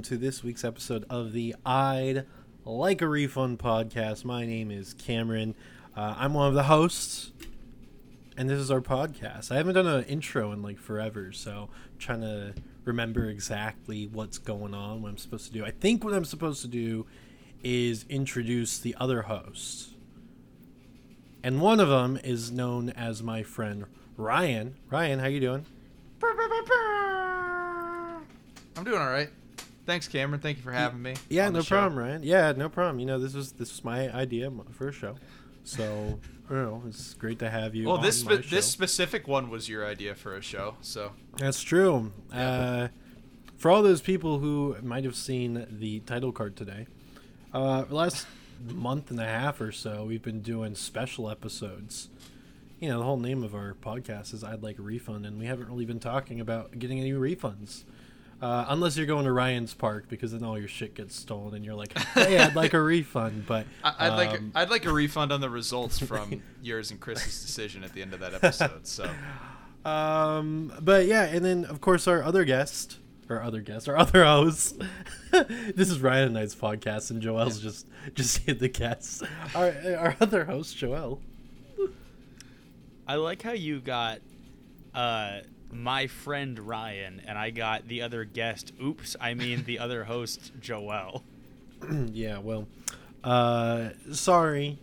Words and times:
Welcome 0.00 0.16
to 0.16 0.24
this 0.24 0.42
week's 0.42 0.64
episode 0.64 1.04
of 1.10 1.34
the 1.34 1.54
I'd 1.66 2.24
Like 2.64 3.02
a 3.02 3.06
Refund 3.06 3.58
podcast. 3.58 4.24
My 4.24 4.46
name 4.46 4.70
is 4.70 4.94
Cameron. 4.94 5.54
Uh, 5.94 6.14
I'm 6.16 6.32
one 6.32 6.48
of 6.48 6.54
the 6.54 6.62
hosts, 6.62 7.32
and 8.34 8.48
this 8.48 8.58
is 8.58 8.70
our 8.70 8.80
podcast. 8.80 9.52
I 9.52 9.56
haven't 9.56 9.74
done 9.74 9.86
an 9.86 10.04
intro 10.04 10.52
in 10.52 10.62
like 10.62 10.78
forever, 10.78 11.32
so 11.32 11.68
I'm 11.92 11.98
trying 11.98 12.22
to 12.22 12.54
remember 12.86 13.26
exactly 13.26 14.06
what's 14.06 14.38
going 14.38 14.72
on, 14.72 15.02
what 15.02 15.10
I'm 15.10 15.18
supposed 15.18 15.44
to 15.48 15.52
do. 15.52 15.66
I 15.66 15.70
think 15.70 16.02
what 16.02 16.14
I'm 16.14 16.24
supposed 16.24 16.62
to 16.62 16.68
do 16.68 17.04
is 17.62 18.06
introduce 18.08 18.78
the 18.78 18.96
other 18.98 19.20
hosts. 19.20 19.96
And 21.42 21.60
one 21.60 21.78
of 21.78 21.90
them 21.90 22.18
is 22.24 22.50
known 22.50 22.88
as 22.88 23.22
my 23.22 23.42
friend 23.42 23.84
Ryan. 24.16 24.76
Ryan, 24.88 25.18
how 25.18 25.26
you 25.26 25.40
doing? 25.40 25.66
I'm 28.78 28.84
doing 28.84 28.98
all 28.98 29.10
right. 29.10 29.28
Thanks, 29.90 30.06
Cameron. 30.06 30.40
Thank 30.40 30.58
you 30.58 30.62
for 30.62 30.70
having 30.70 31.02
me. 31.02 31.16
Yeah, 31.28 31.48
no 31.48 31.64
problem, 31.64 31.98
Ryan. 31.98 32.22
Yeah, 32.22 32.52
no 32.52 32.68
problem. 32.68 33.00
You 33.00 33.06
know, 33.06 33.18
this 33.18 33.34
was 33.34 33.50
this 33.50 33.72
was 33.72 33.84
my 33.84 34.08
idea 34.14 34.48
for 34.70 34.86
a 34.86 34.92
show, 34.92 35.16
so 35.64 36.20
I 36.48 36.52
don't 36.54 36.62
know. 36.62 36.82
It's 36.86 37.14
great 37.14 37.40
to 37.40 37.50
have 37.50 37.74
you. 37.74 37.88
Well, 37.88 37.98
this 37.98 38.20
spe- 38.20 38.48
this 38.48 38.66
specific 38.66 39.26
one 39.26 39.50
was 39.50 39.68
your 39.68 39.84
idea 39.84 40.14
for 40.14 40.36
a 40.36 40.42
show, 40.42 40.76
so 40.80 41.10
that's 41.38 41.60
true. 41.60 42.12
Uh, 42.32 42.86
for 43.56 43.68
all 43.72 43.82
those 43.82 44.00
people 44.00 44.38
who 44.38 44.76
might 44.80 45.02
have 45.02 45.16
seen 45.16 45.66
the 45.68 45.98
title 45.98 46.30
card 46.30 46.54
today, 46.54 46.86
uh, 47.52 47.82
last 47.90 48.28
month 48.64 49.10
and 49.10 49.18
a 49.18 49.26
half 49.26 49.60
or 49.60 49.72
so, 49.72 50.04
we've 50.04 50.22
been 50.22 50.40
doing 50.40 50.76
special 50.76 51.28
episodes. 51.28 52.10
You 52.78 52.90
know, 52.90 52.98
the 52.98 53.04
whole 53.04 53.18
name 53.18 53.42
of 53.42 53.56
our 53.56 53.74
podcast 53.74 54.32
is 54.34 54.44
"I'd 54.44 54.62
Like 54.62 54.78
a 54.78 54.82
Refund," 54.82 55.26
and 55.26 55.36
we 55.36 55.46
haven't 55.46 55.68
really 55.68 55.84
been 55.84 55.98
talking 55.98 56.38
about 56.38 56.78
getting 56.78 57.00
any 57.00 57.10
refunds. 57.10 57.82
Uh, 58.42 58.64
unless 58.68 58.96
you're 58.96 59.06
going 59.06 59.26
to 59.26 59.32
Ryan's 59.32 59.74
Park, 59.74 60.08
because 60.08 60.32
then 60.32 60.42
all 60.42 60.58
your 60.58 60.66
shit 60.68 60.94
gets 60.94 61.14
stolen, 61.14 61.54
and 61.54 61.62
you're 61.64 61.74
like, 61.74 61.96
"Hey, 62.14 62.38
I'd 62.38 62.56
like 62.56 62.72
a 62.72 62.80
refund." 62.80 63.44
But 63.46 63.66
I- 63.84 63.94
I'd 64.08 64.16
like 64.16 64.30
um, 64.30 64.52
I'd 64.54 64.70
like 64.70 64.86
a 64.86 64.92
refund 64.92 65.30
on 65.30 65.40
the 65.42 65.50
results 65.50 65.98
from 66.06 66.42
yours 66.62 66.90
and 66.90 66.98
Chris's 66.98 67.42
decision 67.42 67.84
at 67.84 67.92
the 67.92 68.00
end 68.00 68.14
of 68.14 68.20
that 68.20 68.32
episode. 68.32 68.86
So 68.86 69.10
Um, 69.84 70.72
but 70.80 71.06
yeah, 71.06 71.24
and 71.24 71.44
then 71.44 71.64
of 71.66 71.80
course 71.82 72.06
our 72.08 72.22
other 72.22 72.44
guest, 72.44 72.98
our 73.28 73.42
other 73.42 73.60
guest, 73.60 73.88
our 73.90 73.96
other 73.98 74.24
host. 74.24 74.80
this 75.30 75.90
is 75.90 76.00
Ryan 76.00 76.28
and 76.28 76.38
I's 76.38 76.54
podcast, 76.54 77.10
and 77.10 77.20
Joel's 77.20 77.60
just 77.60 77.86
just 78.14 78.38
hit 78.38 78.58
the 78.58 78.68
guest. 78.68 79.22
Our 79.54 79.74
our 79.98 80.16
other 80.20 80.46
host, 80.46 80.76
Joel. 80.78 81.20
I 83.06 83.16
like 83.16 83.42
how 83.42 83.52
you 83.52 83.80
got 83.80 84.20
uh, 84.94 85.40
my 85.72 86.06
friend 86.06 86.58
Ryan, 86.58 87.22
and 87.26 87.38
I 87.38 87.50
got 87.50 87.88
the 87.88 88.02
other 88.02 88.24
guest. 88.24 88.72
Oops, 88.82 89.16
I 89.20 89.34
mean 89.34 89.64
the 89.64 89.78
other 89.80 90.04
host 90.04 90.52
Joel. 90.60 91.22
yeah, 92.12 92.38
well, 92.38 92.66
uh, 93.24 93.90
sorry. 94.12 94.78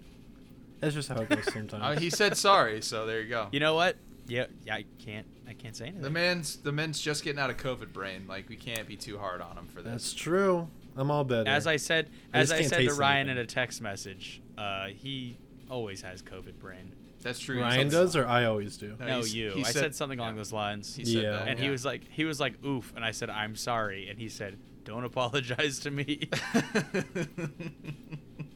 That's 0.80 0.94
just 0.94 1.10
how 1.10 1.22
it 1.22 1.30
goes 1.30 1.74
uh, 1.74 2.00
he 2.00 2.10
said 2.10 2.38
sorry, 2.38 2.82
so 2.82 3.06
there 3.06 3.22
you 3.22 3.30
go. 3.30 3.48
You 3.52 3.60
know 3.60 3.74
what? 3.74 3.98
Yeah, 4.28 4.46
yeah, 4.66 4.76
I 4.76 4.86
can't. 5.04 5.26
I 5.48 5.54
can't 5.54 5.76
say 5.76 5.86
anything. 5.86 6.02
The 6.02 6.10
man's 6.10 6.58
the 6.58 6.72
man's 6.72 7.00
just 7.00 7.24
getting 7.24 7.40
out 7.40 7.50
of 7.50 7.58
COVID 7.58 7.94
brain. 7.94 8.26
Like 8.28 8.50
we 8.50 8.58
can't 8.58 8.88
be 8.88 8.96
too 8.98 9.18
hard 9.18 9.42
on 9.42 9.58
him 9.58 9.68
for 9.68 9.82
that. 9.82 9.90
That's 9.90 10.14
true. 10.14 10.68
I'm 10.98 11.12
all 11.12 11.24
better. 11.24 11.50
as 11.50 11.68
I 11.68 11.78
said, 11.78 12.10
I 12.34 12.40
as 12.40 12.52
I 12.52 12.64
said 12.64 12.80
to 12.80 12.88
taste 12.88 13.00
Ryan 13.00 13.30
in 13.30 13.38
a 13.38 13.46
text 13.46 13.82
message, 13.82 14.42
uh, 14.58 14.88
he 14.88 15.38
always 15.70 16.02
has 16.02 16.22
COVID 16.22 16.60
brain. 16.60 16.92
That's 17.24 17.40
true. 17.40 17.56
He 17.58 17.62
Ryan 17.62 17.90
does, 17.90 18.16
or 18.16 18.26
I 18.28 18.46
always 18.46 18.78
do. 18.78 18.96
No, 19.00 19.06
No, 19.08 19.24
you. 19.26 19.52
he 19.52 19.66
I 19.66 19.72
said, 19.72 19.96
something 19.96 20.20
along 20.20 20.34
yeah. 20.34 20.38
those 20.38 20.54
lines. 20.54 20.96
He 20.96 21.04
said 21.06 21.24
Yeah. 21.24 21.32
that, 21.32 21.48
and 21.50 21.60
he 21.60 21.70
was 21.70 21.84
like, 21.84 22.02
he 22.10 22.26
was 22.26 22.40
like, 22.40 22.64
"Oof," 22.64 22.94
and 22.96 23.04
I 23.04 23.12
said, 23.12 23.30
"I'm 23.30 23.56
sorry," 23.56 24.08
and 24.10 24.18
he 24.20 24.30
said, 24.30 24.58
"Don't 24.86 25.04
apologize 25.04 25.80
to 25.80 25.92
me." 25.92 26.30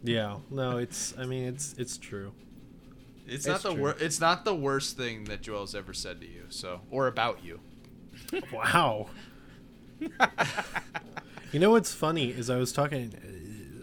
Yeah, 0.04 0.38
no, 0.50 0.78
it's. 0.78 1.14
I 1.18 1.26
mean, 1.26 1.44
it's 1.44 1.76
it's 1.78 1.98
true. 1.98 2.34
it's 3.28 3.46
It's 3.46 3.48
not 3.48 3.62
the 3.62 3.74
worst. 3.74 4.02
It's 4.02 4.20
not 4.20 4.46
the 4.46 4.56
worst 4.56 4.98
thing 4.98 5.26
that 5.26 5.42
Joel's 5.42 5.76
ever 5.76 5.94
said 5.94 6.20
to 6.22 6.28
you. 6.28 6.46
So 6.50 6.82
or 6.90 7.06
about 7.08 7.44
you. 7.44 7.60
Wow. 8.52 9.10
You 11.52 11.60
know 11.60 11.72
what's 11.72 11.94
funny 11.94 12.30
is 12.30 12.50
I 12.50 12.56
was 12.56 12.72
talking, 12.72 13.14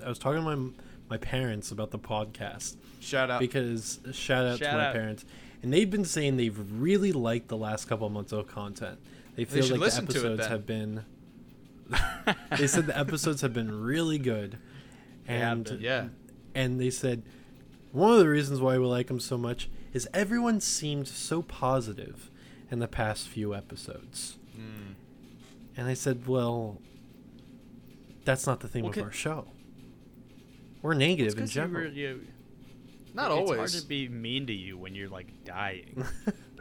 I 0.02 0.08
was 0.08 0.18
talking 0.18 0.42
to 0.42 0.56
my 0.56 0.70
my 1.10 1.16
parents 1.16 1.70
about 1.70 1.90
the 1.90 1.98
podcast 1.98 2.76
Shout 3.00 3.30
out. 3.30 3.40
because 3.40 4.00
shout 4.12 4.46
out 4.46 4.58
Shout 4.58 4.70
to 4.72 4.76
my 4.76 4.86
out. 4.88 4.92
parents, 4.94 5.24
and 5.62 5.72
they've 5.72 5.90
been 5.90 6.04
saying 6.04 6.36
they've 6.36 6.58
really 6.80 7.12
liked 7.12 7.48
the 7.48 7.56
last 7.56 7.86
couple 7.88 8.06
of 8.06 8.12
months 8.12 8.32
of 8.32 8.46
content. 8.46 8.98
They 9.36 9.44
feel 9.44 9.62
should 9.64 9.78
like 9.78 9.92
the 9.92 10.02
episodes 10.02 10.46
have 10.46 10.66
been. 10.66 11.04
they 12.58 12.66
said 12.66 12.86
the 12.86 12.98
episodes 12.98 13.40
have 13.40 13.52
been 13.54 13.82
really 13.82 14.18
good, 14.18 14.58
and 15.26 15.64
been. 15.64 15.80
yeah. 15.80 16.08
and 16.54 16.80
they 16.80 16.90
said 16.90 17.22
one 17.92 18.12
of 18.12 18.18
the 18.18 18.28
reasons 18.28 18.60
why 18.60 18.76
we 18.76 18.84
like 18.84 19.06
them 19.06 19.20
so 19.20 19.38
much 19.38 19.70
is 19.94 20.06
everyone 20.12 20.60
seemed 20.60 21.08
so 21.08 21.40
positive 21.40 22.30
in 22.70 22.78
the 22.80 22.88
past 22.88 23.26
few 23.28 23.54
episodes. 23.54 24.36
Mm. 24.54 24.94
And 25.76 25.88
I 25.88 25.94
said, 25.94 26.26
"Well, 26.26 26.82
that's 28.24 28.46
not 28.46 28.60
the 28.60 28.68
theme 28.68 28.82
Well, 28.82 28.90
of 28.90 28.94
can- 28.94 29.04
our 29.04 29.12
show. 29.12 29.46
We're 30.82 30.94
negative 30.94 31.34
in 31.34 31.40
'cause 31.40 31.54
you 31.54 31.62
general." 31.62 31.82
were- 31.84 31.88
you- 31.88 32.26
Not 33.14 33.30
it's 33.30 33.38
always. 33.38 33.58
hard 33.58 33.70
to 33.82 33.86
be 33.86 34.08
mean 34.08 34.46
to 34.46 34.52
you 34.52 34.76
when 34.78 34.94
you're 34.94 35.08
like 35.08 35.44
dying. 35.44 36.04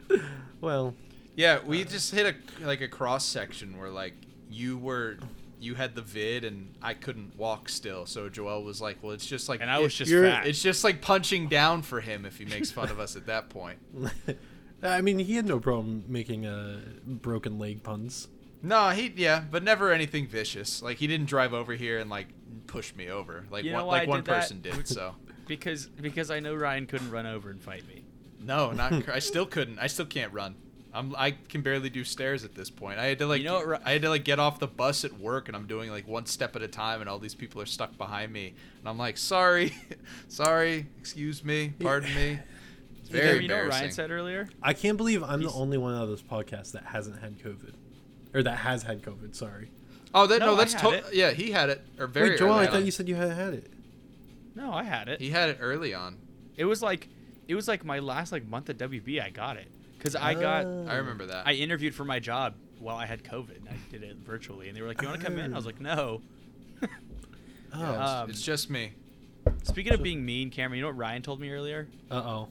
well, 0.61 0.95
Yeah, 1.35 1.59
we 1.63 1.83
just 1.83 2.13
hit 2.13 2.25
a 2.61 2.65
like 2.65 2.81
a 2.81 2.87
cross 2.87 3.23
section 3.25 3.77
where 3.77 3.89
like 3.89 4.13
you 4.49 4.77
were 4.77 5.17
you 5.59 5.75
had 5.75 5.93
the 5.95 6.01
vid 6.01 6.43
and 6.43 6.73
I 6.81 6.93
couldn't 6.93 7.35
walk 7.37 7.69
still. 7.69 8.05
So 8.05 8.29
Joel 8.29 8.63
was 8.63 8.79
like, 8.81 9.01
"Well, 9.03 9.11
it's 9.11 9.25
just 9.25 9.49
like 9.49 9.61
and 9.61 9.69
I 9.69 9.79
was 9.79 9.93
just 9.93 10.11
fat. 10.11 10.47
it's 10.47 10.61
just 10.61 10.83
like 10.83 11.01
punching 11.01 11.47
down 11.49 11.81
for 11.83 12.01
him 12.01 12.25
if 12.25 12.37
he 12.37 12.45
makes 12.45 12.71
fun 12.71 12.89
of 12.89 12.99
us 12.99 13.15
at 13.15 13.25
that 13.27 13.49
point." 13.49 13.77
I 14.83 15.01
mean, 15.01 15.17
he 15.19 15.35
had 15.35 15.45
no 15.47 15.59
problem 15.59 16.03
making 16.07 16.45
uh, 16.45 16.79
broken 17.05 17.57
leg 17.59 17.81
puns. 17.83 18.27
No, 18.63 18.89
he 18.89 19.11
yeah, 19.15 19.43
but 19.49 19.63
never 19.63 19.91
anything 19.91 20.27
vicious. 20.27 20.81
Like 20.81 20.97
he 20.97 21.07
didn't 21.07 21.27
drive 21.27 21.53
over 21.53 21.73
here 21.73 21.99
and 21.99 22.09
like 22.09 22.27
push 22.67 22.93
me 22.95 23.09
over 23.09 23.45
like 23.49 23.63
You 23.65 23.71
know 23.71 23.77
one 23.79 23.87
why 23.87 23.97
like 23.99 24.07
I 24.07 24.09
one 24.09 24.19
did 24.19 24.25
that? 24.27 24.41
person 24.41 24.61
did. 24.61 24.87
So 24.87 25.15
because 25.47 25.85
because 25.87 26.29
I 26.31 26.39
know 26.39 26.53
Ryan 26.55 26.85
couldn't 26.85 27.09
run 27.11 27.25
over 27.25 27.49
and 27.49 27.61
fight 27.61 27.87
me. 27.87 28.03
no, 28.41 28.71
not 28.71 28.91
cr- 29.05 29.11
I 29.13 29.19
still 29.19 29.45
couldn't. 29.45 29.79
I 29.79 29.87
still 29.87 30.05
can't 30.05 30.31
run. 30.33 30.55
I'm 30.93 31.15
I 31.15 31.31
can 31.49 31.61
barely 31.61 31.89
do 31.89 32.03
stairs 32.03 32.43
at 32.45 32.55
this 32.55 32.69
point. 32.69 32.97
I 32.99 33.05
had 33.05 33.19
to 33.19 33.27
like 33.27 33.41
You 33.41 33.47
know 33.47 33.65
what, 33.65 33.81
I 33.85 33.91
had 33.91 34.01
to 34.03 34.09
like 34.09 34.23
get 34.23 34.39
off 34.39 34.59
the 34.59 34.67
bus 34.67 35.03
at 35.05 35.13
work 35.19 35.47
and 35.47 35.55
I'm 35.55 35.67
doing 35.67 35.91
like 35.91 36.07
one 36.07 36.25
step 36.25 36.55
at 36.55 36.61
a 36.61 36.67
time 36.67 37.01
and 37.01 37.09
all 37.09 37.19
these 37.19 37.35
people 37.35 37.61
are 37.61 37.65
stuck 37.67 37.97
behind 37.97 38.31
me 38.33 38.55
and 38.79 38.89
I'm 38.89 38.97
like, 38.97 39.17
"Sorry. 39.17 39.73
Sorry. 40.27 40.87
Excuse 40.99 41.43
me. 41.43 41.73
Pardon 41.79 42.13
me." 42.15 42.39
It's 42.99 43.13
You 43.15 43.21
very 43.21 43.35
know- 43.35 43.41
you 43.41 43.47
know 43.47 43.57
what 43.63 43.69
Ryan 43.69 43.91
said 43.91 44.11
earlier? 44.11 44.49
I 44.61 44.73
can't 44.73 44.97
believe 44.97 45.23
I'm 45.23 45.41
the 45.41 45.51
only 45.51 45.77
one 45.77 45.95
out 45.95 46.03
of 46.03 46.09
this 46.09 46.21
podcast 46.21 46.73
that 46.73 46.83
hasn't 46.83 47.19
had 47.21 47.39
COVID, 47.39 47.73
or 48.33 48.43
that 48.43 48.57
has 48.57 48.83
had 48.83 49.01
COVID. 49.01 49.33
Sorry. 49.33 49.71
Oh, 50.13 50.25
that 50.27 50.39
no, 50.39 50.47
No, 50.47 50.55
that's 50.55 50.73
had 50.73 51.03
to- 51.05 51.15
yeah, 51.15 51.31
he 51.31 51.51
had 51.51 51.69
it 51.69 51.81
or 51.99 52.07
very 52.07 52.31
Wait, 52.31 52.39
Joel, 52.39 52.51
early 52.53 52.63
I 52.63 52.67
thought 52.67 52.75
on. 52.77 52.85
you 52.85 52.91
said 52.91 53.07
you 53.09 53.15
had 53.15 53.31
had 53.31 53.53
it. 53.53 53.71
No, 54.55 54.71
I 54.73 54.83
had 54.83 55.07
it. 55.09 55.19
He 55.21 55.29
had 55.29 55.49
it 55.49 55.57
early 55.61 55.93
on. 55.93 56.17
It 56.55 56.65
was 56.65 56.81
like 56.81 57.07
it 57.47 57.55
was 57.55 57.67
like 57.67 57.85
my 57.85 57.99
last 57.99 58.31
like 58.31 58.47
month 58.47 58.69
at 58.69 58.77
WB. 58.77 59.21
I 59.21 59.29
got 59.29 59.57
it 59.57 59.67
because 59.97 60.15
I 60.15 60.33
got 60.33 60.65
Oh. 60.65 60.87
I 60.89 60.95
remember 60.95 61.25
that. 61.27 61.45
I 61.47 61.53
interviewed 61.53 61.93
for 61.93 62.05
my 62.05 62.19
job 62.19 62.55
while 62.79 62.95
I 62.95 63.05
had 63.05 63.23
COVID. 63.23 63.57
and 63.57 63.69
I 63.69 63.75
did 63.91 64.03
it 64.03 64.17
virtually, 64.17 64.67
and 64.67 64.75
they 64.77 64.81
were 64.81 64.87
like, 64.87 65.01
"You 65.01 65.07
want 65.07 65.19
to 65.19 65.25
come 65.25 65.37
in?" 65.37 65.53
I 65.53 65.55
was 65.55 65.65
like, 65.65 65.79
"No." 65.81 66.21
Oh. 67.73 67.79
Yeah, 67.79 67.91
it's, 68.01 68.09
Um, 68.23 68.29
it's 68.29 68.41
just 68.41 68.69
me. 68.69 68.93
Speaking 69.63 69.93
of 69.93 70.01
being 70.01 70.25
mean, 70.25 70.49
Cameron, 70.49 70.77
you 70.77 70.83
know 70.83 70.87
what 70.89 70.97
Ryan 70.97 71.21
told 71.21 71.39
me 71.41 71.51
earlier? 71.51 71.87
Uh 72.09 72.15
oh. 72.15 72.47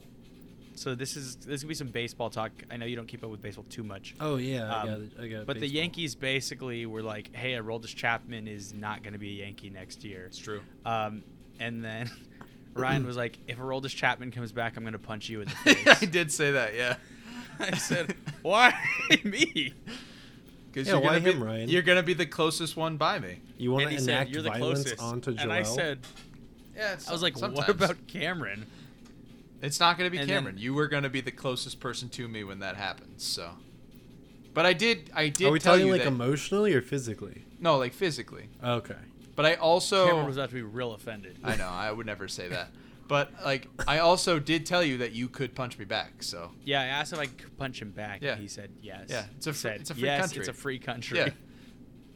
So 0.77 0.93
this 0.93 1.17
is 1.17 1.37
this 1.37 1.55
is 1.55 1.63
gonna 1.63 1.69
be 1.69 1.73
some 1.75 1.87
baseball 1.87 2.29
talk. 2.29 2.51
I 2.69 2.77
know 2.77 2.85
you 2.85 2.95
don't 2.95 3.07
keep 3.07 3.23
up 3.23 3.31
with 3.31 3.41
baseball 3.41 3.65
too 3.67 3.83
much. 3.83 4.13
Oh 4.19 4.35
yeah, 4.37 4.71
I 4.71 4.81
Um, 4.81 4.87
got 4.87 4.99
it. 4.99 5.11
I 5.19 5.27
got 5.27 5.37
it. 5.41 5.47
But 5.47 5.59
the. 5.59 5.67
Yankees 5.67 6.13
basically 6.13 6.85
were 6.85 7.01
like, 7.01 7.35
"Hey, 7.35 7.53
Aroldis 7.53 7.95
Chapman 7.95 8.47
is 8.47 8.73
not 8.75 9.01
going 9.01 9.13
to 9.13 9.19
be 9.19 9.29
a 9.41 9.43
Yankee 9.45 9.71
next 9.71 10.03
year." 10.03 10.25
It's 10.27 10.37
true. 10.37 10.61
Um, 10.85 11.23
and 11.59 11.83
then 11.83 12.11
Ryan 12.75 13.07
was 13.07 13.17
like, 13.17 13.39
"If 13.47 13.57
Aroldis 13.57 13.95
Chapman 13.95 14.31
comes 14.31 14.51
back, 14.51 14.77
I'm 14.77 14.83
going 14.83 14.93
to 14.93 14.99
punch 14.99 15.29
you 15.29 15.41
in 15.41 15.47
the 15.47 15.55
face." 15.73 16.01
I 16.01 16.05
did 16.05 16.31
say 16.31 16.51
that, 16.51 16.75
yeah. 16.75 16.97
I 17.59 17.75
said, 17.77 18.15
"Why 18.43 18.73
me?" 19.23 19.73
Because 20.71 20.87
Yeah, 20.87 20.93
you're 20.93 21.01
why 21.01 21.19
gonna 21.19 21.33
be, 21.33 21.39
Ryan? 21.39 21.69
You're 21.69 21.81
gonna 21.81 22.03
be 22.03 22.13
the 22.13 22.27
closest 22.27 22.77
one 22.77 22.97
by 22.97 23.17
me. 23.17 23.39
You 23.57 23.71
want 23.71 23.85
and 23.85 23.89
to 23.93 23.97
he 23.97 24.03
said, 24.03 24.11
enact 24.13 24.29
"You're 24.29 24.43
the 24.43 24.51
violence 24.51 24.83
closest." 24.83 25.01
onto 25.01 25.31
Joel? 25.33 25.41
And 25.41 25.51
I 25.53 25.63
said, 25.63 25.99
Yeah, 26.75 26.97
"I 27.07 27.11
was 27.11 27.23
like, 27.23 27.35
what 27.41 27.67
about 27.67 27.95
Cameron?" 28.07 28.67
It's 29.61 29.79
not 29.79 29.97
gonna 29.97 30.09
be 30.09 30.17
And 30.17 30.29
then- 30.29 30.37
Cameron. 30.43 30.57
you 30.57 30.73
were 30.73 30.87
gonna 30.87 31.09
be 31.09 31.21
the 31.21 31.31
closest 31.31 31.79
person 31.79 32.09
to 32.09 32.27
me 32.27 32.43
when 32.43 32.59
that 32.59 32.75
happens. 32.75 33.23
So, 33.23 33.51
but 34.53 34.65
I 34.65 34.73
did. 34.73 35.09
I 35.13 35.29
did 35.29 35.47
Are 35.47 35.51
we 35.51 35.59
tell 35.59 35.73
talking 35.73 35.87
you 35.87 35.93
like 35.93 36.01
that, 36.03 36.07
emotionally 36.07 36.73
or 36.73 36.81
physically? 36.81 37.43
no, 37.59 37.77
like 37.77 37.93
physically. 37.93 38.49
Okay. 38.63 38.95
But 39.35 39.45
I 39.45 39.55
also. 39.55 40.07
Cameron 40.07 40.25
was 40.27 40.37
about 40.37 40.49
to 40.49 40.55
be 40.55 40.61
real 40.63 40.93
offended. 40.93 41.37
I 41.43 41.55
know. 41.55 41.67
I 41.67 41.91
would 41.91 42.05
never 42.05 42.27
say 42.27 42.47
that. 42.49 42.69
But 43.07 43.31
like, 43.45 43.67
I 43.87 43.99
also 43.99 44.37
did 44.37 44.65
tell 44.65 44.83
you 44.83 44.97
that 44.97 45.13
you 45.13 45.29
could 45.29 45.55
punch 45.55 45.77
me 45.79 45.85
back. 45.85 46.21
So 46.23 46.51
Yeah, 46.65 46.81
I 46.81 46.85
asked 46.87 47.13
if 47.13 47.19
I 47.19 47.27
could 47.27 47.57
punch 47.57 47.81
him 47.81 47.91
back. 47.91 48.21
Yeah. 48.21 48.33
and 48.33 48.41
he 48.41 48.47
said 48.49 48.71
yes. 48.81 49.05
Yeah, 49.09 49.25
it's 49.37 49.47
a 49.47 49.51
He 49.51 49.53
fr- 49.53 49.59
said, 49.59 49.81
it's 49.81 49.89
a 49.91 49.93
free 49.95 50.03
yes, 50.03 50.19
country." 50.21 50.39
It's 50.39 50.47
a 50.49 50.53
free 50.53 50.79
country. 50.79 51.17
yeah, 51.19 51.29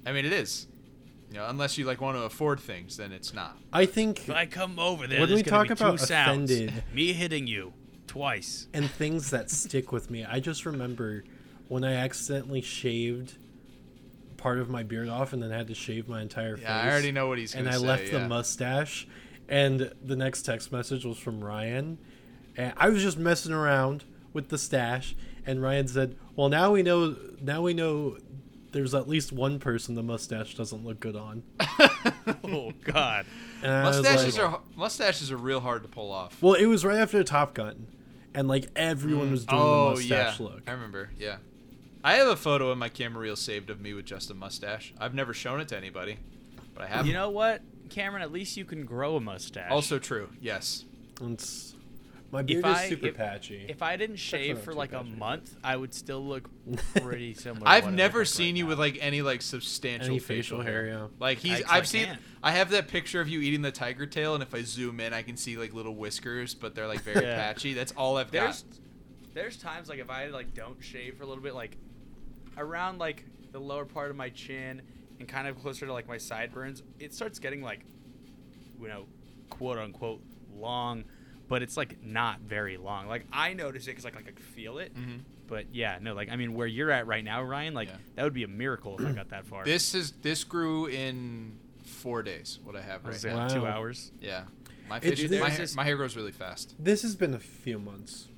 I 0.06 0.12
mean, 0.12 0.26
it 0.26 0.34
is. 0.34 0.68
You 1.32 1.38
know, 1.38 1.48
unless 1.48 1.78
you 1.78 1.86
like 1.86 2.02
want 2.02 2.18
to 2.18 2.24
afford 2.24 2.60
things, 2.60 2.98
then 2.98 3.12
it's 3.14 3.34
not. 3.34 3.58
I 3.72 3.86
think 3.86 4.20
If 4.20 4.30
I 4.32 4.46
come 4.46 4.78
over 4.78 5.08
there, 5.08 5.22
When 5.22 5.30
there's 5.30 5.40
we 5.40 5.44
gonna 5.44 5.66
talk 5.66 5.68
be 5.78 5.82
about 5.82 6.00
two 6.00 6.06
sounds. 6.06 6.52
offended- 6.52 6.84
Me 6.94 7.14
hitting 7.14 7.48
you 7.48 7.72
twice. 8.08 8.68
and 8.74 8.90
things 8.92 9.30
that 9.30 9.50
stick 9.50 9.94
with 9.94 10.12
me. 10.12 10.26
I 10.26 10.42
just 10.42 10.66
remember 10.66 11.24
when 11.70 11.86
I 11.86 11.94
accidentally 11.94 12.60
shaved 12.62 13.38
part 14.36 14.60
of 14.60 14.70
my 14.70 14.84
beard 14.84 15.08
off 15.08 15.32
and 15.32 15.42
then 15.42 15.52
had 15.52 15.68
to 15.68 15.74
shave 15.76 16.10
my 16.10 16.22
entire 16.22 16.58
face. 16.58 16.66
Yeah, 16.66 16.82
I 16.82 16.90
already 16.90 17.12
know 17.14 17.28
what 17.30 17.38
he's 17.38 17.56
And 17.56 17.64
gonna 17.64 17.78
I 17.78 17.80
say. 17.80 17.86
left 17.88 18.04
yeah. 18.12 18.20
the 18.20 18.28
mustache, 18.28 19.08
and 19.48 19.92
the 20.04 20.16
next 20.18 20.42
text 20.42 20.72
message 20.72 21.06
was 21.06 21.18
from 21.18 21.42
Ryan, 21.44 21.98
and 22.58 22.74
I 22.76 22.90
was 22.90 23.02
just 23.04 23.18
messing 23.18 23.54
around 23.54 24.04
with 24.34 24.50
the 24.50 24.58
stash, 24.58 25.16
and 25.46 25.62
Ryan 25.62 25.88
said, 25.88 26.18
"Well, 26.36 26.50
now 26.50 26.72
we 26.74 26.84
know. 26.84 27.16
Now 27.42 27.62
we 27.62 27.74
know." 27.74 28.18
There's 28.72 28.94
at 28.94 29.08
least 29.08 29.32
one 29.32 29.60
person 29.60 29.96
the 29.96 30.04
mustache 30.04 30.56
doesn't 30.56 30.86
look 30.86 31.00
good 31.00 31.16
on. 31.16 31.44
Oh 32.44 32.72
God. 32.84 33.26
And 33.64 33.84
mustaches 33.84 34.38
like- 34.38 34.46
are 34.46 34.62
mustaches 34.76 35.32
are 35.32 35.38
real 35.38 35.60
hard 35.60 35.84
to 35.84 35.88
pull 35.88 36.12
off. 36.12 36.42
Well, 36.42 36.54
it 36.54 36.66
was 36.66 36.84
right 36.84 36.98
after 36.98 37.24
Top 37.24 37.54
Gun, 37.54 37.88
and 38.34 38.48
like 38.48 38.70
everyone 38.76 39.30
mm. 39.30 39.32
was 39.32 39.46
doing 39.46 39.62
oh 39.62 39.96
the 39.96 40.04
yeah, 40.04 40.24
mustache 40.24 40.40
look. 40.40 40.62
I 40.68 40.72
remember. 40.72 41.10
Yeah, 41.18 41.38
I 42.04 42.14
have 42.14 42.28
a 42.28 42.36
photo 42.36 42.72
in 42.72 42.78
my 42.78 42.90
camera 42.90 43.22
reel 43.22 43.36
saved 43.36 43.70
of 43.70 43.80
me 43.80 43.94
with 43.94 44.06
just 44.06 44.30
a 44.30 44.34
mustache. 44.34 44.94
I've 45.00 45.14
never 45.14 45.34
shown 45.34 45.62
it 45.62 45.68
to 45.70 45.78
anybody, 45.78 46.18
but 46.74 46.84
I 46.84 46.88
have. 46.88 47.08
You 47.08 47.14
know 47.14 47.30
what, 47.30 47.62
Cameron? 47.90 48.22
At 48.22 48.32
least 48.32 48.58
you 48.58 48.66
can 48.66 48.86
grow 48.86 49.16
a 49.16 49.22
mustache. 49.22 49.72
also 49.72 50.00
true. 50.00 50.30
Yes. 50.42 50.86
It's, 51.22 51.76
my 52.32 52.42
beard 52.42 52.64
I- 52.66 52.84
is 52.84 52.90
super 52.90 53.08
if- 53.08 53.18
patchy. 53.18 53.66
if 53.68 53.82
I 53.82 53.96
didn't 53.98 54.16
shave 54.18 54.60
for 54.60 54.72
too 54.72 54.78
like 54.78 54.94
a 54.94 55.04
month, 55.04 55.56
I 55.64 55.76
would 55.76 55.94
still 55.94 56.26
look 56.26 56.50
pretty 57.02 57.34
similar. 57.34 57.68
I've 57.68 57.92
never 57.94 58.24
seen 58.26 58.54
right 58.54 58.58
you 58.60 58.64
now. 58.64 58.70
with 58.70 58.80
like 58.80 58.98
any 59.02 59.22
like 59.22 59.42
substantial 59.42 60.08
Any 60.08 60.20
facial, 60.20 60.60
facial 60.60 60.62
hair, 60.62 60.86
hair. 60.86 60.94
yeah. 60.94 61.08
Like 61.20 61.40
he's. 61.40 61.60
I- 61.60 61.62
'cause 61.62 61.72
I 61.72 61.78
I've 61.78 61.88
seen. 61.88 62.06
can't. 62.06 62.22
I 62.44 62.52
have 62.52 62.70
that 62.72 62.88
picture 62.88 63.22
of 63.22 63.28
you 63.28 63.40
eating 63.42 63.62
the 63.62 63.72
tiger 63.72 64.06
tail, 64.06 64.34
and 64.34 64.42
if 64.42 64.54
I 64.56 64.64
zoom 64.64 65.00
in, 65.00 65.14
I 65.14 65.22
can 65.22 65.38
see 65.38 65.58
like 65.58 65.74
little 65.74 65.96
whiskers, 65.96 66.54
but 66.56 66.74
they're 66.74 66.88
like 66.88 67.02
very 67.02 67.26
Yeah. 67.26 67.36
patchy. 67.36 67.74
That's 67.74 67.92
all 67.94 68.18
I've 68.18 68.32
There's 68.32 68.64
got. 68.64 68.80
there's 69.34 69.58
times 69.58 69.90
like 69.90 70.00
if 70.00 70.10
I 70.10 70.28
like 70.28 70.54
don't 70.54 70.82
shave 70.84 71.18
for 71.18 71.24
a 71.24 71.28
little 71.28 71.44
bit, 71.44 71.54
like 71.54 71.78
around 72.58 72.98
like 72.98 73.26
the 73.52 73.60
lower 73.60 73.86
part 73.86 74.10
of 74.10 74.16
my 74.16 74.30
chin 74.30 74.82
and 75.20 75.28
kind 75.28 75.48
of 75.48 75.60
closer 75.62 75.86
to 75.86 75.94
like 75.94 76.08
my 76.08 76.18
sideburns, 76.18 76.82
it 77.00 77.14
starts 77.14 77.38
getting 77.40 77.62
like 77.62 77.82
you 78.82 78.88
know, 78.88 79.06
quote 79.50 79.78
unquote 79.78 80.22
long, 80.56 81.04
but 81.52 81.62
it's 81.62 81.76
like 81.76 82.02
not 82.02 82.40
very 82.40 82.78
long. 82.78 83.08
Like 83.08 83.26
I 83.32 83.52
notice 83.54 83.84
it 83.84 83.88
because 83.92 84.06
like, 84.06 84.16
like 84.16 84.28
I 84.28 84.32
can 84.32 84.38
feel 84.44 84.78
it. 84.80 84.96
Mhm. 84.96 85.20
But 85.48 85.66
yeah, 85.76 86.00
no, 86.02 86.14
like 86.14 86.30
I 86.30 86.38
mean, 86.38 86.54
where 86.54 86.66
you're 86.66 86.90
at 86.92 87.06
right 87.08 87.24
now, 87.24 87.44
Ryan, 87.44 87.74
like 87.74 87.90
Yeah. 87.90 87.98
that 88.16 88.24
would 88.24 88.34
be 88.34 88.44
a 88.44 88.48
miracle 88.48 88.98
if 88.98 89.06
I 89.06 89.12
got 89.12 89.30
that 89.32 89.46
far. 89.46 89.66
This 89.66 89.94
is 89.94 90.14
this 90.22 90.46
grew 90.46 90.86
in 90.88 91.58
four 91.84 92.24
days. 92.24 92.60
What 92.64 92.78
I 92.78 92.82
have 92.82 93.04
right 93.04 93.14
saying, 93.16 93.36
now. 93.36 93.44
like, 93.44 93.54
two 93.54 93.68
hours. 93.68 94.14
Yeah. 94.22 94.46
My, 94.88 94.98
It's- 94.98 95.12
facial, 95.20 95.30
there's 95.30 95.42
my, 95.44 95.50
this- 95.58 95.76
my 95.76 95.84
hair 95.84 95.98
grows 95.98 96.16
really 96.16 96.32
fast. 96.32 96.74
This 96.80 97.02
has 97.02 97.16
been 97.18 97.34
a 97.34 97.40
few 97.40 97.80
months. 97.80 98.30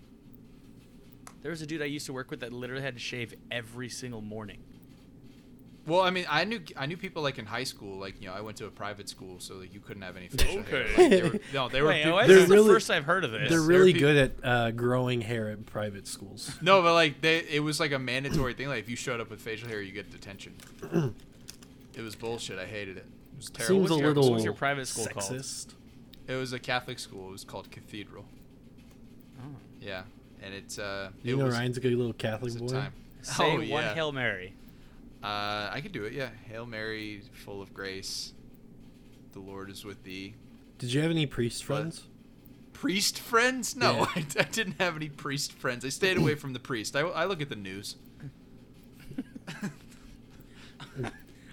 There 1.43 1.51
was 1.51 1.61
a 1.61 1.67
dude 1.67 1.81
I 1.83 1.85
used 1.85 2.05
to 2.07 2.13
work 2.13 2.31
with 2.31 2.39
that 2.39 2.51
literally 2.51 2.81
had 2.83 2.95
to 2.95 2.99
shave 2.99 3.33
every 3.51 3.89
single 3.89 4.21
morning. 4.21 4.63
Well, 5.85 5.99
I 6.01 6.11
mean, 6.11 6.25
I 6.29 6.45
knew 6.45 6.61
I 6.77 6.85
knew 6.85 6.95
people 6.95 7.21
like 7.23 7.37
in 7.39 7.45
high 7.45 7.65
school. 7.65 7.97
Like 7.99 8.21
you 8.21 8.27
know, 8.29 8.33
I 8.33 8.39
went 8.39 8.55
to 8.57 8.65
a 8.67 8.69
private 8.69 9.09
school, 9.09 9.39
so 9.39 9.55
like 9.55 9.73
you 9.73 9.81
couldn't 9.81 10.03
have 10.03 10.15
any 10.15 10.29
facial 10.29 10.63
hair. 10.63 10.83
Okay. 10.83 11.01
Like, 11.01 11.09
they 11.09 11.21
were, 11.23 11.39
no, 11.53 11.67
they 11.67 11.81
were. 11.81 11.87
Wait, 11.89 12.03
peop- 12.03 12.13
what? 12.13 12.27
they're 12.27 12.35
this 12.37 12.43
is 12.45 12.49
really- 12.49 12.67
the 12.69 12.73
first 12.73 12.89
I've 12.89 13.03
heard 13.03 13.25
of 13.25 13.31
this. 13.31 13.49
They're 13.49 13.49
there 13.49 13.59
are 13.59 13.63
really 13.67 13.91
peop- 13.91 14.01
good 14.01 14.15
at 14.15 14.31
uh, 14.45 14.71
growing 14.71 15.19
hair 15.21 15.49
at 15.49 15.65
private 15.65 16.07
schools. 16.07 16.55
no, 16.61 16.81
but 16.81 16.93
like 16.93 17.19
they, 17.19 17.39
it 17.49 17.59
was 17.61 17.81
like 17.81 17.91
a 17.91 17.99
mandatory 17.99 18.53
thing. 18.53 18.69
Like 18.69 18.79
if 18.79 18.89
you 18.89 18.95
showed 18.95 19.19
up 19.19 19.29
with 19.29 19.41
facial 19.41 19.67
hair, 19.67 19.81
you 19.81 19.91
get 19.91 20.09
detention. 20.09 20.53
it 21.95 22.01
was 22.01 22.15
bullshit. 22.15 22.57
I 22.59 22.65
hated 22.65 22.95
it. 22.97 23.05
It 23.33 23.37
was 23.37 23.49
terrible. 23.49 23.75
Seems 23.75 23.91
a 23.91 23.93
was 23.95 23.99
your- 23.99 24.09
what 24.09 24.15
little 24.17 24.33
was 24.33 24.43
your 24.45 24.53
private 24.53 24.87
school 24.87 25.07
called? 25.07 25.25
sexist. 25.25 25.73
It 26.29 26.35
was 26.35 26.53
a 26.53 26.59
Catholic 26.59 26.97
school. 26.99 27.27
It 27.27 27.31
was 27.33 27.43
called 27.43 27.69
Cathedral. 27.71 28.23
Oh. 29.41 29.55
Yeah, 29.81 30.03
and 30.41 30.53
it's 30.53 30.79
uh. 30.79 31.09
You 31.23 31.35
it 31.35 31.37
know 31.39 31.45
was, 31.45 31.55
Ryan's 31.55 31.75
a 31.75 31.81
good 31.81 31.93
little 31.93 32.13
Catholic 32.13 32.57
boy. 32.57 32.67
time. 32.67 32.93
Say 33.21 33.43
oh, 33.43 33.55
one 33.57 33.67
yeah. 33.67 33.93
Hail 33.93 34.11
Mary. 34.13 34.53
Uh, 35.23 35.69
I 35.71 35.79
could 35.81 35.91
do 35.93 36.03
it. 36.03 36.13
Yeah. 36.13 36.29
Hail 36.49 36.65
Mary, 36.65 37.21
full 37.31 37.61
of 37.61 37.73
grace. 37.73 38.33
The 39.31 39.39
Lord 39.39 39.69
is 39.69 39.85
with 39.85 40.03
thee. 40.03 40.35
Did 40.77 40.91
you 40.93 41.01
have 41.01 41.11
any 41.11 41.25
priest 41.25 41.67
What? 41.69 41.77
friends? 41.79 42.03
Priest 42.73 43.19
friends? 43.19 43.75
No, 43.75 43.93
Yeah. 43.93 44.05
I, 44.15 44.25
I 44.39 44.43
didn't 44.43 44.79
have 44.81 44.95
any 44.95 45.09
priest 45.09 45.53
friends. 45.53 45.85
I 45.85 45.89
stayed 45.89 46.17
away 46.17 46.35
from 46.35 46.53
the 46.53 46.59
priest. 46.59 46.95
I, 46.95 47.01
I 47.01 47.25
look 47.25 47.41
at 47.41 47.49
the 47.49 47.55
news. 47.55 47.95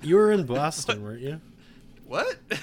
You 0.02 0.17
were 0.17 0.32
in 0.32 0.46
Boston, 0.46 1.02
weren't 1.02 1.20
you? 1.20 1.40
what? 2.06 2.37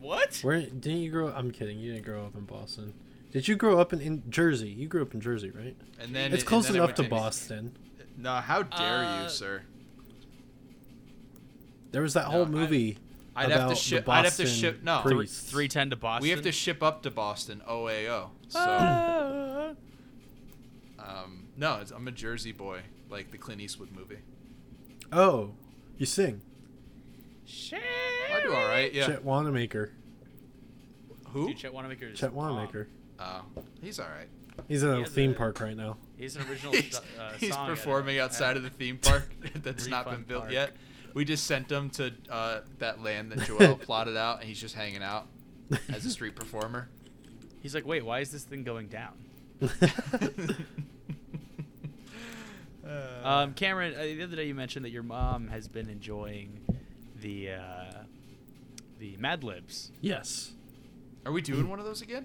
What? 0.00 0.38
Where 0.42 0.60
didn't 0.60 1.00
you 1.02 1.10
grow? 1.10 1.28
I'm 1.28 1.50
kidding. 1.50 1.78
You 1.78 1.92
didn't 1.92 2.06
grow 2.06 2.24
up 2.24 2.34
in 2.36 2.44
Boston. 2.44 2.94
Did 3.32 3.48
you 3.48 3.56
grow 3.56 3.80
up 3.80 3.92
in, 3.92 4.00
in 4.00 4.22
Jersey? 4.30 4.68
You 4.68 4.86
grew 4.86 5.02
up 5.02 5.12
in 5.12 5.20
Jersey, 5.20 5.50
right? 5.50 5.76
And 6.00 6.14
then 6.14 6.32
it's 6.32 6.42
and 6.42 6.48
close 6.48 6.66
then 6.68 6.76
enough 6.76 6.90
went 6.90 6.96
to 6.98 7.02
Boston. 7.10 7.76
No, 8.16 8.34
how 8.36 8.62
dare 8.62 9.04
Uh, 9.04 9.24
you, 9.24 9.28
sir? 9.28 9.62
There 11.90 12.02
was 12.02 12.14
that 12.14 12.24
No, 12.26 12.44
whole 12.44 12.56
I- 12.58 12.62
ove 12.64 12.96
I'd 13.36 13.50
have 13.52 13.68
to 13.70 13.76
ship. 13.76 14.08
I'd 14.08 14.24
have 14.24 14.34
to 14.36 14.42
Boston 14.42 14.46
ship. 14.60 14.82
No, 14.82 15.00
pri- 15.00 15.10
Three, 15.10 15.16
Priests. 15.18 15.50
310 15.50 15.90
to 15.90 15.96
Boston. 15.96 16.22
we 16.24 16.30
have 16.30 16.42
to 16.42 16.50
ship 16.52 16.82
up 16.82 17.02
to 17.04 17.10
Boston. 17.10 17.62
OAO. 17.68 18.30
So, 18.48 18.58
Ah. 18.58 19.70
um, 20.98 21.44
no, 21.56 21.76
it's, 21.80 21.90
I'm 21.90 22.06
a 22.08 22.12
Jersey 22.12 22.52
boy, 22.52 22.80
like 23.08 23.30
the 23.30 23.38
Clint 23.38 23.60
Eastwood 23.60 23.92
movie. 23.92 24.18
Oh, 25.12 25.52
you 25.96 26.06
sing. 26.06 26.40
Shit. 27.46 27.80
I 28.34 28.40
do 28.42 28.52
all 28.52 28.68
right. 28.68 28.92
Yeah. 28.92 29.06
Chet 29.06 29.24
Wanamaker. 29.24 29.92
Who? 31.28 31.48
Dude, 31.48 31.58
Chet 31.58 31.72
Wanamaker 31.72 32.06
is 32.06 32.18
Chet. 32.18 32.32
Wanamaker. 32.32 32.88
Oh, 33.20 33.42
he's 33.80 33.98
all 34.00 34.06
right. 34.08 34.28
He's 34.66 34.82
in 34.82 34.92
He 34.94 35.00
a 35.00 35.04
has 35.04 35.12
theme 35.12 35.30
a- 35.30 35.34
park 35.34 35.60
right 35.60 35.76
now. 35.76 35.96
He's 36.16 36.34
an 36.36 36.42
original 36.50 36.72
he's, 36.74 36.98
uh, 37.18 37.32
he's 37.38 37.52
song 37.52 37.68
at 37.70 37.76
performing 37.76 38.18
outside 38.18 38.50
at- 38.52 38.56
of 38.58 38.62
the 38.64 38.70
theme 38.70 38.98
park 38.98 39.30
that's 39.62 39.86
not 39.86 40.10
been 40.10 40.24
built 40.24 40.42
Park. 40.42 40.52
yet. 40.52 40.72
We 41.14 41.24
just 41.24 41.44
sent 41.46 41.70
him 41.70 41.90
to 41.90 42.12
uh, 42.30 42.60
that 42.78 43.02
land 43.02 43.32
that 43.32 43.46
Joel 43.46 43.76
plotted 43.82 44.16
out, 44.16 44.40
and 44.40 44.48
he's 44.48 44.60
just 44.60 44.74
hanging 44.74 45.02
out 45.02 45.26
as 45.92 46.04
a 46.06 46.10
street 46.10 46.34
performer. 46.36 46.88
He's 47.60 47.74
like, 47.74 47.86
wait, 47.86 48.04
why 48.04 48.20
is 48.20 48.30
this 48.30 48.44
thing 48.44 48.62
going 48.64 48.88
down? 48.88 49.12
Uh, 49.60 49.68
Um, 53.22 53.52
Cameron, 53.52 53.94
uh, 53.94 54.02
the 54.02 54.22
other 54.22 54.36
day 54.36 54.46
you 54.46 54.54
mentioned 54.54 54.84
that 54.86 54.90
your 54.90 55.02
mom 55.02 55.48
has 55.48 55.68
been 55.68 55.90
enjoying 55.90 56.60
the 57.20 57.50
uh, 57.50 57.92
the 58.98 59.16
Mad 59.18 59.44
Libs. 59.44 59.92
yes. 60.00 60.52
Are 61.26 61.32
we 61.32 61.42
doing 61.42 61.68
one 61.68 61.78
of 61.78 61.84
those 61.84 62.00
again? 62.00 62.24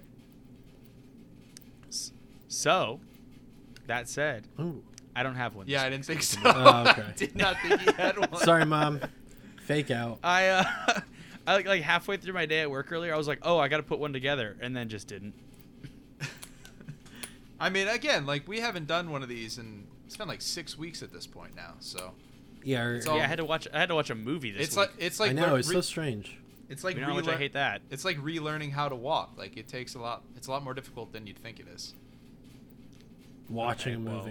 So, 2.48 3.00
that 3.86 4.08
said, 4.08 4.48
Ooh. 4.58 4.82
I 5.16 5.22
don't 5.22 5.36
have 5.36 5.54
one. 5.54 5.66
Yeah, 5.68 5.78
this 5.78 5.86
I 5.86 5.90
didn't 5.90 6.04
think 6.06 6.22
so. 6.22 6.40
Oh, 6.44 6.84
okay. 6.88 7.02
I 7.08 7.12
did 7.16 7.36
not 7.36 7.56
think 7.62 7.80
he 7.80 7.92
had 7.92 8.18
one. 8.18 8.36
Sorry, 8.36 8.64
mom. 8.64 9.00
Fake 9.62 9.90
out. 9.90 10.18
I 10.22 10.48
uh, 10.48 10.64
I 11.46 11.54
like 11.54 11.66
like 11.66 11.82
halfway 11.82 12.16
through 12.16 12.34
my 12.34 12.46
day 12.46 12.60
at 12.62 12.70
work 12.70 12.90
earlier, 12.92 13.14
I 13.14 13.16
was 13.16 13.28
like, 13.28 13.38
oh, 13.42 13.58
I 13.58 13.68
got 13.68 13.76
to 13.78 13.82
put 13.82 13.98
one 13.98 14.12
together, 14.12 14.56
and 14.60 14.76
then 14.76 14.88
just 14.88 15.06
didn't. 15.08 15.34
I 17.60 17.70
mean, 17.70 17.88
again, 17.88 18.26
like 18.26 18.46
we 18.48 18.60
haven't 18.60 18.86
done 18.86 19.10
one 19.10 19.22
of 19.22 19.28
these, 19.28 19.58
and 19.58 19.86
it's 20.06 20.16
been 20.16 20.28
like 20.28 20.42
six 20.42 20.76
weeks 20.76 21.02
at 21.02 21.12
this 21.12 21.26
point 21.26 21.54
now. 21.54 21.74
So 21.80 22.12
Yeah. 22.62 22.82
or- 22.84 23.00
all- 23.08 23.16
yeah, 23.16 23.24
I 23.24 23.26
had 23.26 23.38
to 23.38 23.44
watch. 23.44 23.68
I 23.72 23.78
had 23.78 23.88
to 23.90 23.94
watch 23.94 24.10
a 24.10 24.14
movie 24.14 24.50
this 24.50 24.68
it's 24.68 24.76
week. 24.76 24.88
like 24.88 24.96
it's 24.98 25.20
like 25.20 25.30
I 25.30 25.34
know. 25.34 25.52
re- 25.54 25.60
It's 25.60 25.70
so 25.70 25.80
strange. 25.80 26.36
it's 26.68 26.82
like 26.84 26.96
you 26.96 27.00
know 27.02 27.08
how 27.08 27.14
much 27.14 27.28
I 27.28 27.36
hate 27.36 27.52
that. 27.54 27.82
It's 27.90 28.04
like 28.04 28.18
relearning 28.18 28.72
how 28.72 28.88
to 28.88 28.96
walk. 28.96 29.34
Like 29.38 29.56
it 29.56 29.68
takes 29.68 29.94
a 29.94 30.00
lot. 30.00 30.22
It's 30.36 30.48
a 30.48 30.50
lot 30.50 30.64
more 30.64 30.74
difficult 30.74 31.12
than 31.12 31.26
you'd 31.26 31.38
think 31.38 31.60
it 31.60 31.66
is. 31.68 31.94
Watching 33.48 33.94
Okay, 34.08 34.10
a 34.10 34.14
well. 34.14 34.24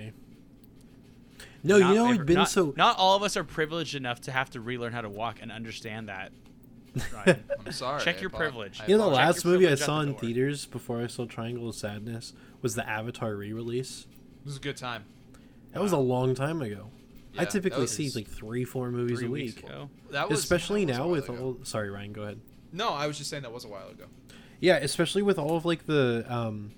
Movie. 1.63 1.79
No, 1.79 1.79
Not 1.79 1.89
you 1.89 1.95
know 1.95 2.09
we've 2.09 2.25
been 2.25 2.35
not, 2.35 2.49
so. 2.49 2.73
Not 2.75 2.97
all 2.97 3.15
of 3.15 3.23
us 3.23 3.37
are 3.37 3.43
privileged 3.43 3.95
enough 3.95 4.21
to 4.21 4.31
have 4.31 4.49
to 4.51 4.61
relearn 4.61 4.93
how 4.93 5.01
to 5.01 5.09
walk 5.09 5.39
and 5.41 5.51
understand 5.51 6.09
that. 6.09 6.31
Ryan. 7.13 7.43
I'm 7.65 7.71
sorry. 7.71 8.01
Check 8.03 8.21
your 8.21 8.29
apo- 8.29 8.37
privilege. 8.37 8.81
You 8.87 8.97
know, 8.97 9.09
the 9.09 9.15
last 9.15 9.45
movie 9.45 9.67
I 9.67 9.75
saw 9.75 10.01
the 10.01 10.09
in 10.09 10.15
theaters 10.15 10.65
before 10.65 11.01
I 11.01 11.07
saw 11.07 11.25
Triangle 11.25 11.69
of 11.69 11.75
Sadness 11.75 12.33
was 12.61 12.75
the 12.75 12.87
Avatar 12.87 13.35
re-release. 13.35 14.05
It 14.41 14.45
was 14.45 14.57
a 14.57 14.59
good 14.59 14.77
time. 14.77 15.05
That 15.71 15.81
was 15.81 15.91
a 15.91 15.97
long 15.97 16.35
time 16.35 16.61
ago. 16.61 16.89
Yeah, 17.33 17.41
I 17.41 17.45
typically 17.45 17.87
see 17.87 18.11
like 18.11 18.27
three, 18.27 18.63
four 18.63 18.91
movies 18.91 19.19
Three 19.19 19.27
a 19.27 19.31
week. 19.31 19.65
That 20.11 20.29
was 20.29 20.39
especially 20.39 20.85
that 20.85 20.91
was 20.91 20.97
now 20.97 21.03
while 21.05 21.11
with 21.11 21.29
ago. 21.29 21.43
all. 21.59 21.65
Sorry, 21.65 21.89
Ryan. 21.89 22.13
Go 22.13 22.21
ahead. 22.23 22.39
No, 22.71 22.89
I 22.89 23.07
was 23.07 23.17
just 23.17 23.29
saying 23.29 23.41
that 23.43 23.51
was 23.51 23.65
a 23.65 23.69
while 23.69 23.87
ago. 23.89 24.05
Yeah, 24.59 24.75
especially 24.75 25.23
with 25.23 25.39
all 25.39 25.57
of 25.57 25.65
like 25.65 25.87
the 25.87 26.25
um 26.29 26.71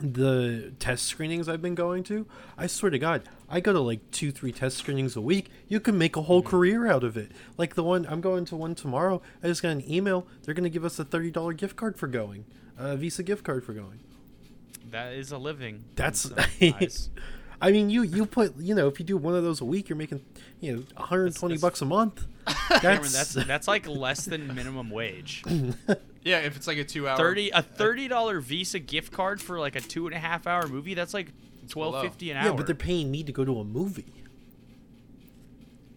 the 0.00 0.72
test 0.78 1.06
screenings 1.06 1.48
I've 1.48 1.62
been 1.62 1.74
going 1.74 2.04
to. 2.04 2.26
I 2.56 2.66
swear 2.66 2.90
to 2.90 2.98
God, 2.98 3.22
I 3.48 3.60
go 3.60 3.72
to 3.72 3.80
like 3.80 4.10
two, 4.10 4.32
three 4.32 4.50
test 4.52 4.76
screenings 4.76 5.14
a 5.16 5.20
week. 5.20 5.50
You 5.68 5.78
can 5.80 5.96
make 5.96 6.16
a 6.16 6.22
whole 6.22 6.40
Mm-hmm. 6.40 6.50
career 6.50 6.86
out 6.88 7.04
of 7.04 7.16
it. 7.16 7.30
Like 7.56 7.74
the 7.74 7.84
one 7.84 8.06
I'm 8.08 8.20
going 8.20 8.44
to 8.46 8.56
one 8.56 8.74
tomorrow. 8.74 9.22
I 9.42 9.46
just 9.46 9.62
got 9.62 9.70
an 9.70 9.88
email. 9.90 10.26
They're 10.42 10.54
gonna 10.54 10.68
give 10.68 10.84
us 10.84 10.98
a 10.98 11.04
thirty 11.04 11.30
dollar 11.30 11.52
gift 11.52 11.76
card 11.76 11.96
for 11.96 12.06
going, 12.08 12.44
a 12.78 12.96
Visa 12.96 13.22
gift 13.22 13.44
card 13.44 13.64
for 13.64 13.72
going. 13.72 14.00
That 14.90 15.12
is 15.14 15.32
a 15.32 15.38
living. 15.38 15.84
That's. 15.94 16.30
eyes. 16.62 17.10
I 17.60 17.72
mean, 17.72 17.88
you 17.88 18.02
you 18.02 18.26
put 18.26 18.56
you 18.58 18.74
know 18.74 18.86
if 18.88 18.98
you 19.00 19.06
do 19.06 19.16
one 19.16 19.34
of 19.34 19.42
those 19.42 19.60
a 19.60 19.64
week, 19.64 19.88
you're 19.88 19.96
making 19.96 20.22
you 20.60 20.72
know 20.76 20.82
120 20.96 21.54
That's- 21.54 21.60
bucks 21.62 21.80
a 21.80 21.86
month. 21.86 22.26
Cameron, 22.46 23.02
That's, 23.12 23.32
that's 23.34 23.46
that's 23.46 23.68
like 23.68 23.88
less 23.88 24.24
than 24.24 24.54
minimum 24.54 24.90
wage. 24.90 25.42
Yeah, 26.22 26.40
if 26.40 26.56
it's 26.56 26.66
like 26.66 26.78
a 26.78 26.84
two-hour 26.84 27.16
Thirty 27.16 27.50
a 27.50 27.62
thirty 27.62 28.08
dollar 28.08 28.40
Visa 28.40 28.78
gift 28.78 29.12
card 29.12 29.40
for 29.40 29.58
like 29.58 29.74
a 29.74 29.80
two 29.80 30.06
and 30.06 30.14
a 30.14 30.18
half 30.18 30.46
hour 30.46 30.66
movie. 30.68 30.94
That's 30.94 31.14
like 31.14 31.28
twelve 31.68 32.00
fifty 32.02 32.30
an 32.30 32.36
hour. 32.38 32.46
yeah, 32.46 32.52
but 32.52 32.66
they're 32.66 32.74
paying 32.74 33.10
me 33.10 33.22
to 33.22 33.32
go 33.32 33.44
to 33.44 33.60
a 33.60 33.64
movie. 33.64 34.04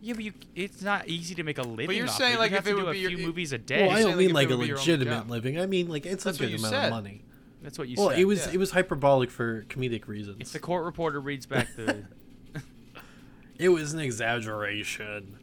yeah, 0.01 0.13
but 0.13 0.23
you, 0.23 0.33
it's 0.55 0.81
not 0.81 1.07
easy 1.07 1.35
to 1.35 1.43
make 1.43 1.57
a 1.57 1.61
living. 1.63 1.87
But 1.87 1.95
you're 1.95 2.07
off 2.07 2.15
saying, 2.17 2.31
it. 2.31 2.35
You 2.35 2.39
like, 2.39 2.51
have 2.51 2.59
if 2.59 2.63
to 2.65 2.69
it 2.71 2.73
do 2.73 2.85
would 2.85 2.89
a 2.89 2.93
be 2.93 2.99
your- 2.99 3.09
few 3.11 3.19
it- 3.19 3.25
movies 3.25 3.51
a 3.53 3.57
day. 3.57 3.81
Well, 3.81 3.89
day. 3.89 3.95
I 3.95 4.01
don't 4.01 4.03
saying, 4.03 4.15
like, 4.17 4.25
mean 4.27 4.33
like 4.33 4.49
a 4.49 4.57
would 4.57 4.61
be 4.63 4.67
your 4.67 4.77
own 4.77 4.81
legitimate 4.81 5.29
living. 5.29 5.59
I 5.59 5.65
mean 5.65 5.89
like 5.89 6.05
it's 6.05 6.23
That's 6.23 6.37
a 6.39 6.41
good 6.47 6.55
amount 6.55 6.73
said. 6.73 6.85
of 6.85 6.91
money. 6.91 7.23
That's 7.61 7.77
what 7.77 7.89
you 7.89 7.95
Well, 7.97 8.07
said. 8.09 8.13
Well, 8.15 8.21
it 8.21 8.25
was 8.25 8.45
yeah. 8.47 8.53
it 8.53 8.57
was 8.57 8.71
hyperbolic 8.71 9.29
for 9.31 9.63
comedic 9.63 10.07
reasons. 10.07 10.37
if 10.39 10.51
the 10.53 10.59
court 10.59 10.85
reporter 10.85 11.19
reads 11.19 11.45
back 11.45 11.67
the 11.75 12.05
It 13.57 13.69
was 13.69 13.93
an 13.93 13.99
exaggeration. 13.99 15.37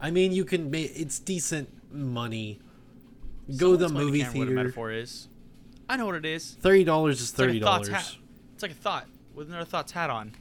I 0.00 0.10
mean, 0.10 0.32
you 0.32 0.44
can 0.46 0.70
make 0.70 0.92
it's 0.96 1.18
decent 1.18 1.68
money. 1.92 2.60
Go 3.58 3.72
to 3.72 3.76
the 3.76 3.88
Someone 3.88 4.04
explain 4.04 4.06
to 4.06 4.06
movie 4.06 4.18
Cameron 4.20 4.38
What 4.38 4.42
a 4.42 4.46
theater. 4.46 4.54
metaphor 4.54 4.90
is. 4.92 5.28
I 5.88 5.96
know 5.98 6.06
what 6.06 6.14
it 6.14 6.24
is. 6.24 6.56
Thirty 6.60 6.84
dollars 6.84 7.20
is 7.20 7.28
It's 7.30 7.38
like 7.38 7.48
a 7.48 7.50
thirty 7.52 7.60
thoughts 7.60 7.88
dollars. 7.88 8.06
hat. 8.06 8.16
It's 8.54 8.62
like 8.62 8.72
a 8.72 8.74
thought 8.74 9.06
with 9.34 9.48
another 9.48 9.64
thoughts 9.64 9.92
hat 9.92 10.10
on. 10.10 10.32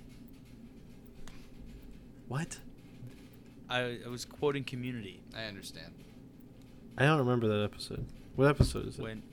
What? 2.28 2.60
I, 3.70 4.00
I 4.06 4.10
was 4.10 4.26
quoting 4.26 4.64
Community 4.64 5.22
I 5.36 5.44
understand. 5.46 5.94
I 6.98 7.06
don't 7.06 7.20
remember 7.20 7.48
that 7.48 7.64
episode. 7.64 8.06
What 8.36 8.48
episode 8.48 8.88
is 8.88 9.00
it? 9.00 9.02
when 9.02 9.24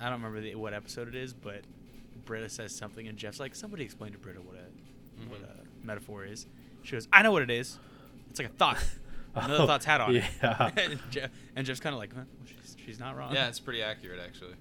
I 0.00 0.04
don't 0.04 0.22
remember 0.22 0.40
the, 0.40 0.54
what 0.54 0.72
episode 0.74 1.08
it 1.08 1.14
is, 1.14 1.32
but 1.32 1.62
Britta 2.24 2.48
says 2.48 2.74
something 2.74 3.06
and 3.08 3.16
Jeff's 3.16 3.40
like, 3.40 3.54
"Somebody 3.54 3.84
explain 3.84 4.12
to 4.12 4.18
Britta 4.18 4.40
what 4.40 4.56
a 4.56 5.28
what 5.28 5.40
Mhm. 5.40 5.44
a 5.82 5.86
metaphor 5.86 6.24
is." 6.24 6.46
She 6.82 6.92
goes, 6.92 7.08
"I 7.12 7.22
know 7.22 7.32
what 7.32 7.42
it 7.42 7.50
is. 7.50 7.78
It's 8.30 8.38
like 8.38 8.48
a 8.48 8.52
thought." 8.52 8.84
Another 9.34 9.64
Oh, 9.64 9.66
thoughts 9.66 9.84
hat 9.84 10.00
on. 10.00 10.14
yeah. 10.14 10.70
and, 10.78 10.98
Jeff, 11.10 11.30
and 11.54 11.66
Jeff's 11.66 11.80
kind 11.80 11.92
of 11.94 11.98
like, 11.98 12.14
huh? 12.14 12.22
well, 12.38 12.46
she's, 12.46 12.76
"She's 12.84 12.98
not 13.00 13.16
wrong." 13.16 13.34
Yeah, 13.34 13.48
it's 13.48 13.60
pretty 13.60 13.82
accurate 13.82 14.20
actually. 14.24 14.54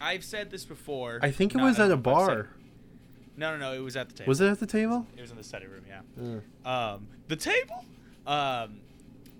I've 0.00 0.24
said 0.24 0.50
this 0.50 0.64
before. 0.64 1.18
I 1.22 1.30
think 1.30 1.54
it 1.54 1.58
No, 1.58 1.64
was 1.64 1.78
I 1.78 1.84
at 1.84 1.86
a 1.86 1.88
know 1.90 1.94
said 1.96 2.02
bar. 2.02 2.48
It. 3.40 3.44
No, 3.44 3.56
no, 3.56 3.58
no. 3.58 3.72
It 3.78 3.82
was 3.82 3.96
at 3.96 4.08
the 4.08 4.14
table. 4.14 4.28
Was 4.28 4.40
it 4.40 4.48
at 4.48 4.60
the 4.60 4.66
table? 4.66 5.06
It 5.16 5.20
was 5.20 5.30
in 5.30 5.36
the 5.36 5.42
study 5.44 5.66
room. 5.66 5.84
Yeah. 5.88 6.40
Um, 6.94 7.06
the 7.28 7.36
table. 7.36 7.84
Um, 8.26 8.80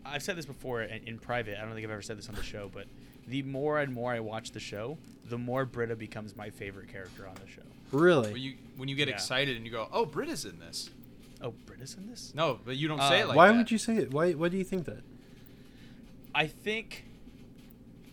I've 0.04 0.22
said 0.22 0.36
this 0.36 0.46
before 0.46 0.82
in, 0.82 1.02
in 1.06 1.18
private. 1.18 1.58
I 1.58 1.62
don't 1.64 1.74
think 1.74 1.84
I've 1.84 1.90
ever 1.90 2.02
said 2.02 2.18
this 2.18 2.28
on 2.28 2.34
the 2.34 2.42
show, 2.42 2.70
but 2.72 2.86
the 3.28 3.42
more 3.42 3.78
and 3.80 3.92
more 3.92 4.12
I 4.12 4.20
watch 4.20 4.52
the 4.52 4.60
show, 4.60 4.98
the 5.28 5.38
more 5.38 5.64
Britta 5.64 5.94
becomes 5.96 6.34
my 6.34 6.50
favorite 6.50 6.88
character 6.88 7.26
on 7.28 7.34
the 7.34 7.50
show. 7.50 7.62
Really? 7.92 8.32
When 8.32 8.40
you 8.42 8.54
when 8.76 8.88
you 8.88 8.96
get 8.96 9.08
Yeah. 9.08 9.14
excited 9.14 9.56
and 9.56 9.66
you 9.66 9.72
go, 9.72 9.88
"Oh, 9.92 10.06
Britta's 10.06 10.44
in 10.44 10.58
this." 10.58 10.90
Oh, 11.42 11.52
Britta's 11.66 11.94
in 11.94 12.06
this? 12.06 12.32
No, 12.34 12.58
but 12.64 12.76
you 12.76 12.86
don't 12.88 12.98
say 13.00 13.20
Uh, 13.20 13.24
it 13.24 13.28
like 13.28 13.36
Why 13.36 13.48
that. 13.48 13.56
would 13.56 13.70
you 13.70 13.78
say 13.78 13.96
it? 13.96 14.12
Why? 14.12 14.32
Why 14.32 14.48
do 14.48 14.56
you 14.56 14.64
think 14.64 14.84
that? 14.86 15.02
I 16.34 16.46
think 16.46 17.04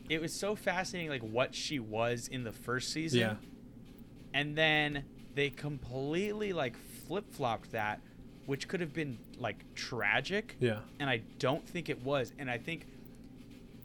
it 0.10 0.22
was 0.22 0.34
so 0.34 0.56
fascinating, 0.56 1.10
like 1.10 1.22
what 1.24 1.54
she 1.56 1.78
was 1.80 2.28
in 2.28 2.44
the 2.44 2.52
first 2.52 2.92
season. 2.92 3.20
Yeah. 3.20 3.36
And 4.34 4.56
then 4.58 5.04
they 5.38 5.52
completely 5.52 6.52
like 6.52 6.76
flip 7.08 7.32
flopped 7.32 7.72
that, 7.72 8.02
which 8.48 8.68
could 8.68 8.82
have 8.82 8.92
been 8.92 9.20
like 9.38 9.58
tragic. 9.76 10.56
Yeah. 10.60 10.80
and 11.00 11.08
I 11.08 11.22
don't 11.38 11.64
think 11.70 11.90
it 11.90 12.04
was. 12.04 12.34
And 12.40 12.50
I 12.50 12.58
think 12.58 12.88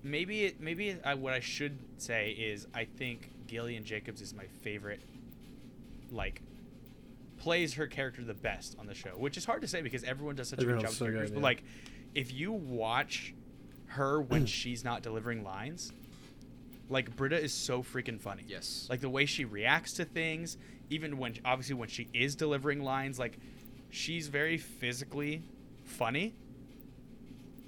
maybe 0.03 0.45
it, 0.45 0.61
maybe 0.63 0.97
I, 1.05 1.13
what 1.13 1.35
I 1.35 1.41
should 1.41 1.77
say 1.99 2.31
is 2.31 2.67
I 2.75 2.87
think 2.87 3.31
Gillian 3.47 3.85
Jacobs 3.85 4.23
is 4.23 4.33
my 4.33 4.47
favorite. 4.63 5.03
Like, 6.11 6.41
plays 7.37 7.75
her 7.75 7.87
character 7.87 8.23
the 8.25 8.35
best 8.35 8.77
on 8.79 8.87
the 8.87 8.95
show, 8.95 9.11
which 9.11 9.37
is 9.37 9.45
hard 9.45 9.61
to 9.61 9.69
say 9.69 9.83
because 9.83 10.05
everyone 10.05 10.35
does 10.37 10.49
such 10.49 10.61
a 10.63 10.65
good 10.65 10.81
job 10.81 10.89
with 10.89 10.97
so 10.97 11.05
characters. 11.05 11.31
good, 11.31 11.35
But 11.35 11.43
like, 11.43 11.65
if 12.15 12.33
you 12.33 12.53
watch 12.53 13.35
her 13.89 14.23
when 14.23 14.47
she's 14.59 14.85
not 14.85 15.03
delivering 15.03 15.45
lines, 15.45 15.93
like 16.93 17.17
Britta 17.17 17.41
is 17.43 17.53
so 17.53 17.83
freaking 17.83 18.21
funny. 18.21 18.45
Yes. 18.47 18.87
Like 18.91 19.01
the 19.01 19.09
way 19.11 19.27
she 19.27 19.45
reacts 19.45 19.95
to 19.95 20.05
things, 20.05 20.57
even 20.91 21.19
when 21.19 21.35
obviously 21.45 21.75
when 21.75 21.89
she 21.89 22.09
is 22.15 22.37
delivering 22.37 22.83
lines, 22.83 23.19
like 23.19 23.39
she's 23.91 24.29
very 24.29 24.59
physically 24.59 25.43
funny. 25.85 26.35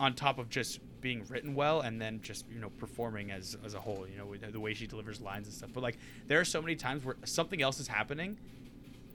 On 0.00 0.12
top 0.12 0.38
of 0.38 0.48
just 0.50 0.80
being 1.00 1.24
written 1.28 1.54
well, 1.54 1.80
and 1.80 2.00
then 2.00 2.20
just 2.20 2.44
you 2.52 2.60
know 2.60 2.68
performing 2.78 3.30
as 3.30 3.56
as 3.64 3.74
a 3.74 3.80
whole, 3.80 4.06
you 4.08 4.18
know 4.18 4.50
the 4.50 4.58
way 4.60 4.74
she 4.74 4.86
delivers 4.88 5.20
lines 5.20 5.46
and 5.46 5.54
stuff. 5.54 5.70
But 5.72 5.82
like 5.84 5.98
there 6.26 6.40
are 6.40 6.44
so 6.44 6.60
many 6.60 6.74
times 6.74 7.04
where 7.04 7.16
something 7.24 7.62
else 7.62 7.78
is 7.78 7.86
happening, 7.86 8.36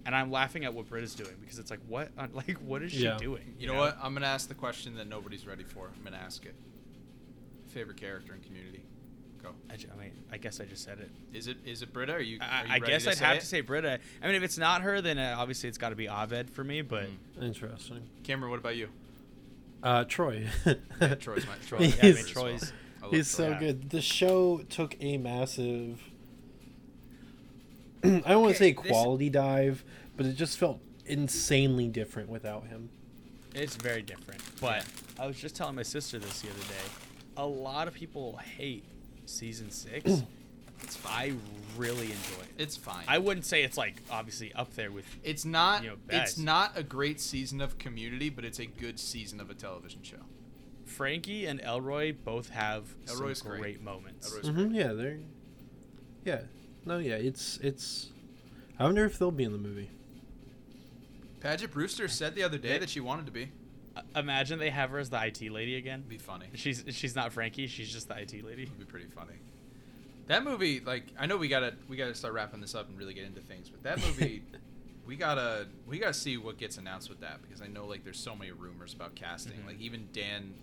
and 0.05 0.15
I'm 0.15 0.31
laughing 0.31 0.63
at 0.63 0.73
what 0.73 0.87
Britta's 0.87 1.15
doing 1.15 1.35
because 1.41 1.59
it's 1.59 1.69
like 1.69 1.81
what 1.87 2.11
like 2.33 2.57
what 2.59 2.81
is 2.81 2.93
she 2.93 3.03
Yeah. 3.03 3.17
doing? 3.17 3.55
You 3.59 3.67
know 3.67 3.75
what? 3.75 3.97
I'm 4.01 4.13
gonna 4.13 4.25
ask 4.27 4.47
the 4.47 4.55
question 4.55 4.95
that 4.95 5.07
nobody's 5.07 5.45
ready 5.45 5.63
for. 5.65 5.87
I'm 5.95 6.03
gonna 6.03 6.15
ask 6.23 6.45
it. 6.45 6.55
Favorite 7.67 7.97
character 7.97 8.33
in 8.33 8.39
Community? 8.41 8.83
Go. 9.41 9.49
I, 9.71 9.77
ju- 9.77 9.87
I 9.95 10.01
mean, 10.01 10.11
I 10.31 10.37
guess 10.37 10.59
I 10.59 10.65
just 10.65 10.83
said 10.83 10.99
it. 10.99 11.09
Is 11.35 11.47
it 11.47 11.57
is 11.65 11.81
it 11.81 11.93
Britta? 11.93 12.13
Are 12.13 12.19
you? 12.19 12.39
are 12.41 12.43
I, 12.49 12.61
you 12.63 12.67
I 12.69 12.73
ready 12.79 12.85
guess 12.87 13.07
I'd 13.07 13.17
have 13.19 13.37
it? 13.37 13.39
to 13.41 13.45
say 13.45 13.61
Britta. 13.61 13.99
I 14.21 14.25
mean, 14.27 14.35
if 14.35 14.43
it's 14.43 14.57
not 14.57 14.81
her, 14.81 15.01
then 15.01 15.17
uh, 15.17 15.35
obviously 15.37 15.69
it's 15.69 15.77
got 15.77 15.89
to 15.89 15.95
be 15.95 16.07
Abed 16.07 16.49
for 16.49 16.63
me. 16.63 16.81
But 16.81 17.05
Mm. 17.39 17.43
Interesting. 17.43 18.01
Cameron, 18.23 18.51
what 18.51 18.59
about 18.59 18.75
you? 18.75 18.89
Uh, 19.81 20.03
Troy. 20.03 20.45
Yeah, 20.65 21.15
Troy's 21.15 21.45
my 21.47 21.53
Troy, 21.67 21.77
Troy. 21.77 21.85
yeah, 21.87 21.93
I 22.01 22.05
mean, 22.07 22.15
He's- 22.17 22.27
Troy's. 22.29 22.73
I 23.01 23.07
He's 23.07 23.33
Troy. 23.33 23.45
so 23.45 23.49
Yeah. 23.51 23.59
good. 23.59 23.89
The 23.91 24.01
show 24.01 24.57
took 24.69 24.97
a 24.99 25.17
massive. 25.17 26.01
I 28.03 28.07
don't 28.07 28.13
want 28.21 28.25
to 28.25 28.37
Okay, 28.49 28.53
say 28.57 28.71
this- 28.73 28.91
quality 28.91 29.29
dive, 29.29 29.83
but 30.17 30.25
it 30.25 30.33
just 30.33 30.57
felt 30.57 30.81
insanely 31.05 31.87
different 31.87 32.29
without 32.29 32.67
him. 32.67 32.89
It's 33.55 33.75
very 33.77 34.01
different. 34.01 34.41
But 34.61 34.85
I 35.17 35.25
was 35.27 35.37
just 35.39 35.55
telling 35.55 35.75
my 35.75 35.83
sister 35.83 36.19
this 36.19 36.41
the 36.41 36.49
other 36.49 36.59
day. 36.59 36.91
A 37.37 37.45
lot 37.45 37.87
of 37.87 37.93
people 37.93 38.37
hate 38.57 38.83
season 39.29 39.71
six. 39.71 40.23
It's 40.81 40.97
I 41.05 41.33
really 41.77 42.05
enjoy 42.05 42.41
it. 42.43 42.53
It's 42.57 42.77
fine. 42.77 43.03
I 43.05 43.17
wouldn't 43.17 43.45
say 43.45 43.63
it's 43.63 43.77
like 43.77 44.01
obviously 44.09 44.53
up 44.53 44.75
there 44.75 44.91
with. 44.91 45.05
It's 45.25 45.43
not. 45.43 45.83
you 45.83 45.89
know, 45.89 45.95
it's 46.09 46.37
not 46.37 46.77
a 46.77 46.83
great 46.83 47.19
season 47.19 47.59
of 47.59 47.77
Community, 47.77 48.29
but 48.29 48.45
it's 48.45 48.59
a 48.59 48.65
good 48.65 48.97
season 48.97 49.41
of 49.41 49.49
a 49.49 49.53
television 49.53 50.03
show. 50.03 50.17
Frankie 50.85 51.45
and 51.45 51.59
Elroy 51.61 52.13
both 52.13 52.49
have 52.51 52.95
Elroy's 53.09 53.39
some 53.39 53.49
great. 53.49 53.61
great, 53.61 53.81
moments. 53.83 54.31
Elroy's 54.31 54.47
hmm 54.47 54.73
yeah, 54.73 54.93
they're. 54.93 55.19
Yeah, 56.23 56.41
no, 56.85 56.97
yeah, 56.97 57.15
it's 57.15 57.57
it's. 57.57 58.07
I 58.79 58.85
wonder 58.85 59.03
if 59.03 59.19
they'll 59.19 59.31
be 59.31 59.43
in 59.43 59.51
the 59.51 59.57
movie. 59.57 59.89
Paget 61.41 61.71
Brewster 61.71 62.07
said 62.07 62.35
the 62.35 62.43
other 62.43 62.57
day 62.57 62.69
They- 62.69 62.79
that 62.79 62.89
she 62.89 62.99
wanted 62.99 63.25
to 63.25 63.31
be. 63.31 63.51
Imagine 64.15 64.59
they 64.59 64.69
have 64.69 64.89
her 64.91 64.99
as 64.99 65.09
the 65.09 65.23
IT 65.25 65.51
lady 65.51 65.75
again. 65.75 65.99
It'd 65.99 66.09
be 66.09 66.17
funny. 66.17 66.47
She's 66.55 66.83
she's 66.91 67.15
not 67.15 67.31
Frankie. 67.33 67.67
She's 67.67 67.91
just 67.91 68.07
the 68.07 68.17
IT 68.19 68.43
lady. 68.45 68.63
It'd 68.63 68.79
be 68.79 68.85
pretty 68.85 69.07
funny. 69.07 69.33
That 70.27 70.43
movie, 70.43 70.79
like, 70.79 71.05
I 71.17 71.25
know 71.25 71.37
we 71.37 71.47
gotta 71.47 71.73
we 71.87 71.97
gotta 71.97 72.13
start 72.13 72.33
wrapping 72.33 72.61
this 72.61 72.75
up 72.75 72.87
and 72.87 72.97
really 72.97 73.13
get 73.13 73.25
into 73.25 73.41
things, 73.41 73.69
but 73.69 73.81
that 73.83 73.97
movie, 74.05 74.43
we 75.07 75.15
gotta 75.15 75.67
we 75.87 75.97
gotta 75.97 76.13
see 76.13 76.37
what 76.37 76.57
gets 76.57 76.77
announced 76.77 77.09
with 77.09 77.21
that 77.21 77.41
because 77.41 77.61
I 77.61 77.67
know 77.67 77.85
like 77.85 78.03
there's 78.03 78.19
so 78.19 78.35
many 78.35 78.51
rumors 78.51 78.93
about 78.93 79.15
casting. 79.15 79.53
Mhm. 79.53 79.67
Like 79.67 79.79
even 79.81 80.07
Dan 80.13 80.53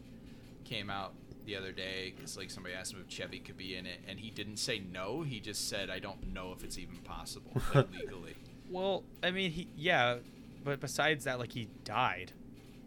came 0.64 0.88
out 0.90 1.14
the 1.46 1.56
other 1.56 1.72
day 1.72 2.12
because 2.14 2.36
like 2.36 2.50
somebody 2.50 2.74
asked 2.74 2.92
him 2.92 3.00
if 3.00 3.08
Chevy 3.12 3.38
could 3.40 3.56
be 3.56 3.74
in 3.76 3.86
it, 3.86 4.00
and 4.08 4.20
he 4.20 4.30
didn't 4.30 4.58
say 4.58 4.78
no. 4.92 5.22
He 5.22 5.40
just 5.40 5.68
said, 5.68 5.90
"I 5.90 5.98
don't 5.98 6.32
know 6.32 6.52
if 6.56 6.62
it's 6.64 6.78
even 6.78 6.98
possible 6.98 7.50
like, 7.74 7.88
legally." 8.00 8.34
Well, 8.70 9.02
I 9.22 9.30
mean, 9.32 9.50
he 9.50 9.68
yeah, 9.76 10.16
but 10.64 10.80
besides 10.80 11.24
that, 11.24 11.38
like 11.40 11.52
he 11.52 11.68
died. 11.84 12.32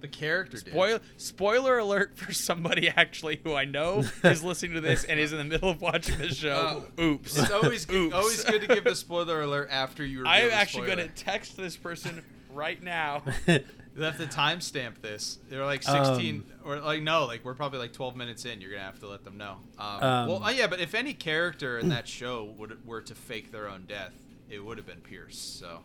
The 0.02 0.08
character 0.08 0.58
did. 0.58 0.72
Spoil 0.72 1.00
spoiler 1.18 1.78
alert 1.78 2.18
for 2.18 2.32
somebody 2.34 2.88
actually 2.90 3.42
who 3.44 3.54
I 3.54 3.66
know 3.66 4.04
is 4.24 4.44
listening 4.44 4.74
to 4.74 4.82
this 4.82 5.04
and 5.04 5.20
is 5.20 5.32
in 5.34 5.38
the 5.38 5.44
middle 5.44 5.70
of 5.70 5.82
watching 5.82 6.18
the 6.18 6.30
show. 6.30 6.86
Oops. 7.00 7.38
It's 7.38 7.52
always 7.52 7.86
good, 7.86 7.96
Oops. 7.98 8.16
always 8.16 8.44
good 8.46 8.62
to 8.62 8.68
give 8.68 8.84
the 8.86 8.96
spoiler 8.96 9.42
alert 9.42 9.68
after 9.72 10.06
you. 10.06 10.20
reveal 10.20 10.32
I 10.32 10.38
am 10.40 10.50
the 10.50 10.54
actually 10.56 10.88
going 10.88 11.00
to 11.00 11.10
text 11.10 11.58
this 11.58 11.76
person 11.76 12.24
right 12.54 12.82
now. 12.82 13.24
You'll 13.48 14.06
have 14.06 14.18
to 14.18 14.28
timestamp 14.28 15.02
this. 15.02 15.40
They're 15.50 15.66
like 15.66 15.84
16 15.84 16.36
Um, 16.36 16.46
or 16.64 16.80
like 16.80 17.02
no, 17.02 17.26
like 17.26 17.44
we're 17.44 17.56
probably 17.56 17.80
like 17.80 17.92
12 17.92 18.16
minutes 18.16 18.46
in. 18.46 18.62
You're 18.62 18.72
gonna 18.72 18.84
have 18.84 19.00
to 19.02 19.08
let 19.08 19.26
them 19.26 19.38
know. 19.38 19.58
Um, 19.78 19.86
Um, 20.04 20.28
well, 20.30 20.44
uh, 20.44 20.52
yeah, 20.52 20.68
but 20.68 20.80
if 20.80 20.96
any 20.96 21.14
character 21.14 21.78
in 21.78 21.90
that 21.90 22.08
show 22.08 22.54
would 22.58 22.86
were 22.86 23.02
to 23.02 23.16
fake 23.16 23.52
their 23.52 23.68
own 23.68 23.84
death, 23.88 24.14
it 24.50 24.64
would 24.64 24.78
have 24.78 24.88
been 24.88 25.02
Pierce. 25.02 25.38
So 25.38 25.80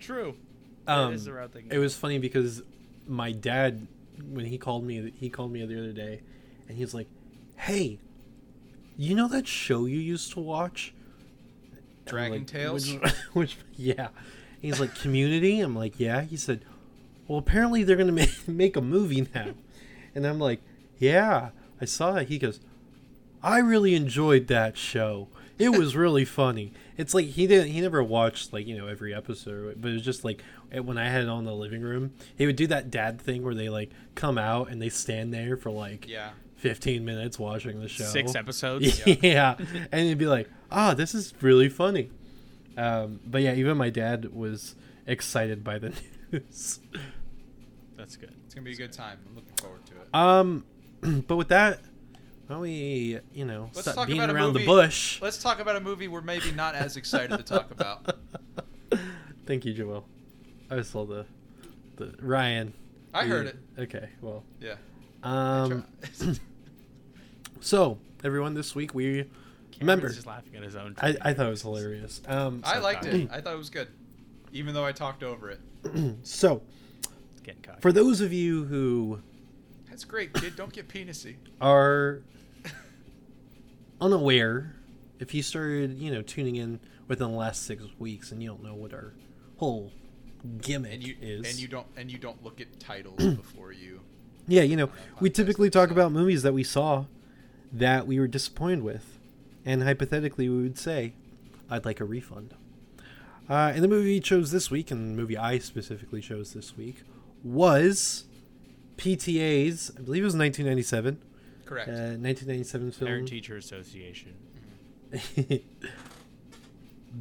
True. 0.00 0.36
Um, 0.86 1.10
that 1.10 1.16
is 1.16 1.24
the 1.26 1.34
route 1.34 1.50
it 1.70 1.78
was 1.78 1.94
funny 1.94 2.18
because 2.18 2.62
my 3.08 3.32
dad, 3.32 3.86
when 4.30 4.46
he 4.46 4.58
called 4.58 4.84
me, 4.84 5.12
he 5.18 5.30
called 5.30 5.52
me 5.52 5.64
the 5.64 5.78
other 5.78 5.92
day, 5.92 6.20
and 6.68 6.76
he's 6.76 6.94
like, 6.94 7.08
"Hey, 7.56 7.98
you 8.96 9.14
know 9.14 9.28
that 9.28 9.46
show 9.46 9.86
you 9.86 9.98
used 9.98 10.32
to 10.32 10.40
watch, 10.40 10.92
Dragon 12.04 12.38
like, 12.38 12.46
Tales? 12.46 12.92
Which, 12.92 13.12
which, 13.32 13.56
yeah. 13.76 14.08
He's 14.60 14.80
like, 14.80 14.94
Community. 14.96 15.60
I'm 15.60 15.76
like, 15.76 16.00
yeah. 16.00 16.22
He 16.22 16.36
said, 16.36 16.64
well, 17.28 17.38
apparently 17.38 17.84
they're 17.84 17.96
gonna 17.96 18.12
make 18.24 18.48
make 18.48 18.76
a 18.76 18.80
movie 18.80 19.28
now, 19.34 19.54
and 20.14 20.26
I'm 20.26 20.38
like, 20.40 20.60
yeah, 20.98 21.50
I 21.80 21.84
saw 21.84 22.16
it. 22.16 22.28
He 22.28 22.38
goes, 22.38 22.58
I 23.42 23.58
really 23.58 23.94
enjoyed 23.94 24.48
that 24.48 24.76
show. 24.76 25.28
it 25.58 25.78
was 25.78 25.94
really 25.94 26.24
funny. 26.24 26.72
It's 26.98 27.14
like 27.14 27.26
he 27.26 27.46
didn't 27.46 27.68
he 27.70 27.80
never 27.80 28.02
watched 28.02 28.52
like, 28.52 28.66
you 28.66 28.76
know, 28.76 28.86
every 28.88 29.14
episode, 29.14 29.80
but 29.80 29.90
it 29.90 29.94
was 29.94 30.02
just 30.02 30.24
like 30.24 30.42
when 30.72 30.98
I 30.98 31.08
had 31.08 31.22
it 31.22 31.28
on 31.28 31.44
the 31.44 31.54
living 31.54 31.80
room, 31.80 32.12
he 32.36 32.44
would 32.44 32.56
do 32.56 32.66
that 32.66 32.90
dad 32.90 33.20
thing 33.20 33.42
where 33.42 33.54
they 33.54 33.68
like 33.70 33.90
come 34.16 34.36
out 34.36 34.68
and 34.70 34.82
they 34.82 34.88
stand 34.90 35.32
there 35.32 35.56
for 35.56 35.70
like 35.70 36.06
Yeah. 36.06 36.30
15 36.56 37.04
minutes 37.04 37.38
watching 37.38 37.80
the 37.80 37.88
show. 37.88 38.04
Six 38.04 38.34
episodes. 38.34 39.00
Yeah. 39.22 39.54
and 39.92 40.08
he'd 40.08 40.18
be 40.18 40.26
like, 40.26 40.48
"Ah, 40.72 40.92
this 40.92 41.14
is 41.14 41.32
really 41.40 41.68
funny." 41.68 42.10
Um, 42.76 43.20
but 43.24 43.42
yeah, 43.42 43.54
even 43.54 43.76
my 43.76 43.90
dad 43.90 44.34
was 44.34 44.74
excited 45.06 45.62
by 45.64 45.78
the 45.78 45.92
news. 46.32 46.80
That's 47.96 48.16
good. 48.16 48.32
It's 48.44 48.54
gonna 48.54 48.64
be 48.64 48.72
a 48.72 48.76
good 48.76 48.92
time. 48.92 49.18
I'm 49.28 49.34
looking 49.36 49.54
forward 49.56 49.86
to 49.86 49.92
it. 49.94 50.08
Um, 50.14 50.64
but 51.28 51.36
with 51.36 51.48
that, 51.48 51.80
why 52.48 52.58
we, 52.58 53.18
you 53.32 53.44
know, 53.44 53.64
Let's 53.74 53.82
stop 53.82 53.94
talk 53.94 54.06
being 54.08 54.18
about 54.20 54.30
a 54.30 54.34
around 54.34 54.52
the 54.54 54.60
movie- 54.60 54.66
bush? 54.66 55.20
Let's 55.22 55.38
talk 55.42 55.60
about 55.60 55.76
a 55.76 55.80
movie 55.80 56.08
we're 56.08 56.20
maybe 56.22 56.50
not 56.52 56.74
as 56.74 56.96
excited 56.96 57.36
to 57.36 57.42
talk 57.42 57.70
about. 57.70 58.16
Thank 59.46 59.64
you, 59.64 59.72
Joel. 59.74 60.04
I 60.70 60.82
saw 60.82 61.04
the, 61.06 61.24
the 61.96 62.14
Ryan. 62.20 62.72
I 63.14 63.22
you- 63.24 63.28
heard 63.30 63.46
it. 63.46 63.56
Okay, 63.78 64.08
well, 64.20 64.44
Yeah. 64.60 64.74
um, 65.22 65.84
so 67.60 67.98
everyone, 68.24 68.54
this 68.54 68.74
week 68.74 68.94
we 68.94 69.24
remember. 69.80 70.08
just 70.08 70.26
laughing 70.26 70.56
at 70.56 70.62
his 70.62 70.76
own. 70.76 70.94
I. 71.00 71.16
I 71.20 71.34
thought 71.34 71.46
it 71.46 71.50
was 71.50 71.62
hilarious. 71.62 72.20
Um, 72.26 72.62
I 72.64 72.74
So 72.76 72.80
liked 72.82 73.04
cocky. 73.04 73.22
it. 73.22 73.30
I 73.32 73.40
thought 73.40 73.54
it 73.54 73.58
was 73.58 73.70
good, 73.70 73.88
even 74.52 74.74
though 74.74 74.84
I 74.84 74.92
talked 74.92 75.22
over 75.22 75.50
it. 75.50 75.60
so 76.24 76.62
getting 77.42 77.62
cocky. 77.62 77.80
for 77.80 77.92
those 77.92 78.20
of 78.20 78.32
you 78.32 78.64
who 78.64 79.20
That's 79.98 80.04
great, 80.04 80.32
kid. 80.32 80.54
Don't 80.54 80.72
get 80.72 80.86
penisy. 80.86 81.34
are 81.60 82.22
unaware, 84.00 84.76
if 85.18 85.34
you 85.34 85.42
started, 85.42 85.98
you 85.98 86.12
know, 86.12 86.22
tuning 86.22 86.54
in 86.54 86.78
within 87.08 87.32
the 87.32 87.36
last 87.36 87.64
six 87.66 87.82
weeks 87.98 88.30
and 88.30 88.40
you 88.40 88.48
don't 88.48 88.62
know 88.62 88.76
what 88.76 88.94
our 88.94 89.14
whole 89.56 89.90
gimmick 90.60 90.92
And 90.92 91.02
you 91.02 91.16
is, 91.20 91.50
and 91.50 91.58
you 91.58 91.66
don't 91.66 91.88
and 91.96 92.12
you 92.12 92.16
don't 92.16 92.44
look 92.44 92.60
at 92.60 92.78
titles 92.78 93.16
before 93.34 93.72
you. 93.72 94.02
yeah, 94.46 94.62
you 94.62 94.76
know, 94.76 94.88
we 95.18 95.30
typically 95.30 95.68
talk 95.68 95.90
about 95.90 96.12
movies 96.12 96.44
that 96.44 96.54
we 96.54 96.62
saw 96.62 97.06
that 97.72 98.06
we 98.06 98.20
were 98.20 98.28
disappointed 98.28 98.84
with, 98.84 99.18
and 99.64 99.82
hypothetically, 99.82 100.48
we 100.48 100.62
would 100.62 100.78
say, 100.78 101.14
"I'd 101.68 101.84
like 101.84 101.98
a 101.98 102.04
refund." 102.04 102.54
Uh, 103.50 103.72
and 103.74 103.82
the 103.82 103.88
movie 103.88 104.10
we 104.10 104.20
chose 104.20 104.52
this 104.52 104.70
week, 104.70 104.92
and 104.92 105.10
the 105.10 105.20
movie 105.20 105.36
I 105.36 105.58
specifically 105.58 106.20
chose 106.20 106.52
this 106.52 106.76
week, 106.76 107.02
was 107.42 108.26
PTA's. 108.98 109.90
I 109.96 110.02
believe 110.02 110.22
it 110.22 110.26
was 110.26 110.36
1997. 110.36 111.18
Correct. 111.64 111.88
Uh, 111.88 111.92
1997 112.20 112.92
film. 112.92 113.08
Parent 113.08 113.28
Teacher 113.28 113.56
Association. 113.56 114.34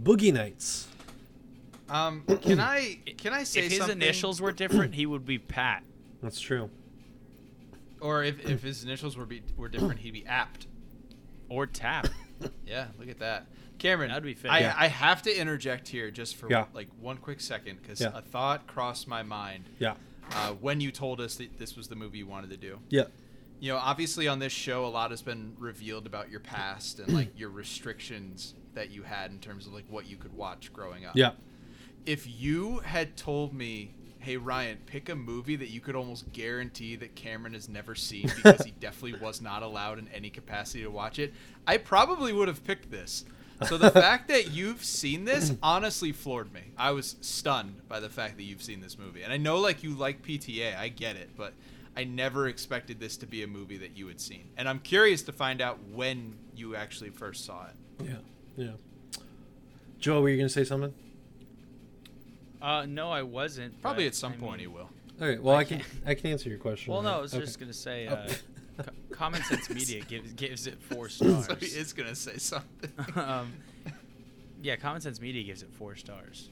Boogie 0.04 0.34
Nights. 0.34 0.88
Um, 1.90 2.24
can 2.42 2.60
I 2.60 3.00
can 3.18 3.34
I 3.34 3.44
say 3.44 3.62
if 3.62 3.70
his 3.70 3.80
something? 3.80 4.02
initials 4.02 4.42
were 4.42 4.52
different, 4.52 4.94
he 4.96 5.06
would 5.06 5.26
be 5.26 5.38
Pat. 5.40 5.84
That's 6.22 6.40
true. 6.40 6.70
or 8.02 8.24
if, 8.24 8.46
if 8.48 8.62
his 8.64 8.84
initials 8.84 9.16
were 9.16 9.26
be, 9.26 9.42
were 9.56 9.70
different, 9.70 10.00
he'd 10.02 10.12
be 10.12 10.26
apt. 10.26 10.68
Or 11.50 11.66
Tap. 11.66 12.08
Yeah, 12.68 12.86
look 13.00 13.10
at 13.10 13.18
that, 13.18 13.48
Cameron. 13.80 14.10
That'd 14.10 14.24
be 14.24 14.36
fit. 14.36 14.52
I, 14.52 14.60
Yeah. 14.60 14.76
I 14.78 14.88
have 14.90 15.24
to 15.24 15.36
interject 15.36 15.88
here 15.88 16.12
just 16.12 16.36
for 16.36 16.48
Yeah. 16.52 16.66
like 16.72 16.88
one 17.02 17.18
quick 17.18 17.40
second 17.40 17.82
because 17.82 18.00
Yeah. 18.00 18.12
a 18.14 18.22
thought 18.22 18.68
crossed 18.68 19.08
my 19.08 19.24
mind 19.24 19.64
Yeah. 19.80 19.96
Uh, 20.34 20.52
when 20.54 20.82
you 20.82 20.92
told 20.92 21.22
us 21.22 21.36
that 21.36 21.58
this 21.58 21.76
was 21.76 21.88
the 21.88 21.96
movie 21.96 22.20
you 22.20 22.28
wanted 22.28 22.50
to 22.52 22.58
do. 22.58 22.80
Yeah. 22.90 23.06
You 23.60 23.72
know, 23.72 23.78
obviously 23.78 24.28
on 24.28 24.40
this 24.40 24.54
show, 24.54 24.86
a 24.86 24.88
lot 24.88 25.12
has 25.12 25.22
been 25.22 25.56
revealed 25.58 26.06
about 26.06 26.30
your 26.30 26.40
past 26.40 27.00
and 27.00 27.14
like 27.14 27.38
your 27.38 27.50
restrictions 27.50 28.54
that 28.76 28.92
you 28.92 29.02
had 29.02 29.32
in 29.32 29.40
terms 29.40 29.66
of 29.66 29.74
like 29.74 29.86
what 29.90 30.08
you 30.08 30.18
could 30.18 30.34
watch 30.34 30.72
growing 30.72 31.06
up. 31.06 31.16
Yeah. 31.16 31.32
If 32.06 32.28
you 32.40 32.78
had 32.80 33.18
told 33.18 33.54
me, 33.54 33.96
hey 34.20 34.38
Ryan, 34.38 34.78
pick 34.86 35.10
a 35.10 35.16
movie 35.16 35.56
that 35.56 35.70
you 35.70 35.80
could 35.82 35.96
almost 35.96 36.32
guarantee 36.32 36.96
that 36.98 37.16
Cameron 37.16 37.54
has 37.54 37.68
never 37.68 37.96
seen 37.96 38.32
because 38.36 38.64
he 38.64 38.72
definitely 38.80 39.20
was 39.20 39.42
not 39.42 39.64
allowed 39.64 39.98
in 39.98 40.08
any 40.10 40.30
capacity 40.30 40.84
to 40.84 40.92
watch 40.92 41.18
it, 41.18 41.34
I 41.66 41.78
probably 41.78 42.32
would 42.34 42.48
have 42.48 42.64
picked 42.64 42.92
this. 42.92 43.26
So 43.66 43.78
the 43.78 43.90
fact 44.06 44.28
that 44.28 44.52
you've 44.52 44.84
seen 44.84 45.26
this 45.26 45.54
honestly 45.64 46.12
floored 46.12 46.54
me. 46.54 46.62
I 46.78 46.92
was 46.92 47.16
stunned 47.22 47.88
by 47.88 48.00
the 48.00 48.10
fact 48.10 48.38
that 48.38 48.44
you've 48.44 48.62
seen 48.62 48.82
this 48.82 48.98
movie. 49.00 49.24
And 49.24 49.34
I 49.34 49.38
know 49.38 49.58
like 49.60 49.84
you 49.84 49.96
like 49.96 50.22
PTA, 50.22 50.78
I 50.78 50.90
get 50.90 51.16
it, 51.16 51.30
but 51.36 51.54
I 51.96 52.04
never 52.04 52.48
expected 52.48 53.00
this 53.00 53.18
to 53.18 53.26
be 53.26 53.42
a 53.44 53.48
movie 53.48 53.78
that 53.78 53.98
you 53.98 54.08
had 54.08 54.22
seen. 54.22 54.50
And 54.58 54.70
I'm 54.70 54.80
curious 54.80 55.24
to 55.24 55.32
find 55.32 55.62
out 55.62 55.80
when 55.92 56.36
you 56.56 56.76
actually 56.76 57.10
first 57.10 57.46
saw 57.46 57.66
it. 57.66 58.06
Yeah. 58.06 58.14
Yeah. 58.56 58.72
Joel, 60.00 60.22
were 60.22 60.30
you 60.30 60.38
going 60.38 60.48
to 60.48 60.54
say 60.54 60.64
something? 60.64 60.94
Uh, 62.62 62.86
no, 62.88 63.12
I 63.12 63.24
wasn't. 63.24 63.82
Probably 63.82 64.06
at 64.08 64.16
some 64.16 64.34
I 64.34 64.36
point 64.38 64.52
mean- 64.54 64.60
he 64.60 64.68
will. 64.68 64.90
All 65.20 65.28
right. 65.28 65.42
Well, 65.42 65.56
I 65.56 65.60
I 65.62 65.64
can 65.64 65.82
I 66.06 66.14
can 66.14 66.28
answer 66.32 66.48
your 66.48 66.60
question. 66.60 66.94
Well, 66.94 67.02
no. 67.02 67.18
I 67.18 67.22
was 67.22 67.34
Okay. 67.34 67.44
just 67.44 67.60
gonna 67.60 67.74
say, 67.74 68.08
Oh. 68.08 68.14
uh, 68.14 68.34
Co- 68.78 68.92
Common 69.12 69.42
Sense 69.44 69.70
Media 69.72 70.02
gives 70.02 70.34
gives 70.34 70.68
it 70.68 70.82
four 70.82 71.10
stars. 71.10 71.46
so 71.48 71.56
he 71.56 71.66
is 71.68 71.94
gonna 71.94 72.16
say 72.16 72.38
something. 72.38 72.92
um, 73.16 73.54
yeah, 74.62 74.76
Common 74.76 75.02
Sense 75.02 75.20
Media 75.22 75.44
gives 75.44 75.62
it 75.64 75.70
four 75.74 75.96
stars. 75.96 76.50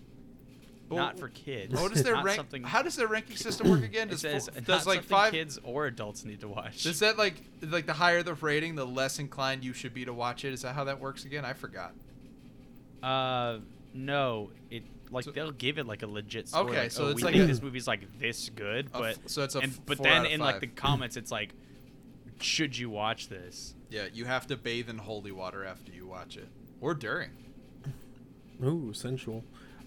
Well, 0.88 0.99
not 1.03 1.17
for 1.17 1.29
kids. 1.29 1.73
What 1.73 1.91
does 1.93 2.03
their 2.03 2.13
rank? 2.21 2.35
something- 2.35 2.61
How 2.63 2.83
does 2.83 2.95
their 2.95 3.07
ranking 3.07 3.38
system 3.38 3.69
work 3.69 3.83
again? 3.83 4.07
It 4.07 4.11
Does, 4.11 4.21
says 4.21 4.49
four- 4.49 4.61
does 4.61 4.85
like 4.85 5.01
five? 5.03 5.33
kids 5.33 5.57
or 5.63 5.88
adults 5.88 6.23
need 6.25 6.41
to 6.41 6.47
watch. 6.47 6.83
Does 6.83 6.99
that 6.99 7.17
like 7.17 7.41
like 7.61 7.88
the 7.88 7.93
higher 7.93 8.21
the 8.21 8.35
rating, 8.35 8.75
the 8.75 8.85
less 8.85 9.17
inclined 9.17 9.63
you 9.63 9.73
should 9.73 9.95
be 9.95 10.05
to 10.05 10.13
watch 10.13 10.45
it? 10.45 10.53
Is 10.53 10.61
that 10.61 10.75
how 10.75 10.83
that 10.83 10.99
works 10.99 11.25
again? 11.25 11.43
I 11.43 11.53
forgot. 11.53 11.93
Uh, 13.01 13.59
no, 13.93 14.51
it 14.69 14.83
like 15.11 15.23
So- 15.25 15.31
they'll 15.31 15.51
give 15.51 15.77
it 15.77 15.88
like 15.88 16.03
a 16.03 16.07
legit 16.07 16.49
score. 16.49 16.61
Okay, 16.69 16.83
like, 16.83 16.91
so 16.91 17.05
oh, 17.05 17.09
it's 17.09 17.17
we 17.17 17.23
like 17.23 17.33
think 17.33 17.45
a- 17.45 17.47
this 17.47 17.61
movie's 17.61 17.88
like 17.88 18.19
this 18.19 18.49
good, 18.49 18.91
but 18.91 19.11
f- 19.11 19.17
so 19.25 19.43
it's 19.43 19.55
a 19.55 19.59
and, 19.59 19.71
f- 19.71 19.79
but 19.85 20.01
then 20.03 20.25
in 20.27 20.39
like 20.39 20.59
the 20.59 20.67
comments, 20.67 21.17
it's 21.17 21.31
like, 21.31 21.53
should 22.39 22.77
you 22.77 22.89
watch 22.89 23.29
this? 23.29 23.73
Yeah, 23.89 24.05
you 24.13 24.25
have 24.25 24.47
to 24.47 24.57
bathe 24.57 24.89
in 24.89 24.97
holy 24.99 25.31
water 25.31 25.63
after 25.65 25.91
you 25.91 26.05
watch 26.07 26.37
it, 26.37 26.47
or 26.81 26.93
during. 26.93 27.29
Ooh, 28.63 28.93
sensual. 28.93 29.43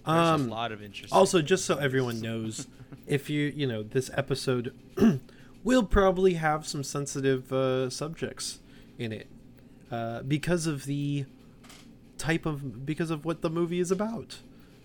There's 0.06 0.28
Um, 0.28 0.48
a 0.48 0.54
lot 0.54 0.72
of 0.72 0.82
interest. 0.82 1.12
also, 1.12 1.42
just 1.42 1.64
so 1.64 1.76
everyone 1.76 2.20
knows, 2.20 2.66
if 3.06 3.28
you 3.28 3.52
you 3.54 3.66
know 3.66 3.82
this 3.82 4.10
episode 4.14 4.74
will 5.64 5.82
probably 5.84 6.34
have 6.34 6.66
some 6.66 6.82
sensitive 6.84 7.52
uh, 7.52 7.90
subjects 7.90 8.60
in 8.98 9.12
it 9.12 9.26
uh, 9.90 10.22
because 10.22 10.66
of 10.66 10.84
the 10.86 11.24
type 12.16 12.46
of 12.46 12.84
because 12.86 13.10
of 13.10 13.24
what 13.24 13.42
the 13.42 13.50
movie 13.50 13.80
is 13.80 13.90
about. 13.90 14.38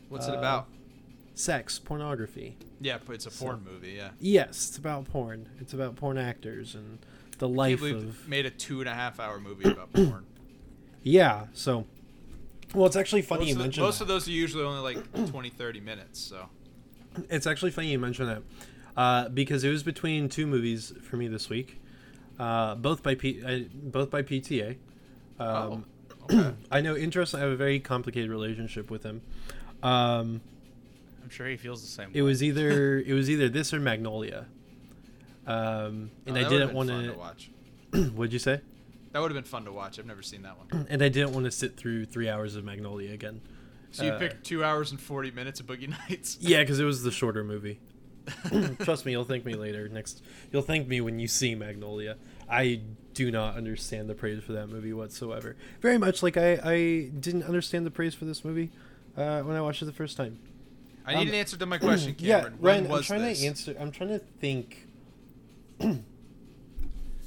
What's 0.09 0.27
Uh, 0.27 0.33
it 0.33 0.37
about? 0.37 0.67
Sex, 1.35 1.79
pornography. 1.79 2.55
Yeah, 2.79 2.99
it's 3.09 3.25
a 3.25 3.31
so- 3.31 3.45
porn 3.45 3.63
movie. 3.63 3.93
Yeah. 3.93 4.11
Yes, 4.19 4.67
it's 4.69 4.77
about 4.77 5.05
porn. 5.05 5.47
It's 5.59 5.73
about 5.73 5.95
porn 5.95 6.17
actors 6.17 6.75
and 6.75 6.99
the 7.43 7.49
I 7.49 7.49
can't 7.49 7.57
life 7.57 7.79
believe 7.79 7.95
of 7.97 8.27
made 8.27 8.45
a 8.45 8.49
two 8.49 8.79
and 8.79 8.87
a 8.89 8.93
half 8.93 9.19
hour 9.19 9.39
movie 9.39 9.69
about 9.69 9.91
porn. 9.93 10.25
yeah. 11.01 11.47
So, 11.53 11.85
well, 12.73 12.85
it's 12.85 12.95
actually 12.95 13.21
funny 13.21 13.41
most 13.41 13.49
you 13.49 13.55
of, 13.55 13.61
mentioned 13.61 13.85
most 13.85 13.97
that. 13.99 14.03
of 14.05 14.07
those 14.07 14.27
are 14.27 14.31
usually 14.31 14.63
only 14.63 14.79
like 14.81 15.29
20, 15.31 15.49
30 15.49 15.79
minutes. 15.81 16.19
So 16.19 16.49
It's 17.29 17.45
actually 17.45 17.71
funny 17.71 17.91
you 17.91 17.99
mention 17.99 18.27
that 18.27 18.41
uh, 18.95 19.29
because 19.29 19.63
it 19.63 19.69
was 19.69 19.83
between 19.83 20.29
two 20.29 20.47
movies 20.47 20.93
for 21.01 21.17
me 21.17 21.27
this 21.27 21.49
week, 21.49 21.81
uh, 22.39 22.75
both 22.75 23.03
by 23.03 23.15
P- 23.15 23.43
uh, 23.43 23.67
both 23.73 24.09
by 24.09 24.21
PTA. 24.21 24.77
Um, 25.39 25.85
oh, 26.29 26.33
okay. 26.33 26.53
I 26.71 26.79
know. 26.81 26.95
Interesting. 26.95 27.39
I 27.39 27.43
have 27.43 27.51
a 27.51 27.55
very 27.57 27.79
complicated 27.79 28.29
relationship 28.29 28.89
with 28.89 29.03
him. 29.03 29.21
Um, 29.81 30.39
I'm 31.21 31.29
sure 31.29 31.47
he 31.47 31.57
feels 31.57 31.81
the 31.81 31.87
same. 31.87 32.09
it 32.13 32.21
way. 32.21 32.21
was 32.21 32.41
either 32.41 32.99
it 33.05 33.13
was 33.13 33.29
either 33.29 33.49
this 33.49 33.73
or 33.73 33.79
Magnolia. 33.79 34.45
Um, 35.45 36.11
and 36.25 36.37
Oh, 36.37 36.41
I 36.41 36.43
didn't 36.49 36.73
want 36.73 36.89
to. 36.89 37.13
watch. 37.13 37.49
What'd 38.15 38.33
you 38.33 38.39
say? 38.39 38.61
That 39.11 39.21
would 39.21 39.29
have 39.31 39.35
been 39.35 39.43
fun 39.49 39.65
to 39.65 39.71
watch. 39.71 39.99
I've 39.99 40.05
never 40.05 40.21
seen 40.23 40.41
that 40.43 40.57
one. 40.57 40.87
And 40.89 41.01
I 41.03 41.09
didn't 41.09 41.33
want 41.33 41.45
to 41.45 41.51
sit 41.51 41.77
through 41.77 42.05
three 42.05 42.29
hours 42.29 42.55
of 42.55 42.63
Magnolia 42.63 43.11
again. 43.13 43.41
So 43.91 44.05
you 44.05 44.11
Uh, 44.11 44.19
picked 44.19 44.43
two 44.45 44.63
hours 44.63 44.89
and 44.91 44.99
forty 44.99 45.29
minutes 45.31 45.59
of 45.59 45.67
Boogie 45.67 45.89
Nights. 46.09 46.37
Yeah, 46.41 46.61
because 46.61 46.79
it 46.79 46.85
was 46.85 47.03
the 47.03 47.11
shorter 47.11 47.43
movie. 47.43 47.79
Trust 48.83 49.05
me, 49.05 49.11
you'll 49.11 49.25
thank 49.25 49.45
me 49.45 49.53
later. 49.53 49.87
Next, 49.89 50.23
you'll 50.51 50.61
thank 50.61 50.87
me 50.87 51.01
when 51.01 51.19
you 51.19 51.27
see 51.27 51.55
Magnolia. 51.55 52.15
I 52.49 52.81
do 53.13 53.29
not 53.29 53.55
understand 53.57 54.09
the 54.09 54.15
praise 54.15 54.41
for 54.43 54.53
that 54.53 54.67
movie 54.69 54.93
whatsoever. 54.93 55.55
Very 55.81 55.97
much 55.97 56.23
like 56.23 56.37
I, 56.37 56.53
I 56.63 57.09
didn't 57.19 57.43
understand 57.43 57.85
the 57.85 57.91
praise 57.91 58.15
for 58.15 58.25
this 58.25 58.43
movie 58.45 58.71
uh, 59.17 59.41
when 59.41 59.55
I 59.57 59.61
watched 59.61 59.81
it 59.81 59.85
the 59.85 59.91
first 59.93 60.15
time. 60.17 60.39
I 61.05 61.15
need 61.15 61.21
Um, 61.23 61.27
an 61.29 61.33
answer 61.35 61.57
to 61.57 61.65
my 61.65 61.77
question, 61.77 62.15
yeah, 62.17 62.37
Cameron. 62.37 62.53
when 62.59 62.83
Ryan, 62.85 62.91
I'm 62.95 63.03
trying 63.03 63.21
this? 63.23 63.41
to 63.41 63.45
answer. 63.47 63.75
I'm 63.79 63.91
trying 63.91 64.09
to 64.09 64.19
think. 64.19 64.87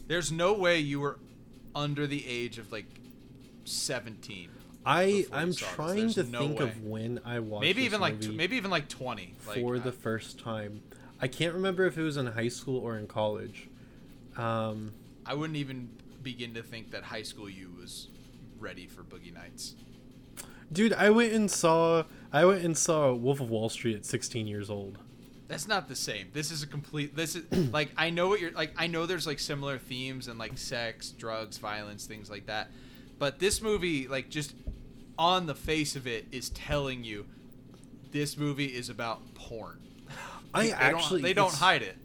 There's 0.09 0.31
no 0.31 0.53
way 0.55 0.79
you 0.79 1.01
were 1.01 1.19
under 1.75 2.07
the 2.07 2.27
age 2.27 2.59
of 2.59 2.71
like 2.73 2.87
17. 3.64 4.51
I 4.85 5.27
I'm 5.33 5.53
trying 5.53 6.11
to 6.12 6.23
no 6.23 6.38
think 6.38 6.61
way. 6.61 6.64
of 6.66 6.83
when 6.85 7.21
I 7.25 7.40
watched. 7.40 7.62
Maybe 7.62 7.83
even 7.83 8.01
like 8.01 8.21
t- 8.21 8.27
movie 8.29 8.37
maybe 8.38 8.57
even 8.57 8.71
like 8.71 8.88
20. 8.88 9.35
Like, 9.47 9.57
for 9.61 9.77
I- 9.77 9.79
the 9.81 9.92
first 9.92 10.38
time. 10.38 10.83
I 11.21 11.29
can't 11.29 11.55
remember 11.55 11.87
if 11.87 11.97
it 11.97 12.03
was 12.03 12.16
in 12.19 12.27
high 12.27 12.49
school 12.49 12.79
or 12.79 12.99
in 12.99 13.07
college. 13.07 13.69
Um, 14.37 14.92
I 15.25 15.35
wouldn't 15.35 15.57
even 15.57 15.88
begin 16.23 16.53
to 16.55 16.62
think 16.62 16.90
that 16.90 17.05
high 17.05 17.23
school 17.23 17.49
you 17.49 17.71
was 17.81 18.09
ready 18.61 18.87
for 18.87 19.03
Boogie 19.03 19.33
Nights. 19.35 19.75
Dude, 20.71 20.92
I 20.92 21.11
went 21.11 21.33
and 21.33 21.51
saw 21.51 22.05
I 22.33 22.45
went 22.45 22.62
and 22.64 22.77
saw 22.77 23.12
Wolf 23.14 23.40
of 23.40 23.51
Wall 23.51 23.69
Street 23.71 23.97
at 23.97 24.05
16 24.05 24.47
years 24.47 24.69
old. 24.71 24.99
That's 25.49 25.69
not 25.69 25.89
the 25.89 25.97
same. 25.97 26.29
This 26.33 26.51
is 26.51 26.63
a 26.63 26.67
complete. 26.67 27.15
This 27.15 27.37
is 27.37 27.45
like 27.73 27.91
I 27.97 28.11
know 28.11 28.29
what 28.29 28.41
you're 28.41 28.53
like. 28.53 28.73
I 28.77 28.87
know 28.87 29.07
there's 29.07 29.27
like 29.27 29.39
similar 29.39 29.79
themes 29.79 30.29
and 30.29 30.39
like 30.39 30.59
sex, 30.59 31.11
drugs, 31.11 31.59
violence, 31.59 32.07
things 32.07 32.31
like 32.31 32.47
that. 32.47 32.71
But 33.19 33.39
this 33.39 33.63
movie, 33.63 34.09
like 34.09 34.29
just 34.29 34.55
on 35.19 35.47
the 35.47 35.55
face 35.55 35.97
of 35.97 36.07
it, 36.07 36.27
is 36.33 36.51
telling 36.51 37.05
you 37.05 37.27
this 38.11 38.37
movie 38.37 38.67
is 38.67 38.89
about 38.89 39.35
porn. 39.35 39.81
I 40.53 40.67
they 40.67 40.73
actually 40.73 41.21
don't, 41.21 41.29
they 41.29 41.35
don't 41.35 41.55
hide 41.55 41.83
it. 41.83 41.97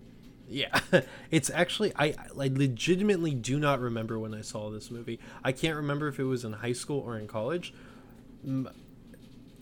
Yeah, 0.47 0.80
it's 1.32 1.49
actually 1.49 1.93
I 1.95 2.13
I 2.39 2.51
legitimately 2.54 3.34
do 3.34 3.60
not 3.60 3.80
remember 3.80 4.19
when 4.19 4.34
I 4.34 4.41
saw 4.41 4.69
this 4.69 4.91
movie. 4.91 5.19
I 5.43 5.51
can't 5.51 5.77
remember 5.77 6.08
if 6.08 6.19
it 6.19 6.25
was 6.25 6.43
in 6.43 6.54
high 6.54 6.73
school 6.73 6.99
or 6.99 7.17
in 7.17 7.27
college. 7.27 7.73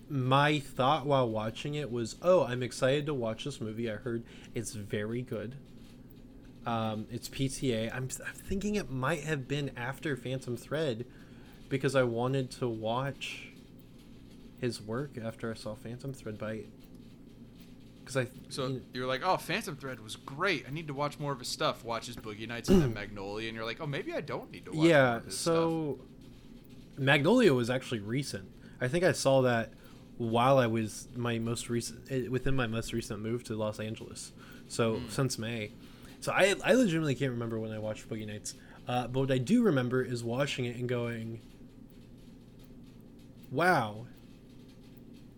My 0.10 0.60
thought 0.60 1.06
while 1.06 1.30
watching 1.30 1.76
it 1.76 1.91
was, 1.91 2.15
"Oh, 2.22 2.43
I'm 2.43 2.63
excited 2.63 3.06
to 3.06 3.13
watch 3.13 3.43
this 3.45 3.62
movie. 3.62 3.91
I 3.91 3.95
heard 3.95 4.24
it's 4.56 4.74
very 4.74 5.22
good. 5.22 5.56
Um, 6.65 7.06
it's 7.12 7.30
PTA. 7.30 7.89
I'm, 7.93 8.10
I'm 8.26 8.34
thinking 8.34 8.76
it 8.76 8.89
might 8.91 9.24
have 9.24 9.48
been 9.48 9.72
after 9.78 10.15
Phantom 10.17 10.58
Thread 10.58 11.06
because 11.69 11.95
I 11.95 12.04
wanted 12.04 12.52
to 12.52 12.67
watch 12.67 13.50
his 14.60 14.82
work 14.82 15.17
after 15.17 15.52
I 15.52 15.56
saw 15.56 15.76
Phantom 15.76 16.12
Thread. 16.13 16.38
By 16.38 16.63
because 18.00 18.17
I 18.17 18.28
So 18.50 18.82
you're 18.93 19.08
like, 19.08 19.22
oh, 19.24 19.38
Phantom 19.38 19.76
Thread 19.76 20.00
was 20.00 20.15
great. 20.15 20.65
I 20.67 20.72
need 20.72 20.88
to 20.88 20.93
watch 20.93 21.19
more 21.19 21.32
of 21.32 21.39
his 21.39 21.48
stuff. 21.48 21.86
Watches 21.86 22.15
Boogie 22.15 22.48
Nights 22.48 22.69
and 22.69 22.82
then 22.82 22.93
Magnolia, 22.95 23.48
and 23.48 23.56
you're 23.56 23.65
like, 23.65 23.80
oh, 23.80 23.86
maybe 23.88 24.13
I 24.13 24.22
don't 24.22 24.52
need 24.52 24.65
to 24.65 24.72
watch. 24.72 24.88
yeah 24.88 25.19
so 25.30 26.00
magnolia 26.98 27.54
was 27.54 27.69
actually 27.69 28.00
recent 28.02 28.43
i 28.82 28.89
think 28.89 29.06
i 29.06 29.12
saw 29.13 29.41
that 29.41 29.72
while 30.19 30.58
i 30.60 30.67
was 30.67 31.08
my 31.15 31.39
most 31.39 31.67
recent 31.69 31.99
eh, 32.12 32.27
within 32.29 32.55
my 32.55 32.67
most 32.67 32.93
recent 32.93 33.19
move 33.21 33.43
to 33.43 33.55
los 33.55 33.79
angeles 33.79 34.32
so 34.67 34.97
Hmm. 34.97 35.10
since 35.10 35.39
may 35.39 35.71
so 36.21 36.32
i 36.32 36.53
i 36.63 36.73
legitimately 36.73 37.15
can't 37.15 37.32
remember 37.32 37.58
when 37.60 37.71
i 37.71 37.79
watched 37.79 38.08
boogie 38.08 38.27
nights 38.27 38.53
uh, 38.88 39.08
but 39.08 39.19
what 39.21 39.32
i 39.32 39.38
do 39.38 39.63
remember 39.63 40.03
is 40.03 40.23
watching 40.23 40.65
it 40.65 40.75
and 40.75 40.88
going 40.88 41.39
wow 43.51 44.05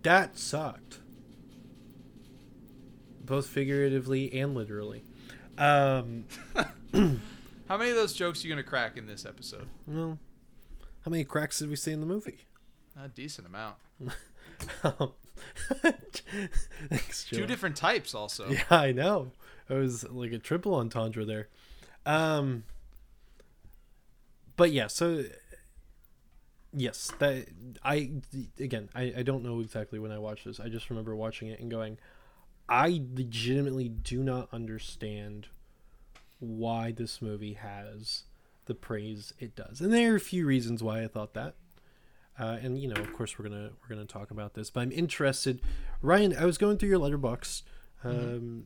that 0.04 0.38
sucked 0.38 0.98
both 3.24 3.48
figuratively 3.48 4.34
and 4.34 4.56
literally 4.56 5.04
um. 5.58 6.26
How 7.68 7.78
many 7.78 7.92
of 7.92 7.96
those 7.96 8.14
jokes 8.14 8.44
are 8.44 8.48
you 8.48 8.54
gonna 8.54 8.64
crack 8.64 8.98
in 8.98 9.06
this 9.06 9.26
episode? 9.26 9.68
well 9.88 10.18
how 11.06 11.10
many 11.12 11.24
cracks 11.24 11.60
did 11.60 11.70
we 11.70 11.76
see 11.76 11.92
in 11.92 12.00
the 12.00 12.06
movie 12.06 12.40
A 13.02 13.08
decent 13.08 13.48
amount. 13.48 13.76
Thanks, 16.90 17.26
Two 17.26 17.46
different 17.46 17.76
types, 17.76 18.14
also. 18.14 18.50
Yeah, 18.52 18.64
I 18.70 18.92
know. 18.92 19.32
It 19.70 19.74
was 19.74 20.08
like 20.10 20.32
a 20.32 20.40
triple 20.40 20.76
entendre 20.76 21.26
there. 21.26 21.48
Um, 22.06 22.64
but 24.58 24.72
yeah, 24.72 24.88
so 24.88 25.24
yes, 26.74 27.12
that 27.20 27.48
I 27.84 28.12
again, 28.60 28.90
I, 28.96 29.14
I 29.18 29.24
don't 29.24 29.44
know 29.44 29.60
exactly 29.60 30.00
when 30.00 30.12
I 30.12 30.20
watched 30.20 30.46
this. 30.46 30.60
I 30.60 30.68
just 30.70 30.90
remember 30.90 31.16
watching 31.16 31.48
it 31.48 31.60
and 31.60 31.70
going, 31.70 31.98
I 32.68 33.04
legitimately 33.14 33.90
do 33.90 34.24
not 34.24 34.50
understand 34.52 35.48
why 36.40 36.92
this 36.92 37.22
movie 37.22 37.54
has 37.54 38.24
the 38.66 38.74
praise 38.76 39.34
it 39.40 39.56
does, 39.56 39.82
and 39.82 39.94
there 39.94 40.14
are 40.14 40.18
a 40.18 40.20
few 40.20 40.46
reasons 40.46 40.82
why 40.84 41.04
I 41.04 41.08
thought 41.08 41.34
that. 41.34 41.56
Uh, 42.42 42.58
and 42.64 42.80
you 42.80 42.88
know, 42.88 43.00
of 43.00 43.14
course, 43.14 43.38
we're 43.38 43.48
gonna 43.48 43.70
we're 43.84 43.96
gonna 43.96 44.06
talk 44.08 44.32
about 44.32 44.56
this, 44.56 44.72
but 44.72 44.80
I'm 44.82 44.92
interested. 44.92 45.62
Ryan, 46.02 46.36
I 46.36 46.46
was 46.46 46.58
going 46.58 46.78
through 46.80 46.90
your 46.90 47.00
Letterboxd, 47.00 47.62
um, 48.04 48.66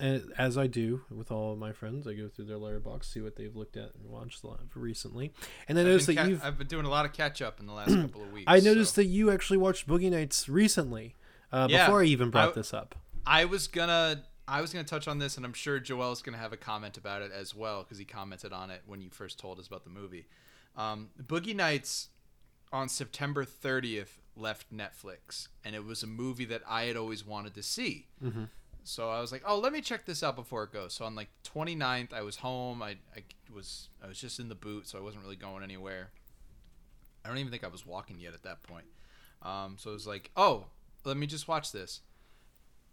and 0.00 0.32
as 0.38 0.56
I 0.56 0.66
do 0.66 1.02
with 1.10 1.30
all 1.30 1.52
of 1.52 1.58
my 1.58 1.72
friends, 1.72 2.06
I 2.06 2.14
go 2.14 2.28
through 2.28 2.46
their 2.46 2.56
Letterboxd, 2.56 3.04
see 3.04 3.20
what 3.20 3.36
they've 3.36 3.54
looked 3.54 3.76
at 3.76 3.90
and 3.94 4.06
watched 4.08 4.42
recently, 4.74 5.32
and 5.68 5.78
I 5.78 5.82
I've 5.82 5.86
noticed 5.88 6.06
that 6.06 6.16
ca- 6.16 6.24
you've. 6.24 6.42
I've 6.42 6.56
been 6.56 6.68
doing 6.68 6.86
a 6.86 6.90
lot 6.90 7.04
of 7.04 7.12
catch 7.12 7.42
up 7.42 7.60
in 7.60 7.66
the 7.66 7.74
last 7.74 7.90
couple 8.00 8.22
of 8.22 8.32
weeks. 8.32 8.46
I 8.46 8.60
noticed 8.60 8.94
so. 8.94 9.02
that 9.02 9.08
you 9.08 9.30
actually 9.30 9.58
watched 9.58 9.86
Boogie 9.86 10.10
Nights 10.10 10.48
recently, 10.48 11.14
uh, 11.52 11.66
Yeah, 11.70 11.86
before 11.86 12.00
I 12.02 12.06
even 12.06 12.30
brought 12.30 12.50
I- 12.50 12.52
this 12.52 12.72
up. 12.72 12.94
I 13.26 13.44
was 13.44 13.68
gonna 13.68 14.24
I 14.48 14.62
was 14.62 14.72
gonna 14.72 14.84
touch 14.84 15.06
on 15.06 15.18
this, 15.18 15.36
and 15.36 15.44
I'm 15.44 15.52
sure 15.52 15.78
Joel's 15.78 16.22
gonna 16.22 16.38
have 16.38 16.52
a 16.54 16.56
comment 16.56 16.96
about 16.96 17.20
it 17.20 17.30
as 17.30 17.54
well 17.54 17.82
because 17.82 17.98
he 17.98 18.04
commented 18.06 18.52
on 18.54 18.70
it 18.70 18.82
when 18.86 19.00
you 19.02 19.10
first 19.10 19.38
told 19.38 19.58
us 19.60 19.66
about 19.66 19.84
the 19.84 19.90
movie. 19.90 20.26
Um, 20.76 21.10
Boogie 21.22 21.54
Nights 21.54 22.08
on 22.72 22.88
September 22.88 23.44
30th 23.44 24.18
left 24.36 24.74
Netflix, 24.74 25.48
and 25.64 25.74
it 25.74 25.84
was 25.84 26.02
a 26.02 26.06
movie 26.06 26.46
that 26.46 26.62
I 26.66 26.84
had 26.84 26.96
always 26.96 27.24
wanted 27.24 27.54
to 27.54 27.62
see. 27.62 28.06
Mhm. 28.22 28.48
So 28.84 29.10
I 29.10 29.20
was 29.20 29.30
like, 29.30 29.42
oh, 29.46 29.58
let 29.58 29.72
me 29.72 29.80
check 29.80 30.06
this 30.06 30.22
out 30.22 30.34
before 30.34 30.64
it 30.64 30.72
goes. 30.72 30.94
So 30.94 31.04
on 31.04 31.14
like 31.14 31.28
29th, 31.44 32.12
I 32.12 32.22
was 32.22 32.36
home. 32.36 32.82
I, 32.82 32.96
I 33.14 33.22
was 33.54 33.88
I 34.02 34.06
was 34.08 34.18
just 34.20 34.40
in 34.40 34.48
the 34.48 34.54
boot, 34.56 34.88
so 34.88 34.98
I 34.98 35.02
wasn't 35.02 35.22
really 35.22 35.36
going 35.36 35.62
anywhere. 35.62 36.10
I 37.24 37.28
don't 37.28 37.38
even 37.38 37.52
think 37.52 37.62
I 37.62 37.68
was 37.68 37.86
walking 37.86 38.18
yet 38.18 38.34
at 38.34 38.42
that 38.42 38.62
point. 38.64 38.86
Um, 39.42 39.76
so 39.78 39.90
it 39.90 39.94
was 39.94 40.06
like, 40.06 40.30
oh, 40.36 40.66
let 41.04 41.16
me 41.16 41.26
just 41.26 41.46
watch 41.46 41.70
this 41.72 42.00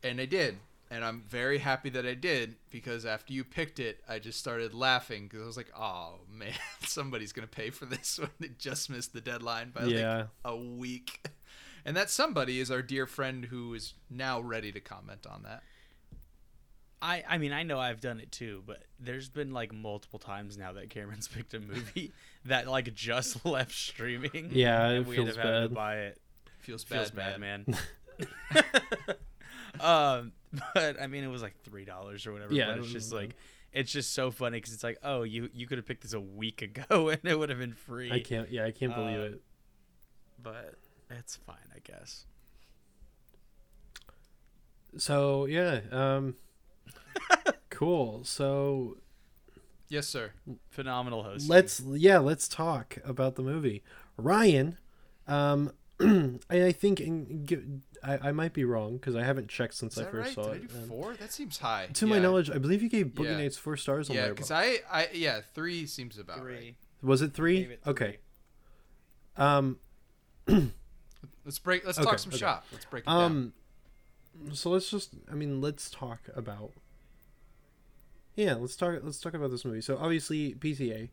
and 0.03 0.19
I 0.21 0.25
did. 0.25 0.57
And 0.91 1.06
I'm 1.06 1.21
very 1.28 1.60
happy 1.60 1.89
that 1.91 2.06
I 2.06 2.15
did 2.15 2.56
because 2.71 3.06
after 3.06 3.32
you 3.32 3.43
picked 3.43 3.80
it, 3.80 4.04
I 4.10 4.17
just 4.17 4.39
started 4.39 4.73
laughing 4.73 5.28
because 5.28 5.43
I 5.43 5.45
was 5.45 5.58
like, 5.58 5.71
"Oh 5.78 6.21
man, 6.32 6.54
somebody's 6.86 7.32
gonna 7.32 7.45
pay 7.47 7.69
for 7.69 7.86
this 7.86 8.17
when 8.19 8.30
they 8.39 8.47
just 8.58 8.89
missed 8.89 9.13
the 9.13 9.21
deadline 9.21 9.69
by 9.69 9.84
Yeah. 9.84 10.17
like 10.17 10.28
a 10.45 10.56
week." 10.58 11.28
And 11.86 11.95
that 11.95 12.10
somebody 12.10 12.60
is 12.60 12.71
our 12.71 12.82
dear 12.82 13.06
friend 13.06 13.45
who 13.45 13.73
is 13.75 13.93
now 14.10 14.39
ready 14.41 14.71
to 14.71 14.80
comment 14.80 15.25
on 15.28 15.43
that. 15.43 15.62
I, 17.02 17.23
I 17.30 17.38
mean, 17.38 17.54
I 17.54 17.63
know 17.63 17.80
I've 17.80 18.02
done 18.02 18.19
it 18.19 18.32
too, 18.32 18.62
but 18.65 18.84
there's 18.99 19.30
been 19.30 19.52
like 19.52 19.71
multiple 19.71 20.19
times 20.19 20.58
now 20.58 20.73
that 20.73 20.89
Cameron's 20.89 21.28
picked 21.34 21.54
a 21.54 21.60
movie 21.60 22.12
that 22.45 22.67
like 22.67 22.93
just 22.95 23.45
left 23.45 23.73
streaming. 23.73 24.49
Yeah, 24.52 24.89
it 24.89 24.97
and 24.97 25.08
we'd 25.08 25.15
feels 25.17 25.36
have 25.36 25.38
had 25.38 25.60
to 25.62 25.69
buy 25.69 25.97
it. 25.99 26.19
Feels, 26.62 26.84
Feels 26.84 27.12
bad, 27.12 27.39
bad, 27.39 27.39
man. 27.39 27.65
man. 27.67 29.15
Um, 29.79 30.32
but 30.73 31.01
I 31.01 31.08
mean, 31.08 31.23
it 31.23 31.27
was 31.27 31.41
like 31.41 31.55
three 31.63 31.86
dollars 31.86 32.25
or 32.27 32.34
whatever. 32.34 32.53
Yeah, 32.53 32.67
but 32.71 32.79
it's 32.79 32.91
just 32.91 33.13
like 33.13 33.36
it's 33.71 33.91
just 33.91 34.13
so 34.13 34.32
funny 34.32 34.58
because 34.58 34.73
it's 34.73 34.84
like, 34.84 34.97
oh, 35.03 35.23
you 35.23 35.49
you 35.53 35.67
could 35.67 35.77
have 35.77 35.86
picked 35.86 36.01
this 36.03 36.13
a 36.13 36.19
week 36.19 36.62
ago 36.62 37.10
and 37.10 37.19
it 37.23 37.38
would 37.38 37.49
have 37.49 37.60
been 37.60 37.73
free. 37.73 38.12
I 38.12 38.19
can't. 38.19 38.49
Yeah, 38.51 38.65
I 38.65 38.71
can't 38.71 38.95
believe 38.95 39.19
Uh, 39.19 39.23
it. 39.23 39.41
but 40.41 40.75
it's 41.10 41.36
fine, 41.36 41.58
I 41.75 41.79
guess. 41.84 42.25
So 44.97 45.45
yeah, 45.45 45.82
um, 45.91 46.36
cool. 47.69 48.23
So 48.23 48.97
Yes, 49.88 50.08
sir. 50.08 50.32
Phenomenal 50.69 51.23
host. 51.23 51.49
let's 51.49 51.79
yeah 51.82 52.19
let's 52.19 52.47
talk 52.47 52.97
about 53.03 53.36
the 53.36 53.41
movie 53.41 53.84
ryan 54.17 54.77
um 55.27 55.71
I, 55.99 56.39
I 56.65 56.71
think 56.71 57.01
in, 57.01 57.82
I, 58.03 58.29
I 58.29 58.31
might 58.31 58.53
be 58.53 58.63
wrong 58.65 58.93
because 58.97 59.15
i 59.15 59.23
haven't 59.23 59.49
checked 59.49 59.73
since 59.73 59.97
Is 59.97 59.99
i 60.07 60.09
first 60.12 60.15
right? 60.27 60.33
saw 60.35 60.43
Did 60.43 60.51
I 60.51 60.55
it 60.55 60.62
do 60.69 60.88
four? 60.88 61.13
That 61.15 61.31
seems 61.33 61.57
high. 61.57 61.88
to 61.93 62.07
my 62.07 62.19
knowledge 62.19 62.49
i 62.49 62.57
believe 62.57 62.81
you 62.81 62.89
gave 62.89 63.07
boogie 63.07 63.25
Yeah. 63.25 63.38
nights 63.38 63.57
four 63.57 63.75
stars 63.77 64.09
on 64.09 64.15
Yeah, 64.15 64.29
because 64.29 64.51
I, 64.51 64.77
I, 64.91 65.09
yeah, 65.13 65.41
three 65.53 65.85
seems 65.85 66.17
about 66.17 66.39
three. 66.39 66.53
right. 66.55 66.75
was 67.01 67.21
it 67.21 67.33
three 67.33 67.59
Gave 67.62 67.71
it 67.71 67.81
okay 67.88 68.17
um 69.38 69.77
Let's 71.45 71.59
break. 71.59 71.85
Let's 71.85 71.97
Okay, 71.99 72.09
talk 72.09 72.19
some 72.19 72.29
okay. 72.31 72.38
shop. 72.39 72.65
Let's 72.71 72.85
break 72.85 73.03
it 73.03 73.07
down. 73.07 73.21
um 73.23 73.53
so 74.53 74.69
let's 74.69 74.89
just 74.89 75.13
i 75.31 75.35
mean 75.35 75.59
let's 75.59 75.89
talk 75.89 76.19
about 76.35 76.71
yeah 78.35 78.53
let's 78.53 78.75
talk 78.75 78.99
let's 79.03 79.19
talk 79.19 79.33
about 79.33 79.51
this 79.51 79.65
movie 79.65 79.81
so 79.81 79.97
obviously 79.97 80.53
pta 80.53 81.09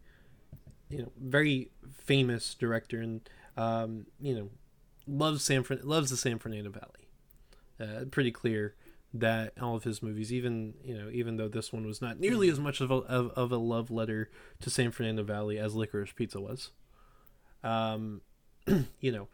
you 0.89 0.99
know 0.99 1.11
very 1.21 1.71
famous 1.93 2.55
director 2.55 3.01
and 3.01 3.29
um 3.57 4.07
you 4.21 4.35
know 4.35 4.49
loves 5.07 5.45
san 5.45 5.63
Fran- 5.63 5.81
loves 5.83 6.11
the 6.11 6.17
san 6.17 6.39
fernando 6.39 6.71
valley 6.71 7.09
uh, 7.81 8.05
pretty 8.11 8.31
clear 8.31 8.75
that 9.15 9.53
all 9.61 9.77
of 9.77 9.85
his 9.85 10.03
movies 10.03 10.33
even 10.33 10.75
you 10.85 10.97
know 10.97 11.09
even 11.11 11.37
though 11.37 11.49
this 11.49 11.73
one 11.73 11.87
was 11.87 12.03
not 12.03 12.19
nearly 12.19 12.49
as 12.49 12.59
much 12.59 12.81
of 12.81 12.91
a, 12.91 12.95
of, 12.95 13.31
of 13.31 13.53
a 13.53 13.57
love 13.57 13.91
letter 13.91 14.31
to 14.61 14.71
san 14.71 14.91
fernando 14.91 15.23
valley 15.23 15.59
as 15.59 15.75
licorice 15.75 16.13
pizza 16.15 16.41
was 16.41 16.71
um 17.63 18.21
you 19.01 19.13
know 19.13 19.29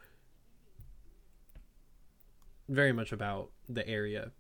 very 2.68 2.92
much 2.92 3.12
about 3.12 3.50
the 3.68 3.86
area 3.88 4.30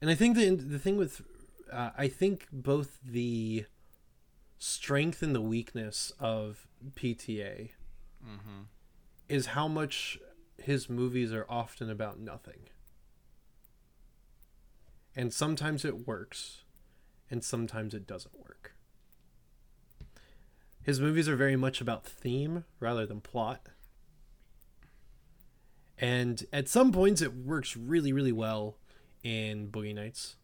and 0.00 0.10
i 0.10 0.14
think 0.14 0.36
the 0.36 0.50
the 0.54 0.78
thing 0.78 0.96
with 0.96 1.22
uh, 1.72 1.90
i 1.96 2.08
think 2.08 2.46
both 2.52 2.98
the 3.04 3.64
strength 4.58 5.22
and 5.22 5.34
the 5.34 5.40
weakness 5.40 6.12
of 6.18 6.66
pta 6.94 7.70
mm-hmm. 8.26 8.62
is 9.28 9.46
how 9.46 9.68
much 9.68 10.18
his 10.64 10.88
movies 10.88 11.30
are 11.30 11.44
often 11.46 11.90
about 11.90 12.18
nothing. 12.18 12.70
And 15.14 15.32
sometimes 15.32 15.84
it 15.84 16.06
works 16.06 16.64
and 17.30 17.44
sometimes 17.44 17.92
it 17.92 18.06
doesn't 18.06 18.34
work. 18.38 18.74
His 20.82 21.00
movies 21.00 21.28
are 21.28 21.36
very 21.36 21.56
much 21.56 21.82
about 21.82 22.06
theme 22.06 22.64
rather 22.80 23.04
than 23.04 23.20
plot. 23.20 23.68
And 25.98 26.42
at 26.50 26.68
some 26.68 26.92
points 26.92 27.20
it 27.20 27.34
works 27.34 27.76
really 27.76 28.12
really 28.14 28.32
well 28.32 28.78
in 29.22 29.68
Boogie 29.68 29.94
Nights. 29.94 30.36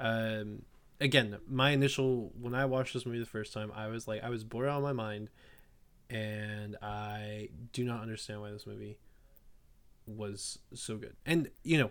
Um, 0.00 0.62
again, 1.00 1.36
my 1.46 1.70
initial 1.70 2.32
when 2.40 2.54
I 2.54 2.64
watched 2.64 2.94
this 2.94 3.04
movie 3.04 3.20
the 3.20 3.26
first 3.26 3.52
time, 3.52 3.70
I 3.74 3.88
was 3.88 4.08
like 4.08 4.24
I 4.24 4.30
was 4.30 4.42
bored 4.42 4.68
out 4.68 4.78
of 4.78 4.82
my 4.82 4.92
mind, 4.94 5.28
and 6.08 6.76
I 6.80 7.50
do 7.74 7.84
not 7.84 8.00
understand 8.00 8.40
why 8.40 8.50
this 8.50 8.66
movie 8.66 8.98
was 10.06 10.58
so 10.74 10.96
good. 10.96 11.16
And 11.26 11.50
you 11.62 11.78
know, 11.78 11.90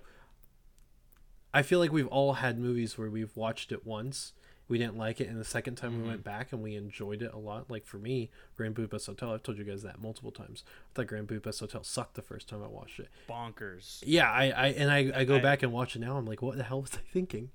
I 1.53 1.61
feel 1.61 1.79
like 1.79 1.91
we've 1.91 2.07
all 2.07 2.33
had 2.33 2.57
movies 2.59 2.97
where 2.97 3.09
we've 3.09 3.35
watched 3.35 3.71
it 3.71 3.85
once, 3.85 4.33
we 4.67 4.77
didn't 4.77 4.97
like 4.97 5.19
it, 5.21 5.27
and 5.27 5.39
the 5.39 5.43
second 5.45 5.75
time 5.75 6.01
we 6.01 6.07
went 6.07 6.23
back 6.23 6.51
and 6.51 6.63
we 6.63 6.75
enjoyed 6.75 7.21
it 7.21 7.31
a 7.33 7.37
lot. 7.37 7.69
Like 7.69 7.85
for 7.85 7.97
me, 7.97 8.29
Grand 8.55 8.73
Budapest 8.75 9.05
Hotel, 9.07 9.31
I've 9.33 9.43
told 9.43 9.57
you 9.57 9.63
guys 9.63 9.83
that 9.83 10.01
multiple 10.01 10.31
times. 10.31 10.63
I 10.67 10.95
thought 10.95 11.07
Grand 11.07 11.27
Budapest 11.27 11.59
Hotel 11.59 11.83
sucked 11.83 12.15
the 12.15 12.21
first 12.21 12.47
time 12.49 12.63
I 12.63 12.67
watched 12.67 12.99
it. 12.99 13.09
Bonkers. 13.29 14.01
Yeah, 14.05 14.31
I, 14.31 14.45
I 14.49 14.67
and 14.69 14.89
I, 14.89 15.11
I 15.15 15.23
go 15.25 15.35
I- 15.35 15.41
back 15.41 15.63
and 15.63 15.71
watch 15.71 15.95
it 15.95 15.99
now. 15.99 16.17
I'm 16.17 16.25
like, 16.25 16.41
what 16.41 16.57
the 16.57 16.63
hell 16.63 16.81
was 16.81 16.93
I 16.95 17.01
thinking? 17.11 17.51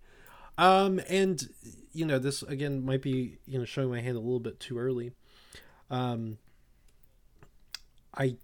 Um, 0.59 1.01
and 1.09 1.49
you 1.92 2.05
know, 2.05 2.18
this 2.18 2.42
again 2.42 2.85
might 2.85 3.01
be 3.03 3.38
you 3.47 3.59
know 3.59 3.64
showing 3.64 3.90
my 3.90 4.01
hand 4.01 4.16
a 4.16 4.21
little 4.21 4.40
bit 4.40 4.61
too 4.61 4.79
early. 4.79 5.12
Um, 5.90 6.38
I, 8.14 8.37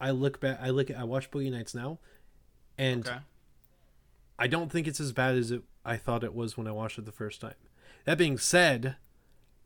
I 0.00 0.10
look 0.10 0.40
back, 0.40 0.58
I 0.60 0.70
look, 0.70 0.90
at, 0.90 0.98
I 0.98 1.04
watch 1.04 1.30
Boogie 1.30 1.50
Nights 1.50 1.74
now, 1.74 1.98
and 2.76 3.06
Okay. 3.06 3.18
I 4.38 4.46
don't 4.46 4.70
think 4.70 4.86
it's 4.86 5.00
as 5.00 5.12
bad 5.12 5.34
as 5.36 5.50
it 5.50 5.62
I 5.84 5.96
thought 5.96 6.22
it 6.22 6.34
was 6.34 6.56
when 6.56 6.66
I 6.68 6.72
watched 6.72 6.98
it 6.98 7.06
the 7.06 7.12
first 7.12 7.40
time. 7.40 7.54
That 8.04 8.18
being 8.18 8.38
said, 8.38 8.96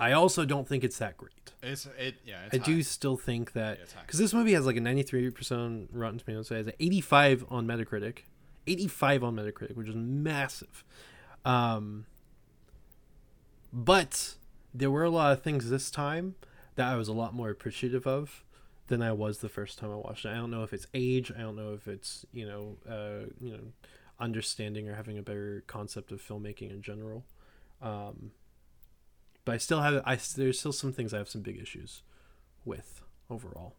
I 0.01 0.13
also 0.13 0.45
don't 0.45 0.67
think 0.67 0.83
it's 0.85 0.99
that 0.99 1.17
great. 1.17 1.53
It's 1.63 1.87
it 1.99 2.17
yeah. 2.25 2.45
It's 2.47 2.55
I 2.55 2.59
high. 2.59 2.65
do 2.65 2.83
still 2.83 3.17
think 3.17 3.53
that 3.53 3.79
Yeah, 3.79 4.01
because 4.03 4.19
this 4.19 4.33
movie 4.33 4.53
has 4.55 4.65
like 4.67 4.77
a 4.77 4.81
93% 4.81 5.89
Rotten 5.93 6.19
Tomatoes, 6.19 6.49
so 6.49 6.55
it 6.55 6.59
has 6.59 6.67
an 6.69 6.73
85 6.81 7.45
on 7.51 7.67
Metacritic, 7.67 8.19
85 8.67 9.25
on 9.25 9.37
Metacritic, 9.37 9.77
which 9.77 9.89
is 9.89 9.95
massive. 9.95 10.85
Um, 11.45 12.07
but 13.73 14.35
there 14.75 14.91
were 14.91 15.05
a 15.05 15.11
lot 15.11 15.33
of 15.33 15.43
things 15.43 15.69
this 15.71 15.91
time 15.91 16.35
that 16.77 16.87
I 16.89 16.97
was 16.97 17.09
a 17.09 17.13
lot 17.13 17.35
more 17.35 17.51
appreciative 17.51 18.07
of 18.07 18.45
than 18.89 19.03
I 19.03 19.13
was 19.13 19.39
the 19.39 19.49
first 19.49 19.79
time 19.79 19.91
I 19.91 19.97
watched 19.97 20.25
it. 20.25 20.31
I 20.31 20.35
don't 20.35 20.51
know 20.51 20.63
if 20.63 20.73
it's 20.73 20.87
age, 20.95 21.33
I 21.37 21.41
don't 21.41 21.57
know 21.57 21.73
if 21.75 21.89
it's 21.89 22.27
you 22.33 22.47
know, 22.47 22.77
uh, 22.89 23.27
you 23.41 23.53
know, 23.53 23.73
understanding 24.19 24.89
or 24.89 24.95
having 24.95 25.19
a 25.19 25.23
better 25.23 25.65
concept 25.67 26.13
of 26.13 26.21
filmmaking 26.21 26.71
in 26.71 26.83
general. 26.83 27.25
Um, 27.81 28.33
but 29.45 29.55
I 29.55 29.59
still 29.59 29.81
have 29.81 30.03
I 30.05 30.19
there's 30.37 30.59
still 30.59 30.73
some 30.73 30.93
things 30.93 31.13
I 31.13 31.19
have 31.19 31.29
some 31.29 31.43
big 31.43 31.61
issues 31.61 32.03
with 32.65 33.03
overall, 33.29 33.75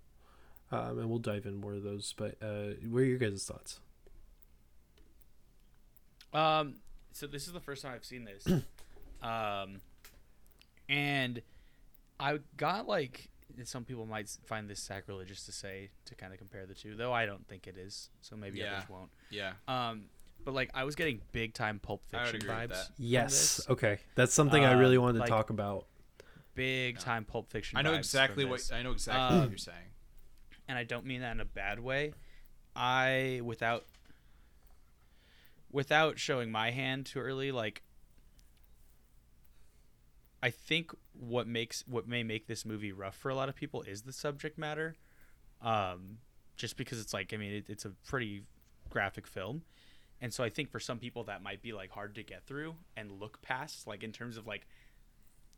um, 0.71 0.99
and 0.99 1.09
we'll 1.09 1.19
dive 1.19 1.45
in 1.45 1.55
more 1.55 1.73
of 1.73 1.83
those. 1.83 2.13
But 2.17 2.37
uh, 2.41 2.75
what 2.89 2.99
are 2.99 3.05
your 3.05 3.17
guys' 3.17 3.45
thoughts? 3.45 3.79
Um, 6.33 6.75
so 7.13 7.27
this 7.27 7.47
is 7.47 7.53
the 7.53 7.59
first 7.59 7.83
time 7.83 7.93
I've 7.93 8.05
seen 8.05 8.25
this, 8.25 8.45
um, 9.21 9.81
and 10.89 11.41
I 12.19 12.39
got 12.57 12.87
like 12.87 13.29
some 13.63 13.85
people 13.85 14.05
might 14.05 14.29
find 14.45 14.69
this 14.69 14.79
sacrilegious 14.79 15.45
to 15.45 15.51
say 15.51 15.89
to 16.05 16.15
kind 16.15 16.33
of 16.33 16.39
compare 16.39 16.65
the 16.65 16.73
two, 16.73 16.95
though 16.95 17.13
I 17.13 17.25
don't 17.25 17.47
think 17.47 17.67
it 17.67 17.77
is. 17.77 18.09
So 18.21 18.35
maybe 18.35 18.59
Yeah. 18.59 18.73
others 18.77 18.89
won't. 18.89 19.09
Yeah. 19.29 19.53
Um, 19.67 20.05
but 20.43 20.53
like 20.53 20.69
I 20.73 20.83
was 20.83 20.95
getting 20.95 21.21
big 21.31 21.53
time 21.53 21.79
Pulp 21.79 22.01
I 22.13 22.17
would 22.17 22.31
Fiction 22.31 22.49
agree 22.49 22.61
with 22.63 22.71
vibes. 22.71 22.87
that. 22.87 22.93
Yes. 22.97 23.57
this. 23.57 23.69
Okay, 23.69 23.99
that's 24.15 24.33
something 24.33 24.63
I 24.63 24.73
really 24.73 24.97
wanted 24.97 25.19
like- 25.19 25.27
to 25.27 25.31
talk 25.31 25.49
about. 25.49 25.87
big 26.55 26.95
Yeah. 26.95 27.01
time 27.01 27.25
Pulp 27.25 27.49
Fiction. 27.49 27.77
I 27.77 27.81
know 27.81 27.93
vibes 27.93 27.97
exactly 27.99 28.45
what. 28.45 28.69
I 28.73 28.81
know 28.83 28.91
exactly 28.91 29.35
Um, 29.37 29.39
what 29.41 29.49
you're 29.49 29.57
saying. 29.57 29.89
and 30.67 30.77
I 30.77 30.83
don't 30.83 31.05
mean 31.05 31.21
that 31.21 31.31
in 31.31 31.39
a 31.39 31.45
bad 31.45 31.79
way. 31.79 32.13
I 32.75 33.41
without 33.43 33.85
without 35.71 36.19
showing 36.19 36.51
my 36.51 36.71
hand 36.71 37.05
too 37.05 37.19
early, 37.19 37.51
like 37.51 37.81
I 40.43 40.49
think 40.49 40.91
what 41.13 41.47
makes 41.47 41.86
what 41.88 42.06
may 42.06 42.21
make 42.21 42.47
this 42.47 42.65
movie 42.65 42.91
rough 42.91 43.15
for 43.15 43.29
a 43.29 43.36
lot 43.36 43.47
of 43.47 43.56
people 43.56 43.82
is 43.84 44.01
the 44.01 44.12
subject 44.12 44.58
matter. 44.58 44.97
Um, 45.62 46.17
just 46.58 46.75
because 46.75 46.99
it's 46.99 47.13
like 47.13 47.34
I 47.34 47.38
mean 47.38 47.53
it, 47.53 47.69
it's 47.69 47.86
a 47.86 47.91
pretty 48.06 48.43
graphic 48.89 49.25
film, 49.25 49.62
and 50.19 50.34
so 50.34 50.43
I 50.43 50.49
think 50.49 50.69
for 50.69 50.82
some 50.82 50.99
people 50.99 51.23
that 51.23 51.41
might 51.41 51.62
be 51.62 51.71
like 51.71 51.91
hard 51.91 52.15
to 52.15 52.23
get 52.23 52.45
through 52.45 52.75
and 52.97 53.10
look 53.10 53.41
past, 53.41 53.88
like 53.88 54.03
in 54.03 54.12
terms 54.12 54.36
of 54.36 54.45
like 54.45 54.67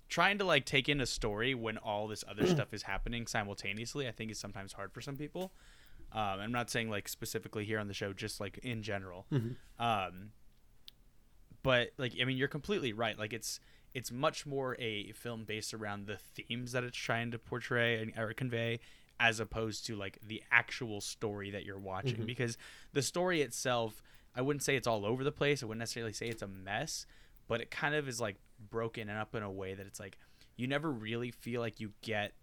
trying 0.08 0.38
to 0.38 0.46
like 0.46 0.66
take 0.66 0.88
in 0.88 1.02
a 1.02 1.08
story 1.08 1.56
when 1.56 1.80
all 1.80 2.08
this 2.08 2.24
other 2.30 2.46
stuff 2.56 2.72
is 2.72 2.84
happening 2.84 3.26
simultaneously 3.26 4.08
i 4.08 4.12
think 4.12 4.30
is 4.30 4.38
sometimes 4.38 4.72
hard 4.72 4.94
for 4.94 5.02
some 5.02 5.18
people. 5.18 5.52
Um, 6.12 6.40
i'm 6.40 6.52
not 6.52 6.70
saying 6.70 6.92
like 6.92 7.08
specifically 7.08 7.66
here 7.66 7.80
on 7.80 7.88
the 7.88 7.96
show 7.96 8.14
just 8.14 8.40
like 8.40 8.60
in 8.60 8.84
general. 8.84 9.26
Um, 9.80 10.30
but 11.64 11.90
like 11.98 12.14
i 12.22 12.26
mean 12.26 12.38
you're 12.38 12.48
completely 12.48 12.94
right. 12.94 13.18
Like 13.18 13.34
it's 13.34 13.60
it's 13.96 14.12
much 14.12 14.46
more 14.46 14.76
a 14.78 15.12
film 15.14 15.44
based 15.46 15.74
around 15.74 16.06
the 16.06 16.18
themes 16.18 16.74
that 16.74 16.84
it's 16.84 16.98
trying 16.98 17.32
to 17.32 17.40
portray 17.40 18.00
and 18.02 18.14
or 18.18 18.32
convey 18.34 18.80
as 19.20 19.40
opposed 19.40 19.86
to 19.88 19.96
like 19.96 20.20
the 20.22 20.44
actual 20.52 21.00
story 21.02 21.50
that 21.52 21.64
you're 21.66 21.80
watching. 21.80 22.26
Because 22.26 22.58
the 22.94 23.02
story 23.02 23.42
itself 23.42 24.04
i 24.36 24.42
wouldn't 24.42 24.62
say 24.64 24.76
it's 24.76 24.86
all 24.88 25.06
over 25.06 25.24
the 25.24 25.32
place. 25.32 25.64
I 25.64 25.66
wouldn't 25.66 25.80
necessarily 25.80 26.14
say 26.14 26.28
it's 26.28 26.42
a 26.44 26.48
mess 26.48 27.06
but 27.48 27.62
it 27.62 27.72
kind 27.72 27.96
of 27.96 28.08
is 28.08 28.20
like 28.20 28.36
broken 28.70 29.10
up 29.10 29.34
in 29.34 29.44
a 29.44 29.52
way 29.52 29.74
that 29.74 29.88
it's 29.88 30.00
like 30.00 30.18
you 30.58 30.68
never 30.68 30.92
really 30.92 31.32
feel 31.32 31.62
like 31.62 31.80
you 31.80 31.92
get 32.02 32.34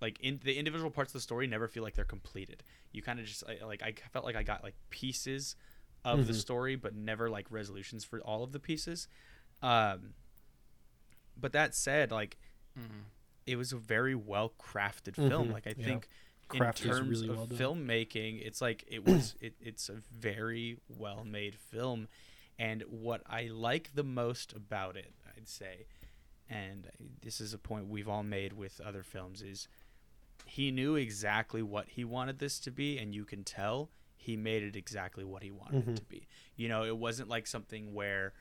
like 0.00 0.18
in 0.20 0.40
the 0.44 0.56
individual 0.58 0.90
parts 0.90 1.10
of 1.10 1.14
the 1.14 1.20
story 1.20 1.46
never 1.46 1.66
feel 1.68 1.82
like 1.82 1.94
they're 1.94 2.04
completed. 2.04 2.62
You 2.92 3.02
kind 3.02 3.18
of 3.18 3.26
just 3.26 3.42
like 3.64 3.82
i 3.82 3.92
felt 4.12 4.24
like 4.24 4.36
i 4.36 4.42
got 4.42 4.62
like 4.62 4.74
pieces 4.90 5.56
of 6.04 6.26
the 6.26 6.32
Mhm. 6.32 6.36
story 6.36 6.76
but 6.76 6.94
never 6.94 7.30
like 7.30 7.46
resolutions 7.50 8.04
for 8.04 8.20
all 8.20 8.44
of 8.44 8.52
the 8.52 8.60
pieces 8.60 9.08
um 9.64 10.14
but 11.36 11.52
that 11.52 11.74
said 11.74 12.10
like 12.12 12.36
it 13.46 13.56
was 13.56 13.72
a 13.72 13.76
very 13.76 14.14
well 14.14 14.52
crafted 14.60 15.14
film. 15.16 15.48
Mhm, 15.48 15.52
like 15.52 15.66
i 15.66 15.74
yeah. 15.76 15.84
think 15.86 16.08
Craft 16.48 16.82
in 16.84 16.90
terms 16.90 17.22
really 17.22 17.28
of 17.30 17.36
well 17.36 17.46
filmmaking 17.46 18.44
it's 18.46 18.60
like 18.60 18.84
it 18.86 19.04
was 19.04 19.34
it, 19.40 19.54
it's 19.60 19.88
a 19.88 19.96
very 20.12 20.78
well 20.88 21.24
made 21.24 21.56
film. 21.56 22.08
And 22.58 22.82
what 22.88 23.22
i 23.26 23.48
like 23.48 23.90
the 23.94 24.04
most 24.04 24.52
about 24.52 24.96
it 24.96 25.12
i'd 25.36 25.48
say 25.48 25.86
and 26.48 26.88
this 27.22 27.40
is 27.40 27.54
a 27.54 27.58
point 27.58 27.88
we've 27.88 28.08
all 28.08 28.22
made 28.22 28.52
with 28.52 28.80
other 28.80 29.02
films 29.02 29.40
is 29.42 29.66
he 30.46 30.70
knew 30.70 30.94
exactly 30.94 31.62
what 31.62 31.88
he 31.88 32.04
wanted 32.04 32.38
this 32.38 32.58
to 32.60 32.70
be 32.70 32.98
and 32.98 33.14
you 33.14 33.24
can 33.24 33.42
tell 33.44 33.90
he 34.16 34.36
made 34.36 34.62
it 34.62 34.76
exactly 34.76 35.24
what 35.24 35.42
he 35.42 35.50
wanted 35.50 35.84
Mhm. 35.84 35.88
it 35.90 35.96
to 35.96 36.04
be. 36.04 36.26
You 36.56 36.68
know 36.68 36.84
it 36.84 36.96
wasn't 36.96 37.28
like 37.28 37.46
something 37.46 37.92
where 37.94 38.32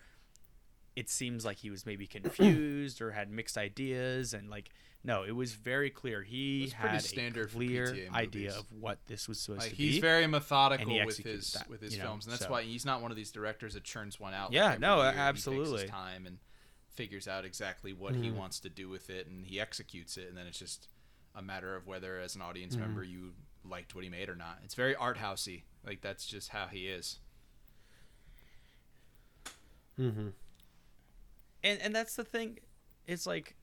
it 0.96 1.10
seems 1.10 1.44
like 1.46 1.58
he 1.58 1.70
was 1.70 1.86
maybe 1.86 2.06
confused 2.08 3.02
or 3.02 3.12
had 3.12 3.30
mixed 3.32 3.58
ideas 3.58 4.34
and 4.34 4.50
like 4.50 4.70
no 5.04 5.24
it 5.24 5.32
was 5.32 5.54
very 5.54 5.90
clear 5.90 6.22
he 6.22 6.70
had 6.76 7.00
standard 7.02 7.46
a 7.46 7.50
for 7.50 7.58
clear 7.58 8.08
idea 8.14 8.52
of 8.56 8.72
what 8.72 9.00
this 9.08 9.28
was 9.28 9.40
supposed 9.40 9.62
Like 9.62 9.70
to 9.72 9.76
he's 9.76 9.86
be 9.88 9.92
He's 9.94 10.02
very 10.02 10.28
methodical 10.28 11.06
with 11.06 11.18
his 11.18 11.54
that, 11.54 11.68
with 11.70 11.82
his 11.82 11.94
you 11.94 12.00
know, 12.00 12.06
films, 12.10 12.26
and 12.26 12.34
that's 12.34 12.46
so- 12.46 12.52
why 12.52 12.62
he's 12.64 12.86
not 12.86 13.02
one 13.02 13.12
of 13.12 13.18
these 13.18 13.32
directors 13.32 13.74
that 13.74 13.84
churns 13.84 14.20
one 14.20 14.34
out. 14.34 14.54
Yeah, 14.54 14.68
every 14.74 14.80
no, 14.80 14.98
year. 14.98 15.06
He 15.06 15.12
takes 15.12 15.20
absolutely. 15.20 15.82
his 15.82 15.90
time 15.90 16.26
and 16.28 16.38
figures 16.90 17.28
out 17.28 17.44
exactly 17.44 17.92
what 17.92 18.14
he 18.16 18.30
Mhm. 18.30 18.36
wants 18.36 18.60
to 18.60 18.70
do 18.70 18.88
with 18.88 19.10
it, 19.10 19.26
and 19.28 19.48
he 19.48 19.60
executes 19.60 20.16
it, 20.16 20.28
and 20.30 20.38
then 20.38 20.46
it's 20.46 20.60
just 20.60 20.88
a 21.34 21.42
matter 21.42 21.76
of 21.76 21.88
whether, 21.88 22.20
as 22.20 22.36
an 22.36 22.42
audience 22.44 22.76
Mhm. 22.76 22.82
member, 22.82 23.04
you 23.04 23.34
liked 23.66 23.96
what 23.96 24.04
he 24.04 24.10
made 24.12 24.30
or 24.30 24.36
not. 24.36 24.60
It's 24.64 24.76
very 24.76 24.96
art 24.96 25.18
housey. 25.18 25.64
Like 25.84 26.02
that's 26.02 26.26
just 26.28 26.50
how 26.50 26.68
he 26.68 26.88
is. 26.88 27.18
Mm-hmm. 30.00 30.30
And 31.64 31.80
and 31.82 31.96
that's 31.96 32.16
the 32.16 32.24
thing 32.24 32.60
it's 33.08 33.26
like 33.26 33.56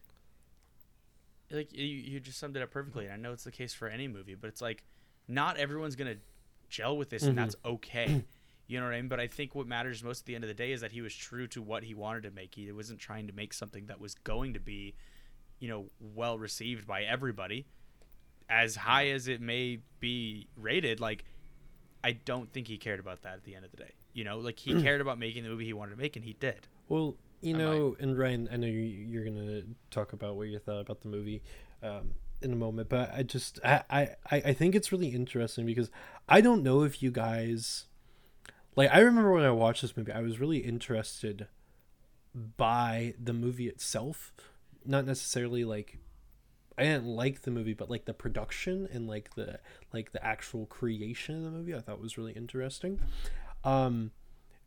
like 1.51 1.73
you, 1.73 1.85
you 1.85 2.21
just 2.21 2.39
summed 2.39 2.57
it 2.57 2.63
up 2.63 2.71
perfectly 2.71 3.05
and 3.05 3.13
i 3.13 3.17
know 3.17 3.33
it's 3.33 3.45
the 3.45 3.51
case 3.51 3.75
for 3.75 3.89
any 3.89 4.07
movie 4.09 4.35
but 4.35 4.49
it's 4.49 4.63
like 4.63 4.85
not 5.29 5.57
everyone's 5.57 5.97
gonna 5.97 6.17
gel 6.71 6.97
with 6.97 7.11
this 7.11 7.25
and 7.25 7.37
that's 7.37 7.57
mm-hmm. 7.57 7.75
okay. 7.75 8.25
You 8.67 8.79
know 8.79 8.87
what 8.87 8.95
i 8.95 9.01
mean? 9.01 9.09
But 9.09 9.19
i 9.19 9.27
think 9.27 9.57
what 9.57 9.67
matters 9.67 10.03
most 10.05 10.21
at 10.21 10.27
the 10.27 10.37
end 10.37 10.45
of 10.45 10.49
the 10.49 10.55
day 10.55 10.71
is 10.71 10.81
that 10.81 10.93
he 10.93 11.01
was 11.01 11.13
true 11.13 11.49
to 11.49 11.61
what 11.61 11.83
he 11.83 11.93
wanted 11.93 12.23
to 12.23 12.31
make. 12.31 12.55
He 12.55 12.71
wasn't 12.71 13.01
trying 13.01 13.27
to 13.27 13.33
make 13.33 13.53
something 13.53 13.87
that 13.87 14.01
was 14.01 14.15
going 14.15 14.55
to 14.55 14.61
be 14.61 14.95
you 15.59 15.69
know 15.69 15.87
well 16.15 16.39
received 16.39 16.87
by 16.87 17.03
everybody. 17.03 17.67
As 18.49 18.77
high 18.77 19.09
as 19.09 19.27
it 19.27 19.41
may 19.41 19.81
be 19.99 20.47
rated 20.57 21.01
like 21.01 21.25
i 22.03 22.13
don't 22.13 22.53
think 22.53 22.67
he 22.69 22.79
cared 22.79 23.01
about 23.01 23.23
that 23.23 23.35
at 23.35 23.45
the 23.45 23.57
end 23.57 23.65
of 23.65 23.73
the 23.73 23.77
day. 23.77 23.93
You 24.13 24.23
know 24.23 24.39
like 24.39 24.61
he 24.61 24.73
mm. 24.73 24.83
cared 24.83 25.01
about 25.01 25.19
making 25.19 25.43
the 25.43 25.49
movie 25.49 25.65
he 25.65 25.73
wanted 25.73 25.91
to 25.91 25.99
make 25.99 26.15
and 26.15 26.25
he 26.25 26.35
did. 26.35 26.69
Well, 26.89 27.17
you 27.41 27.55
know, 27.57 27.97
and 27.99 28.19
Ryan, 28.19 28.49
I 28.53 28.57
know 28.57 28.67
you, 28.67 28.81
you're 28.81 29.25
gonna 29.25 29.63
talk 29.91 30.13
about 30.13 30.37
what 30.37 30.49
you 30.49 30.59
thought 30.59 30.81
about 30.81 31.01
the 31.01 31.09
movie 31.09 31.43
um, 31.83 32.15
in 32.43 32.53
a 32.53 32.57
moment, 32.57 32.89
but 32.89 33.13
I 33.15 33.23
just 33.23 33.59
I 33.65 33.83
I 33.91 34.09
I 34.31 34.53
think 34.53 34.75
it's 34.75 34.93
really 34.93 35.09
interesting 35.09 35.67
because 35.67 35.91
I 36.29 36.41
don't 36.41 36.63
know 36.63 36.83
if 36.83 37.03
you 37.03 37.11
guys 37.11 37.87
like. 38.77 38.91
I 38.93 39.01
remember 39.01 39.33
when 39.33 39.45
I 39.45 39.51
watched 39.51 39.83
this 39.83 39.97
movie, 39.97 40.13
I 40.13 40.21
was 40.21 40.39
really 40.39 40.59
interested 40.59 41.49
by 42.35 43.15
the 43.23 43.33
movie 43.33 43.69
itself, 43.69 44.33
not 44.85 45.07
necessarily 45.07 45.65
like. 45.65 45.99
I 46.79 46.85
didn't 46.85 47.07
like 47.07 47.43
the 47.43 47.51
movie, 47.51 47.75
but 47.75 47.91
like 47.91 48.07
the 48.07 48.15
production 48.15 48.89
and 48.91 49.07
like 49.07 49.35
the 49.35 49.61
like 49.93 50.13
the 50.13 50.25
actual 50.25 50.67
creation 50.67 51.37
of 51.37 51.43
the 51.45 51.51
movie, 51.51 51.75
I 51.75 51.81
thought 51.81 52.01
was 52.01 52.17
really 52.17 52.33
interesting. 52.33 53.01
Um, 53.65 54.13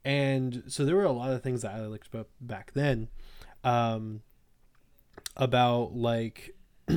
and 0.05 0.63
so 0.67 0.85
there 0.85 0.95
were 0.95 1.03
a 1.03 1.11
lot 1.11 1.31
of 1.31 1.41
things 1.41 1.61
that 1.61 1.73
I 1.73 1.79
liked 1.81 2.07
about 2.07 2.27
back 2.39 2.71
then, 2.73 3.09
um, 3.63 4.21
about 5.35 5.95
like. 5.95 6.55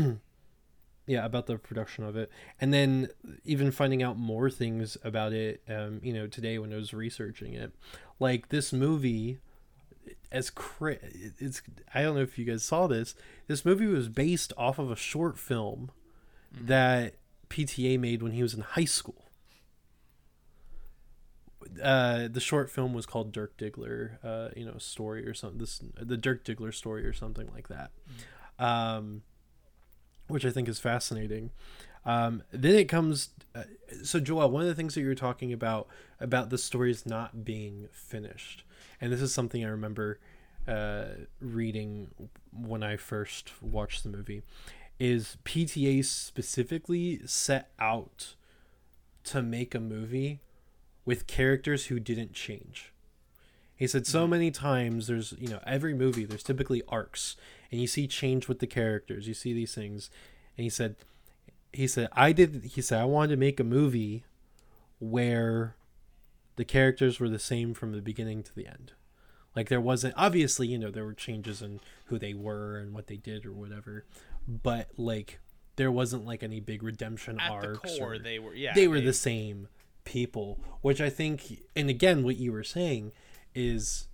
yeah 1.09 1.25
about 1.25 1.47
the 1.47 1.57
production 1.57 2.03
of 2.03 2.17
it. 2.17 2.31
And 2.61 2.75
then 2.75 3.09
even 3.45 3.71
finding 3.71 4.03
out 4.03 4.19
more 4.19 4.51
things 4.51 4.97
about 5.05 5.33
it 5.33 5.63
um 5.69 6.01
you 6.03 6.13
know 6.13 6.27
today 6.27 6.59
when 6.59 6.73
i 6.73 6.77
was 6.77 6.93
researching 6.93 7.55
it. 7.55 7.73
Like 8.19 8.49
this 8.49 8.73
movie 8.73 9.39
as 10.33 10.51
cra- 10.51 10.99
it's 11.03 11.63
i 11.95 12.03
don't 12.03 12.15
know 12.15 12.23
if 12.23 12.39
you 12.39 12.45
guys 12.45 12.63
saw 12.63 12.87
this 12.87 13.15
this 13.47 13.65
movie 13.65 13.87
was 13.87 14.09
based 14.09 14.53
off 14.57 14.79
of 14.79 14.91
a 14.91 14.97
short 14.97 15.39
film 15.39 15.91
that 16.53 17.15
pta 17.49 17.99
made 17.99 18.23
when 18.23 18.33
he 18.33 18.43
was 18.43 18.55
in 18.55 18.61
high 18.61 18.85
school 18.85 19.26
uh, 21.83 22.29
the 22.29 22.41
short 22.41 22.71
film 22.71 22.93
was 22.93 23.07
called 23.07 23.33
Dirk 23.33 23.57
Diggler, 23.57 24.19
uh, 24.25 24.49
you 24.57 24.65
know, 24.65 24.79
story 24.79 25.27
or 25.27 25.35
something. 25.35 25.59
This 25.59 25.83
the 26.01 26.17
Dirk 26.17 26.45
Diggler 26.45 26.73
story 26.73 27.07
or 27.07 27.13
something 27.13 27.49
like 27.55 27.69
that. 27.69 27.91
Um, 28.59 29.23
which 30.29 30.45
I 30.45 30.51
think 30.51 30.69
is 30.69 30.79
fascinating. 30.79 31.51
Um, 32.05 32.43
then 32.53 32.75
it 32.75 32.89
comes. 32.89 33.31
Uh, 33.55 33.65
so, 34.03 34.21
Joel, 34.21 34.51
one 34.51 34.63
of 34.63 34.69
the 34.69 34.75
things 34.75 34.95
that 34.95 35.01
you 35.01 35.09
were 35.09 35.15
talking 35.15 35.53
about 35.53 35.89
about 36.21 36.51
the 36.51 36.59
stories 36.59 37.05
not 37.05 37.45
being 37.45 37.89
finished, 37.93 38.65
and 39.01 39.13
this 39.13 39.21
is 39.21 39.35
something 39.35 39.65
I 39.65 39.69
remember 39.69 40.21
uh, 40.69 41.07
reading 41.41 42.09
when 42.53 42.83
I 42.83 42.97
first 42.97 43.61
watched 43.61 44.05
the 44.05 44.09
movie, 44.09 44.43
is 45.01 45.37
PTA 45.45 46.05
specifically 46.05 47.21
set 47.27 47.71
out 47.79 48.35
to 49.25 49.43
make 49.43 49.75
a 49.75 49.81
movie 49.81 50.41
with 51.07 51.27
characters 51.27 51.87
who 51.87 51.99
didn't 51.99 52.35
change. 52.35 52.93
He 53.75 53.87
said 53.87 54.07
so 54.07 54.23
mm-hmm. 54.23 54.31
many 54.31 54.51
times 54.51 55.07
there's, 55.07 55.35
you 55.39 55.49
know, 55.49 55.61
every 55.67 55.95
movie 55.95 56.25
there's 56.25 56.43
typically 56.43 56.83
arcs 56.89 57.37
and 57.71 57.81
you 57.81 57.87
see 57.87 58.07
change 58.07 58.49
with 58.49 58.59
the 58.59 58.67
characters. 58.67 59.29
You 59.29 59.35
see 59.35 59.55
these 59.55 59.75
things. 59.75 60.11
And 60.59 60.65
he 60.65 60.71
said 60.71 60.97
he 61.73 61.87
said 61.87 62.09
I 62.13 62.33
did 62.33 62.71
he 62.75 62.83
said 62.83 63.01
I 63.01 63.05
wanted 63.05 63.31
to 63.31 63.37
make 63.37 63.61
a 63.61 63.65
movie 63.65 64.25
where 64.99 65.77
the 66.57 66.65
characters 66.65 67.21
were 67.21 67.29
the 67.29 67.39
same 67.39 67.75
from 67.75 67.93
the 67.93 68.03
beginning 68.03 68.43
to 68.43 68.55
the 68.55 68.67
end. 68.67 68.93
Like 69.55 69.69
there 69.69 69.81
wasn't 69.81 70.15
obviously, 70.17 70.69
you 70.69 70.79
know, 70.79 70.91
there 70.91 71.05
were 71.05 71.15
changes 71.15 71.63
in 71.63 71.81
who 72.07 72.19
they 72.19 72.35
were 72.35 72.79
and 72.79 72.93
what 72.93 73.07
they 73.07 73.17
did 73.17 73.47
or 73.47 73.53
whatever, 73.53 74.05
but 74.49 74.89
like 74.97 75.39
there 75.77 75.93
wasn't 75.93 76.25
like 76.25 76.43
any 76.43 76.61
big 76.61 76.83
redemption 76.83 77.39
At 77.39 77.61
the 77.61 77.69
arcs. 77.69 77.99
core, 77.99 78.15
or- 78.15 78.19
they 78.19 78.39
were 78.39 78.55
yeah. 78.55 78.73
they 78.75 78.89
were 78.89 79.01
the 79.01 79.13
same 79.13 79.69
people 80.07 80.59
which 80.81 81.01
i 81.03 81.11
think 81.11 81.61
and 81.77 81.91
again 81.91 82.25
what 82.25 82.37
you 82.37 82.51
were 82.51 82.65
saying 82.65 83.13
is 83.55 84.09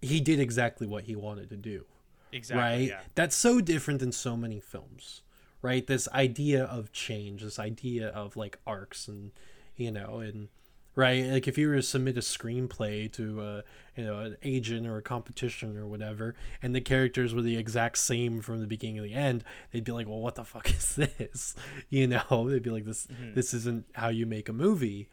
he 0.00 0.20
did 0.20 0.40
exactly 0.40 0.86
what 0.86 1.04
he 1.04 1.16
wanted 1.16 1.50
to 1.50 1.56
do. 1.56 1.84
Exactly 2.32 2.62
right? 2.62 2.88
yeah. 2.88 3.00
that's 3.14 3.36
so 3.36 3.60
different 3.60 4.00
than 4.00 4.12
so 4.12 4.36
many 4.36 4.60
films 4.60 5.22
right? 5.62 5.86
This 5.86 6.06
idea 6.12 6.64
of 6.64 6.92
change 6.92 7.42
this 7.42 7.58
idea 7.58 8.08
of 8.08 8.36
like 8.36 8.58
arcs 8.66 9.08
and 9.08 9.32
you 9.76 9.90
know 9.90 10.18
and 10.20 10.48
right? 10.96 11.26
Like 11.26 11.46
if 11.46 11.56
you 11.56 11.68
were 11.68 11.76
to 11.76 11.82
submit 11.82 12.16
a 12.16 12.20
screenplay 12.20 13.12
to 13.12 13.40
a 13.42 13.64
you 13.96 14.04
know 14.04 14.18
an 14.18 14.36
agent 14.42 14.86
or 14.86 14.96
a 14.96 15.02
competition 15.02 15.76
or 15.76 15.86
whatever 15.86 16.34
and 16.60 16.74
the 16.74 16.80
characters 16.80 17.32
were 17.32 17.42
the 17.42 17.56
exact 17.56 17.98
same 17.98 18.40
from 18.40 18.60
the 18.60 18.66
beginning 18.66 18.96
to 18.96 19.02
the 19.02 19.14
end 19.14 19.44
they'd 19.70 19.84
be 19.84 19.92
like 19.92 20.06
well 20.06 20.18
what 20.18 20.34
the 20.34 20.44
fuck 20.44 20.68
is 20.74 20.96
this? 20.96 21.54
You 21.88 22.08
know? 22.08 22.48
They'd 22.50 22.62
be 22.62 22.70
like 22.70 22.84
this 22.84 23.06
this 23.34 23.54
isn't 23.54 23.86
how 23.94 24.08
you 24.08 24.26
make 24.26 24.48
a 24.48 24.52
movie. 24.52 25.08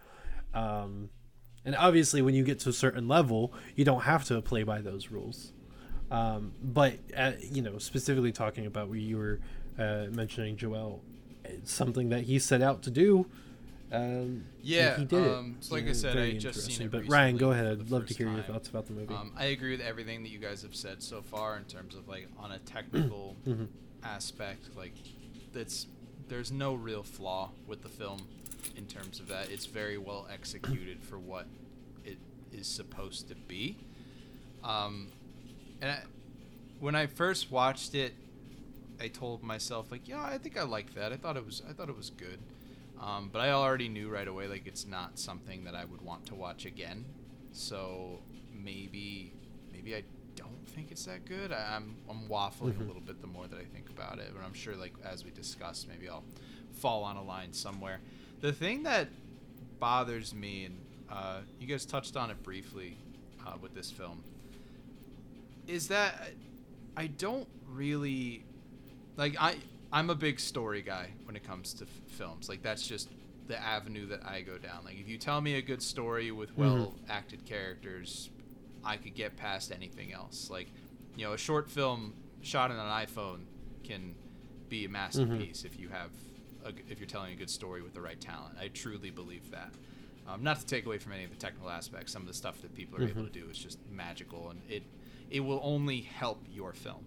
Um 0.53 1.09
and 1.65 1.75
obviously 1.75 2.21
when 2.21 2.33
you 2.33 2.43
get 2.43 2.59
to 2.61 2.69
a 2.69 2.73
certain 2.73 3.07
level 3.07 3.53
you 3.75 3.85
don't 3.85 4.01
have 4.01 4.23
to 4.25 4.41
play 4.41 4.63
by 4.63 4.81
those 4.81 5.11
rules. 5.11 5.53
Um, 6.11 6.53
but 6.61 6.99
uh, 7.17 7.31
you 7.39 7.63
know, 7.63 7.79
specifically 7.79 8.31
talking 8.31 8.67
about 8.67 8.87
what 8.87 8.99
you 8.99 9.17
were 9.17 9.39
uh, 9.79 10.05
mentioning, 10.11 10.57
Joel, 10.57 11.01
something 11.63 12.09
that 12.09 12.23
he 12.23 12.37
set 12.37 12.61
out 12.61 12.83
to 12.83 12.91
do. 12.91 13.25
Um, 13.93 14.45
Yeah, 14.61 14.97
he 14.97 15.05
did 15.05 15.27
um, 15.27 15.55
it. 15.59 15.65
so 15.65 15.75
like 15.75 15.87
I 15.87 15.93
said, 15.93 16.13
very 16.13 16.35
I 16.35 16.37
just 16.37 16.61
seen 16.61 16.81
interesting. 16.81 16.85
it 16.87 16.91
But 16.91 17.07
Ryan, 17.11 17.37
go 17.37 17.51
ahead. 17.51 17.67
I'd 17.67 17.89
love 17.91 18.01
to 18.03 18.07
first 18.07 18.17
hear 18.17 18.27
your 18.29 18.41
thoughts 18.43 18.67
about 18.67 18.87
the 18.87 18.93
movie. 18.93 19.13
Um, 19.13 19.31
I 19.37 19.45
agree 19.45 19.71
with 19.71 19.81
everything 19.81 20.23
that 20.23 20.29
you 20.29 20.39
guys 20.39 20.63
have 20.63 20.75
said 20.75 21.03
so 21.03 21.21
far 21.21 21.57
in 21.57 21.63
terms 21.65 21.93
of 21.95 22.07
like 22.07 22.27
on 22.39 22.51
a 22.51 22.59
technical 22.59 23.35
Mhm. 23.47 23.67
aspect. 24.03 24.75
Like, 24.75 24.93
that's 25.53 25.87
there's 26.27 26.51
no 26.51 26.73
real 26.73 27.03
flaw 27.03 27.51
with 27.67 27.83
the 27.83 27.89
film 27.89 28.27
in 28.75 28.85
terms 28.87 29.19
of 29.19 29.27
that. 29.27 29.51
It's 29.51 29.67
very 29.67 29.97
well 29.99 30.27
executed 30.31 31.03
for 31.03 31.19
what 31.19 31.45
it 32.03 32.17
is 32.51 32.65
supposed 32.65 33.27
to 33.29 33.35
be. 33.35 33.77
Um, 34.63 35.09
and 35.81 35.91
I, 35.91 35.99
when 36.79 36.95
I 36.95 37.05
first 37.07 37.51
watched 37.51 37.93
it, 37.93 38.13
I 38.99 39.09
told 39.09 39.43
myself 39.43 39.91
like, 39.91 40.07
yeah, 40.07 40.23
I 40.23 40.37
think 40.37 40.57
I 40.57 40.63
like 40.63 40.95
that. 40.95 41.11
I 41.11 41.17
thought 41.17 41.37
it 41.37 41.45
was 41.45 41.61
I 41.69 41.73
thought 41.73 41.89
it 41.89 41.97
was 41.97 42.09
good. 42.09 42.39
Um, 43.05 43.29
but 43.33 43.39
I 43.39 43.49
already 43.51 43.89
knew 43.89 44.09
right 44.09 44.27
away 44.27 44.47
like 44.47 44.65
it's 44.65 44.87
not 44.87 45.19
something 45.19 45.65
that 45.65 45.75
I 45.75 45.83
would 45.83 46.01
want 46.01 46.25
to 46.27 46.35
watch 46.35 46.65
again. 46.65 47.03
So 47.51 48.21
maybe 48.53 49.33
maybe 49.73 49.93
I 49.95 50.03
don't 50.35 50.65
think 50.69 50.89
it's 50.91 51.03
that 51.05 51.25
good. 51.25 51.51
I, 51.51 51.75
I'm 51.75 51.95
I'm 52.09 52.29
waffling 52.29 52.73
Mhm. 52.75 52.81
a 52.81 52.83
little 52.85 53.01
bit 53.01 53.19
the 53.19 53.27
more 53.27 53.45
that 53.47 53.59
I 53.59 53.65
think 53.65 53.89
about 53.89 54.19
it, 54.19 54.31
but 54.33 54.41
I'm 54.43 54.53
sure 54.53 54.75
like 54.75 54.93
as 55.03 55.25
we 55.25 55.31
discuss, 55.31 55.85
maybe 55.87 56.07
I'll 56.07 56.23
fall 56.73 57.03
on 57.03 57.17
a 57.17 57.23
line 57.23 57.51
somewhere. 57.51 57.99
The 58.39 58.53
thing 58.53 58.83
that 58.83 59.09
bothers 59.79 60.33
me, 60.33 60.65
and 60.65 60.77
uh, 61.09 61.41
you 61.59 61.67
guys 61.67 61.85
touched 61.85 62.15
on 62.15 62.31
it 62.31 62.41
briefly 62.41 62.97
uh, 63.45 63.53
with 63.61 63.73
this 63.75 63.91
film, 63.91 64.23
is 65.67 65.89
that 65.89 66.31
I 66.95 67.07
don't 67.07 67.47
really 67.67 68.45
like 69.17 69.35
I 69.39 69.55
I'm 69.93 70.09
a 70.09 70.15
big 70.15 70.39
story 70.39 70.81
guy 70.81 71.11
when 71.25 71.35
it 71.35 71.43
comes 71.43 71.73
to 71.75 71.85
f- 71.85 71.89
films. 72.07 72.49
Like 72.49 72.63
that's 72.63 72.85
just 72.85 73.09
the 73.47 73.61
avenue 73.61 74.07
that 74.07 74.25
I 74.25 74.41
go 74.41 74.57
down. 74.57 74.83
Like 74.83 74.99
if 74.99 75.07
you 75.07 75.19
tell 75.19 75.39
me 75.39 75.55
a 75.55 75.61
good 75.61 75.83
story 75.83 76.31
with 76.31 76.49
mm-hmm. 76.51 76.61
well 76.61 76.95
acted 77.07 77.45
characters, 77.45 78.31
I 78.83 78.97
could 78.97 79.13
get 79.13 79.37
past 79.37 79.71
anything 79.71 80.11
else. 80.11 80.49
Like 80.49 80.67
you 81.15 81.25
know, 81.25 81.33
a 81.33 81.37
short 81.37 81.69
film 81.69 82.15
shot 82.41 82.71
on 82.71 82.77
an 82.77 83.05
iPhone 83.05 83.41
can 83.83 84.15
be 84.67 84.85
a 84.85 84.89
masterpiece 84.89 85.59
mm-hmm. 85.59 85.67
if 85.67 85.79
you 85.79 85.89
have 85.89 86.09
a 86.65 86.73
if 86.89 86.99
you're 86.99 87.07
telling 87.07 87.31
a 87.31 87.35
good 87.35 87.49
story 87.49 87.83
with 87.83 87.93
the 87.93 88.01
right 88.01 88.19
talent. 88.19 88.55
I 88.59 88.69
truly 88.69 89.11
believe 89.11 89.51
that. 89.51 89.73
Um, 90.27 90.41
not 90.41 90.59
to 90.59 90.65
take 90.65 90.85
away 90.85 90.97
from 90.97 91.11
any 91.11 91.25
of 91.25 91.29
the 91.29 91.35
technical 91.35 91.69
aspects, 91.69 92.11
some 92.11 92.21
of 92.23 92.27
the 92.27 92.33
stuff 92.33 92.61
that 92.61 92.73
people 92.73 92.97
are 92.97 93.03
able 93.03 93.23
mm-hmm. 93.23 93.33
to 93.33 93.39
do 93.41 93.49
is 93.49 93.59
just 93.59 93.77
magical, 93.91 94.49
and 94.49 94.61
it 94.67 94.81
it 95.29 95.41
will 95.41 95.59
only 95.63 96.01
help 96.01 96.43
your 96.49 96.73
film. 96.73 97.05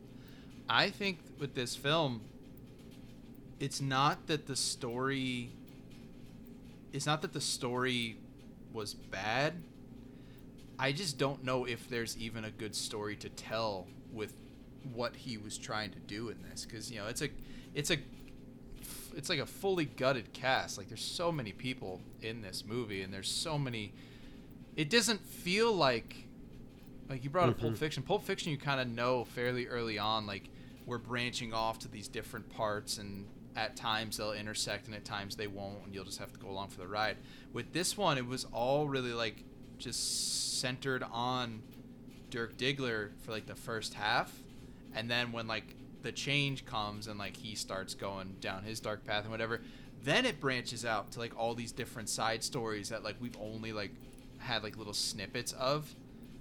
I 0.68 0.90
think 0.90 1.18
with 1.38 1.54
this 1.54 1.74
film, 1.74 2.20
it's 3.60 3.80
not 3.80 4.26
that 4.26 4.46
the 4.46 4.56
story. 4.56 5.50
It's 6.92 7.06
not 7.06 7.22
that 7.22 7.32
the 7.32 7.40
story 7.40 8.16
was 8.72 8.94
bad. 8.94 9.54
I 10.78 10.92
just 10.92 11.18
don't 11.18 11.42
know 11.44 11.64
if 11.64 11.88
there's 11.88 12.16
even 12.18 12.44
a 12.44 12.50
good 12.50 12.74
story 12.74 13.16
to 13.16 13.28
tell 13.30 13.86
with 14.12 14.34
what 14.92 15.16
he 15.16 15.36
was 15.38 15.56
trying 15.58 15.90
to 15.92 15.98
do 16.00 16.28
in 16.28 16.36
this, 16.50 16.64
because 16.64 16.90
you 16.90 16.98
know 16.98 17.06
it's 17.06 17.22
a, 17.22 17.28
it's 17.74 17.90
a, 17.90 17.96
it's 19.16 19.28
like 19.28 19.38
a 19.38 19.46
fully 19.46 19.86
gutted 19.86 20.32
cast. 20.32 20.76
Like 20.78 20.88
there's 20.88 21.04
so 21.04 21.32
many 21.32 21.52
people 21.52 22.00
in 22.22 22.42
this 22.42 22.64
movie, 22.66 23.02
and 23.02 23.12
there's 23.12 23.30
so 23.30 23.58
many. 23.58 23.92
It 24.76 24.90
doesn't 24.90 25.24
feel 25.26 25.72
like 25.72 26.16
like 27.08 27.24
you 27.24 27.30
brought 27.30 27.48
up 27.48 27.58
Pulp 27.58 27.74
Mhm. 27.74 27.78
Fiction. 27.78 28.02
Pulp 28.02 28.24
Fiction, 28.24 28.52
you 28.52 28.58
kind 28.58 28.80
of 28.80 28.88
know 28.88 29.24
fairly 29.24 29.66
early 29.66 29.98
on, 29.98 30.26
like 30.26 30.50
we're 30.84 30.98
branching 30.98 31.52
off 31.54 31.78
to 31.80 31.88
these 31.88 32.08
different 32.08 32.48
parts, 32.50 32.98
and 32.98 33.26
at 33.56 33.74
times 33.74 34.18
they'll 34.18 34.32
intersect, 34.32 34.86
and 34.86 34.94
at 34.94 35.04
times 35.04 35.36
they 35.36 35.46
won't, 35.46 35.84
and 35.84 35.94
you'll 35.94 36.04
just 36.04 36.18
have 36.18 36.32
to 36.32 36.38
go 36.38 36.48
along 36.48 36.68
for 36.68 36.80
the 36.80 36.86
ride. 36.86 37.16
With 37.52 37.72
this 37.72 37.96
one, 37.96 38.18
it 38.18 38.26
was 38.26 38.46
all 38.52 38.86
really 38.86 39.12
like 39.12 39.42
just 39.78 40.60
centered 40.60 41.02
on 41.10 41.62
Dirk 42.30 42.56
Diggler 42.56 43.10
for 43.22 43.32
like 43.32 43.46
the 43.46 43.54
first 43.54 43.94
half, 43.94 44.32
and 44.94 45.10
then 45.10 45.32
when 45.32 45.46
like 45.46 45.74
the 46.02 46.12
change 46.12 46.64
comes 46.64 47.08
and 47.08 47.18
like 47.18 47.36
he 47.36 47.54
starts 47.54 47.94
going 47.94 48.36
down 48.40 48.62
his 48.62 48.78
dark 48.78 49.04
path 49.04 49.22
and 49.22 49.30
whatever, 49.30 49.60
then 50.04 50.24
it 50.24 50.40
branches 50.40 50.84
out 50.84 51.10
to 51.12 51.18
like 51.18 51.36
all 51.36 51.54
these 51.54 51.72
different 51.72 52.08
side 52.08 52.44
stories 52.44 52.90
that 52.90 53.02
like 53.02 53.16
we've 53.20 53.36
only 53.40 53.72
like 53.72 53.90
had 54.38 54.62
like 54.62 54.76
little 54.76 54.92
snippets 54.92 55.52
of 55.52 55.92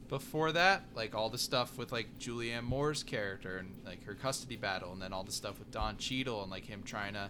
before 0.07 0.51
that, 0.51 0.83
like 0.95 1.15
all 1.15 1.29
the 1.29 1.37
stuff 1.37 1.77
with 1.77 1.91
like 1.91 2.19
Julianne 2.19 2.63
Moore's 2.63 3.03
character 3.03 3.57
and 3.57 3.75
like 3.85 4.03
her 4.05 4.13
custody 4.13 4.55
battle, 4.55 4.91
and 4.91 5.01
then 5.01 5.13
all 5.13 5.23
the 5.23 5.31
stuff 5.31 5.57
with 5.59 5.71
Don 5.71 5.97
Cheadle 5.97 6.41
and 6.43 6.51
like 6.51 6.65
him 6.65 6.83
trying 6.83 7.13
to, 7.13 7.29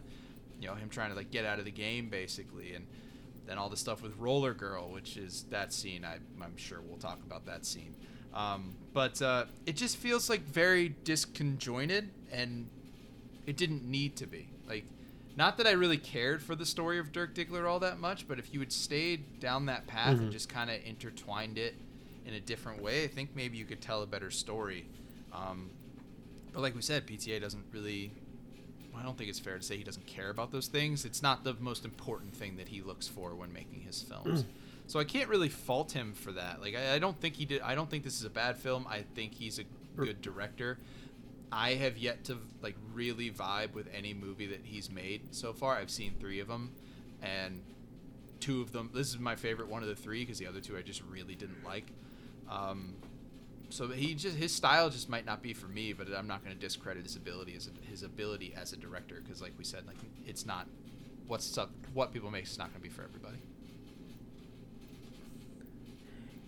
you 0.59 0.67
know, 0.67 0.75
him 0.75 0.89
trying 0.89 1.09
to 1.11 1.15
like 1.15 1.31
get 1.31 1.45
out 1.45 1.59
of 1.59 1.65
the 1.65 1.71
game 1.71 2.09
basically, 2.09 2.73
and 2.73 2.85
then 3.47 3.57
all 3.57 3.69
the 3.69 3.77
stuff 3.77 4.01
with 4.01 4.15
Roller 4.17 4.53
Girl, 4.53 4.89
which 4.91 5.17
is 5.17 5.43
that 5.51 5.71
scene. 5.71 6.03
I, 6.03 6.15
I'm 6.43 6.57
sure 6.57 6.81
we'll 6.81 6.97
talk 6.97 7.19
about 7.25 7.45
that 7.45 7.65
scene. 7.65 7.95
Um, 8.33 8.75
but 8.93 9.21
uh, 9.21 9.45
it 9.65 9.77
just 9.77 9.95
feels 9.97 10.29
like 10.29 10.41
very 10.41 10.95
disconjointed, 11.05 12.07
and 12.31 12.67
it 13.45 13.55
didn't 13.55 13.83
need 13.89 14.17
to 14.17 14.27
be. 14.27 14.49
Like, 14.67 14.83
not 15.37 15.57
that 15.57 15.67
I 15.67 15.71
really 15.71 15.97
cared 15.97 16.41
for 16.41 16.55
the 16.55 16.65
story 16.65 16.97
of 16.99 17.11
Dirk 17.11 17.33
Diggler 17.35 17.65
all 17.69 17.79
that 17.79 17.99
much, 17.99 18.27
but 18.27 18.39
if 18.39 18.53
you 18.53 18.59
had 18.59 18.73
stayed 18.73 19.39
down 19.39 19.67
that 19.67 19.85
path 19.87 20.17
Mhm. 20.17 20.21
and 20.23 20.31
just 20.31 20.49
kind 20.49 20.69
of 20.69 20.77
intertwined 20.83 21.57
it 21.57 21.75
in 22.25 22.33
a 22.33 22.39
different 22.39 22.81
way, 22.81 23.03
I 23.03 23.07
think 23.07 23.35
maybe 23.35 23.57
you 23.57 23.65
could 23.65 23.81
tell 23.81 24.01
a 24.01 24.07
better 24.07 24.31
story. 24.31 24.87
Um, 25.33 25.69
but 26.53 26.61
like 26.61 26.75
we 26.75 26.81
said, 26.81 27.05
PTA 27.05 27.41
doesn't 27.41 27.65
really. 27.71 28.11
I 28.97 29.03
don't 29.03 29.17
think 29.17 29.29
it's 29.29 29.39
fair 29.39 29.57
to 29.57 29.63
say 29.63 29.75
he 29.75 29.83
doesn't 29.83 30.07
care 30.07 30.29
about 30.29 30.53
those 30.53 30.67
things. 30.67 31.03
It's 31.03 31.21
not 31.21 31.43
the 31.43 31.53
most 31.59 31.83
important 31.83 32.33
thing 32.33 32.55
that 32.55 32.69
he 32.69 32.81
looks 32.81 33.09
for 33.09 33.35
when 33.35 33.51
making 33.51 33.81
his 33.81 34.01
films. 34.01 34.45
so 34.87 34.99
I 34.99 35.03
can't 35.03 35.27
really 35.27 35.49
fault 35.49 35.91
him 35.91 36.13
for 36.13 36.31
that. 36.31 36.61
Like 36.61 36.75
I, 36.75 36.95
I 36.95 36.99
don't 36.99 37.19
think 37.19 37.35
he 37.35 37.45
did. 37.45 37.61
I 37.61 37.75
don't 37.75 37.89
think 37.89 38.05
this 38.05 38.17
is 38.17 38.23
a 38.23 38.29
bad 38.29 38.57
film. 38.57 38.87
I 38.89 39.03
think 39.13 39.33
he's 39.33 39.59
a 39.59 39.63
good 39.97 40.21
director. 40.21 40.79
I 41.51 41.71
have 41.75 41.97
yet 41.97 42.23
to 42.25 42.37
like 42.61 42.75
really 42.93 43.29
vibe 43.31 43.73
with 43.73 43.87
any 43.93 44.13
movie 44.13 44.47
that 44.47 44.61
he's 44.63 44.89
made 44.89 45.35
so 45.35 45.53
far. 45.53 45.75
I've 45.75 45.91
seen 45.91 46.15
three 46.19 46.39
of 46.39 46.47
them, 46.47 46.71
and 47.21 47.61
two 48.39 48.61
of 48.61 48.71
them. 48.71 48.89
This 48.93 49.09
is 49.09 49.19
my 49.19 49.35
favorite 49.35 49.67
one 49.67 49.81
of 49.81 49.89
the 49.89 49.95
three 49.95 50.21
because 50.21 50.39
the 50.39 50.47
other 50.47 50.61
two 50.61 50.77
I 50.77 50.81
just 50.81 51.01
really 51.03 51.35
didn't 51.35 51.63
like. 51.65 51.91
Um, 52.49 52.95
so 53.69 53.87
he 53.89 54.13
just 54.13 54.37
his 54.37 54.53
style 54.53 54.89
just 54.89 55.09
might 55.09 55.25
not 55.25 55.41
be 55.41 55.53
for 55.53 55.67
me, 55.67 55.93
but 55.93 56.07
I'm 56.15 56.27
not 56.27 56.43
going 56.43 56.55
to 56.55 56.61
discredit 56.61 57.03
his 57.03 57.15
ability 57.15 57.55
as 57.55 57.67
a, 57.67 57.89
his 57.89 58.03
ability 58.03 58.53
as 58.55 58.73
a 58.73 58.77
director 58.77 59.21
because, 59.23 59.41
like 59.41 59.53
we 59.57 59.63
said, 59.63 59.85
like 59.87 59.97
it's 60.25 60.45
not 60.45 60.67
what's 61.27 61.57
up, 61.57 61.71
what 61.93 62.13
people 62.13 62.29
make 62.29 62.43
is 62.45 62.57
not 62.57 62.65
going 62.69 62.81
to 62.81 62.87
be 62.87 62.89
for 62.89 63.03
everybody. 63.03 63.37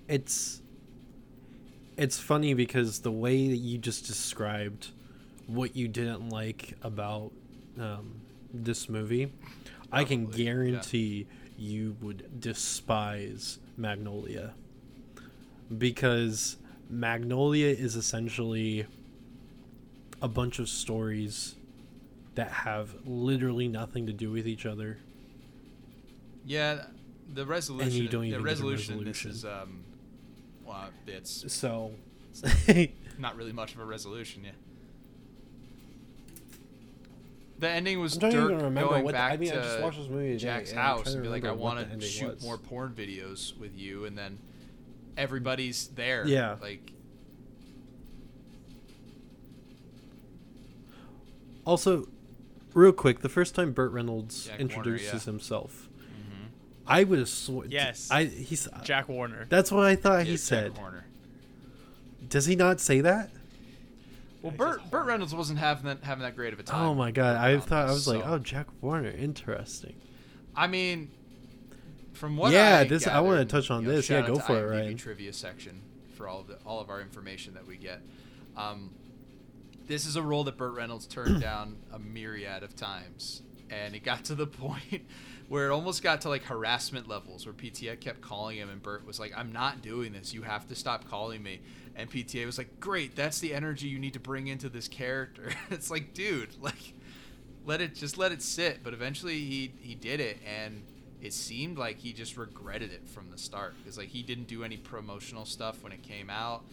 it's 0.07 0.61
it's 1.97 2.19
funny 2.19 2.53
because 2.53 2.99
the 2.99 3.11
way 3.11 3.47
that 3.47 3.57
you 3.57 3.77
just 3.77 4.05
described 4.05 4.89
what 5.47 5.75
you 5.75 5.87
didn't 5.87 6.29
like 6.29 6.73
about 6.83 7.31
um, 7.79 8.21
this 8.53 8.87
movie, 8.87 9.33
I 9.91 10.03
can 10.03 10.25
Probably, 10.27 10.43
yeah. 10.43 10.51
guarantee 10.53 11.27
you 11.57 11.95
would 12.01 12.39
despise 12.39 13.57
Magnolia 13.77 14.53
because 15.75 16.57
Magnolia 16.89 17.67
is 17.67 17.95
essentially 17.95 18.85
a 20.21 20.27
bunch 20.27 20.59
of 20.59 20.69
stories 20.69 21.55
that 22.35 22.51
have 22.51 22.95
literally 23.05 23.67
nothing 23.67 24.07
to 24.07 24.13
do 24.13 24.31
with 24.31 24.47
each 24.47 24.65
other. 24.65 24.97
Yeah, 26.45 26.85
the 27.33 27.45
resolution. 27.45 27.89
And 27.91 27.97
you 27.97 28.07
don't 28.07 28.21
the 28.21 28.27
even 28.29 28.39
a 28.41 28.43
resolution, 28.43 28.99
in 28.99 29.03
this 29.05 29.25
is 29.25 29.43
um, 29.45 29.83
well, 30.65 30.89
it's 31.07 31.51
So 31.51 31.91
not 33.17 33.35
really 33.35 33.53
much 33.53 33.73
of 33.73 33.79
a 33.79 33.85
resolution. 33.85 34.43
Yeah. 34.45 34.51
The 37.59 37.69
ending 37.69 37.99
was 37.99 38.15
Dirk 38.17 38.33
even 38.33 38.57
remember 38.59 38.91
going 38.91 39.03
what 39.03 39.11
the- 39.13 39.17
back 39.17 39.33
I 39.33 39.37
mean, 39.37 39.51
I 39.51 39.55
to 39.55 39.61
just 39.61 39.81
watched 39.81 39.97
this 39.97 40.09
movie 40.09 40.27
today, 40.33 40.37
Jack's 40.37 40.71
house 40.71 41.13
and 41.13 41.23
be 41.23 41.29
like, 41.29 41.43
"I 41.43 41.51
want 41.51 41.91
to 41.99 42.05
shoot 42.05 42.35
was. 42.35 42.43
more 42.43 42.57
porn 42.57 42.93
videos 42.93 43.57
with 43.57 43.75
you," 43.75 44.05
and 44.05 44.15
then 44.15 44.37
everybody's 45.17 45.87
there. 45.89 46.25
Yeah. 46.27 46.55
Like, 46.61 46.91
Also, 51.65 52.07
real 52.73 52.93
quick, 52.93 53.19
the 53.19 53.29
first 53.29 53.53
time 53.53 53.73
Burt 53.73 53.91
Reynolds 53.91 54.45
Jack 54.47 54.59
introduces 54.61 55.05
Warner, 55.07 55.19
yeah. 55.19 55.25
himself, 55.25 55.89
mhm. 55.99 56.47
I 56.87 57.03
would 57.03 57.19
have 57.19 57.27
sworn. 57.27 57.69
Yes. 57.71 58.09
I 58.09 58.23
he's 58.25 58.69
Jack 58.83 59.09
Warner. 59.09 59.45
That's 59.49 59.69
what 59.69 59.83
I 59.85 59.95
thought 59.97 60.19
Yeah, 60.19 60.23
he 60.23 60.31
Jack 60.31 60.39
said. 60.39 60.79
Does 62.29 62.45
he 62.45 62.55
not 62.55 62.79
say 62.79 63.01
that? 63.01 63.31
Well, 64.41 64.51
He 64.51 64.57
says 64.57 64.57
Burt 64.57 64.91
Burt 64.91 65.05
Reynolds 65.07 65.35
wasn't 65.35 65.59
having 65.59 65.85
that 65.85 66.03
having 66.03 66.23
that 66.23 66.37
great 66.37 66.53
of 66.53 66.59
a 66.59 66.63
time. 66.63 66.81
Oh 66.85 66.93
my 66.93 67.11
god! 67.11 67.35
I 67.35 67.51
around 67.51 67.63
thought 67.63 67.83
I 67.85 67.87
this, 67.87 68.07
was 68.07 68.15
like, 68.15 68.25
oh, 68.25 68.39
Jack 68.39 68.67
Warner, 68.81 69.09
interesting. 69.09 69.95
I 70.55 70.67
mean, 70.67 71.11
from 72.17 72.35
what 72.35 72.51
Yeah, 72.51 72.79
I 72.79 72.83
this- 72.83 73.07
I 73.07 73.19
wanna 73.21 73.45
touch 73.45 73.71
on 73.71 73.83
you 73.83 73.87
know, 73.89 73.95
this. 73.95 74.09
Yeah, 74.09 74.25
go 74.25 74.35
to 74.35 74.41
for 74.41 74.57
it, 74.57 74.69
right? 74.69 74.97
Trivia 74.97 75.31
section 75.31 75.81
for 76.15 76.27
all 76.27 76.41
of 76.41 76.47
the 76.47 76.57
all 76.65 76.79
of 76.81 76.89
our 76.89 76.99
information 76.99 77.53
that 77.53 77.65
we 77.65 77.77
get. 77.77 78.01
Um, 78.57 78.91
this 79.87 80.05
is 80.05 80.15
a 80.15 80.21
role 80.21 80.43
that 80.45 80.57
Burt 80.57 80.73
Reynolds 80.73 81.05
turned 81.07 81.39
down 81.49 81.77
a 81.93 81.99
myriad 81.99 82.63
of 82.63 82.75
times, 82.75 83.41
and 83.69 83.95
it 83.95 84.03
got 84.03 84.25
to 84.25 84.35
the 84.35 84.47
point 84.65 85.05
where 85.47 85.67
it 85.67 85.71
almost 85.71 86.03
got 86.03 86.21
to 86.21 86.29
like 86.29 86.43
harassment 86.43 87.07
levels, 87.07 87.45
where 87.45 87.53
PTA 87.53 87.99
kept 87.99 88.19
calling 88.21 88.57
him, 88.57 88.69
and 88.69 88.81
Burt 88.81 89.05
was 89.05 89.19
like, 89.19 89.31
"I'm 89.37 89.51
not 89.51 89.81
doing 89.81 90.11
this. 90.11 90.33
You 90.33 90.41
have 90.41 90.67
to 90.67 90.75
stop 90.75 91.09
calling 91.09 91.41
me." 91.41 91.61
And 91.95 92.11
PTA 92.11 92.45
was 92.45 92.57
like, 92.57 92.79
"Great, 92.79 93.15
that's 93.15 93.39
the 93.39 93.53
energy 93.53 93.87
you 93.87 93.99
need 93.99 94.13
to 94.13 94.19
bring 94.19 94.47
into 94.47 94.69
this 94.69 94.87
character." 94.87 95.51
it's 95.69 95.89
like, 95.91 96.13
dude, 96.13 96.49
like 96.61 96.93
let 97.65 97.81
it 97.81 97.93
just 97.93 98.17
let 98.17 98.31
it 98.31 98.41
sit 98.41 98.81
but 98.81 98.93
eventually 98.93 99.39
he 99.39 99.73
he 99.81 99.93
did 99.93 100.21
it 100.21 100.37
and 100.47 100.83
it 101.21 101.33
seemed 101.33 101.77
like 101.77 101.97
he 101.97 102.13
just 102.13 102.37
regretted 102.37 102.91
it 102.91 103.07
from 103.07 103.31
the 103.31 103.37
start 103.37 103.75
because 103.77 103.97
like 103.97 104.09
he 104.09 104.21
didn't 104.21 104.47
do 104.47 104.63
any 104.63 104.77
promotional 104.77 105.45
stuff 105.45 105.83
when 105.83 105.91
it 105.91 106.03
came 106.03 106.29
out. 106.29 106.63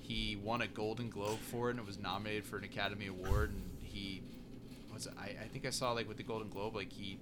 He 0.00 0.36
won 0.36 0.60
a 0.62 0.66
golden 0.66 1.08
globe 1.08 1.38
for 1.38 1.68
it 1.68 1.72
and 1.72 1.80
it 1.80 1.86
was 1.86 1.98
nominated 1.98 2.44
for 2.44 2.58
an 2.58 2.64
academy 2.64 3.06
award 3.06 3.50
and 3.50 3.62
he 3.80 4.22
was 4.92 5.06
I, 5.18 5.44
I 5.44 5.48
think 5.52 5.64
i 5.64 5.70
saw 5.70 5.92
like 5.92 6.08
with 6.08 6.16
the 6.16 6.22
golden 6.24 6.48
globe 6.48 6.74
like 6.74 6.92
he 6.92 7.18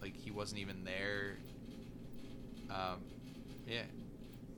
like 0.00 0.16
he 0.16 0.30
wasn't 0.30 0.60
even 0.60 0.84
there. 0.84 1.36
Um 2.70 3.00
yeah. 3.66 3.82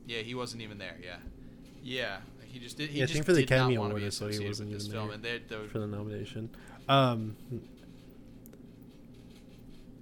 Yeah 0.06 0.20
he 0.20 0.34
wasn't 0.34 0.62
even 0.62 0.76
there 0.78 0.96
yeah. 1.02 1.16
Yeah 1.82 2.18
he 2.44 2.58
just 2.58 2.76
did 2.76 2.90
he 2.90 2.98
Yeah, 2.98 3.04
I 3.04 3.06
just 3.06 3.14
think 3.14 3.26
for 3.26 3.32
the 3.32 3.42
Academy 3.42 3.76
Award, 3.76 3.92
I 3.92 4.30
he 4.30 4.46
wasn't 4.46 4.72
this 4.72 4.88
film 4.88 5.08
there 5.08 5.14
and 5.14 5.22
they 5.22 5.38
the, 5.48 5.68
for 5.70 5.78
the 5.78 5.86
nomination. 5.86 6.50
Um, 6.88 7.36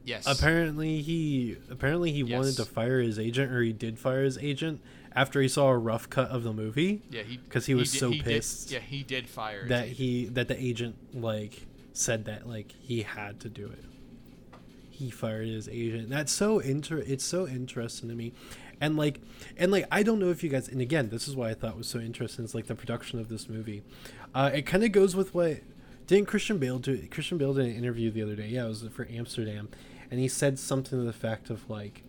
yes 0.06 0.26
apparently 0.26 1.02
he 1.02 1.56
apparently 1.70 2.12
he 2.12 2.22
wanted 2.22 2.56
to 2.56 2.64
fire 2.64 3.00
his 3.00 3.18
agent, 3.18 3.52
or 3.52 3.60
he 3.62 3.72
did 3.74 3.98
fire 3.98 4.24
his 4.24 4.38
agent 4.38 4.80
after 5.14 5.40
he 5.42 5.48
saw 5.48 5.68
a 5.68 5.76
rough 5.78 6.08
cut 6.08 6.28
of 6.30 6.42
the 6.44 6.52
movie. 6.52 7.02
Yeah, 7.10 7.22
he 7.22 7.38
'Cause 7.50 7.66
he 7.66 7.74
was 7.74 7.90
did- 7.92 7.98
so 7.98 8.10
did- 8.12 8.24
pissed 8.24 8.70
yeah, 8.70 8.78
he 8.80 9.02
did 9.02 9.28
fire 9.28 9.66
that 9.68 9.84
agent. 9.84 9.96
he 9.98 10.24
that 10.26 10.48
the 10.48 10.58
agent 10.62 10.96
like 11.14 11.66
said 11.92 12.24
that 12.26 12.48
like 12.48 12.72
he 12.80 13.02
had 13.02 13.40
to 13.40 13.48
do 13.50 13.66
it. 13.66 13.84
He 14.90 15.10
fired 15.10 15.46
his 15.48 15.68
agent. 15.68 16.08
That's 16.08 16.32
so 16.32 16.58
inter. 16.58 16.98
It's 16.98 17.24
so 17.24 17.46
interesting 17.46 18.08
to 18.08 18.14
me, 18.14 18.32
and 18.80 18.96
like 18.96 19.20
and 19.58 19.70
like 19.70 19.86
I 19.90 20.02
don't 20.02 20.18
know 20.18 20.30
if 20.30 20.42
you 20.42 20.48
guys. 20.48 20.68
And 20.68 20.80
again, 20.80 21.10
this 21.10 21.28
is 21.28 21.36
why 21.36 21.50
I 21.50 21.54
thought 21.54 21.76
was 21.76 21.86
so 21.88 21.98
interesting. 21.98 22.44
Is 22.46 22.54
like 22.54 22.66
the 22.66 22.74
production 22.74 23.18
of 23.18 23.28
this 23.28 23.48
movie. 23.48 23.82
Uh, 24.34 24.50
it 24.54 24.62
kind 24.62 24.84
of 24.84 24.92
goes 24.92 25.14
with 25.16 25.34
what 25.34 25.58
didn't 26.06 26.28
Christian 26.28 26.56
Bale 26.58 26.78
do? 26.78 27.06
Christian 27.10 27.36
Bale 27.36 27.52
did 27.54 27.66
an 27.66 27.74
interview 27.74 28.10
the 28.10 28.22
other 28.22 28.36
day. 28.36 28.48
Yeah, 28.48 28.64
it 28.64 28.68
was 28.68 28.84
for 28.92 29.06
Amsterdam, 29.10 29.68
and 30.10 30.20
he 30.20 30.28
said 30.28 30.58
something 30.58 30.98
to 30.98 31.04
the 31.04 31.12
fact 31.12 31.50
of 31.50 31.68
like 31.70 32.02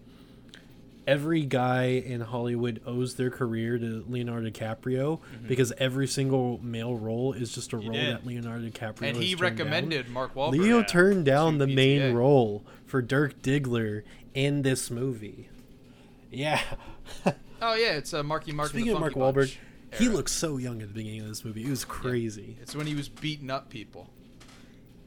every 1.06 1.44
guy 1.44 1.86
in 1.86 2.20
Hollywood 2.22 2.82
owes 2.86 3.16
their 3.16 3.30
career 3.30 3.78
to 3.78 4.04
Leonardo 4.10 4.50
DiCaprio 4.50 5.22
because 5.48 5.72
every 5.78 6.06
single 6.08 6.60
male 6.62 6.96
role 6.96 7.32
is 7.34 7.54
just 7.54 7.72
a 7.74 7.78
He 7.80 7.88
role 7.88 7.94
did. 7.98 8.14
that 8.16 8.26
Leonardo 8.26 8.68
DiCaprio 8.68 9.04
and 9.08 9.16
has 9.18 9.26
he 9.26 9.36
recommended 9.36 10.04
down. 10.06 10.14
Mark 10.14 10.36
Wahlberg. 10.36 10.52
Leo 10.60 10.84
turned 10.84 11.26
down 11.26 11.54
to 11.60 11.66
the 11.66 11.74
main 11.74 12.14
role 12.14 12.66
for 12.86 13.02
Dirk 13.02 13.42
Diggler 13.42 14.04
in 14.34 14.64
this 14.64 14.92
movie. 14.92 15.50
Yeah. 16.32 16.62
Oh 17.60 17.74
yeah, 17.74 17.94
it's 17.94 18.14
uh, 18.14 18.22
Marky 18.22 18.52
Mark. 18.52 18.70
Speaking 18.70 18.92
of 18.94 19.00
Mark 19.00 19.14
Funky 19.14 19.20
Wahlberg, 19.26 19.34
Bunch 19.36 19.60
he 19.98 20.06
era. 20.06 20.14
looks 20.14 20.32
so 20.32 20.58
young 20.58 20.80
at 20.84 20.90
the 20.90 20.94
beginning 20.94 21.22
of 21.22 21.28
this 21.30 21.44
movie. 21.44 21.64
It 21.64 21.70
was 21.72 21.84
crazy. 21.86 22.56
It's 22.62 22.76
when 22.76 22.86
he 22.86 22.94
was 22.94 23.10
beating 23.10 23.50
up 23.50 23.72
people. 23.72 24.12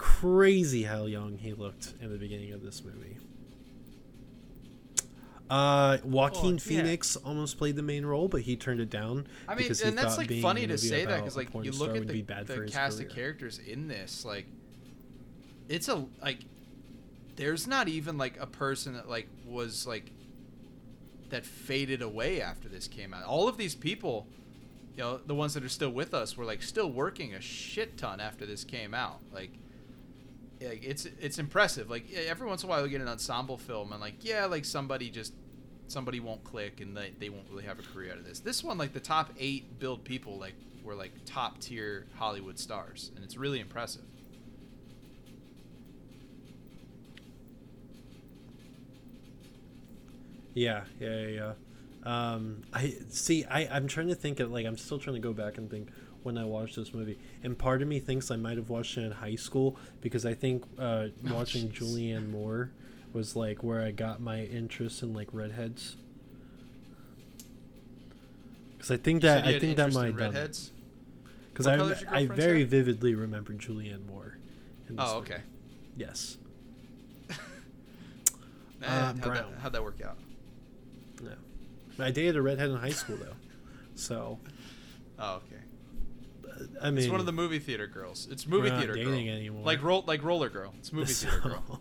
Crazy 0.01 0.85
how 0.85 1.05
young 1.05 1.37
he 1.37 1.53
looked 1.53 1.93
in 2.01 2.11
the 2.11 2.17
beginning 2.17 2.53
of 2.55 2.63
this 2.63 2.83
movie. 2.83 3.19
Uh, 5.51 5.99
Joaquin 6.05 6.43
Oh, 6.43 6.51
yeah. 6.53 6.59
Phoenix 6.59 7.17
almost 7.17 7.59
played 7.59 7.77
the 7.77 7.83
main 7.83 8.07
role, 8.07 8.27
but 8.27 8.41
he 8.41 8.57
turned 8.57 8.81
it 8.81 8.89
down 8.89 9.27
I 9.47 9.55
mean, 9.55 9.65
because 9.65 9.83
he 9.83 9.89
and 9.89 9.99
that's 9.99 10.17
like 10.17 10.33
funny 10.41 10.67
to 10.67 10.79
say 10.79 11.05
that 11.05 11.19
because 11.19 11.37
like 11.37 11.49
you 11.53 11.73
look 11.73 11.95
at 11.97 12.07
the, 12.07 12.13
be 12.15 12.23
bad 12.23 12.47
for 12.47 12.61
the 12.65 12.71
cast 12.71 12.97
career. 12.97 13.09
of 13.09 13.15
characters 13.15 13.59
in 13.59 13.89
this, 13.89 14.25
like 14.25 14.47
it's 15.69 15.89
a 15.89 16.07
like 16.23 16.39
there's 17.37 17.67
not 17.67 17.89
even 17.89 18.17
like 18.17 18.41
a 18.41 18.47
person 18.47 18.95
that 18.95 19.07
like 19.07 19.29
was 19.47 19.87
like 19.87 20.13
that 21.29 21.45
faded 21.45 22.01
away 22.01 22.41
after 22.41 22.71
this 22.71 22.89
came 22.89 23.13
out. 23.13 23.25
All 23.25 23.49
of 23.49 23.59
these 23.59 23.75
people, 23.75 24.27
you 24.97 25.03
know, 25.03 25.21
the 25.27 25.35
ones 25.35 25.53
that 25.53 25.63
are 25.63 25.69
still 25.69 25.91
with 25.91 26.15
us 26.15 26.39
were 26.39 26.47
like 26.47 26.63
still 26.63 26.91
working 26.91 27.35
a 27.35 27.41
shit 27.43 27.99
ton 27.99 28.19
after 28.19 28.47
this 28.47 28.65
came 28.65 28.95
out. 28.95 29.19
Like 29.31 29.51
like 30.63 30.85
it's 30.85 31.07
it's 31.21 31.39
impressive. 31.39 31.91
Like 31.91 32.13
every 32.13 32.47
once 32.47 32.63
in 32.63 32.69
a 32.69 32.71
while 32.71 32.83
you 32.85 32.89
get 32.89 33.01
an 33.01 33.09
ensemble 33.09 33.57
film 33.57 33.93
and 33.93 34.01
like 34.01 34.25
yeah, 34.25 34.45
like 34.47 34.65
somebody 34.65 35.11
just 35.11 35.33
somebody 35.89 36.21
won't 36.21 36.45
click 36.45 36.81
and 36.81 36.97
they, 36.97 37.13
they 37.19 37.29
won't 37.29 37.47
really 37.51 37.65
have 37.65 37.79
a 37.79 37.83
career 37.83 38.13
out 38.13 38.19
of 38.19 38.25
this. 38.25 38.41
This 38.41 38.63
one 38.63 38.79
like 38.79 38.93
the 38.93 39.01
top 39.01 39.33
8 39.39 39.79
build 39.81 40.05
people 40.05 40.39
like 40.39 40.55
were 40.85 40.95
like 40.95 41.13
top 41.25 41.59
tier 41.61 42.07
Hollywood 42.15 42.59
stars 42.59 43.11
and 43.17 43.25
it's 43.25 43.37
really 43.37 43.61
impressive. 43.61 44.03
Yeah, 50.55 50.85
yeah, 51.01 51.21
yeah. 51.21 51.29
yeah. 51.29 51.53
Um, 52.03 52.63
I 52.73 52.95
see. 53.11 53.45
I 53.45 53.69
I'm 53.69 53.87
trying 53.87 54.09
to 54.09 54.15
think 54.15 54.41
of 54.41 54.51
like 54.51 54.67
I'm 54.67 54.79
still 54.79 54.99
trying 54.99 55.17
to 55.17 55.21
go 55.21 55.33
back 55.33 55.59
and 55.59 55.71
think 55.71 55.89
when 56.23 56.37
I 56.39 56.45
watched 56.45 56.77
this 56.77 56.93
movie, 56.95 57.19
and 57.43 57.57
part 57.59 57.83
of 57.83 57.89
me 57.89 57.99
thinks 58.01 58.31
I 58.31 58.37
might 58.37 58.57
have 58.57 58.69
watched 58.69 58.97
it 58.99 59.03
in 59.03 59.13
high 59.13 59.37
school 59.37 59.77
because 60.01 60.25
I 60.27 60.35
think 60.35 60.65
uh, 60.79 61.07
watching 61.31 61.69
jeez. 61.71 61.81
Julianne 62.15 62.31
Moore 62.31 62.71
was 63.13 63.35
like 63.37 63.63
where 63.65 63.83
I 63.83 63.91
got 63.91 64.21
my 64.21 64.43
interest 64.45 65.03
in 65.03 65.13
like 65.15 65.29
redheads. 65.33 65.97
Because 68.73 68.91
I 68.91 68.97
think 68.97 69.23
You 69.23 69.29
that 69.29 69.47
I 69.47 69.59
think 69.59 69.77
that 69.77 69.93
might 69.93 70.07
have 70.07 70.17
redheads. 70.17 70.71
because 71.53 71.67
I 71.67 71.75
I 72.11 72.27
very 72.27 72.59
hair? 72.61 72.67
vividly 72.67 73.15
remember 73.15 73.53
Julianne 73.53 74.07
Moore. 74.07 74.39
Oh, 74.99 75.17
movie. 75.21 75.33
okay. 75.33 75.43
Yes. 75.97 76.37
Eh, 78.83 78.87
Uh, 78.87 78.89
how'd, 78.89 79.23
that, 79.23 79.47
how'd 79.61 79.73
that 79.75 79.83
work 79.83 80.01
out? 80.03 80.17
No. 81.23 81.33
I 82.03 82.11
dated 82.11 82.35
a 82.37 82.41
redhead 82.41 82.71
in 82.71 82.77
high 82.77 82.89
school 82.93 83.17
though, 83.19 83.37
so 83.95 84.39
Oh, 85.19 85.35
okay. 85.37 85.60
I 86.83 86.91
mean, 86.91 86.99
It's 86.99 87.11
one 87.11 87.21
of 87.21 87.27
the 87.27 87.33
movie 87.33 87.59
theater 87.59 87.87
girls. 87.87 88.29
It's 88.31 88.47
movie 88.47 88.65
we're 88.69 88.75
not 88.75 88.79
theater 88.79 88.95
girl. 88.95 89.05
dating 89.05 89.29
anymore. 89.31 89.65
Like 89.65 89.83
roll, 89.83 90.05
like 90.07 90.23
roller 90.23 90.49
girl. 90.49 90.75
It's 90.79 90.93
movie 90.93 91.13
theater 91.13 91.41
girl. 91.41 91.81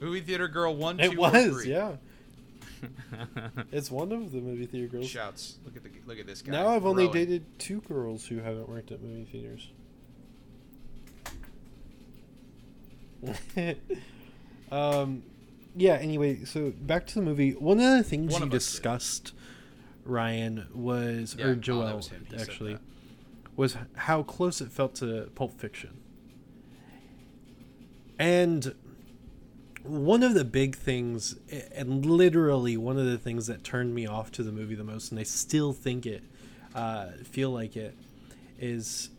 Movie 0.00 0.20
theater 0.20 0.48
girl 0.48 0.74
one, 0.76 0.98
two, 0.98 1.04
It 1.04 1.14
or 1.14 1.18
was, 1.18 1.52
three. 1.62 1.70
yeah. 1.70 1.96
It's 3.72 3.90
one 3.90 4.12
of 4.12 4.30
the 4.32 4.40
movie 4.40 4.66
theater 4.66 4.88
girls. 4.88 5.08
Shouts! 5.08 5.56
Look 5.64 5.76
at 5.76 5.82
the 5.82 5.90
look 6.06 6.18
at 6.18 6.26
this 6.26 6.42
guy. 6.42 6.52
Now 6.52 6.68
I've 6.68 6.84
only 6.84 7.04
growing. 7.06 7.26
dated 7.26 7.58
two 7.58 7.80
girls 7.82 8.26
who 8.26 8.38
haven't 8.40 8.68
worked 8.68 8.92
at 8.92 9.00
movie 9.02 9.24
theaters. 9.24 9.70
um, 14.72 15.22
yeah. 15.76 15.94
Anyway, 15.94 16.44
so 16.44 16.70
back 16.72 17.06
to 17.08 17.14
the 17.14 17.22
movie. 17.22 17.52
One 17.52 17.80
of 17.80 17.96
the 17.96 18.02
things 18.04 18.32
One 18.32 18.42
you 18.42 18.48
of 18.48 18.54
us 18.54 18.64
did. 18.66 18.70
discussed, 18.72 19.32
Ryan, 20.04 20.66
was 20.74 21.36
Yeah, 21.38 21.46
or 21.46 21.50
oh, 21.50 21.54
Joel 21.54 21.96
was 21.96 22.08
him. 22.08 22.26
Said 22.30 22.40
actually 22.40 22.72
that. 22.74 22.82
Was 23.56 23.76
how 23.96 24.22
close 24.22 24.60
it 24.60 24.70
felt 24.70 24.94
to 24.96 25.30
Pulp 25.34 25.58
Fiction. 25.60 26.00
And 28.18 28.74
one 29.82 30.22
of 30.22 30.34
the 30.34 30.44
big 30.44 30.76
things, 30.76 31.36
and 31.74 32.06
literally 32.06 32.76
one 32.76 32.98
of 32.98 33.06
the 33.06 33.18
things 33.18 33.46
that 33.48 33.64
turned 33.64 33.94
me 33.94 34.06
off 34.06 34.32
to 34.32 34.42
the 34.42 34.52
movie 34.52 34.74
the 34.74 34.84
most, 34.84 35.10
and 35.10 35.20
I 35.20 35.24
still 35.24 35.72
think 35.72 36.06
it, 36.06 36.22
uh, 36.74 37.08
feel 37.24 37.50
like 37.50 37.76
it, 37.76 37.96
is 38.58 39.10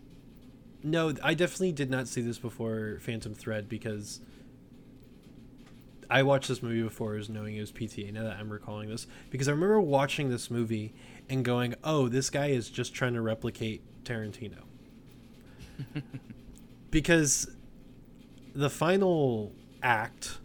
no, 0.84 1.14
I 1.24 1.34
definitely 1.34 1.72
did 1.72 1.90
not 1.90 2.08
see 2.08 2.22
this 2.22 2.38
before 2.38 3.00
Phantom 3.02 3.34
Thread 3.34 3.68
because 3.68 4.22
I 6.10 6.24
watched 6.24 6.48
this 6.48 6.62
movie 6.62 6.84
before 6.84 7.16
as 7.16 7.30
knowing 7.30 7.56
it 7.56 7.62
was 7.62 7.72
PTA. 7.72 8.14
Now 8.14 8.24
that 8.24 8.38
I'm 8.38 8.52
recalling 8.52 8.90
this, 8.90 9.08
because 9.32 9.48
I 9.48 9.52
remember 9.52 9.82
watching 9.82 10.30
this 10.30 10.52
movie 10.52 10.94
and 11.30 11.44
going, 11.44 11.76
"Oh, 11.84 12.08
this 12.08 12.30
guy 12.30 12.48
is 12.48 12.70
just 12.70 12.94
trying 12.94 13.14
to 13.16 13.22
replicate 13.22 13.82
Tarantino," 14.06 14.64
because 16.92 17.50
the 18.54 18.70
final 18.70 19.52
act 19.84 20.38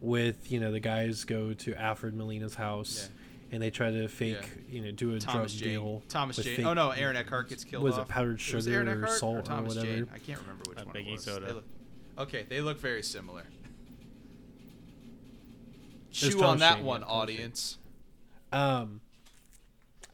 with 0.00 0.50
you 0.52 0.60
know 0.60 0.70
the 0.70 0.80
guys 0.80 1.24
go 1.24 1.52
to 1.54 1.74
Alfred 1.74 2.14
Molina's 2.14 2.54
house 2.54 3.08
and 3.50 3.62
they 3.62 3.70
try 3.70 3.90
to 3.90 4.06
fake 4.08 4.36
Yeah. 4.68 4.74
you 4.76 4.80
know 4.82 4.90
do 4.90 5.14
a 5.14 5.18
Thomas 5.18 5.52
drug 5.54 5.62
Jane. 5.64 5.68
deal. 5.80 6.02
Thomas 6.08 6.36
with 6.36 6.46
Jane. 6.46 6.56
fake- 6.56 6.66
Oh 6.66 6.74
no, 6.74 6.90
Aaron 6.90 7.16
Eckhart 7.16 7.48
gets 7.48 7.64
killed 7.64 7.82
Was 7.82 7.96
it 7.98 8.06
powdered 8.08 8.32
Was 8.34 8.40
it 8.66 8.70
sugar 8.70 8.74
Aaron 8.76 8.88
or 8.88 9.02
Eckhart 9.04 9.18
salt 9.18 9.36
or 9.38 9.42
Thomas 9.42 9.74
whatever? 9.74 9.96
Jane? 9.96 10.08
I 10.14 10.18
can't 10.18 10.40
remember 10.40 10.64
which 10.68 10.78
Uh, 10.78 10.84
one. 10.84 10.92
baking 10.92 11.08
it 11.08 11.12
was. 11.16 11.24
soda. 11.24 11.46
They 11.46 11.52
look, 11.52 11.64
okay, 12.18 12.46
they 12.48 12.60
look 12.60 12.78
very 12.78 13.02
similar. 13.02 13.44
Chew 16.10 16.34
on 16.38 16.40
Thomas 16.40 16.60
that 16.60 16.76
Jane, 16.76 16.84
one, 16.84 17.00
yeah, 17.02 17.06
audience. 17.06 17.78
um 18.52 19.00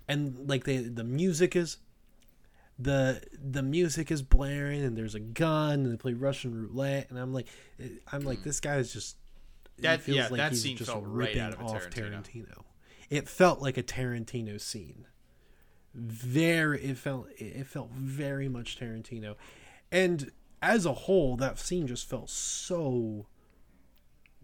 and 0.09 0.49
like 0.49 0.65
the 0.65 0.79
the 0.79 1.05
music 1.05 1.55
is 1.57 1.79
the 2.79 3.21
the 3.41 3.63
music 3.63 4.11
is 4.11 4.23
blaring 4.23 4.83
and 4.83 4.97
there's 4.97 5.15
a 5.15 5.21
gun 5.21 5.81
and 5.85 5.93
they 5.93 5.97
play 5.97 6.13
russian 6.13 6.53
roulette 6.55 7.09
and 7.11 7.19
i'm 7.19 7.33
like 7.33 7.47
i'm 8.13 8.23
like 8.25 8.43
this 8.43 8.61
guy 8.61 8.77
is 8.77 8.93
just 8.93 9.17
Hmm. 9.77 9.83
That- 9.83 10.03
feels 10.03 10.17
yeah, 10.17 10.29
like 10.29 10.37
that 10.39 10.53
he's 10.53 10.63
scene 10.63 10.77
just 10.77 10.91
felt 10.91 11.03
right 11.05 11.29
ripping 11.29 11.41
out 11.41 11.53
of 11.55 11.61
off 11.63 11.89
Tarantino. 11.91 12.23
tarantino 12.25 12.63
it 13.11 13.29
felt 13.29 13.61
like 13.61 13.77
a 13.77 13.83
tarantino 13.83 14.61
scene 14.61 15.07
very 15.95 16.83
it 16.85 16.97
felt 16.99 17.29
it 17.39 17.67
felt 17.67 17.91
very 17.91 18.49
much 18.49 18.79
tarantino 18.79 19.35
and 19.93 20.31
as 20.63 20.87
a 20.87 20.93
whole 20.93 21.37
that 21.37 21.59
scene 21.59 21.87
just 21.87 22.09
felt 22.09 22.31
so 22.31 23.27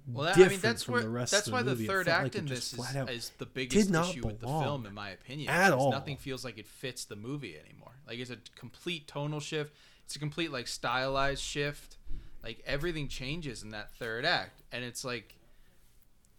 Well, 0.06 0.24
that, 0.24 0.36
I 0.36 0.38
mean, 0.38 0.48
different 0.48 0.62
that's 0.62 0.82
from 0.84 0.94
where 0.94 1.02
the 1.02 1.08
rest 1.08 1.32
that's 1.32 1.46
of 1.46 1.52
why 1.52 1.62
the 1.62 1.70
the 1.70 1.70
movie. 1.72 1.84
It 1.84 1.88
third 1.88 2.08
act 2.08 2.22
like 2.24 2.34
in 2.34 2.46
this 2.46 2.72
is, 2.72 2.96
is 3.08 3.32
the 3.38 3.46
biggest 3.46 3.90
issue 3.90 4.26
with 4.26 4.40
the 4.40 4.46
film, 4.46 4.86
in 4.86 4.94
my 4.94 5.10
opinion. 5.10 5.48
at 5.50 5.72
all. 5.72 5.90
Nothing 5.90 6.16
feels 6.16 6.44
like 6.44 6.58
it 6.58 6.66
fits 6.66 7.04
the 7.04 7.16
movie 7.16 7.56
anymore. 7.58 7.92
Like 8.06 8.18
it's 8.18 8.30
a 8.30 8.38
complete 8.56 9.06
tonal 9.06 9.40
shift. 9.40 9.74
It's 10.04 10.16
a 10.16 10.18
complete 10.18 10.50
like 10.50 10.66
stylized 10.66 11.42
shift. 11.42 11.96
Like 12.42 12.62
everything 12.66 13.08
changes 13.08 13.62
in 13.62 13.70
that 13.70 13.90
third 13.92 14.24
act, 14.24 14.62
and 14.72 14.82
it's 14.84 15.04
like 15.04 15.36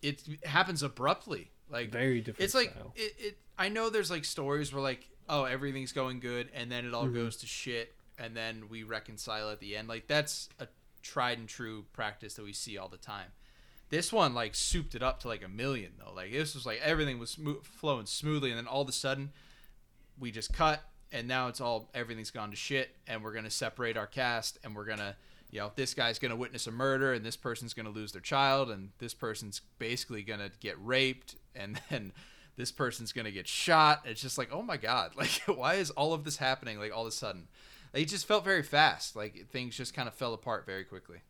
it 0.01 0.23
happens 0.45 0.83
abruptly. 0.83 1.51
Like 1.69 1.91
Very 1.91 2.19
different 2.21 2.43
It's 2.43 2.55
like 2.55 2.75
it, 2.95 3.13
it. 3.19 3.37
I 3.57 3.69
know 3.69 3.89
there's 3.89 4.11
like 4.11 4.25
stories 4.25 4.73
where 4.73 4.81
like 4.81 5.07
oh 5.29 5.45
everything's 5.45 5.91
going 5.93 6.19
good, 6.19 6.49
and 6.53 6.71
then 6.71 6.85
it 6.85 6.93
all 6.93 7.05
Mm-hmm. 7.05 7.15
goes 7.15 7.37
to 7.37 7.45
shit, 7.47 7.93
and 8.17 8.35
then 8.35 8.63
we 8.69 8.83
reconcile 8.83 9.49
at 9.49 9.59
the 9.59 9.77
end. 9.77 9.87
Like 9.87 10.07
that's 10.07 10.49
a 10.59 10.67
tried 11.03 11.37
and 11.37 11.47
true 11.47 11.85
practice 11.93 12.33
that 12.35 12.43
we 12.43 12.53
see 12.53 12.77
all 12.77 12.87
the 12.89 12.97
time. 12.97 13.27
This 13.91 14.13
one 14.13 14.33
like 14.33 14.55
souped 14.55 14.95
it 14.95 15.03
up 15.03 15.19
to 15.19 15.27
like 15.27 15.43
a 15.43 15.49
million 15.49 15.91
though. 15.99 16.13
Like 16.13 16.31
this 16.31 16.55
was 16.55 16.65
like 16.65 16.79
everything 16.81 17.19
was 17.19 17.37
flowing 17.61 18.05
smoothly, 18.05 18.49
and 18.49 18.57
then 18.57 18.65
all 18.65 18.81
of 18.81 18.87
a 18.89 18.93
sudden 18.93 19.31
we 20.17 20.31
just 20.31 20.53
cut, 20.53 20.81
and 21.11 21.27
now 21.27 21.49
it's 21.49 21.59
all 21.59 21.89
everything's 21.93 22.31
gone 22.31 22.51
to 22.51 22.55
shit, 22.55 22.95
and 23.05 23.21
we're 23.21 23.33
gonna 23.33 23.51
separate 23.51 23.97
our 23.97 24.07
cast, 24.07 24.57
and 24.63 24.77
we're 24.77 24.85
gonna 24.85 25.17
you 25.51 25.59
know 25.59 25.73
this 25.75 25.93
guy's 25.93 26.19
gonna 26.19 26.37
witness 26.37 26.67
a 26.67 26.71
murder, 26.71 27.11
and 27.11 27.25
this 27.25 27.35
person's 27.35 27.73
gonna 27.73 27.89
lose 27.89 28.13
their 28.13 28.21
child, 28.21 28.71
and 28.71 28.91
this 28.99 29.13
person's 29.13 29.59
basically 29.77 30.23
gonna 30.23 30.51
get 30.61 30.77
raped, 30.81 31.35
and 31.53 31.81
then 31.89 32.13
this 32.55 32.71
person's 32.71 33.11
gonna 33.11 33.29
get 33.29 33.45
shot. 33.45 34.03
It's 34.05 34.21
just 34.21 34.37
like 34.37 34.53
oh 34.53 34.61
my 34.61 34.77
god, 34.77 35.11
like 35.17 35.41
why 35.47 35.73
is 35.73 35.91
all 35.91 36.13
of 36.13 36.23
this 36.23 36.37
happening 36.37 36.79
like 36.79 36.95
all 36.95 37.01
of 37.01 37.09
a 37.09 37.11
sudden? 37.11 37.49
It 37.93 38.05
just 38.05 38.25
felt 38.25 38.45
very 38.45 38.63
fast. 38.63 39.17
Like 39.17 39.49
things 39.49 39.75
just 39.75 39.93
kind 39.93 40.07
of 40.07 40.13
fell 40.13 40.33
apart 40.33 40.65
very 40.65 40.85
quickly. 40.85 41.23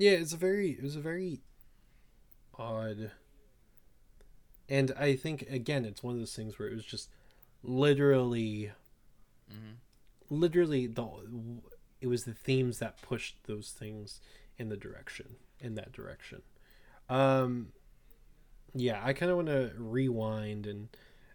Yeah, 0.00 0.12
it's 0.12 0.32
a 0.32 0.38
very 0.38 0.70
it 0.70 0.82
was 0.82 0.96
a 0.96 1.00
very 1.00 1.42
odd 2.58 3.10
and 4.66 4.92
I 4.98 5.14
think 5.14 5.42
again 5.42 5.84
it's 5.84 6.02
one 6.02 6.14
of 6.14 6.20
those 6.20 6.34
things 6.34 6.58
where 6.58 6.68
it 6.68 6.74
was 6.74 6.86
just 6.86 7.10
literally 7.62 8.72
literally 10.30 10.86
the 10.86 11.06
it 12.00 12.06
was 12.06 12.24
the 12.24 12.32
themes 12.32 12.78
that 12.78 13.02
pushed 13.02 13.44
those 13.46 13.74
things 13.78 14.22
in 14.56 14.70
the 14.70 14.76
direction 14.76 15.36
in 15.58 15.74
that 15.74 15.92
direction. 15.92 16.40
Um 17.10 17.72
yeah, 18.74 19.02
I 19.04 19.12
kind 19.12 19.30
of 19.30 19.36
want 19.36 19.48
to 19.48 19.72
rewind 19.76 20.66
and 20.66 20.88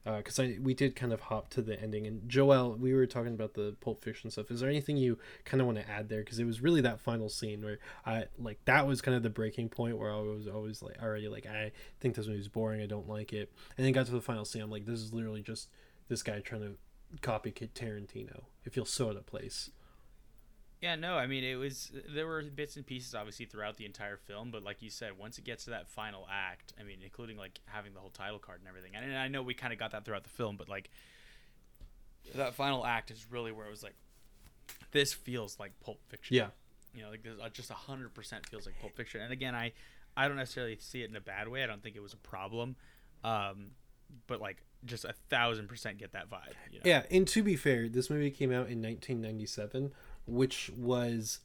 Uh, 0.05 0.17
because 0.17 0.39
I 0.39 0.57
we 0.61 0.73
did 0.73 0.95
kind 0.95 1.11
of 1.11 1.19
hop 1.19 1.49
to 1.49 1.61
the 1.61 1.81
ending 1.81 2.05
and 2.05 2.29
Joel, 2.29 2.75
we 2.77 2.93
were 2.93 3.07
talking 3.07 3.33
about 3.33 3.55
the 3.55 3.75
Pulp 3.81 4.03
Fiction 4.03 4.29
stuff. 4.29 4.51
Is 4.51 4.59
there 4.59 4.69
anything 4.69 4.97
you 4.97 5.17
kind 5.45 5.61
of 5.61 5.67
want 5.67 5.79
to 5.79 5.89
add 5.89 6.09
there? 6.09 6.19
Because 6.19 6.37
it 6.37 6.45
was 6.45 6.61
really 6.61 6.81
that 6.81 6.99
final 6.99 7.27
scene 7.27 7.63
where 7.63 7.79
I 8.05 8.25
like 8.37 8.59
that 8.65 8.85
was 8.85 9.01
kind 9.01 9.17
of 9.17 9.23
the 9.23 9.29
breaking 9.29 9.69
point 9.69 9.97
where 9.97 10.11
I 10.11 10.19
was 10.19 10.47
always 10.47 10.83
like 10.83 11.01
already 11.01 11.27
like 11.27 11.47
I 11.47 11.71
think 11.99 12.15
this 12.15 12.27
movie's 12.27 12.47
boring. 12.47 12.81
I 12.81 12.85
don't 12.85 13.09
like 13.09 13.33
it. 13.33 13.51
And 13.77 13.85
then 13.85 13.93
got 13.93 14.05
to 14.05 14.11
the 14.11 14.21
final 14.21 14.45
scene. 14.45 14.61
I'm 14.61 14.69
like, 14.69 14.85
this 14.85 14.99
is 14.99 15.13
literally 15.13 15.41
just 15.41 15.69
this 16.07 16.21
guy 16.21 16.39
trying 16.39 16.61
to 16.61 16.77
copycat 17.21 17.69
Tarantino. 17.71 18.43
It 18.63 18.73
feels 18.73 18.89
so 18.89 19.09
out 19.09 19.15
of 19.15 19.25
place. 19.25 19.71
Yeah, 20.81 20.95
no, 20.95 21.17
I 21.17 21.25
mean 21.25 21.43
it 21.43 21.55
was 21.55 21.91
there 22.13 22.27
were 22.27 22.43
bits 22.43 22.75
and 22.75 22.85
pieces 22.85 23.15
obviously 23.15 23.45
throughout 23.45 23.77
the 23.77 23.85
entire 23.85 24.17
film, 24.17 24.51
but 24.51 24.63
like 24.63 24.81
you 24.81 24.89
said, 24.89 25.17
once 25.17 25.37
it 25.37 25.43
gets 25.43 25.65
to 25.65 25.71
that 25.71 25.87
final 25.87 26.27
act, 26.31 26.73
I 26.79 26.83
mean, 26.83 26.97
including 27.03 27.37
like 27.37 27.59
having 27.65 27.93
the 27.93 27.99
whole 27.99 28.09
title 28.09 28.39
card 28.39 28.59
and 28.59 28.67
everything. 28.67 28.91
And 28.95 29.17
I 29.17 29.27
know 29.27 29.41
we 29.41 29.53
kind 29.53 29.73
of 29.73 29.79
got 29.79 29.91
that 29.91 30.05
throughout 30.05 30.23
the 30.23 30.29
film, 30.29 30.57
but 30.57 30.69
like 30.69 30.89
that 32.35 32.55
final 32.55 32.85
act 32.85 33.11
is 33.11 33.25
really 33.29 33.51
where 33.51 33.67
it 33.67 33.71
was 33.71 33.83
like 33.83 33.95
this 34.91 35.13
feels 35.13 35.59
like 35.59 35.71
Pulp 35.79 35.99
Fiction. 36.07 36.35
Yeah. 36.35 36.47
You 36.93 37.03
know, 37.03 37.09
like 37.09 37.23
this, 37.23 37.33
uh, 37.41 37.49
just 37.49 37.71
hundred 37.71 38.13
percent 38.13 38.47
feels 38.47 38.65
like 38.65 38.79
Pulp 38.79 38.95
Fiction. 38.95 39.21
And 39.21 39.31
again, 39.33 39.55
I 39.55 39.73
I 40.15 40.27
don't 40.27 40.37
necessarily 40.37 40.77
see 40.79 41.03
it 41.03 41.09
in 41.09 41.15
a 41.15 41.21
bad 41.21 41.47
way. 41.47 41.63
I 41.63 41.67
don't 41.67 41.83
think 41.83 41.95
it 41.95 42.01
was 42.01 42.13
a 42.13 42.17
problem, 42.17 42.75
um, 43.23 43.71
but 44.27 44.39
like 44.39 44.63
just 44.85 45.03
a 45.03 45.13
thousand 45.29 45.67
percent 45.67 45.97
get 45.97 46.13
that 46.13 46.29
vibe. 46.29 46.53
You 46.71 46.79
know? 46.79 46.83
Yeah, 46.85 47.03
and 47.11 47.27
to 47.27 47.43
be 47.43 47.55
fair, 47.55 47.89
this 47.89 48.09
movie 48.09 48.31
came 48.31 48.51
out 48.51 48.69
in 48.69 48.81
1997, 48.81 49.91
which 50.25 50.71
was 50.75 51.39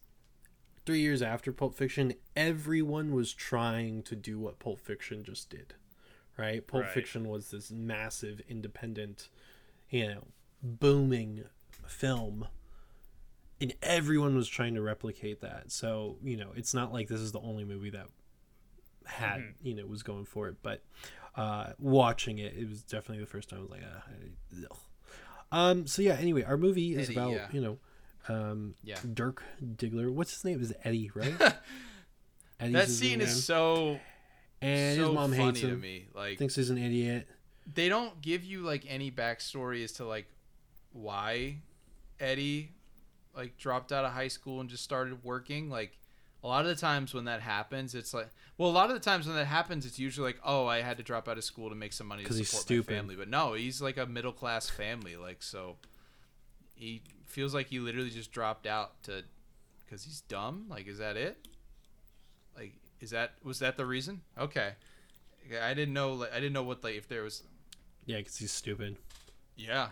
three 0.87 1.01
years 1.01 1.23
after 1.23 1.53
Pulp 1.53 1.75
Fiction. 1.75 2.15
Everyone 2.37 3.13
was 3.15 3.33
trying 3.33 4.03
to 4.05 4.17
do 4.17 4.39
what 4.39 4.59
Pulp 4.59 4.81
Fiction 4.81 5.23
just 5.25 5.51
did, 5.51 5.75
right? 6.37 6.67
Pulp 6.67 6.85
Right. 6.85 6.93
Fiction 6.93 7.29
was 7.29 7.51
this 7.51 7.71
massive, 7.71 8.41
independent, 8.49 9.29
you 9.91 10.09
know, 10.09 10.25
booming 10.63 11.45
film. 11.87 12.49
And 13.61 13.75
everyone 13.83 14.35
was 14.37 14.49
trying 14.49 14.75
to 14.75 14.81
replicate 14.81 15.43
that. 15.43 15.71
So, 15.71 16.17
you 16.23 16.37
know, 16.37 16.53
it's 16.57 16.73
not 16.73 16.93
like 16.95 17.09
this 17.09 17.21
is 17.21 17.33
the 17.33 17.41
only 17.41 17.65
movie 17.65 17.91
that 17.91 18.07
had 19.07 19.41
Mhm. 19.41 19.55
you 19.63 19.75
know 19.75 19.85
was 19.87 20.03
going 20.03 20.25
for 20.25 20.49
it, 20.49 20.57
but 20.63 20.83
uh, 21.35 21.73
watching 21.79 22.39
it, 22.39 22.55
it 22.57 22.69
was 22.69 22.83
definitely 22.83 23.23
the 23.23 23.27
first 23.31 23.49
time 23.49 23.59
I 23.61 23.63
was 23.63 23.71
like, 23.71 23.83
ah, 23.85 24.05
I- 25.53 25.71
um. 25.71 25.87
So 25.87 26.01
yeah. 26.03 26.15
Anyway, 26.15 26.43
our 26.43 26.57
movie 26.57 26.95
is 26.95 27.11
about 27.11 27.33
yeah. 27.33 27.49
you 27.53 27.61
know, 27.61 27.79
um, 28.29 28.75
Yeah. 28.83 28.99
Dirk 29.15 29.43
Diggler. 29.63 30.13
What's 30.13 30.33
his 30.35 30.45
name? 30.45 30.61
Is 30.61 30.73
Eddie, 30.85 31.11
right? 31.15 31.35
That 32.61 32.89
scene 32.89 33.21
is 33.21 33.45
so 33.45 33.99
and 34.61 34.97
so 34.97 35.07
his 35.07 35.15
mom 35.15 35.31
funny 35.33 35.45
hates 35.45 35.61
to 35.61 35.69
him. 35.69 35.81
me. 35.81 36.07
Like 36.15 36.39
Thinks 36.39 36.55
he's 36.57 36.71
an 36.71 36.79
idiot. 36.79 37.27
they 37.73 37.89
don't 37.89 38.21
give 38.21 38.45
you 38.45 38.61
like 38.63 38.85
any 38.89 39.11
backstory 39.11 39.83
as 39.83 39.93
to 39.93 40.05
like 40.05 40.27
why 40.93 41.57
Eddie 42.19 42.73
like 43.35 43.57
dropped 43.57 43.93
out 43.93 44.05
of 44.05 44.13
high 44.13 44.29
school 44.29 44.61
and 44.61 44.69
just 44.69 44.85
started 44.85 45.25
working. 45.25 45.71
Like 45.71 45.97
a 46.43 46.49
lot 46.49 46.63
of 46.63 46.69
the 46.69 46.75
times 46.75 47.15
when 47.15 47.25
that 47.25 47.41
happens, 47.41 47.95
it's 47.95 48.13
like 48.13 48.29
well, 48.59 48.69
a 48.69 48.73
lot 48.73 48.91
of 48.91 48.95
the 48.95 49.01
times 49.01 49.27
when 49.27 49.37
that 49.37 49.47
happens, 49.47 49.87
it's 49.87 49.99
usually 49.99 50.27
like 50.27 50.41
oh, 50.45 50.67
I 50.67 50.83
had 50.83 50.99
to 50.99 51.03
drop 51.03 51.29
out 51.29 51.39
of 51.39 51.45
school 51.45 51.71
to 51.71 51.75
make 51.75 51.95
some 51.95 52.07
money 52.09 52.25
to 52.25 52.29
support 52.33 52.39
he's 52.49 52.61
stupid. 52.61 52.91
my 52.91 52.97
family. 52.99 53.17
But 53.17 53.29
no, 53.29 53.55
he's 53.55 53.81
like 53.81 53.97
a 53.97 54.05
middle 54.05 54.33
class 54.33 54.69
family. 54.69 55.17
Like 55.17 55.43
so, 55.43 55.77
he 56.75 57.03
feels 57.31 57.55
like 57.55 57.69
he 57.69 57.79
literally 57.79 58.11
just 58.11 58.33
dropped 58.33 58.67
out 58.67 59.03
to 59.05 59.23
because 59.85 60.05
he's 60.05 60.21
dumb. 60.23 60.67
Like 60.69 60.87
is 60.87 60.99
that 60.99 61.17
it? 61.17 61.39
Like 62.57 62.75
is 63.01 63.11
that 63.11 63.33
was 63.43 63.59
that 63.61 63.77
the 63.77 63.87
reason? 63.87 64.23
Okay. 64.39 64.73
I 65.63 65.75
didn't 65.75 65.95
know. 65.95 66.13
Like, 66.13 66.33
I 66.33 66.37
didn't 66.37 66.53
know 66.53 66.63
what 66.63 66.85
like 66.85 66.95
if 66.97 67.09
there 67.09 67.23
was. 67.23 67.43
Yeah, 68.07 68.19
because 68.19 68.37
he's 68.37 68.53
stupid. 68.53 68.97
Yeah, 69.57 69.89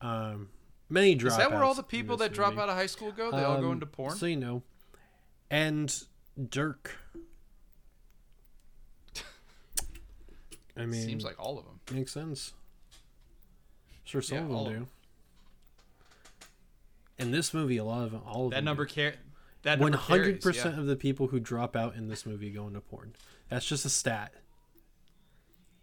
Um, 0.00 0.48
many 0.88 1.14
dropouts. 1.16 1.26
Is 1.28 1.36
that 1.38 1.50
where 1.52 1.62
all 1.64 1.74
the 1.74 1.82
people 1.82 2.16
that 2.18 2.32
drop 2.34 2.50
movie. 2.50 2.62
out 2.62 2.68
of 2.68 2.74
high 2.76 2.86
school 2.86 3.10
go? 3.12 3.30
They 3.30 3.42
all 3.44 3.60
go 3.60 3.68
Um, 3.68 3.74
into 3.74 3.86
porn. 3.86 4.16
So 4.16 4.26
you 4.26 4.36
know, 4.36 4.62
and 5.50 6.04
Dirk. 6.50 6.96
I 10.76 10.86
mean, 10.86 11.04
Seems 11.06 11.24
like 11.24 11.36
all 11.38 11.58
of 11.58 11.64
them. 11.64 11.80
makes 11.92 12.12
sense. 12.12 12.52
Sure, 14.04 14.22
some 14.22 14.38
Yeah, 14.38 14.42
of 14.44 14.48
them 14.48 14.56
of 14.58 14.66
do. 14.66 14.86
In 17.22 17.30
this 17.30 17.54
movie, 17.54 17.76
a 17.76 17.84
lot 17.84 18.04
of 18.04 18.12
them, 18.12 18.22
all 18.26 18.46
of 18.46 18.50
That 18.50 18.56
them 18.56 18.64
number 18.66 18.84
care. 18.86 19.14
That 19.62 19.78
One 19.78 19.92
hundred 19.92 20.40
percent 20.40 20.78
of 20.78 20.86
the 20.86 20.96
people 20.96 21.28
who 21.28 21.38
drop 21.38 21.76
out 21.76 21.94
in 21.94 22.08
this 22.08 22.26
movie 22.26 22.50
go 22.50 22.66
into 22.66 22.80
porn. 22.80 23.14
That's 23.48 23.64
just 23.64 23.84
a 23.84 23.88
stat. 23.88 24.32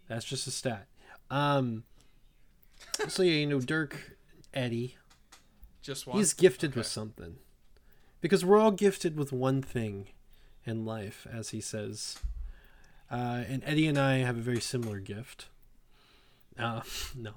That's 0.06 0.24
just 0.24 0.46
a 0.46 0.50
stat. 0.50 0.86
Um. 1.30 1.84
So 3.08 3.22
yeah, 3.22 3.32
you 3.34 3.46
know, 3.46 3.60
Dirk, 3.60 4.16
Eddie, 4.54 4.96
Just 5.82 6.06
one. 6.06 6.16
he's 6.16 6.32
gifted 6.32 6.74
with 6.74 6.86
something, 6.86 7.36
because 8.22 8.42
we're 8.42 8.58
all 8.58 8.70
gifted 8.70 9.18
with 9.18 9.32
one 9.32 9.60
thing 9.60 10.08
in 10.64 10.86
life, 10.86 11.26
as 11.30 11.50
he 11.50 11.60
says. 11.60 12.18
Uh, 13.10 13.44
and 13.48 13.62
Eddie 13.66 13.86
and 13.86 13.98
I 13.98 14.18
have 14.18 14.38
a 14.38 14.40
very 14.40 14.60
similar 14.60 14.98
gift. 14.98 15.48
Uh, 16.58 16.80
no, 17.14 17.32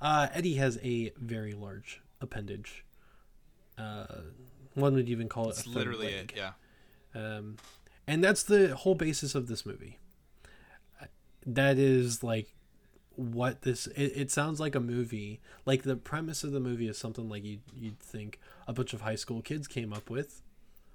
uh, 0.00 0.26
Eddie 0.32 0.54
has 0.54 0.76
a 0.82 1.12
very 1.16 1.52
large 1.52 2.00
appendage. 2.20 2.84
Uh, 3.80 4.06
one 4.74 4.94
would 4.94 5.08
even 5.08 5.28
call 5.28 5.46
it 5.48 5.58
It's 5.58 5.66
literally 5.66 6.06
leg. 6.06 6.32
it. 6.32 6.36
Yeah. 6.36 6.52
Um, 7.14 7.56
and 8.06 8.22
that's 8.22 8.42
the 8.42 8.74
whole 8.76 8.94
basis 8.94 9.34
of 9.34 9.46
this 9.48 9.64
movie. 9.66 9.98
Uh, 11.00 11.06
That 11.46 11.78
is 11.78 12.22
like 12.22 12.52
what 13.16 13.62
this. 13.62 13.86
It, 13.88 14.12
it 14.16 14.30
sounds 14.30 14.60
like 14.60 14.74
a 14.74 14.80
movie. 14.80 15.40
Like 15.66 15.82
the 15.82 15.96
premise 15.96 16.44
of 16.44 16.52
the 16.52 16.60
movie 16.60 16.88
is 16.88 16.98
something 16.98 17.28
like 17.28 17.44
you 17.44 17.58
you'd 17.76 17.98
think 18.00 18.38
a 18.68 18.72
bunch 18.72 18.92
of 18.94 19.00
high 19.02 19.16
school 19.16 19.42
kids 19.42 19.66
came 19.66 19.92
up 19.92 20.08
with, 20.08 20.42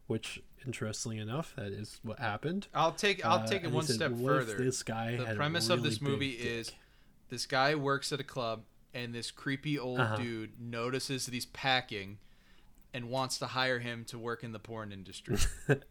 which 0.07 0.41
interestingly 0.65 1.17
enough, 1.19 1.53
that 1.57 1.67
is 1.71 1.99
what 2.03 2.19
happened. 2.19 2.67
I'll 2.73 2.93
take. 2.93 3.23
I'll 3.25 3.39
Uh, 3.39 3.47
take 3.47 3.63
it 3.63 3.71
one 3.71 3.85
said, 3.85 3.95
step 3.97 4.11
"What 4.11 4.37
if 4.37 4.45
further. 4.47 4.57
This 4.63 4.83
guy 4.83 5.17
the 5.17 5.35
premise 5.35 5.69
of 5.69 5.83
this 5.83 6.01
movie 6.01 6.31
is 6.31 6.67
dick?" 6.67 6.75
this 7.29 7.45
guy 7.45 7.75
works 7.75 8.11
at 8.13 8.19
a 8.19 8.23
club 8.23 8.63
and 8.93 9.13
this 9.13 9.29
creepy 9.31 9.77
old 9.77 9.99
Uh-huh. 9.99 10.15
dude 10.15 10.59
notices 10.59 11.25
that 11.25 11.33
he's 11.33 11.47
packing 11.47 12.17
and 12.95 13.09
wants 13.09 13.37
to 13.37 13.47
hire 13.47 13.79
him 13.79 14.05
to 14.05 14.17
work 14.17 14.41
in 14.41 14.53
the 14.53 14.59
porn 14.59 14.93
industry. 14.93 15.37
and 15.67 15.83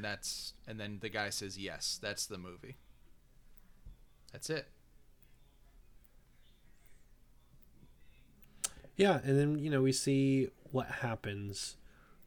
that's 0.00 0.52
and 0.66 0.78
then 0.78 0.98
the 1.00 1.08
guy 1.08 1.28
says 1.28 1.58
yes. 1.58 1.98
That's 2.00 2.24
the 2.24 2.38
movie. 2.38 2.76
That's 4.30 4.48
it. 4.48 4.68
Yeah, 8.96 9.18
and 9.24 9.36
then 9.36 9.58
you 9.58 9.70
know 9.70 9.82
we 9.82 9.90
see 9.90 10.50
what 10.70 10.86
happens 10.86 11.76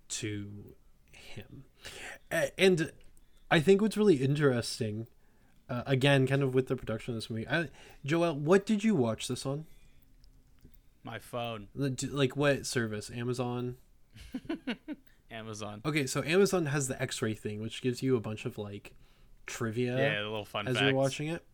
to 0.10 0.76
him, 1.14 1.64
and 2.58 2.92
I 3.50 3.60
think 3.62 3.82
what's 3.82 3.96
really 3.96 4.16
interesting, 4.16 5.08
uh, 5.70 5.84
again, 5.86 6.28
kind 6.28 6.44
of 6.44 6.54
with 6.54 6.68
the 6.68 6.76
production 6.76 7.14
of 7.14 7.16
this 7.16 7.30
movie. 7.30 7.48
I, 7.48 7.70
Joel, 8.04 8.36
what 8.36 8.66
did 8.66 8.84
you 8.84 8.96
watch 8.96 9.30
this 9.30 9.46
on? 9.46 9.66
My 11.04 11.20
phone, 11.20 11.68
Like 11.74 12.36
what 12.36 12.66
service? 12.66 13.10
Amazon. 13.10 13.78
Amazon. 15.32 15.82
Okay, 15.86 16.06
so 16.08 16.24
Amazon 16.24 16.68
has 16.68 16.88
the 16.88 17.02
X-ray 17.02 17.34
thing, 17.34 17.62
which 17.62 17.82
gives 17.82 18.02
you 18.02 18.16
a 18.16 18.20
bunch 18.20 18.46
of 18.46 18.58
like 18.58 18.94
trivia 19.46 19.98
Yeah, 19.98 20.22
the 20.22 20.30
little 20.30 20.46
fun 20.46 20.68
as 20.68 20.76
facts. 20.76 20.86
you're 20.86 20.96
watching 20.96 21.28
it, 21.28 21.46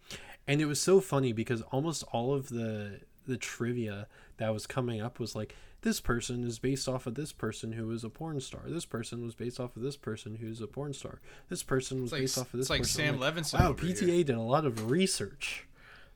and 0.47 0.61
it 0.61 0.65
was 0.65 0.81
so 0.81 0.99
funny 1.01 1.33
because 1.33 1.61
almost 1.63 2.03
all 2.11 2.33
of 2.33 2.49
the 2.49 3.01
the 3.27 3.37
trivia 3.37 4.07
that 4.37 4.51
was 4.53 4.65
coming 4.65 4.99
up 5.01 5.19
was 5.19 5.35
like 5.35 5.55
this 5.81 5.99
person 5.99 6.43
is 6.43 6.59
based 6.59 6.87
off 6.87 7.07
of 7.07 7.15
this 7.15 7.31
person 7.31 7.71
who 7.73 7.89
is 7.91 8.03
a 8.03 8.09
porn 8.09 8.39
star. 8.39 8.61
This 8.65 8.85
person 8.85 9.23
was 9.23 9.33
based 9.35 9.59
off 9.59 9.75
of 9.75 9.81
this 9.81 9.97
person 9.97 10.35
who's 10.35 10.61
a 10.61 10.67
porn 10.67 10.93
star. 10.93 11.19
This 11.49 11.63
person 11.63 12.01
was 12.01 12.11
like 12.11 12.21
based 12.21 12.37
off 12.37 12.53
of 12.53 12.59
this 12.59 12.61
it's 12.65 12.69
like 12.69 12.81
person. 12.81 13.15
I'm 13.15 13.19
Sam 13.19 13.35
Levinson. 13.35 13.59
Wow, 13.59 13.69
over 13.69 13.83
PTA 13.83 13.99
here. 13.99 14.23
did 14.23 14.35
a 14.35 14.41
lot 14.41 14.65
of 14.65 14.91
research 14.91 15.67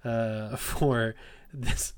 uh, 0.04 0.56
for 0.56 1.16
this. 1.54 1.94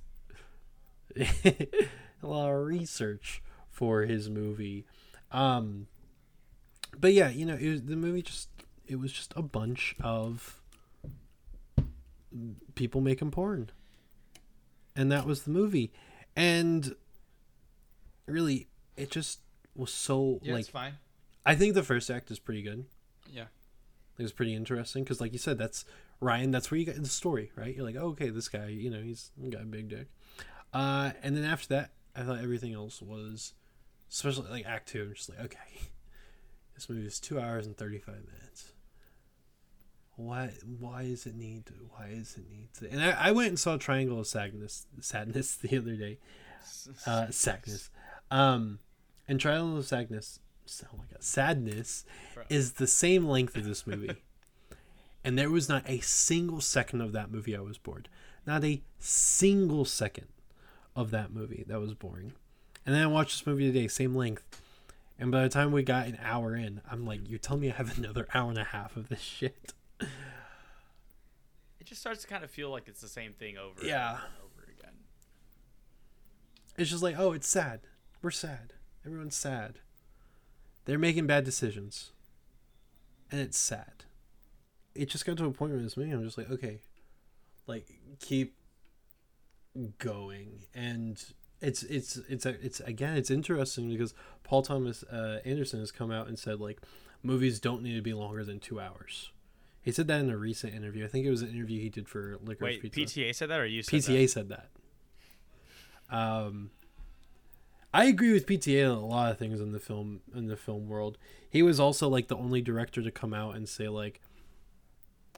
a 1.19 1.87
lot 2.23 2.49
of 2.49 2.65
research 2.65 3.41
for 3.78 4.01
his 4.01 4.28
movie. 4.28 4.86
Um, 5.32 5.86
but 6.99 7.13
yeah, 7.13 7.30
you 7.30 7.45
know, 7.45 7.53
it 7.53 7.69
was, 7.69 7.84
the 7.84 7.95
movie 7.95 8.23
just 8.23 8.49
it 8.88 8.95
was 8.99 9.11
just 9.11 9.34
a 9.36 9.43
bunch 9.43 9.95
of 10.01 10.61
people 12.73 13.01
making 13.01 13.30
porn, 13.30 13.69
and 14.95 15.11
that 15.11 15.28
was 15.28 15.43
the 15.43 15.51
movie, 15.51 15.91
and 16.36 16.95
really, 18.25 18.67
it 18.95 19.11
just 19.11 19.41
was 19.75 19.91
so 19.91 20.39
Yeah, 20.41 20.53
like 20.53 20.61
it's 20.61 20.69
fine. 20.69 20.93
I 21.45 21.53
think 21.53 21.75
the 21.75 21.84
first 21.84 22.09
act 22.09 22.32
is 22.32 22.39
pretty 22.39 22.63
good. 22.63 22.86
Yeah. 23.32 23.45
It 24.17 24.23
was 24.23 24.32
pretty 24.32 24.55
interesting 24.55 25.03
because, 25.03 25.21
like 25.21 25.34
you 25.34 25.38
said, 25.38 25.59
that's 25.59 25.86
Ryan. 26.19 26.49
That's 26.49 26.71
where 26.71 26.80
you 26.80 26.86
get 26.86 26.99
the 27.01 27.07
story, 27.07 27.51
right? 27.55 27.75
You're 27.75 27.86
like, 27.86 27.95
oh, 27.95 28.07
okay, 28.07 28.30
this 28.30 28.49
guy, 28.49 28.69
you 28.69 28.89
know, 28.89 29.01
he's 29.01 29.30
got 29.51 29.61
a 29.61 29.65
big 29.65 29.89
dick. 29.89 30.07
Uh, 30.73 31.11
and 31.21 31.38
then 31.38 31.43
after 31.43 31.67
that, 31.69 31.91
I 32.15 32.23
thought 32.23 32.39
everything 32.39 32.73
else 32.73 32.99
was, 32.99 33.53
especially 34.09 34.49
like 34.49 34.65
Act 34.65 34.89
Two. 34.89 35.03
I'm 35.03 35.13
just 35.13 35.29
like, 35.29 35.39
okay, 35.39 35.81
this 36.75 36.89
movie 36.89 37.05
is 37.05 37.19
two 37.19 37.39
hours 37.39 37.65
and 37.65 37.75
thirty 37.77 37.99
five 37.99 38.23
minutes. 38.25 38.73
Why? 40.15 40.51
Why 40.79 41.03
does 41.03 41.25
it 41.25 41.35
need? 41.35 41.67
To, 41.67 41.73
why 41.91 42.09
does 42.09 42.35
it 42.37 42.49
need 42.49 42.69
to? 42.79 42.89
And 42.91 43.01
I, 43.03 43.27
I 43.27 43.31
went 43.31 43.49
and 43.49 43.59
saw 43.59 43.77
Triangle 43.77 44.19
of 44.19 44.27
Sadness, 44.27 44.87
Sadness 44.99 45.55
the 45.61 45.77
other 45.77 45.95
day. 45.95 46.17
Uh, 47.05 47.27
sadness. 47.29 47.89
Um, 48.29 48.79
and 49.25 49.39
Triangle 49.39 49.77
of 49.77 49.85
Sadness. 49.87 50.39
Oh 50.83 50.97
my 50.97 51.05
god, 51.09 51.23
Sadness 51.23 52.03
Bro. 52.33 52.43
is 52.49 52.73
the 52.73 52.87
same 52.87 53.25
length 53.25 53.55
of 53.55 53.63
this 53.63 53.87
movie. 53.87 54.17
and 55.23 55.37
there 55.39 55.49
was 55.49 55.69
not 55.69 55.89
a 55.89 55.99
single 56.01 56.59
second 56.59 56.99
of 56.99 57.13
that 57.13 57.31
movie 57.31 57.55
I 57.55 57.61
was 57.61 57.77
bored. 57.77 58.09
Not 58.45 58.65
a 58.65 58.81
single 58.99 59.85
second 59.85 60.27
of 60.93 61.09
that 61.11 61.31
movie 61.31 61.63
that 61.67 61.79
was 61.79 61.93
boring. 61.93 62.33
And 62.88 62.95
then 62.95 63.03
I 63.03 63.07
watched 63.07 63.38
this 63.39 63.45
movie 63.45 63.67
today, 63.67 63.88
same 63.89 64.15
length. 64.15 64.61
And 65.19 65.29
by 65.29 65.43
the 65.43 65.49
time 65.49 65.71
we 65.73 65.83
got 65.83 66.07
an 66.07 66.17
hour 66.23 66.55
in, 66.55 66.79
I'm 66.89 67.05
like, 67.05 67.19
you're 67.29 67.38
telling 67.38 67.61
me 67.61 67.69
I 67.69 67.75
have 67.75 67.95
another 67.99 68.27
hour 68.33 68.49
and 68.49 68.57
a 68.57 68.63
half 68.63 68.95
of 68.95 69.09
this 69.09 69.19
shit? 69.21 69.73
It 69.99 71.85
just 71.85 71.99
starts 72.01 72.21
to 72.21 72.27
kind 72.27 72.43
of 72.43 72.49
feel 72.49 72.69
like 72.69 72.88
it's 72.88 73.01
the 73.01 73.07
same 73.09 73.33
thing 73.33 73.57
over 73.57 73.85
Yeah. 73.85 74.11
and 74.11 74.19
over 74.43 74.63
again. 74.79 74.93
It's 76.77 76.89
just 76.89 77.03
like, 77.03 77.15
oh, 77.19 77.33
it's 77.33 77.47
sad. 77.47 77.81
We're 78.21 78.31
sad. 78.31 78.73
Everyone's 79.05 79.35
sad. 79.35 79.79
They're 80.85 80.97
making 80.97 81.27
bad 81.27 81.43
decisions. 81.43 82.11
And 83.31 83.41
it's 83.41 83.57
sad. 83.57 84.05
It 84.95 85.09
just 85.09 85.25
got 85.25 85.35
to 85.38 85.45
a 85.45 85.51
point 85.51 85.73
where 85.73 85.81
this 85.81 85.97
movie, 85.97 86.11
I'm 86.11 86.23
just 86.23 86.38
like, 86.38 86.49
okay, 86.49 86.79
like 87.67 87.88
keep 88.21 88.55
going. 89.99 90.63
And 90.73 91.21
it's 91.61 91.83
it's 91.83 92.17
it's 92.29 92.45
it's 92.45 92.79
again, 92.81 93.17
it's 93.17 93.31
interesting 93.31 93.89
because 93.89 94.13
Paul 94.43 94.61
Thomas 94.61 95.03
uh, 95.03 95.39
Anderson 95.45 95.79
has 95.79 95.91
come 95.91 96.11
out 96.11 96.27
and 96.27 96.37
said 96.37 96.59
like 96.59 96.81
movies 97.23 97.59
don't 97.59 97.81
need 97.81 97.95
to 97.95 98.01
be 98.01 98.13
longer 98.13 98.43
than 98.43 98.59
two 98.59 98.79
hours. 98.79 99.31
He 99.81 99.91
said 99.91 100.07
that 100.07 100.19
in 100.19 100.29
a 100.29 100.37
recent 100.37 100.73
interview. 100.73 101.05
I 101.05 101.07
think 101.07 101.25
it 101.25 101.29
was 101.29 101.41
an 101.41 101.49
interview 101.49 101.79
he 101.79 101.89
did 101.89 102.07
for 102.09 102.37
Licorice 102.43 102.81
Wait, 102.83 102.91
Pizza. 102.91 103.19
PTA 103.19 103.35
said 103.35 103.49
that 103.49 103.59
or 103.59 103.65
you 103.65 103.81
said 103.81 104.01
PTA 104.01 104.29
said 104.29 104.49
that. 104.49 104.69
Um, 106.09 106.71
I 107.93 108.05
agree 108.05 108.33
with 108.33 108.45
PTA 108.45 108.91
on 108.91 108.97
a 108.97 109.05
lot 109.05 109.31
of 109.31 109.37
things 109.37 109.59
in 109.59 109.71
the 109.71 109.79
film 109.79 110.21
in 110.35 110.47
the 110.47 110.57
film 110.57 110.87
world. 110.87 111.17
He 111.49 111.63
was 111.63 111.79
also 111.79 112.07
like 112.07 112.27
the 112.27 112.37
only 112.37 112.61
director 112.61 113.01
to 113.01 113.11
come 113.11 113.33
out 113.33 113.55
and 113.55 113.67
say 113.67 113.87
like, 113.87 114.21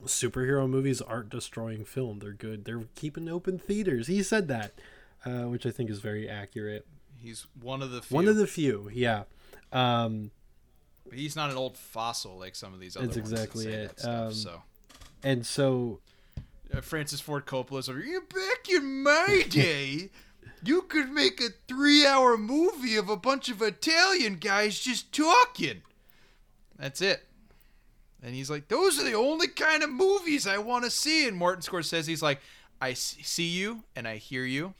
superhero 0.05 0.69
movies 0.69 1.01
aren't 1.01 1.29
destroying 1.29 1.85
film. 1.85 2.19
They're 2.19 2.31
good. 2.33 2.65
They're 2.65 2.85
keeping 2.95 3.29
open 3.29 3.59
theaters. 3.59 4.07
He 4.07 4.23
said 4.23 4.47
that, 4.47 4.73
uh, 5.25 5.43
which 5.49 5.65
I 5.65 5.71
think 5.71 5.89
is 5.89 5.99
very 5.99 6.29
accurate. 6.29 6.85
He's 7.17 7.45
one 7.61 7.81
of 7.81 7.91
the 7.91 8.01
few. 8.01 8.15
One 8.15 8.27
of 8.27 8.35
the 8.37 8.47
few, 8.47 8.89
yeah. 8.93 9.23
Um, 9.73 10.31
But 11.07 11.17
he's 11.17 11.35
not 11.35 11.49
an 11.51 11.57
old 11.57 11.77
fossil 11.77 12.37
like 12.39 12.55
some 12.55 12.73
of 12.73 12.79
these 12.79 12.95
other 12.95 13.07
That's 13.07 13.17
ones 13.17 13.29
that 13.31 13.35
exactly 13.35 13.63
say 13.65 13.71
it. 13.71 13.87
that 13.89 13.99
stuff, 13.99 14.27
Um, 14.27 14.33
so 14.33 14.61
and 15.23 15.45
so 15.45 15.99
uh, 16.73 16.81
Francis 16.81 17.19
Ford 17.19 17.45
Coppola's 17.45 17.89
over 17.89 17.99
here. 18.01 18.21
Back 18.21 18.69
in 18.69 19.03
my 19.03 19.43
day, 19.49 20.09
you 20.63 20.83
could 20.83 21.11
make 21.11 21.41
a 21.41 21.49
three-hour 21.67 22.37
movie 22.37 22.95
of 22.95 23.09
a 23.09 23.17
bunch 23.17 23.49
of 23.49 23.61
Italian 23.61 24.35
guys 24.35 24.79
just 24.79 25.11
talking. 25.13 25.81
That's 26.77 27.01
it. 27.01 27.25
And 28.23 28.35
he's 28.35 28.49
like, 28.49 28.67
those 28.67 28.99
are 28.99 29.03
the 29.03 29.13
only 29.13 29.47
kind 29.47 29.81
of 29.83 29.89
movies 29.89 30.45
I 30.47 30.57
want 30.57 30.83
to 30.85 30.91
see. 30.91 31.27
And 31.27 31.37
Martin 31.37 31.61
Scorsese's 31.63 32.05
he's 32.05 32.21
like, 32.21 32.39
I 32.81 32.93
see 32.93 33.47
you 33.47 33.83
and 33.95 34.07
I 34.07 34.17
hear 34.17 34.43
you, 34.45 34.73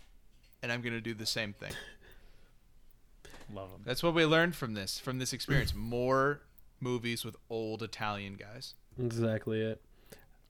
and 0.62 0.72
I'm 0.72 0.82
gonna 0.82 1.02
do 1.02 1.14
the 1.14 1.26
same 1.26 1.54
thing. 1.54 1.72
Love 3.54 3.70
him. 3.72 3.82
That's 3.84 4.04
what 4.04 4.14
we 4.14 4.26
learned 4.26 4.56
from 4.56 4.74
this 4.74 5.00
from 5.00 5.20
this 5.20 5.34
experience. 5.34 5.74
More 5.76 6.42
movies 6.80 7.26
with 7.26 7.36
old 7.50 7.84
Italian 7.84 8.36
guys. 8.36 8.74
exactly 9.00 9.62
it. 9.62 9.82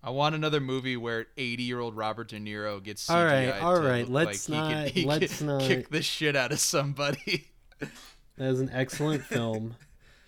I 0.01 0.11
want 0.11 0.33
another 0.33 0.61
movie 0.61 0.95
where 0.95 1.25
80 1.37 1.63
year 1.63 1.79
old 1.79 1.95
Robert 1.95 2.29
De 2.29 2.37
Niro 2.39 2.81
gets 2.81 3.07
CGI 3.07 3.13
All 3.15 3.25
right, 3.25 3.61
all 3.61 4.05
to 4.05 4.11
let's 4.11 4.47
like 4.47 4.65
he 4.65 4.73
not- 4.73 4.87
he 4.89 5.05
let's 5.05 5.37
could 5.39 5.47
not- 5.47 5.61
kick 5.61 5.89
the 5.89 6.01
shit 6.01 6.35
out 6.35 6.51
of 6.51 6.59
somebody. 6.59 7.47
That 8.37 8.51
is 8.51 8.61
an 8.61 8.69
excellent 8.71 9.25
film. 9.25 9.75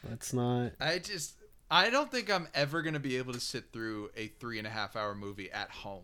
Let's 0.10 0.34
not. 0.34 0.74
I 0.82 1.00
just 1.00 1.36
I 1.70 1.90
don't 1.90 2.12
think 2.12 2.30
I'm 2.30 2.50
ever 2.54 2.82
gonna 2.82 3.00
be 3.00 3.16
able 3.16 3.32
to 3.32 3.40
sit 3.40 3.72
through 3.72 4.10
a 4.18 4.28
three 4.28 4.58
and 4.58 4.68
a 4.68 4.70
half 4.70 4.98
hour 4.98 5.16
movie 5.16 5.50
at 5.50 5.70
home. 5.70 6.04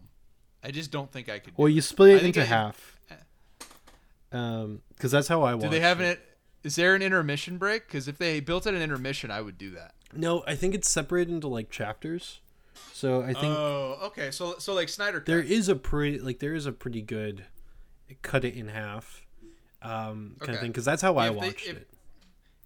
I 0.63 0.71
just 0.71 0.89
don't 0.89 1.11
think 1.11 1.27
I 1.27 1.39
could. 1.39 1.55
do 1.55 1.61
Well, 1.61 1.67
you 1.69 1.81
split 1.81 2.15
I 2.15 2.19
it 2.19 2.23
into 2.27 2.41
I- 2.41 2.45
half. 2.45 2.96
Um, 4.31 4.81
because 4.89 5.11
that's 5.11 5.27
how 5.27 5.41
I 5.43 5.53
watch. 5.53 5.63
Do 5.63 5.69
they 5.69 5.79
have 5.79 5.99
an? 5.99 6.17
Is 6.63 6.75
there 6.75 6.95
an 6.95 7.01
intermission 7.01 7.57
break? 7.57 7.87
Because 7.87 8.07
if 8.07 8.17
they 8.17 8.39
built 8.39 8.65
in 8.67 8.75
an 8.75 8.81
intermission, 8.81 9.31
I 9.31 9.41
would 9.41 9.57
do 9.57 9.71
that. 9.71 9.93
No, 10.13 10.43
I 10.47 10.55
think 10.55 10.73
it's 10.75 10.89
separated 10.89 11.31
into 11.33 11.47
like 11.47 11.69
chapters. 11.69 12.39
So 12.93 13.21
I 13.21 13.27
think 13.33 13.45
oh, 13.57 13.97
okay. 14.05 14.31
So 14.31 14.55
so 14.59 14.73
like 14.73 14.89
Snyder. 14.89 15.19
Cut. 15.19 15.25
there 15.27 15.41
is 15.41 15.69
a 15.69 15.75
pretty 15.75 16.19
like 16.19 16.39
there 16.39 16.53
is 16.53 16.65
a 16.65 16.71
pretty 16.71 17.01
good 17.01 17.45
cut 18.21 18.45
it 18.45 18.55
in 18.55 18.69
half 18.69 19.25
um 19.81 20.35
kind 20.39 20.53
of 20.55 20.59
thing 20.61 20.71
because 20.71 20.85
that's 20.85 21.01
how 21.01 21.17
I 21.17 21.27
If 21.27 21.33
they- 21.33 21.37
watched 21.47 21.67
if- 21.67 21.77
it. 21.77 21.87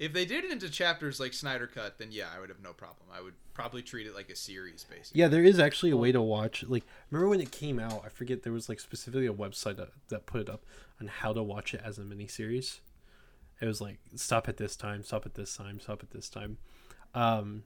If 0.01 0.13
they 0.13 0.25
did 0.25 0.43
it 0.43 0.51
into 0.51 0.67
chapters 0.67 1.19
like 1.19 1.31
Snyder 1.31 1.67
Cut, 1.67 1.99
then 1.99 2.07
yeah, 2.09 2.25
I 2.35 2.39
would 2.39 2.49
have 2.49 2.59
no 2.59 2.73
problem. 2.73 3.05
I 3.13 3.21
would 3.21 3.35
probably 3.53 3.83
treat 3.83 4.07
it 4.07 4.15
like 4.15 4.31
a 4.31 4.35
series, 4.35 4.83
basically. 4.83 5.21
Yeah, 5.21 5.27
there 5.27 5.43
is 5.43 5.59
actually 5.59 5.91
a 5.91 5.95
way 5.95 6.11
to 6.11 6.19
watch. 6.19 6.63
Like, 6.63 6.85
remember 7.11 7.29
when 7.29 7.39
it 7.39 7.51
came 7.51 7.77
out? 7.77 8.01
I 8.03 8.09
forget 8.09 8.41
there 8.41 8.51
was 8.51 8.67
like 8.67 8.79
specifically 8.79 9.27
a 9.27 9.31
website 9.31 9.77
that, 9.77 9.89
that 10.07 10.25
put 10.25 10.41
it 10.41 10.49
up 10.49 10.65
on 10.99 11.05
how 11.05 11.33
to 11.33 11.43
watch 11.43 11.75
it 11.75 11.81
as 11.85 11.99
a 11.99 12.01
miniseries. 12.01 12.79
It 13.61 13.67
was 13.67 13.79
like 13.79 13.99
stop 14.15 14.49
at 14.49 14.57
this 14.57 14.75
time, 14.75 15.03
stop 15.03 15.27
at 15.27 15.35
this 15.35 15.55
time, 15.55 15.79
stop 15.79 16.01
at 16.01 16.09
this 16.09 16.29
time. 16.29 16.57
Um, 17.13 17.65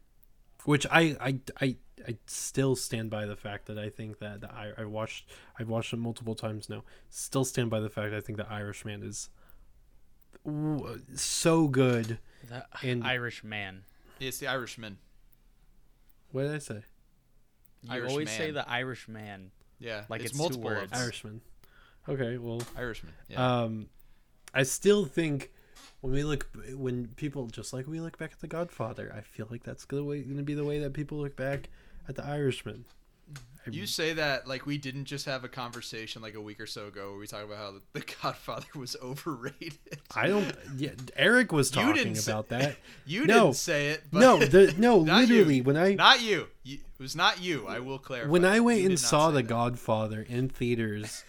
which 0.66 0.86
I 0.92 1.16
I, 1.22 1.40
I 1.62 1.78
I 2.06 2.18
still 2.28 2.76
stand 2.76 3.10
by 3.10 3.26
the 3.26 3.38
fact 3.38 3.68
that 3.68 3.80
I 3.80 3.90
think 3.90 4.20
that 4.20 4.42
the 4.42 4.52
I 4.52 4.74
I 4.78 4.84
watched 4.84 5.30
I've 5.58 5.70
watched 5.70 5.94
it 5.94 6.00
multiple 6.00 6.36
times 6.36 6.68
now. 6.68 6.84
Still 7.10 7.46
stand 7.46 7.70
by 7.70 7.80
the 7.80 7.90
fact 7.90 8.14
I 8.14 8.20
think 8.20 8.38
the 8.38 8.52
Irishman 8.52 9.04
is 9.04 9.30
so 11.16 11.68
good. 11.68 12.20
The 12.48 12.66
And- 12.84 13.04
Irish 13.04 13.44
man. 13.44 13.84
It's 14.20 14.38
the 14.40 14.48
Irishman. 14.48 14.98
What 16.32 16.44
did 16.44 16.56
I 16.56 16.60
say? 16.60 16.84
You 17.84 17.92
Irish 17.92 18.12
always 18.12 18.30
say 18.32 18.52
the 18.52 18.68
Irish 18.70 19.08
man. 19.08 19.52
Yeah, 19.80 20.06
Like 20.10 20.22
it's, 20.22 20.30
it's 20.32 20.38
two 20.38 20.44
multiple 20.44 20.70
of 20.72 20.78
words. 20.78 20.94
Irishman. 20.94 21.42
Okay, 22.08 22.38
well, 22.38 22.62
Irishman. 22.78 23.14
Yeah. 23.28 23.62
Um, 23.64 23.88
I 24.54 24.64
still 24.64 25.06
think 25.06 25.52
when 26.02 26.14
we 26.14 26.24
look, 26.24 26.48
when 26.74 27.08
people 27.16 27.48
just 27.48 27.74
like 27.74 27.88
we 27.88 28.00
look 28.00 28.18
back 28.18 28.32
at 28.32 28.40
The 28.40 28.48
Godfather, 28.48 29.14
I 29.16 29.22
feel 29.22 29.48
like 29.52 29.64
that's 29.64 29.84
gonna 29.86 30.04
way 30.04 30.22
going 30.22 30.38
to 30.38 30.44
be 30.44 30.54
the 30.54 30.64
way 30.64 30.80
that 30.80 30.94
people 30.94 31.18
look 31.18 31.36
back 31.36 31.70
at 32.08 32.16
The 32.16 32.24
Irishman. 32.26 32.86
You 33.72 33.88
say 33.88 34.14
that 34.14 34.48
like 34.48 34.68
we 34.68 34.78
didn't 34.78 35.06
just 35.06 35.26
have 35.26 35.44
a 35.44 35.48
conversation 35.48 36.22
like 36.22 36.36
a 36.36 36.42
week 36.42 36.60
or 36.60 36.68
so 36.68 36.86
ago 36.86 37.10
where 37.10 37.18
we 37.20 37.26
talked 37.26 37.46
about 37.46 37.58
how 37.58 37.72
the, 37.72 37.82
the 38.00 38.06
Godfather 38.22 38.68
was 38.76 38.96
overrated. 39.02 39.74
I 40.16 40.28
don't. 40.28 40.56
Yeah, 40.78 40.92
Eric 41.16 41.52
was 41.52 41.72
talking 41.72 41.96
didn't 41.96 42.16
say- 42.16 42.32
about 42.32 42.50
that. 42.50 42.78
you 43.08 43.26
No. 43.26 43.46
didn't 43.46 43.56
say 43.56 43.88
it. 43.90 44.04
But 44.12 44.20
no, 44.20 44.38
the, 44.38 44.76
no, 44.78 45.02
Not 45.02 45.22
you. 45.28 45.36
literally 45.38 45.62
when 45.62 45.78
I 45.78 45.96
not 45.96 46.22
you. 46.22 46.48
you. 46.64 46.76
It 46.76 47.02
was 47.02 47.16
not 47.16 47.42
you. 47.42 47.66
I 47.68 47.80
will 47.80 47.98
clarify. 47.98 48.30
when 48.30 48.46
I 48.46 48.60
went 48.60 48.82
You 48.82 48.90
and 48.90 49.00
saw 49.00 49.32
The 49.32 49.38
that. 49.38 49.48
Godfather 49.48 50.22
in 50.30 50.48
theaters, 50.48 51.24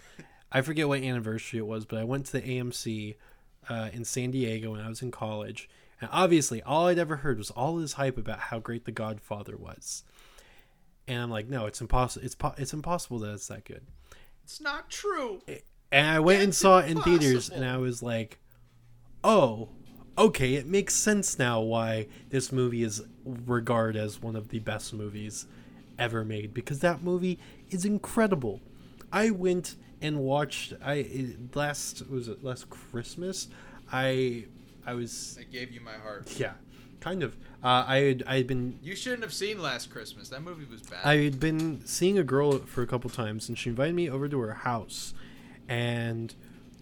I 0.51 0.61
forget 0.61 0.87
what 0.87 1.01
anniversary 1.01 1.57
it 1.57 1.65
was, 1.65 1.85
but 1.85 1.97
I 1.97 2.03
went 2.03 2.27
to 2.27 2.33
the 2.33 2.41
AMC 2.41 3.15
uh, 3.67 3.89
in 3.91 4.05
San 4.05 4.29
Diego 4.29 4.71
when 4.73 4.81
I 4.81 4.87
was 4.89 5.01
in 5.01 5.09
college, 5.09 5.67
and 5.99 6.07
obviously 6.13 6.61
all 6.61 6.85
I'd 6.87 6.99
ever 6.99 7.17
heard 7.17 7.39
was 7.39 7.49
all 7.49 7.77
this 7.77 7.93
hype 7.93 8.17
about 8.19 8.39
how 8.39 8.59
great 8.59 8.85
The 8.85 8.91
Godfather 8.91 9.57
was, 9.57 10.03
and 11.07 11.21
I'm 11.21 11.29
like, 11.31 11.47
no, 11.47 11.65
it's 11.65 11.81
impossible. 11.81 12.25
It's 12.25 12.35
po- 12.35 12.53
it's 12.57 12.73
impossible 12.73 13.19
that 13.19 13.33
it's 13.33 13.47
that 13.47 13.63
good. 13.65 13.85
it's 14.43 14.59
not 14.61 14.89
true. 14.89 15.41
And 15.91 16.05
I 16.07 16.19
went 16.19 16.41
and 16.41 16.49
It's 16.49 16.57
saw 16.57 16.79
it 16.79 16.89
in 16.89 17.01
theaters, 17.01 17.49
and. 17.49 17.63
I 17.63 17.77
was 17.77 18.03
like, 18.03 18.39
oh, 19.23 19.69
okay, 20.17 20.55
it 20.55 20.65
makes 20.67 20.93
sense 20.93 21.37
now 21.39 21.61
why 21.61 22.07
this 22.29 22.51
movie 22.51 22.83
is 22.83 23.01
regarded 23.25 24.01
as 24.01 24.21
one 24.21 24.35
of 24.35 24.49
the 24.49 24.59
best 24.59 24.93
movies 24.93 25.45
ever 25.99 26.23
made 26.25 26.53
because 26.53 26.79
that 26.79 27.01
movie 27.03 27.39
is 27.69 27.85
incredible. 27.85 28.61
I 29.11 29.29
went 29.31 29.75
and 30.01 30.19
watched 30.19 30.73
I 30.83 30.95
it- 30.95 31.55
last 31.55 32.07
was 32.09 32.27
it 32.27 32.43
last 32.43 32.69
Christmas. 32.69 33.47
I 33.91 34.45
I 34.85 34.93
was 34.93 35.37
I 35.39 35.43
gave 35.43 35.71
you 35.71 35.81
my 35.81 35.93
heart. 35.93 36.37
yeah, 36.39 36.53
kind 36.99 37.23
of. 37.23 37.35
Uh, 37.63 37.83
I 37.87 37.97
had 37.97 38.23
I 38.27 38.37
had 38.37 38.47
been 38.47 38.77
You 38.83 38.95
shouldn't 38.95 39.23
have 39.23 39.33
seen 39.33 39.61
Last 39.61 39.89
Christmas. 39.89 40.29
That 40.29 40.43
movie 40.43 40.65
was 40.69 40.81
bad. 40.81 40.99
I 41.03 41.17
had 41.23 41.39
been 41.39 41.81
seeing 41.85 42.17
a 42.19 42.23
girl 42.23 42.59
for 42.59 42.81
a 42.83 42.87
couple 42.87 43.09
times, 43.09 43.49
and 43.49 43.57
she 43.57 43.69
invited 43.71 43.95
me 43.95 44.09
over 44.09 44.27
to 44.29 44.39
her 44.39 44.53
house, 44.53 45.13
and 45.67 46.33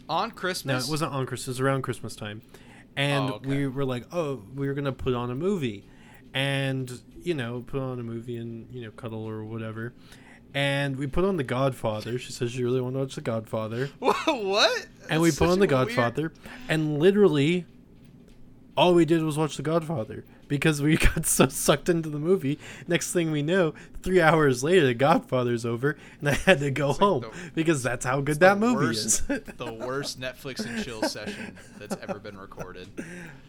On 0.10 0.32
Christmas. 0.32 0.84
no, 0.84 0.88
it 0.88 0.92
wasn't 0.92 1.14
on 1.14 1.26
Christmas. 1.26 1.48
It 1.48 1.52
was 1.52 1.60
around 1.62 1.84
Christmas 1.84 2.16
time, 2.16 2.42
and 2.96 3.30
Oh, 3.30 3.34
okay. 3.36 3.48
we 3.50 3.68
were 3.68 3.86
like, 3.86 4.06
oh, 4.14 4.42
we 4.54 4.68
were 4.68 4.74
gonna 4.74 4.92
put 4.92 5.14
on 5.14 5.32
a 5.32 5.36
movie, 5.36 5.86
and 6.34 7.02
you 7.24 7.34
know, 7.34 7.64
put 7.66 7.80
on 7.80 8.00
a 8.00 8.04
movie 8.04 8.38
and 8.38 8.68
you 8.72 8.82
know, 8.84 8.92
cuddle 8.92 9.24
or 9.28 9.44
whatever. 9.46 9.94
And 10.54 10.96
we 10.98 11.08
put 11.08 11.26
on 11.26 11.36
The 11.38 11.44
Godfather. 11.44 12.18
She 12.20 12.32
says 12.32 12.52
she 12.52 12.64
really 12.64 12.80
wanted 12.80 12.94
to 12.96 13.00
watch 13.00 13.16
The 13.16 13.22
Godfather, 13.22 13.88
what? 14.00 14.88
and 15.10 15.22
we 15.22 15.32
put 15.32 15.50
on 15.50 15.60
The 15.60 15.66
a 15.66 15.68
weird- 15.68 15.70
Godfather, 15.70 16.34
and 16.70 17.00
literally, 17.00 17.66
all 18.78 18.94
we 18.94 19.06
did 19.06 19.24
was 19.24 19.38
watch 19.38 19.56
The 19.58 19.64
Godfather 19.64 20.26
because 20.48 20.82
we 20.82 20.98
got 20.98 21.26
so 21.26 21.48
sucked 21.48 21.90
into 21.90 22.10
the 22.10 22.20
movie. 22.20 22.60
Next 22.88 23.12
thing 23.14 23.32
we 23.32 23.42
know, 23.42 23.74
three 24.04 24.22
hours 24.22 24.64
later, 24.64 24.86
The 24.88 24.94
Godfather's 24.94 25.66
over, 25.66 25.98
and 26.20 26.30
I 26.30 26.34
had 26.34 26.60
to 26.60 26.72
go 26.72 26.90
like 26.90 27.00
home 27.00 27.22
the- 27.22 27.52
because 27.56 27.82
that's 27.84 28.06
how 28.06 28.22
good 28.22 28.40
that 28.42 28.58
movie 28.58 28.86
worst- 28.88 29.06
is. 29.30 29.42
the 29.58 29.74
worst 29.74 30.20
Netflix 30.20 30.66
and 30.66 30.84
chill 30.84 31.02
session 31.10 31.58
that's 31.80 31.96
ever 32.02 32.20
been 32.20 32.38
recorded. 32.38 32.88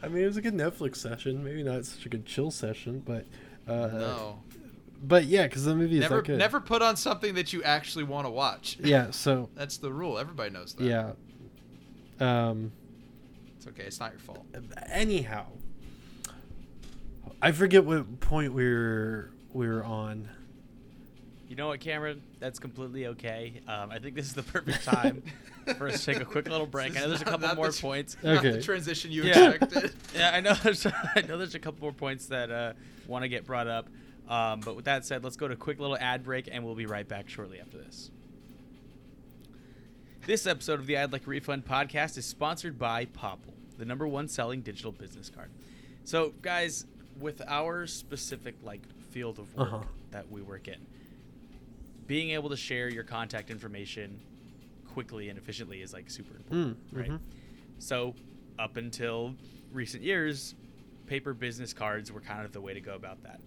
I 0.02 0.08
mean, 0.08 0.22
it 0.22 0.26
was 0.26 0.36
a 0.36 0.42
good 0.42 0.54
Netflix 0.54 0.96
session. 0.96 1.42
Maybe 1.44 1.62
not 1.62 1.84
such 1.84 2.06
a 2.06 2.08
good 2.08 2.26
chill 2.26 2.50
session, 2.50 3.02
but 3.04 3.26
uh, 3.68 3.88
No. 3.88 4.42
but 5.02 5.24
yeah, 5.24 5.44
because 5.46 5.64
the 5.64 5.74
movie 5.74 5.96
is 5.96 6.00
Never 6.02 6.16
that 6.16 6.24
good. 6.26 6.38
never 6.38 6.60
put 6.60 6.82
on 6.82 6.96
something 6.96 7.34
that 7.34 7.52
you 7.52 7.62
actually 7.62 8.04
want 8.04 8.26
to 8.26 8.30
watch. 8.30 8.78
Yeah. 8.82 9.10
So 9.10 9.48
That's 9.54 9.76
the 9.78 9.92
rule. 9.92 10.18
Everybody 10.18 10.50
knows 10.50 10.74
that. 10.74 10.84
yeah. 10.84 11.12
Um. 12.20 12.72
It's 13.56 13.66
okay. 13.66 13.82
It's 13.84 14.00
not 14.00 14.12
your 14.12 14.20
fault. 14.20 14.44
Anyhow, 14.90 15.46
I 17.40 17.52
forget 17.52 17.84
what 17.84 18.20
point 18.20 18.52
we 18.52 18.64
were 18.64 19.30
we 19.52 19.66
were 19.68 19.84
on. 19.84 20.28
You 21.48 21.54
know 21.54 21.68
what, 21.68 21.78
Cameron? 21.80 22.22
That's 22.40 22.58
completely 22.58 23.06
okay. 23.08 23.60
Um, 23.68 23.90
I 23.90 23.98
think 24.00 24.16
this 24.16 24.26
is 24.26 24.32
the 24.34 24.42
perfect 24.42 24.84
time 24.84 25.22
for 25.78 25.86
us 25.88 26.04
to 26.04 26.12
take 26.12 26.20
a 26.20 26.24
quick 26.24 26.48
little 26.48 26.66
break. 26.66 26.96
I 26.96 27.00
know 27.00 27.08
there's 27.08 27.22
a 27.22 27.24
couple 27.24 27.46
not 27.46 27.56
more 27.56 27.68
the 27.68 27.72
tr- 27.72 27.82
points. 27.82 28.16
Not 28.22 28.38
Okay. 28.38 28.50
the 28.50 28.62
transition 28.62 29.12
you 29.12 29.22
Yeah. 29.24 29.50
expected. 29.50 29.92
Yeah, 30.14 30.32
I 30.34 30.40
know. 30.40 30.54
There's, 30.54 30.84
I 31.14 31.20
know 31.28 31.38
there's 31.38 31.54
a 31.54 31.60
couple 31.60 31.82
more 31.82 31.92
points 31.92 32.26
that 32.26 32.50
uh, 32.50 32.72
want 33.06 33.22
to 33.22 33.28
get 33.28 33.44
brought 33.46 33.68
up. 33.68 33.88
Um, 34.28 34.58
but 34.60 34.74
with 34.74 34.86
that 34.86 35.04
said, 35.06 35.22
let's 35.22 35.36
go 35.36 35.46
to 35.46 35.54
a 35.54 35.56
quick 35.56 35.78
little 35.78 35.96
ad 35.96 36.24
break, 36.24 36.48
and 36.50 36.64
we'll 36.64 36.74
be 36.74 36.86
right 36.86 37.06
back 37.06 37.28
shortly 37.28 37.60
after 37.60 37.78
this. 37.78 38.10
This 40.26 40.48
episode 40.48 40.80
of 40.80 40.86
the 40.86 40.98
I'd 40.98 41.12
Like 41.12 41.28
a 41.28 41.30
Refund 41.30 41.64
podcast 41.64 42.18
is 42.18 42.26
sponsored 42.26 42.76
by 42.76 43.04
Popl, 43.06 43.54
the 43.78 43.84
number 43.84 44.08
one 44.08 44.26
selling 44.26 44.62
digital 44.62 44.90
business 44.90 45.30
card. 45.30 45.50
So, 46.02 46.34
guys, 46.42 46.86
with 47.20 47.42
our 47.46 47.86
specific 47.86 48.54
like 48.62 48.82
field 49.10 49.38
of 49.38 49.54
work 49.56 49.72
Uh-huh. 49.72 49.84
that 50.10 50.30
we 50.30 50.42
work 50.42 50.68
in, 50.68 50.78
being 52.06 52.30
able 52.30 52.50
to 52.50 52.56
share 52.56 52.88
your 52.88 53.04
contact 53.04 53.50
information 53.50 54.20
quickly 54.92 55.28
and 55.28 55.38
efficiently 55.38 55.82
is 55.82 55.92
like 55.92 56.08
super 56.10 56.36
important, 56.36 56.92
Mm, 56.94 56.98
right? 56.98 57.10
mhm. 57.10 57.20
So, 57.78 58.14
up 58.58 58.76
until 58.76 59.34
recent 59.72 60.02
years, 60.02 60.54
paper 61.06 61.34
business 61.34 61.72
cards 61.72 62.10
were 62.10 62.20
kind 62.20 62.44
of 62.44 62.52
the 62.52 62.60
way 62.60 62.72
to 62.74 62.80
go 62.80 62.94
about 62.94 63.22
that. 63.24 63.40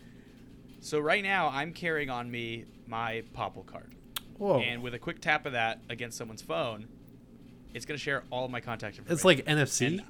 So 0.82 1.00
right 1.00 1.24
now, 1.24 1.50
I'm 1.50 1.74
carrying 1.74 2.10
on 2.10 2.30
me 2.30 2.66
my 2.88 3.24
Popl 3.36 3.66
card, 3.66 3.94
Whoa. 4.38 4.60
and 4.60 4.82
with 4.82 4.94
a 4.94 5.00
quick 5.00 5.20
tap 5.20 5.46
of 5.46 5.54
that 5.54 5.80
against 5.90 6.18
someone's 6.18 6.42
phone, 6.42 6.88
it's 7.74 7.86
gonna 7.86 7.98
share 7.98 8.24
all 8.30 8.46
of 8.46 8.52
my 8.52 8.62
contact 8.62 8.98
information. 8.98 9.14
it's 9.16 9.26
like 9.26 9.46
NFC. 9.46 9.88
And- 9.88 10.04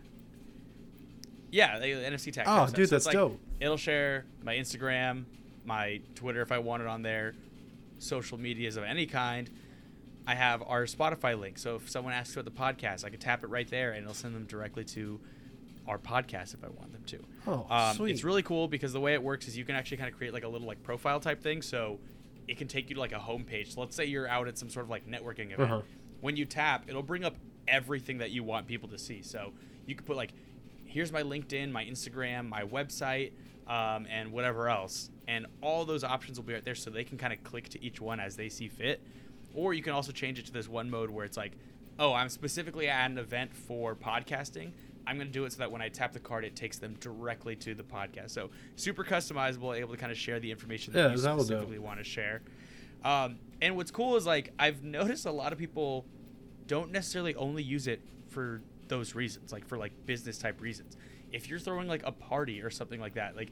yeah, 1.51 1.79
the 1.79 1.85
NFC 1.87 2.31
tag. 2.31 2.45
Oh, 2.47 2.67
dude, 2.67 2.89
So 2.89 2.95
that's 2.95 3.05
like, 3.05 3.13
dope. 3.13 3.39
It'll 3.59 3.77
share 3.77 4.25
my 4.43 4.55
Instagram, 4.55 5.25
my 5.65 6.01
Twitter 6.15 6.41
if 6.41 6.51
I 6.51 6.59
want 6.59 6.81
it 6.81 6.87
on 6.87 7.01
there, 7.01 7.35
social 7.97 8.37
medias 8.37 8.77
of 8.77 8.83
any 8.83 9.05
kind. 9.05 9.49
I 10.27 10.35
have 10.35 10.61
our 10.61 10.83
Spotify 10.85 11.39
link, 11.39 11.57
so 11.57 11.75
if 11.77 11.89
someone 11.89 12.13
asks 12.13 12.35
about 12.35 12.45
the 12.45 12.51
podcast, 12.51 13.03
I 13.03 13.09
can 13.09 13.19
tap 13.19 13.43
it 13.43 13.47
right 13.47 13.67
there, 13.67 13.91
and 13.93 14.03
it'll 14.03 14.13
send 14.13 14.35
them 14.35 14.45
directly 14.45 14.83
to 14.85 15.19
our 15.87 15.97
podcast 15.97 16.53
if 16.53 16.63
I 16.63 16.67
want 16.67 16.91
them 16.91 17.03
to. 17.07 17.19
Oh, 17.47 17.65
Um, 17.69 17.95
sweet. 17.95 18.11
It's 18.11 18.23
really 18.23 18.43
cool 18.43 18.67
because 18.67 18.93
the 18.93 18.99
way 18.99 19.15
it 19.15 19.23
works 19.23 19.47
is 19.47 19.57
you 19.57 19.65
can 19.65 19.75
actually 19.75 19.97
kind 19.97 20.09
of 20.11 20.15
create 20.15 20.33
like 20.33 20.43
a 20.43 20.47
little 20.47 20.67
like 20.67 20.83
profile 20.83 21.19
type 21.19 21.41
thing. 21.41 21.63
So 21.63 21.99
it 22.47 22.59
can 22.59 22.67
take 22.67 22.89
you 22.89 22.95
to 22.95 23.01
like 23.01 23.11
a 23.11 23.15
homepage. 23.17 23.73
So 23.73 23.81
let's 23.81 23.95
say 23.95 24.05
you're 24.05 24.27
out 24.27 24.47
at 24.47 24.57
some 24.57 24.69
sort 24.69 24.85
of 24.85 24.91
like 24.91 25.07
networking 25.07 25.51
event. 25.51 25.71
Uh-huh. 25.71 25.81
When 26.21 26.35
you 26.35 26.45
tap, 26.45 26.85
it'll 26.87 27.01
bring 27.01 27.25
up 27.25 27.35
everything 27.67 28.19
that 28.19 28.29
you 28.29 28.43
want 28.43 28.67
people 28.67 28.87
to 28.89 28.99
see. 28.99 29.23
So 29.23 29.51
you 29.87 29.95
can 29.95 30.05
put 30.05 30.15
like, 30.15 30.31
here's 30.89 31.11
my 31.11 31.23
LinkedIn, 31.23 31.71
my 31.71 31.85
Instagram, 31.85 32.49
my 32.49 32.63
website, 32.63 33.31
um, 33.67 34.07
and 34.09 34.31
whatever 34.31 34.67
else. 34.69 35.09
And 35.27 35.45
all 35.61 35.85
those 35.85 36.03
options 36.03 36.37
will 36.39 36.45
be 36.45 36.53
right 36.53 36.65
there 36.65 36.75
so 36.75 36.89
they 36.89 37.03
can 37.03 37.17
kind 37.17 37.31
of 37.31 37.43
click 37.43 37.69
to 37.69 37.83
each 37.83 38.01
one 38.01 38.19
as 38.19 38.35
they 38.35 38.49
see 38.49 38.67
fit. 38.67 39.01
Or 39.53 39.73
you 39.73 39.83
can 39.83 39.93
also 39.93 40.11
change 40.11 40.39
it 40.39 40.45
to 40.47 40.51
this 40.51 40.67
one 40.67 40.89
mode 40.89 41.09
where 41.09 41.25
it's 41.25 41.37
like, 41.37 41.53
oh, 41.99 42.13
I'm 42.13 42.29
specifically 42.29 42.87
at 42.87 43.09
an 43.11 43.17
event 43.17 43.53
for 43.55 43.95
podcasting. 43.95 44.71
I'm 45.05 45.15
going 45.17 45.27
to 45.27 45.33
do 45.33 45.45
it 45.45 45.53
so 45.53 45.59
that 45.59 45.71
when 45.71 45.81
I 45.81 45.89
tap 45.89 46.13
the 46.13 46.19
card, 46.19 46.45
it 46.45 46.55
takes 46.55 46.77
them 46.77 46.95
directly 46.99 47.55
to 47.57 47.73
the 47.73 47.83
podcast. 47.83 48.31
So 48.31 48.49
super 48.75 49.03
customizable, 49.03 49.77
able 49.77 49.93
to 49.93 49.97
kind 49.97 50.11
of 50.11 50.17
share 50.17 50.39
the 50.39 50.51
information 50.51 50.93
that 50.93 50.99
Yeah, 50.99 51.11
you 51.11 51.17
specifically 51.17 51.79
want 51.79 51.99
to 51.99 52.03
share. 52.03 52.41
Um, 53.03 53.39
and 53.61 53.75
what's 53.75 53.91
cool 53.91 54.15
is 54.17 54.25
like 54.25 54.51
I've 54.59 54.83
noticed 54.83 55.25
a 55.25 55.31
lot 55.31 55.53
of 55.53 55.59
people 55.59 56.05
don't 56.67 56.91
necessarily 56.91 57.33
only 57.35 57.63
use 57.63 57.87
it 57.87 58.01
for 58.27 58.61
those 58.89 59.15
reasons, 59.15 59.51
like 59.51 59.65
for 59.65 59.77
like 59.77 59.93
business 60.05 60.37
type 60.37 60.59
reasons. 60.61 60.97
If 61.31 61.49
you're 61.49 61.59
throwing 61.59 61.87
like 61.87 62.03
a 62.05 62.11
party 62.11 62.61
or 62.61 62.69
something 62.69 62.99
like 62.99 63.13
that, 63.13 63.35
like 63.35 63.51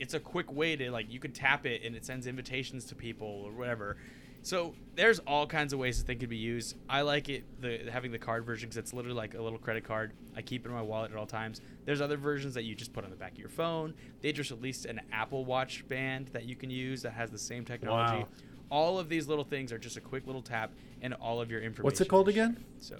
it's 0.00 0.14
a 0.14 0.20
quick 0.20 0.52
way 0.52 0.76
to 0.76 0.90
like 0.90 1.12
you 1.12 1.20
can 1.20 1.32
tap 1.32 1.66
it 1.66 1.82
and 1.84 1.94
it 1.94 2.04
sends 2.04 2.26
invitations 2.26 2.84
to 2.86 2.94
people 2.94 3.42
or 3.44 3.52
whatever. 3.52 3.96
So 4.42 4.74
there's 4.94 5.18
all 5.20 5.46
kinds 5.46 5.72
of 5.72 5.78
ways 5.78 5.98
that 5.98 6.06
they 6.06 6.14
could 6.14 6.28
be 6.28 6.36
used. 6.36 6.76
I 6.88 7.02
like 7.02 7.28
it 7.28 7.44
the 7.60 7.90
having 7.90 8.12
the 8.12 8.18
card 8.18 8.44
version 8.44 8.68
because 8.68 8.78
it's 8.78 8.92
literally 8.92 9.16
like 9.16 9.34
a 9.34 9.42
little 9.42 9.58
credit 9.58 9.84
card. 9.84 10.12
I 10.36 10.42
keep 10.42 10.64
it 10.64 10.68
in 10.68 10.74
my 10.74 10.82
wallet 10.82 11.10
at 11.10 11.16
all 11.16 11.26
times. 11.26 11.60
There's 11.84 12.00
other 12.00 12.16
versions 12.16 12.54
that 12.54 12.62
you 12.62 12.74
just 12.74 12.92
put 12.92 13.04
on 13.04 13.10
the 13.10 13.16
back 13.16 13.32
of 13.32 13.38
your 13.38 13.48
phone. 13.48 13.94
They 14.20 14.32
just 14.32 14.50
released 14.50 14.86
an 14.86 15.00
Apple 15.12 15.44
Watch 15.44 15.86
band 15.88 16.28
that 16.28 16.44
you 16.44 16.56
can 16.56 16.70
use 16.70 17.02
that 17.02 17.12
has 17.12 17.30
the 17.30 17.38
same 17.38 17.64
technology. 17.64 18.20
Wow. 18.20 18.28
All 18.70 18.98
of 18.98 19.08
these 19.08 19.26
little 19.28 19.44
things 19.44 19.72
are 19.72 19.78
just 19.78 19.96
a 19.96 20.00
quick 20.00 20.26
little 20.26 20.42
tap, 20.42 20.72
and 21.00 21.14
all 21.14 21.40
of 21.40 21.50
your 21.50 21.60
information. 21.60 21.84
What's 21.84 22.00
it 22.00 22.08
called 22.08 22.28
again? 22.28 22.64
So 22.80 22.96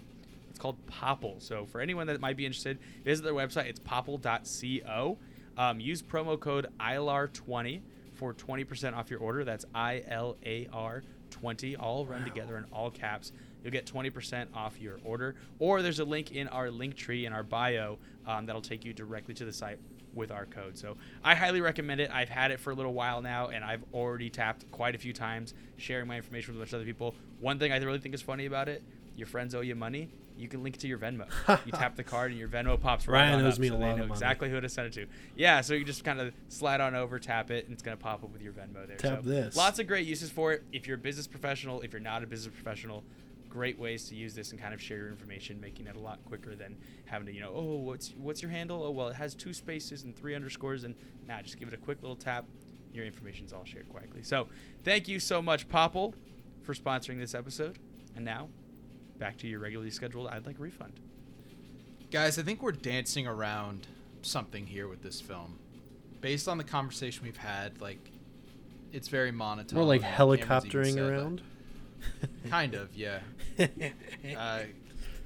it's 0.58 0.62
called 0.62 0.84
Popl. 0.86 1.40
So 1.40 1.66
for 1.66 1.80
anyone 1.80 2.08
that 2.08 2.20
might 2.20 2.36
be 2.36 2.44
interested, 2.44 2.78
visit 3.04 3.22
their 3.22 3.32
website. 3.32 3.66
It's 3.66 3.78
popl.co. 3.78 5.18
Um, 5.56 5.78
use 5.78 6.02
promo 6.02 6.38
code 6.38 6.66
ILAR20 6.80 7.80
for 8.14 8.34
20% 8.34 8.96
off 8.96 9.08
your 9.08 9.20
order. 9.20 9.44
That's 9.44 9.64
I 9.72 10.02
L 10.08 10.36
A 10.44 10.68
R 10.72 11.04
20, 11.30 11.76
all 11.76 12.06
run 12.06 12.24
together 12.24 12.56
in 12.56 12.64
all 12.72 12.90
caps. 12.90 13.30
You'll 13.62 13.70
get 13.70 13.86
20% 13.86 14.48
off 14.54 14.80
your 14.80 14.98
order. 15.04 15.36
Or 15.60 15.80
there's 15.82 16.00
a 16.00 16.04
link 16.04 16.32
in 16.32 16.48
our 16.48 16.70
link 16.70 16.96
tree 16.96 17.26
in 17.26 17.32
our 17.32 17.44
bio 17.44 17.98
um, 18.26 18.46
that'll 18.46 18.62
take 18.62 18.84
you 18.84 18.92
directly 18.92 19.34
to 19.34 19.44
the 19.44 19.52
site 19.52 19.78
with 20.14 20.32
our 20.32 20.46
code. 20.46 20.76
So 20.76 20.96
I 21.22 21.36
highly 21.36 21.60
recommend 21.60 22.00
it. 22.00 22.10
I've 22.12 22.30
had 22.30 22.50
it 22.50 22.58
for 22.58 22.70
a 22.70 22.74
little 22.74 22.94
while 22.94 23.22
now, 23.22 23.48
and 23.48 23.62
I've 23.62 23.84
already 23.94 24.30
tapped 24.30 24.68
quite 24.72 24.96
a 24.96 24.98
few 24.98 25.12
times, 25.12 25.54
sharing 25.76 26.08
my 26.08 26.16
information 26.16 26.54
with 26.54 26.58
a 26.58 26.62
bunch 26.62 26.72
of 26.72 26.78
other 26.78 26.86
people. 26.86 27.14
One 27.40 27.60
thing 27.60 27.70
I 27.70 27.78
really 27.78 28.00
think 28.00 28.14
is 28.14 28.22
funny 28.22 28.46
about 28.46 28.68
it: 28.68 28.82
your 29.16 29.26
friends 29.26 29.54
owe 29.54 29.60
you 29.60 29.74
money. 29.74 30.08
You 30.38 30.48
can 30.48 30.62
link 30.62 30.76
it 30.76 30.80
to 30.80 30.88
your 30.88 30.98
Venmo. 30.98 31.26
you 31.66 31.72
tap 31.72 31.96
the 31.96 32.04
card, 32.04 32.30
and 32.30 32.38
your 32.38 32.48
Venmo 32.48 32.80
pops 32.80 33.08
right 33.08 33.22
Ryan 33.22 33.40
on 33.40 33.46
owes 33.46 33.54
up, 33.54 33.60
me 33.60 33.68
so 33.68 33.74
a 33.74 33.78
they 33.78 33.84
lot 33.84 33.90
of 33.92 33.96
know 33.98 34.02
money. 34.04 34.12
exactly 34.12 34.50
who 34.50 34.60
to 34.60 34.68
send 34.68 34.86
it 34.88 34.92
to. 34.94 35.06
Yeah, 35.36 35.60
so 35.60 35.74
you 35.74 35.84
just 35.84 36.04
kind 36.04 36.20
of 36.20 36.32
slide 36.48 36.80
on 36.80 36.94
over, 36.94 37.18
tap 37.18 37.50
it, 37.50 37.64
and 37.64 37.72
it's 37.72 37.82
gonna 37.82 37.96
pop 37.96 38.22
up 38.22 38.32
with 38.32 38.42
your 38.42 38.52
Venmo 38.52 38.86
there. 38.86 38.96
Tap 38.96 39.22
so 39.22 39.28
this. 39.28 39.56
Lots 39.56 39.78
of 39.78 39.86
great 39.86 40.06
uses 40.06 40.30
for 40.30 40.52
it. 40.52 40.62
If 40.72 40.86
you're 40.86 40.96
a 40.96 41.00
business 41.00 41.26
professional, 41.26 41.80
if 41.82 41.92
you're 41.92 42.00
not 42.00 42.22
a 42.22 42.26
business 42.26 42.54
professional, 42.54 43.04
great 43.48 43.78
ways 43.78 44.08
to 44.08 44.14
use 44.14 44.34
this 44.34 44.50
and 44.52 44.60
kind 44.60 44.74
of 44.74 44.80
share 44.80 44.98
your 44.98 45.08
information, 45.08 45.60
making 45.60 45.86
it 45.86 45.96
a 45.96 46.00
lot 46.00 46.18
quicker 46.26 46.54
than 46.54 46.76
having 47.06 47.26
to, 47.26 47.32
you 47.32 47.40
know, 47.40 47.52
oh, 47.54 47.76
what's 47.76 48.14
what's 48.18 48.42
your 48.42 48.50
handle? 48.50 48.82
Oh, 48.82 48.90
well, 48.90 49.08
it 49.08 49.16
has 49.16 49.34
two 49.34 49.52
spaces 49.52 50.04
and 50.04 50.14
three 50.16 50.34
underscores, 50.34 50.84
and 50.84 50.94
nah, 51.26 51.42
just 51.42 51.58
give 51.58 51.68
it 51.68 51.74
a 51.74 51.78
quick 51.78 52.02
little 52.02 52.16
tap. 52.16 52.44
Your 52.92 53.04
information's 53.04 53.52
all 53.52 53.64
shared 53.64 53.88
quickly. 53.88 54.22
So, 54.22 54.48
thank 54.82 55.08
you 55.08 55.20
so 55.20 55.42
much, 55.42 55.68
Popl, 55.68 56.14
for 56.62 56.74
sponsoring 56.74 57.18
this 57.18 57.34
episode. 57.34 57.78
And 58.16 58.24
now, 58.24 58.48
back 59.18 59.36
to 59.38 59.48
your 59.48 59.60
regularly 59.60 59.90
scheduled 59.90 60.28
I'd 60.28 60.46
like 60.46 60.56
refund. 60.58 60.92
Guys, 62.10 62.38
I 62.38 62.42
think 62.42 62.62
we're 62.62 62.72
dancing 62.72 63.26
around 63.26 63.86
something 64.22 64.66
here 64.66 64.88
with 64.88 65.02
this 65.02 65.20
film. 65.20 65.58
Based 66.20 66.48
on 66.48 66.58
the 66.58 66.64
conversation 66.64 67.24
we've 67.24 67.36
had, 67.36 67.80
like 67.80 68.10
it's 68.92 69.08
very 69.08 69.30
monotone. 69.30 69.78
More 69.78 69.86
like 69.86 70.02
helicoptering 70.02 70.94
said 70.94 71.02
around. 71.02 71.42
Kind 72.50 72.74
of, 72.74 72.94
yeah. 72.96 73.20
Uh, 74.36 74.60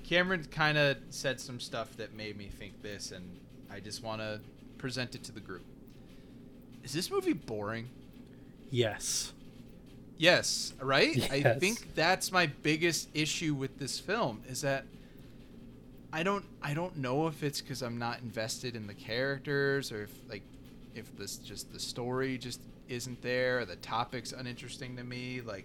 Cameron 0.05 0.45
kind 0.51 0.77
of 0.77 0.97
said 1.11 1.41
some 1.41 1.61
stuff 1.61 1.97
that 1.97 2.15
made 2.15 2.37
me 2.37 2.49
think 2.49 2.83
this, 2.83 3.13
and 3.13 3.39
I 3.71 3.81
just 3.81 4.03
want 4.03 4.21
to 4.21 4.41
present 4.79 5.15
it 5.15 5.23
to 5.25 5.33
the 5.33 5.41
group. 5.41 5.65
Is 6.83 6.93
this 6.93 7.11
movie 7.11 7.33
boring? 7.33 7.89
yes. 8.71 9.33
Yes, 10.23 10.73
right? 10.81 11.29
I 11.33 11.55
think 11.59 11.97
that's 11.97 12.31
my 12.31 12.47
biggest 12.47 13.09
issue 13.13 13.55
with 13.55 13.77
this 13.81 13.99
film 13.99 14.41
is 14.49 14.61
that 14.61 14.85
I 16.13 16.23
don't 16.23 16.45
I 16.63 16.75
don't 16.75 16.99
know 16.99 17.27
if 17.27 17.43
it's 17.43 17.61
cuz 17.61 17.83
I'm 17.83 17.99
not 17.99 18.21
invested 18.21 18.77
in 18.77 18.87
the 18.87 18.95
characters 18.95 19.91
or 19.91 20.05
if 20.05 20.13
like 20.29 20.43
if 20.95 21.17
this 21.19 21.39
just 21.39 21.73
the 21.73 21.81
story 21.81 22.39
just 22.39 22.61
isn't 22.89 23.21
there 23.21 23.59
or 23.59 23.65
the 23.65 23.75
topic's 23.75 24.31
uninteresting 24.33 24.97
to 24.99 25.03
me 25.03 25.41
like 25.41 25.65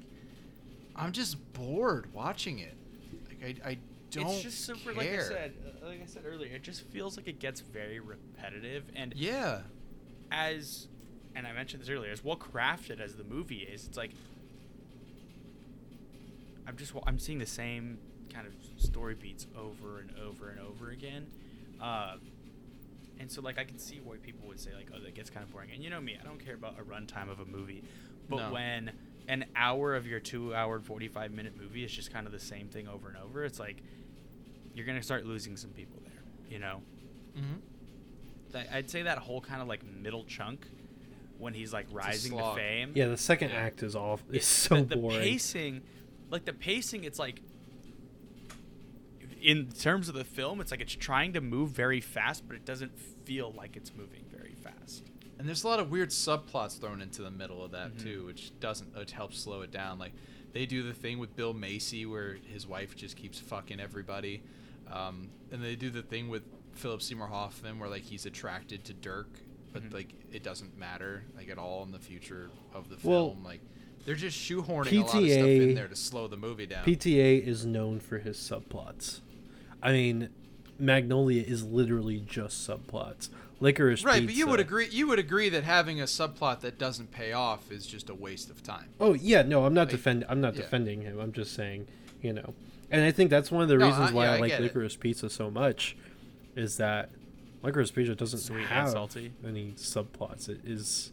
I'm 0.95 1.11
just 1.11 1.37
bored 1.53 2.11
watching 2.11 2.57
it. 2.57 2.73
Like 3.29 3.59
I 3.63 3.69
I 3.69 3.77
don't 4.09 4.25
it's 4.25 4.41
just 4.41 4.65
super, 4.65 4.91
like 4.91 5.13
I 5.13 5.19
said, 5.19 5.53
uh, 5.83 5.85
like 5.87 6.01
I 6.01 6.07
said 6.07 6.23
earlier, 6.25 6.55
it 6.55 6.63
just 6.63 6.81
feels 6.81 7.15
like 7.15 7.27
it 7.27 7.39
gets 7.39 7.61
very 7.61 7.99
repetitive. 7.99 8.85
And 8.95 9.13
Yeah. 9.15 9.61
as 10.31 10.87
and 11.35 11.45
I 11.45 11.53
mentioned 11.53 11.83
this 11.83 11.89
earlier, 11.89 12.11
as 12.11 12.23
well 12.23 12.37
crafted 12.37 12.99
as 12.99 13.17
the 13.17 13.23
movie 13.23 13.57
is, 13.57 13.85
it's 13.85 13.97
like 13.97 14.11
I'm 16.67 16.75
just 16.77 16.93
I'm 17.05 17.17
seeing 17.19 17.39
the 17.39 17.45
same 17.45 17.97
kind 18.33 18.45
of 18.47 18.53
story 18.81 19.15
beats 19.15 19.47
over 19.57 19.99
and 19.99 20.11
over 20.19 20.49
and 20.49 20.59
over 20.59 20.89
again. 20.91 21.27
Uh, 21.81 22.15
and 23.19 23.31
so 23.31 23.41
like 23.41 23.57
I 23.57 23.63
can 23.63 23.79
see 23.79 23.99
why 24.03 24.17
people 24.17 24.47
would 24.47 24.59
say 24.59 24.71
like, 24.75 24.89
oh, 24.95 24.99
that 24.99 25.15
gets 25.15 25.29
kind 25.29 25.43
of 25.45 25.51
boring. 25.51 25.71
And 25.73 25.83
you 25.83 25.89
know 25.89 26.01
me, 26.01 26.17
I 26.21 26.23
don't 26.25 26.43
care 26.43 26.53
about 26.55 26.75
a 26.79 26.83
runtime 26.83 27.29
of 27.31 27.39
a 27.39 27.45
movie, 27.45 27.83
but 28.29 28.37
No. 28.37 28.53
when 28.53 28.91
an 29.27 29.45
hour 29.55 29.95
of 29.95 30.05
your 30.07 30.19
two 30.19 30.53
hour 30.53 30.79
forty 30.79 31.07
five 31.07 31.31
minute 31.31 31.53
movie 31.59 31.83
is 31.83 31.91
just 31.91 32.11
kind 32.13 32.25
of 32.27 32.31
the 32.33 32.39
same 32.39 32.67
thing 32.67 32.87
over 32.87 33.07
and 33.07 33.17
over, 33.17 33.43
it's 33.45 33.59
like 33.59 33.77
you're 34.75 34.85
gonna 34.85 35.01
start 35.03 35.25
losing 35.25 35.57
some 35.57 35.71
people 35.71 35.99
there. 36.03 36.21
You 36.51 36.59
know, 36.59 36.81
Mhm. 37.37 37.61
Th- 38.53 38.67
I'd 38.71 38.89
say 38.89 39.03
that 39.03 39.17
whole 39.19 39.41
kind 39.41 39.61
of 39.61 39.67
like 39.67 39.83
middle 39.83 40.23
chunk 40.25 40.65
when 41.37 41.53
he's 41.53 41.73
like 41.73 41.87
rising 41.91 42.37
to 42.37 42.53
fame. 42.55 42.91
Yeah, 42.95 43.07
the 43.07 43.17
second 43.17 43.49
Yeah. 43.49 43.57
act 43.57 43.83
is 43.83 43.95
off. 43.95 44.23
it- 44.29 44.37
It's 44.37 44.45
so 44.47 44.75
the, 44.75 44.83
the 44.83 44.95
boring. 44.97 45.19
pacing, 45.19 45.81
like 46.29 46.45
the 46.45 46.53
pacing, 46.53 47.03
it's 47.03 47.19
like 47.19 47.41
in 49.41 49.67
terms 49.71 50.09
of 50.09 50.15
the 50.15 50.23
film, 50.23 50.59
it's 50.59 50.71
like 50.71 50.81
it's 50.81 50.95
trying 50.95 51.33
to 51.33 51.41
move 51.41 51.69
very 51.71 52.01
fast, 52.01 52.47
but 52.47 52.55
it 52.55 52.65
doesn't 52.65 52.97
feel 53.25 53.53
like 53.55 53.75
it's 53.77 53.93
moving 53.95 54.25
very 54.31 54.55
fast. 54.55 55.03
And 55.37 55.47
there's 55.47 55.63
a 55.63 55.67
lot 55.67 55.79
of 55.79 55.91
weird 55.91 56.09
subplots 56.09 56.79
thrown 56.79 57.01
into 57.01 57.21
the 57.21 57.29
middle 57.29 57.63
of 57.63 57.71
that 57.71 57.93
Mhm. 57.95 58.03
too, 58.03 58.25
which 58.25 58.51
doesn't 58.59 58.95
which 58.95 59.11
helps 59.11 59.37
slow 59.39 59.61
it 59.61 59.71
down. 59.71 59.99
Like 59.99 60.13
they 60.53 60.65
do 60.65 60.81
the 60.81 60.93
thing 60.93 61.19
with 61.19 61.35
Bill 61.35 61.53
Macy 61.53 62.05
where 62.05 62.35
his 62.35 62.65
wife 62.65 62.95
just 62.95 63.15
keeps 63.15 63.39
fucking 63.39 63.79
everybody, 63.79 64.41
um, 64.87 65.29
and 65.51 65.63
they 65.63 65.75
do 65.75 65.91
the 65.91 66.01
thing 66.01 66.29
with 66.29 66.43
Philip 66.73 67.01
Seymour 67.03 67.27
Hoffman 67.27 67.77
where 67.79 67.89
like 67.89 68.03
he's 68.03 68.25
attracted 68.25 68.83
to 68.85 68.93
Dirk, 68.93 69.29
but 69.71 69.83
Mhm. 69.83 69.93
like 69.93 70.13
it 70.31 70.41
doesn't 70.41 70.75
matter 70.77 71.25
like 71.35 71.49
at 71.49 71.59
all 71.59 71.83
in 71.83 71.91
the 71.91 71.99
future 71.99 72.49
of 72.73 72.89
the 72.89 72.95
Well, 73.07 73.29
film. 73.33 73.43
like 73.43 73.61
they're 74.07 74.15
just 74.15 74.39
shoehorning 74.39 74.93
a 74.93 74.99
lot 75.01 75.03
of 75.03 75.29
stuff 75.29 75.45
in 75.45 75.75
there 75.75 75.89
to 75.89 75.95
slow 75.95 76.27
the 76.29 76.37
movie 76.37 76.65
down. 76.65 76.85
PTA 76.85 77.45
is 77.45 77.65
known 77.65 77.99
for 77.99 78.19
his 78.19 78.37
subplots. 78.37 79.19
I 79.83 79.91
mean, 79.91 80.29
Magnolia 80.79 81.43
is 81.43 81.63
literally 81.65 82.21
just 82.21 82.65
subplots. 82.67 83.27
Licorice 83.59 84.05
right, 84.05 84.21
Pizza. 84.21 84.25
but 84.27 84.35
you 84.35 84.47
would 84.47 84.59
agree 84.61 84.87
you 84.91 85.07
would 85.07 85.19
agree 85.19 85.49
that 85.49 85.63
having 85.65 85.99
a 85.99 86.05
subplot 86.05 86.61
that 86.61 86.79
doesn't 86.79 87.11
pay 87.11 87.33
off 87.33 87.69
is 87.69 87.85
just 87.85 88.09
a 88.09 88.15
waste 88.15 88.49
of 88.49 88.63
time. 88.63 88.89
Oh 88.99 89.13
yeah, 89.13 89.41
no, 89.41 89.65
I'm 89.65 89.73
not 89.73 89.87
Like, 89.87 89.89
defend. 89.89 90.25
I'm 90.29 90.39
not 90.39 90.55
yeah. 90.55 90.61
defending 90.61 91.01
him. 91.01 91.19
I'm 91.19 91.33
just 91.33 91.53
saying, 91.53 91.87
you 92.21 92.31
know, 92.31 92.53
and 92.89 93.03
I 93.03 93.11
think 93.11 93.29
that's 93.29 93.51
one 93.51 93.61
of 93.63 93.67
the 93.67 93.75
No, 93.75 93.87
reasons 93.87 94.11
I- 94.11 94.13
why 94.13 94.23
yeah, 94.25 94.31
I, 94.31 94.35
I 94.35 94.39
like 94.39 94.51
get 94.51 94.61
it. 94.61 94.99
Pizza 95.01 95.29
so 95.29 95.51
much, 95.51 95.97
is 96.55 96.77
that 96.77 97.09
Licorice 97.61 97.91
Pizza 97.93 98.15
doesn't 98.15 98.39
Sweet 98.39 98.67
have 98.67 98.89
salty. 98.91 99.33
any 99.45 99.71
subplots. 99.75 100.47
It 100.47 100.61
is 100.63 101.11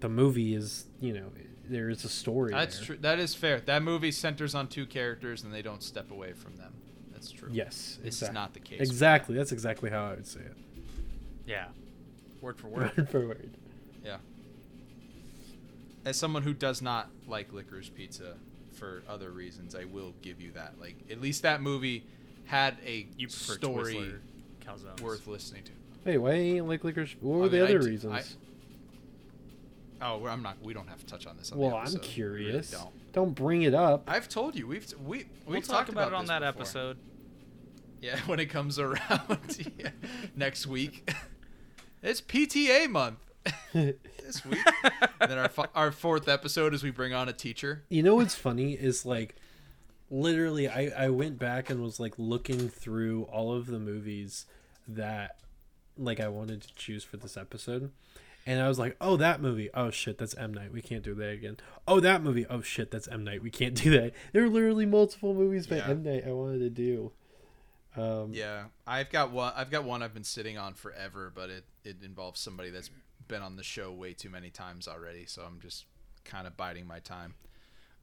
the 0.00 0.08
movie 0.08 0.54
is 0.54 0.84
you 1.00 1.12
know 1.12 1.30
there 1.68 1.88
is 1.90 2.04
a 2.04 2.08
story. 2.08 2.52
That's 2.52 2.76
there. 2.78 2.86
true. 2.86 2.96
That 3.00 3.18
is 3.18 3.34
fair. 3.34 3.60
That 3.60 3.82
movie 3.82 4.12
centers 4.12 4.54
on 4.54 4.68
two 4.68 4.86
characters, 4.86 5.42
and 5.44 5.52
they 5.52 5.62
don't 5.62 5.82
step 5.82 6.10
away 6.10 6.32
from 6.32 6.56
them. 6.56 6.72
That's 7.12 7.30
true. 7.30 7.48
Yes, 7.52 7.98
This 8.02 8.22
is 8.22 8.30
not 8.32 8.54
the 8.54 8.60
case. 8.60 8.80
Exactly. 8.80 9.34
That's 9.36 9.52
exactly 9.52 9.90
how 9.90 10.06
I 10.06 10.10
would 10.10 10.26
say 10.26 10.40
it. 10.40 10.56
Yeah. 11.46 11.66
Word 12.40 12.58
for 12.58 12.68
word. 12.68 12.96
Word 12.96 13.08
for 13.08 13.26
word. 13.26 13.50
Yeah. 14.04 14.18
As 16.04 16.16
someone 16.16 16.42
who 16.42 16.54
does 16.54 16.80
not 16.80 17.08
like 17.26 17.52
licorice 17.52 17.88
pizza 17.90 18.34
for 18.74 19.02
other 19.08 19.30
reasons, 19.30 19.74
I 19.74 19.84
will 19.84 20.14
give 20.22 20.40
you 20.40 20.52
that. 20.52 20.74
Like 20.80 20.96
at 21.10 21.20
least 21.20 21.42
that 21.42 21.60
movie 21.60 22.04
had 22.44 22.76
a 22.86 23.06
You 23.16 23.26
prefer 23.26 23.54
story 23.54 24.12
Twizzler 24.64 25.00
worth 25.02 25.26
listening 25.26 25.64
to. 25.64 25.72
Hey, 26.04 26.18
why 26.18 26.30
ain't 26.32 26.68
like 26.68 26.84
licorice? 26.84 27.16
What 27.20 27.38
were 27.38 27.44
I 27.46 27.48
the 27.48 27.52
mean, 27.56 27.62
I 27.62 27.64
other 27.70 27.78
do- 27.80 27.86
reasons? 27.86 28.36
Oh, 30.00 30.24
I'm 30.26 30.42
not. 30.42 30.56
We 30.62 30.74
don't 30.74 30.88
have 30.88 31.00
to 31.00 31.06
touch 31.06 31.26
on 31.26 31.36
this. 31.36 31.50
On 31.52 31.58
well, 31.58 31.70
the 31.70 31.76
I'm 31.76 31.82
episode. 31.82 32.00
We 32.16 32.22
really 32.22 32.40
curious. 32.42 32.70
don't. 32.70 33.12
don't 33.12 33.34
bring 33.34 33.62
it 33.62 33.74
up. 33.74 34.04
I've 34.06 34.28
told 34.28 34.54
you. 34.56 34.66
We've 34.66 34.86
we 35.04 35.18
we've 35.18 35.26
We'll 35.46 35.60
talked 35.62 35.68
talk 35.68 35.88
about, 35.88 36.08
it 36.08 36.14
on 36.14 36.26
that 36.26 36.40
before. 36.40 36.48
episode. 36.62 36.96
Yeah, 38.00 38.18
when 38.26 38.38
it 38.40 38.46
comes 38.46 38.78
around 38.78 39.72
yeah, 39.78 39.90
next 40.36 40.66
week. 40.66 41.10
It's 42.00 42.20
PTA 42.20 42.88
month 42.88 43.18
this 43.72 44.44
week. 44.46 44.60
and 45.20 45.28
then 45.28 45.36
our 45.36 45.48
fi- 45.48 45.66
our 45.74 45.90
fourth 45.90 46.28
episode 46.28 46.72
is 46.72 46.84
we 46.84 46.92
bring 46.92 47.12
on 47.12 47.28
a 47.28 47.32
teacher. 47.32 47.82
You 47.88 48.04
know 48.04 48.14
what's 48.14 48.36
funny 48.36 48.74
is 48.74 49.04
like 49.04 49.34
literally 50.08 50.68
I, 50.68 50.92
I 50.96 51.08
went 51.08 51.40
back 51.40 51.70
and 51.70 51.82
was 51.82 51.98
like 51.98 52.14
looking 52.16 52.68
through 52.68 53.24
all 53.24 53.52
of 53.52 53.66
the 53.66 53.80
movies 53.80 54.46
that 54.86 55.38
like 55.96 56.20
I 56.20 56.28
wanted 56.28 56.62
to 56.62 56.74
choose 56.76 57.02
for 57.02 57.16
this 57.16 57.36
episode. 57.36 57.90
And 58.48 58.62
I 58.62 58.68
was 58.68 58.78
like, 58.78 58.96
oh, 58.98 59.18
that 59.18 59.42
movie. 59.42 59.68
Oh, 59.74 59.90
shit, 59.90 60.16
that's 60.16 60.34
M. 60.34 60.54
Night. 60.54 60.72
We 60.72 60.80
can't 60.80 61.02
do 61.02 61.14
that 61.16 61.28
again. 61.28 61.58
Oh, 61.86 62.00
that 62.00 62.22
movie. 62.22 62.46
Oh, 62.48 62.62
shit, 62.62 62.90
that's 62.90 63.06
M. 63.06 63.22
Night. 63.22 63.42
We 63.42 63.50
can't 63.50 63.74
do 63.74 63.90
that. 63.90 64.14
There 64.32 64.42
are 64.42 64.48
literally 64.48 64.86
multiple 64.86 65.34
movies 65.34 65.66
by 65.66 65.76
Yeah. 65.76 65.88
M. 65.88 66.02
Night 66.02 66.24
I 66.26 66.32
wanted 66.32 66.60
to 66.60 66.70
do. 66.70 67.12
Um, 67.94 68.32
Yeah, 68.32 68.68
I've 68.86 69.10
got 69.10 69.32
one. 69.32 69.52
I've 69.54 69.70
got 69.70 69.84
one 69.84 70.02
I've 70.02 70.14
been 70.14 70.24
sitting 70.24 70.56
on 70.56 70.72
forever, 70.72 71.30
but 71.34 71.50
it 71.50 71.64
it 71.84 71.96
involves 72.02 72.40
somebody 72.40 72.70
that's 72.70 72.90
been 73.26 73.42
on 73.42 73.56
the 73.56 73.62
show 73.62 73.92
way 73.92 74.14
too 74.14 74.30
many 74.30 74.48
times 74.48 74.88
already. 74.88 75.26
So 75.26 75.42
I'm 75.42 75.60
just 75.60 75.84
kind 76.24 76.46
of 76.46 76.56
biding 76.56 76.86
my 76.86 77.00
time. 77.00 77.34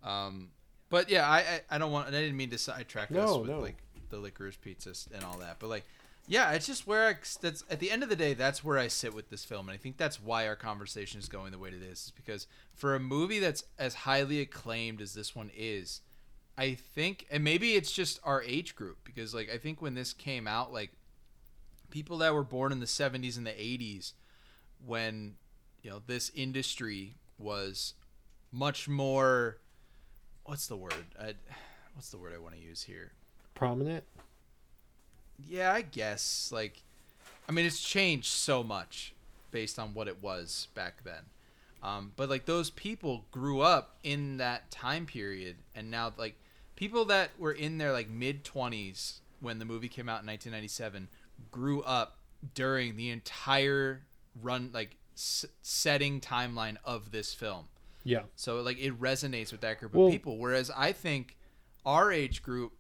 Um, 0.03 0.49
but 0.91 1.09
yeah, 1.09 1.27
I 1.27 1.37
I, 1.39 1.61
I 1.71 1.77
don't 1.79 1.91
want. 1.91 2.09
I 2.09 2.11
didn't 2.11 2.37
mean 2.37 2.51
to 2.51 2.59
sidetrack 2.59 3.09
us 3.11 3.35
with 3.35 3.49
no. 3.49 3.61
like 3.61 3.77
the 4.09 4.19
licorice 4.19 4.57
pizzas 4.63 5.11
and 5.11 5.23
all 5.23 5.39
that, 5.39 5.57
but 5.57 5.69
like. 5.71 5.85
Yeah, 6.28 6.51
it's 6.53 6.65
just 6.65 6.88
where 6.88 7.07
I, 7.07 7.15
that's 7.39 7.63
at 7.69 7.80
the 7.80 7.91
end 7.91 8.01
of 8.01 8.09
the 8.09 8.15
day, 8.15 8.34
that's 8.34 8.63
where 8.63 8.80
I 8.80 8.88
sit 8.88 9.13
with 9.13 9.30
this 9.30 9.45
film, 9.45 9.69
and 9.69 9.76
I 9.76 9.78
think 9.78 9.97
that's 9.97 10.21
why 10.21 10.47
our 10.47 10.55
conversation 10.55 11.19
is 11.19 11.30
going 11.30 11.51
the 11.51 11.59
way 11.59 11.69
it 11.69 11.84
is. 11.84 12.05
Is 12.05 12.13
because 12.15 12.47
for 12.73 12.95
a 12.95 12.99
movie 12.99 13.39
that's 13.39 13.63
as 13.78 13.93
highly 13.93 14.41
acclaimed 14.41 15.01
as 15.01 15.13
this 15.13 15.36
one 15.36 15.51
is, 15.55 16.01
I 16.57 16.73
think, 16.73 17.28
and 17.30 17.43
maybe 17.43 17.76
it's 17.76 17.91
just 17.91 18.19
our 18.23 18.41
age 18.41 18.76
group 18.76 18.97
because, 19.03 19.36
like, 19.36 19.51
I 19.53 19.57
think 19.57 19.82
when 19.82 19.93
this 19.93 20.13
came 20.13 20.47
out, 20.47 20.73
like, 20.73 20.93
people 21.91 22.17
that 22.19 22.34
were 22.34 22.43
born 22.43 22.71
in 22.71 22.80
the 22.80 22.86
70s 22.86 23.38
and 23.38 23.45
the 23.45 23.51
80s, 23.51 24.13
when, 24.84 25.36
you 25.84 25.89
know, 25.89 26.01
this 26.05 26.32
industry 26.34 27.17
was 27.38 27.93
much 28.51 28.88
more, 28.88 29.57
what's 30.45 30.67
the 30.67 30.78
word? 30.78 31.05
I, 31.19 31.34
what's 31.93 32.09
the 32.09 32.17
word 32.17 32.34
I 32.34 32.39
want 32.39 32.55
to 32.55 32.61
use 32.61 32.84
here? 32.84 33.11
Prominent. 33.53 34.05
Yeah, 35.47 35.73
I 35.73 35.81
guess. 35.81 36.49
Like, 36.53 36.81
I 37.47 37.51
mean, 37.51 37.65
it's 37.65 37.81
changed 37.81 38.27
so 38.27 38.63
much 38.63 39.13
based 39.51 39.77
on 39.79 39.93
what 39.93 40.07
it 40.07 40.21
was 40.21 40.67
back 40.75 41.03
then. 41.03 41.23
Um, 41.83 42.11
but 42.15 42.29
like 42.29 42.45
those 42.45 42.69
people 42.71 43.25
grew 43.31 43.61
up 43.61 43.97
in 44.03 44.38
that 44.38 44.71
time 44.71 45.05
period, 45.05 45.57
and 45.75 45.91
now 45.91 46.11
like 46.17 46.36
people 46.75 47.05
that 47.05 47.29
were 47.38 47.51
in 47.51 47.77
their 47.77 47.91
like 47.91 48.09
mid 48.09 48.43
twenties 48.43 49.19
when 49.39 49.59
the 49.59 49.65
movie 49.65 49.88
came 49.89 50.09
out 50.09 50.21
in 50.21 50.27
1997 50.27 51.07
grew 51.51 51.83
up 51.83 52.17
during 52.55 52.95
the 52.97 53.11
entire 53.11 54.01
run 54.41 54.71
like 54.73 54.95
s- 55.15 55.45
setting 55.61 56.19
timeline 56.19 56.77
of 56.83 57.11
this 57.11 57.36
film. 57.36 57.65
Yeah. 58.03 58.21
So 58.36 58.61
like 58.61 58.79
it 58.79 58.99
resonates 58.99 59.51
with 59.51 59.61
that 59.61 59.79
group 59.79 59.93
Well- 59.93 60.07
of 60.07 60.11
people. 60.11 60.38
Whereas 60.39 60.71
I 60.75 60.91
think 60.91 61.38
our 61.86 62.11
age 62.11 62.41
group 62.41 62.73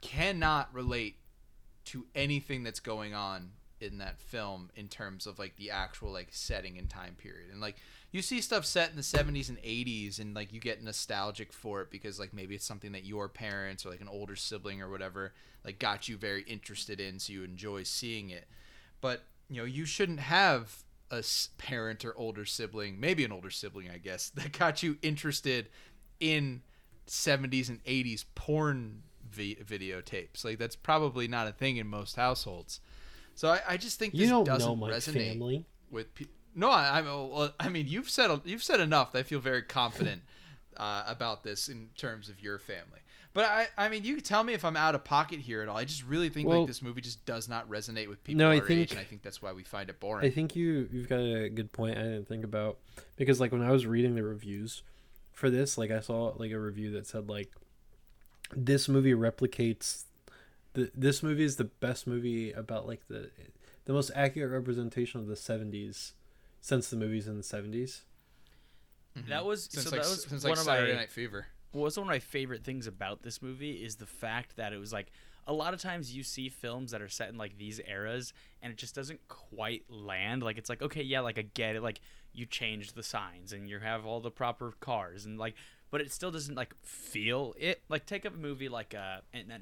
cannot 0.00 0.74
relate 0.74 1.16
to 1.90 2.06
anything 2.14 2.62
that's 2.62 2.80
going 2.80 3.14
on 3.14 3.50
in 3.80 3.98
that 3.98 4.20
film 4.20 4.70
in 4.76 4.86
terms 4.86 5.26
of 5.26 5.38
like 5.38 5.56
the 5.56 5.70
actual 5.70 6.12
like 6.12 6.28
setting 6.30 6.78
and 6.78 6.88
time 6.88 7.14
period. 7.16 7.50
And 7.50 7.60
like 7.60 7.76
you 8.12 8.22
see 8.22 8.40
stuff 8.40 8.64
set 8.64 8.90
in 8.90 8.96
the 8.96 9.02
70s 9.02 9.48
and 9.48 9.58
80s 9.58 10.20
and 10.20 10.34
like 10.34 10.52
you 10.52 10.60
get 10.60 10.82
nostalgic 10.84 11.52
for 11.52 11.82
it 11.82 11.90
because 11.90 12.20
like 12.20 12.32
maybe 12.32 12.54
it's 12.54 12.64
something 12.64 12.92
that 12.92 13.04
your 13.04 13.28
parents 13.28 13.84
or 13.84 13.90
like 13.90 14.00
an 14.00 14.08
older 14.08 14.36
sibling 14.36 14.80
or 14.80 14.88
whatever 14.90 15.32
like 15.64 15.78
got 15.78 16.08
you 16.08 16.16
very 16.16 16.42
interested 16.42 17.00
in 17.00 17.18
so 17.18 17.32
you 17.32 17.42
enjoy 17.42 17.82
seeing 17.82 18.30
it. 18.30 18.46
But 19.00 19.24
you 19.48 19.56
know, 19.56 19.64
you 19.64 19.84
shouldn't 19.84 20.20
have 20.20 20.84
a 21.10 21.24
parent 21.58 22.04
or 22.04 22.16
older 22.16 22.44
sibling, 22.44 23.00
maybe 23.00 23.24
an 23.24 23.32
older 23.32 23.50
sibling, 23.50 23.90
I 23.90 23.98
guess, 23.98 24.28
that 24.36 24.56
got 24.56 24.82
you 24.82 24.96
interested 25.02 25.68
in 26.20 26.62
70s 27.08 27.68
and 27.68 27.82
80s 27.82 28.24
porn 28.36 29.02
vi- 29.30 29.56
videotapes. 29.64 30.44
Like 30.44 30.58
that's 30.58 30.76
probably 30.76 31.28
not 31.28 31.46
a 31.46 31.52
thing 31.52 31.76
in 31.76 31.86
most 31.86 32.16
households. 32.16 32.80
So 33.34 33.48
I, 33.48 33.60
I 33.68 33.76
just 33.76 33.98
think 33.98 34.12
this 34.12 34.22
You 34.22 34.28
don't 34.28 34.44
doesn't 34.44 34.68
know 34.68 34.76
my 34.76 34.90
resonate 34.90 35.30
family. 35.32 35.64
with 35.90 36.14
people. 36.14 36.34
No, 36.54 36.68
I, 36.70 36.98
I'm. 36.98 37.04
well, 37.06 37.52
I 37.60 37.68
mean, 37.68 37.86
you've 37.86 38.10
said 38.10 38.40
you've 38.44 38.62
said 38.62 38.80
enough. 38.80 39.12
That 39.12 39.20
I 39.20 39.22
feel 39.22 39.40
very 39.40 39.62
confident 39.62 40.22
uh, 40.76 41.04
about 41.06 41.44
this 41.44 41.68
in 41.68 41.90
terms 41.96 42.28
of 42.28 42.42
your 42.42 42.58
family. 42.58 42.98
But 43.32 43.44
I, 43.44 43.68
I 43.78 43.88
mean, 43.88 44.02
you 44.02 44.16
can 44.16 44.24
tell 44.24 44.42
me 44.42 44.54
if 44.54 44.64
I'm 44.64 44.76
out 44.76 44.96
of 44.96 45.04
pocket 45.04 45.38
here 45.38 45.62
at 45.62 45.68
all. 45.68 45.76
I 45.76 45.84
just 45.84 46.04
really 46.04 46.28
think 46.28 46.48
Well- 46.48 46.58
like 46.62 46.66
this 46.66 46.82
movie 46.82 47.00
just 47.00 47.24
does 47.24 47.48
not 47.48 47.70
resonate 47.70 48.08
with 48.08 48.24
people 48.24 48.40
No, 48.40 48.50
I 48.50 48.58
think- 48.58 48.70
age, 48.80 48.90
and 48.90 48.98
I 48.98 49.04
think 49.04 49.22
that's 49.22 49.40
why 49.40 49.52
we 49.52 49.62
find 49.62 49.88
it 49.88 50.00
boring. 50.00 50.26
I 50.26 50.30
think 50.30 50.56
you 50.56 50.88
you've 50.92 51.08
got 51.08 51.20
a 51.20 51.48
good 51.48 51.70
point. 51.72 51.96
I 51.96 52.02
didn't 52.02 52.26
think 52.26 52.42
about 52.44 52.78
because 53.14 53.38
like 53.40 53.52
when 53.52 53.62
I 53.62 53.70
was 53.70 53.86
reading 53.86 54.16
the 54.16 54.24
reviews 54.24 54.82
for 55.30 55.48
this, 55.48 55.78
like 55.78 55.92
I 55.92 56.00
saw 56.00 56.32
like 56.36 56.50
a 56.50 56.58
review 56.58 56.90
that 56.92 57.06
said 57.06 57.28
like 57.28 57.52
this 58.54 58.88
movie 58.88 59.14
replicates 59.14 60.04
the 60.74 60.90
this 60.94 61.22
movie 61.22 61.44
is 61.44 61.56
the 61.56 61.64
best 61.64 62.06
movie 62.06 62.52
about 62.52 62.86
like 62.86 63.06
the 63.08 63.30
the 63.84 63.92
most 63.92 64.10
accurate 64.14 64.52
representation 64.52 65.20
of 65.20 65.26
the 65.26 65.34
70s 65.34 66.12
since 66.60 66.90
the 66.90 66.96
movies 66.96 67.26
in 67.26 67.36
the 67.36 67.42
70s. 67.42 68.02
Mm-hmm. 69.18 69.28
That 69.30 69.44
was 69.44 69.64
since 69.64 69.86
so 69.86 69.90
like, 69.90 70.02
that 70.02 70.10
was 70.10 70.24
since 70.24 70.44
one 70.44 70.50
like 70.50 70.58
of 70.58 70.64
Saturday 70.64 70.92
my 70.92 70.98
Night 71.00 71.10
Fever. 71.10 71.46
what 71.72 71.82
was 71.82 71.96
one 71.96 72.06
of 72.06 72.10
my 72.10 72.18
favorite 72.18 72.64
things 72.64 72.86
about 72.86 73.22
this 73.22 73.42
movie 73.42 73.84
is 73.84 73.96
the 73.96 74.06
fact 74.06 74.56
that 74.56 74.72
it 74.72 74.78
was 74.78 74.92
like 74.92 75.10
a 75.46 75.52
lot 75.52 75.74
of 75.74 75.80
times 75.80 76.14
you 76.14 76.22
see 76.22 76.48
films 76.48 76.92
that 76.92 77.02
are 77.02 77.08
set 77.08 77.28
in 77.28 77.36
like 77.36 77.58
these 77.58 77.80
eras 77.88 78.32
and 78.62 78.72
it 78.72 78.76
just 78.76 78.94
doesn't 78.94 79.20
quite 79.26 79.82
land 79.88 80.42
like 80.42 80.58
it's 80.58 80.68
like 80.68 80.82
okay 80.82 81.02
yeah 81.02 81.20
like 81.20 81.38
i 81.38 81.42
get 81.54 81.74
it 81.74 81.82
like 81.82 82.00
you 82.32 82.46
changed 82.46 82.94
the 82.94 83.02
signs 83.02 83.52
and 83.52 83.68
you 83.68 83.80
have 83.80 84.06
all 84.06 84.20
the 84.20 84.30
proper 84.30 84.74
cars 84.78 85.24
and 85.24 85.38
like 85.38 85.54
but 85.90 86.00
it 86.00 86.12
still 86.12 86.30
doesn't 86.30 86.54
like 86.54 86.74
feel 86.82 87.54
it 87.58 87.82
like 87.88 88.06
take 88.06 88.24
a 88.24 88.30
movie 88.30 88.68
like 88.68 88.94
uh 88.94 89.18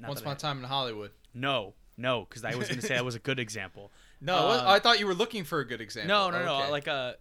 Once 0.06 0.20
upon 0.20 0.34
a 0.34 0.38
time 0.38 0.58
in 0.58 0.64
Hollywood. 0.64 1.10
no 1.34 1.74
no 1.96 2.26
because 2.28 2.44
i 2.44 2.54
was 2.54 2.68
gonna 2.68 2.80
say 2.82 2.94
that 2.94 3.04
was 3.04 3.14
a 3.16 3.18
good 3.20 3.38
example 3.40 3.90
No, 4.20 4.34
I 4.34 4.58
Um, 4.58 4.66
I 4.66 4.78
thought 4.80 4.98
you 4.98 5.06
were 5.06 5.14
looking 5.14 5.44
for 5.44 5.60
a 5.60 5.64
good 5.64 5.80
example. 5.80 6.08
no, 6.08 6.30
no, 6.30 6.44
no. 6.44 6.62
Okay. 6.62 6.70
Like 6.72 6.86
a, 6.88 7.14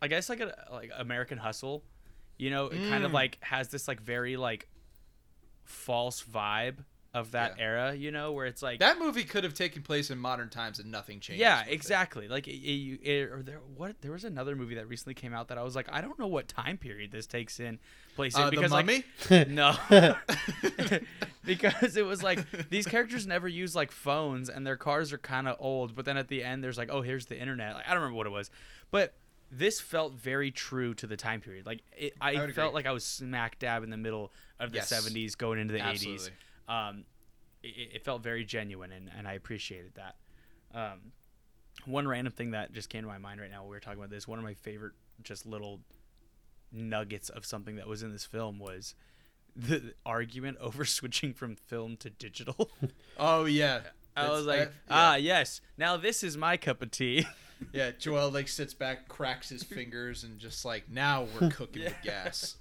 I 0.00 0.06
guess 0.06 0.28
like 0.28 0.38
a 0.38 0.54
like 0.70 0.92
American 0.96 1.36
Hustle. 1.36 1.82
You 2.38 2.50
know, 2.50 2.66
it 2.66 2.78
kind 2.88 3.02
of 3.04 3.10
Mm. 3.10 3.14
like 3.14 3.38
has 3.42 3.68
this 3.70 3.88
like 3.88 4.00
very 4.00 4.36
like 4.36 4.68
false 5.64 6.22
vibe 6.22 6.76
of 7.12 7.32
that 7.32 7.54
Yeah. 7.58 7.64
era. 7.64 7.94
You 7.94 8.10
know, 8.12 8.32
where 8.32 8.46
it's 8.46 8.62
like 8.62 8.78
that 8.80 8.98
movie 8.98 9.24
could 9.24 9.42
have 9.44 9.54
taken 9.54 9.82
place 9.82 10.10
in 10.10 10.18
modern 10.18 10.48
times 10.48 10.78
and 10.78 10.90
nothing 10.90 11.18
changed. 11.20 11.40
yeah, 11.40 11.64
exactly. 11.66 12.28
Like 12.28 12.46
it, 12.46 12.52
it, 12.52 12.72
you- 12.72 12.98
it, 13.02 13.30
or 13.32 13.42
there 13.42 13.58
what 13.76 14.00
there 14.00 14.12
was 14.12 14.24
another 14.24 14.54
movie 14.54 14.76
that 14.76 14.88
recently 14.88 15.14
came 15.14 15.34
out 15.34 15.48
that 15.48 15.58
I 15.58 15.62
was 15.62 15.74
like, 15.74 15.88
I 15.92 16.00
don't 16.00 16.18
know 16.18 16.28
what 16.28 16.46
time 16.48 16.78
period 16.78 17.10
this 17.10 17.26
takes 17.26 17.58
in 17.58 17.78
place 18.14 18.36
in 18.36 18.42
Uh, 18.42 18.44
the 18.46 18.50
because 18.56 18.70
like 18.72 18.86
Mummy. 18.86 19.04
no, 19.48 19.76
because 21.44 21.96
it 21.96 22.04
was 22.04 22.22
like 22.22 22.44
these 22.68 22.86
characters 22.86 23.26
never 23.26 23.48
use 23.48 23.74
like 23.74 23.90
phones 23.90 24.48
and 24.48 24.66
their 24.66 24.76
cars 24.76 25.12
are 25.12 25.18
kind 25.18 25.48
of 25.48 25.56
old. 25.58 25.94
But 25.94 26.04
then 26.04 26.16
at 26.16 26.28
the 26.28 26.42
end, 26.44 26.62
there's 26.62 26.78
like, 26.78 26.90
oh, 26.92 27.02
here's 27.02 27.26
the 27.26 27.38
internet. 27.38 27.74
Like 27.74 27.86
I 27.86 27.90
don't 27.92 28.02
remember 28.02 28.16
what 28.18 28.26
it 28.26 28.30
was, 28.30 28.50
but 28.90 29.14
this 29.50 29.80
felt 29.80 30.12
very 30.12 30.50
true 30.52 30.94
to 30.94 31.06
the 31.08 31.16
time 31.16 31.40
period. 31.40 31.66
Like 31.66 31.80
it, 31.96 32.14
I, 32.20 32.30
I 32.30 32.36
felt 32.52 32.68
agree. 32.68 32.68
like 32.74 32.86
I 32.86 32.92
was 32.92 33.04
smack 33.04 33.58
dab 33.58 33.82
in 33.82 33.90
the 33.90 33.96
middle 33.96 34.30
of 34.60 34.70
the 34.70 34.76
Yes. 34.78 34.92
70s, 34.92 35.36
going 35.36 35.58
into 35.58 35.72
the 35.72 35.80
80s. 35.80 36.30
Um, 36.70 37.04
it, 37.62 37.90
it 37.96 38.04
felt 38.04 38.22
very 38.22 38.44
genuine, 38.44 38.92
and, 38.92 39.10
and 39.18 39.26
I 39.28 39.32
appreciated 39.34 39.92
that. 39.96 40.16
Um, 40.72 41.12
one 41.84 42.06
random 42.06 42.32
thing 42.32 42.52
that 42.52 42.72
just 42.72 42.88
came 42.88 43.02
to 43.02 43.08
my 43.08 43.18
mind 43.18 43.40
right 43.40 43.50
now, 43.50 43.60
while 43.62 43.70
we 43.70 43.76
were 43.76 43.80
talking 43.80 43.98
about 43.98 44.10
this. 44.10 44.26
One 44.28 44.38
of 44.38 44.44
my 44.44 44.54
favorite, 44.54 44.92
just 45.22 45.44
little 45.46 45.80
nuggets 46.72 47.28
of 47.30 47.44
something 47.44 47.76
that 47.76 47.86
was 47.88 48.02
in 48.02 48.12
this 48.12 48.24
film 48.24 48.58
was 48.58 48.94
the 49.56 49.94
argument 50.06 50.58
over 50.60 50.84
switching 50.84 51.34
from 51.34 51.56
film 51.56 51.96
to 51.98 52.10
digital. 52.10 52.70
Oh 53.18 53.44
yeah. 53.44 53.80
I 54.16 54.22
That's- 54.22 54.38
was 54.38 54.46
like, 54.46 54.58
that- 54.58 54.72
ah, 54.88 55.16
yes, 55.16 55.60
now 55.76 55.96
this 55.98 56.22
is 56.22 56.36
my 56.38 56.56
cup 56.56 56.80
of 56.82 56.90
tea. 56.90 57.26
Yeah, 57.72 57.90
Joel 57.90 58.30
like 58.30 58.48
sits 58.48 58.72
back, 58.72 59.06
cracks 59.08 59.50
his 59.50 59.62
fingers, 59.62 60.24
and 60.24 60.38
just 60.38 60.64
like 60.64 60.90
now 60.90 61.26
we're 61.38 61.50
cooking 61.50 61.84
with 61.84 61.94
gas. 62.02 62.56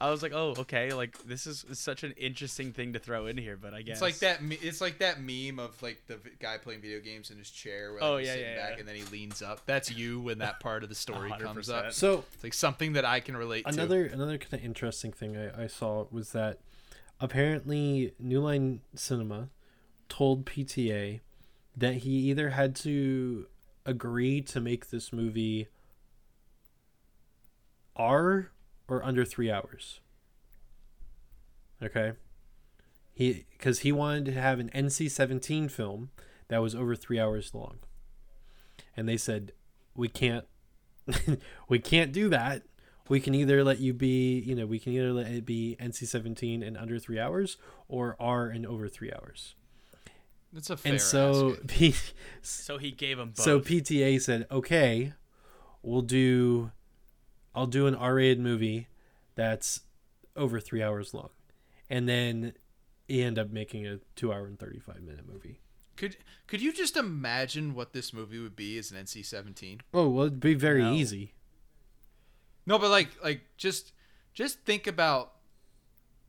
I 0.00 0.10
was 0.10 0.22
like, 0.22 0.32
oh, 0.34 0.54
okay, 0.58 0.92
like 0.92 1.16
this 1.24 1.46
is 1.46 1.64
such 1.72 2.02
an 2.02 2.12
interesting 2.16 2.72
thing 2.72 2.92
to 2.94 2.98
throw 2.98 3.26
in 3.26 3.38
here, 3.38 3.56
but 3.56 3.72
I 3.72 3.82
guess 3.82 3.94
It's 3.94 4.02
like 4.02 4.18
that. 4.18 4.42
me- 4.42 4.58
It's 4.60 4.80
like 4.80 4.98
that 4.98 5.20
meme 5.20 5.58
of 5.58 5.80
like 5.82 6.02
the 6.08 6.16
v- 6.16 6.30
guy 6.40 6.58
playing 6.58 6.80
video 6.82 7.00
games 7.00 7.30
in 7.30 7.38
his 7.38 7.48
chair. 7.50 7.92
Where, 7.92 8.00
like, 8.00 8.10
Oh, 8.10 8.16
he's 8.18 8.26
yeah, 8.26 8.32
sitting 8.34 8.50
yeah, 8.50 8.56
back, 8.62 8.72
yeah. 8.74 8.78
and 8.80 8.88
then 8.88 8.96
he 8.96 9.02
leans 9.04 9.40
up. 9.40 9.64
That's 9.66 9.90
you 9.92 10.20
when 10.20 10.38
that 10.38 10.58
part 10.60 10.82
of 10.82 10.88
the 10.88 10.94
story 10.96 11.30
comes 11.38 11.70
up. 11.70 11.92
So 11.92 12.24
It's 12.34 12.42
like 12.44 12.54
something 12.54 12.94
that 12.94 13.04
I 13.04 13.20
can 13.20 13.36
relate 13.36 13.62
to. 13.66 13.70
another 13.72 14.04
another 14.06 14.36
kind 14.36 14.54
of 14.54 14.64
interesting 14.64 15.12
thing 15.12 15.36
I, 15.36 15.62
I 15.62 15.66
saw 15.68 16.06
was 16.10 16.32
that 16.32 16.58
apparently 17.20 18.12
New 18.18 18.40
Line 18.40 18.80
Cinema 18.96 19.48
told 20.08 20.44
PTA 20.44 21.20
that 21.76 21.94
he 21.98 22.10
either 22.30 22.50
had 22.50 22.74
to 22.76 23.46
agree 23.86 24.40
to 24.42 24.60
make 24.60 24.90
this 24.90 25.12
movie 25.12 25.68
R 27.96 28.50
or 28.88 29.04
under 29.04 29.24
three 29.24 29.50
hours. 29.50 30.00
Okay. 31.82 32.12
He 33.12 33.46
because 33.52 33.80
he 33.80 33.92
wanted 33.92 34.24
to 34.26 34.32
have 34.32 34.58
an 34.58 34.70
NC 34.74 35.10
seventeen 35.10 35.68
film 35.68 36.10
that 36.48 36.60
was 36.60 36.74
over 36.74 36.96
three 36.96 37.20
hours 37.20 37.54
long, 37.54 37.78
and 38.96 39.08
they 39.08 39.16
said 39.16 39.52
we 39.94 40.08
can't 40.08 40.44
we 41.68 41.78
can't 41.78 42.12
do 42.12 42.28
that. 42.30 42.62
We 43.08 43.20
can 43.20 43.34
either 43.34 43.62
let 43.62 43.80
you 43.80 43.92
be, 43.92 44.40
you 44.40 44.54
know, 44.54 44.64
we 44.64 44.78
can 44.78 44.92
either 44.94 45.12
let 45.12 45.26
it 45.26 45.44
be 45.44 45.76
NC 45.80 46.06
seventeen 46.06 46.62
in 46.62 46.76
under 46.76 46.98
three 46.98 47.20
hours 47.20 47.56
or 47.86 48.16
R 48.18 48.48
in 48.50 48.64
over 48.66 48.88
three 48.88 49.12
hours. 49.12 49.54
It's 50.56 50.70
a 50.70 50.76
fair 50.76 50.92
and 50.92 51.00
so. 51.00 51.56
P- 51.68 51.94
so 52.42 52.78
he 52.78 52.90
gave 52.90 53.18
him 53.18 53.28
both. 53.30 53.44
so 53.44 53.60
PTA 53.60 54.20
said, 54.20 54.46
"Okay, 54.50 55.12
we'll 55.82 56.02
do 56.02 56.70
I'll 57.54 57.66
do 57.66 57.86
an 57.86 57.94
R-rated 57.94 58.40
movie 58.40 58.88
that's 59.34 59.80
over 60.36 60.60
3 60.60 60.82
hours 60.82 61.14
long." 61.14 61.30
And 61.90 62.08
then 62.08 62.54
he 63.06 63.22
ended 63.22 63.44
up 63.46 63.50
making 63.52 63.86
a 63.86 64.00
2 64.16 64.32
hour 64.32 64.46
and 64.46 64.58
35 64.58 65.02
minute 65.02 65.26
movie. 65.30 65.60
Could 65.96 66.16
could 66.48 66.60
you 66.60 66.72
just 66.72 66.96
imagine 66.96 67.74
what 67.74 67.92
this 67.92 68.12
movie 68.12 68.38
would 68.40 68.56
be 68.56 68.76
as 68.78 68.90
an 68.90 68.96
NC-17? 68.98 69.80
Oh, 69.92 70.08
well, 70.08 70.26
it'd 70.26 70.40
be 70.40 70.54
very 70.54 70.82
No. 70.82 70.92
easy. 70.92 71.34
No, 72.66 72.78
but 72.78 72.90
like 72.90 73.10
like 73.22 73.42
just 73.56 73.92
just 74.32 74.60
think 74.60 74.86
about 74.86 75.32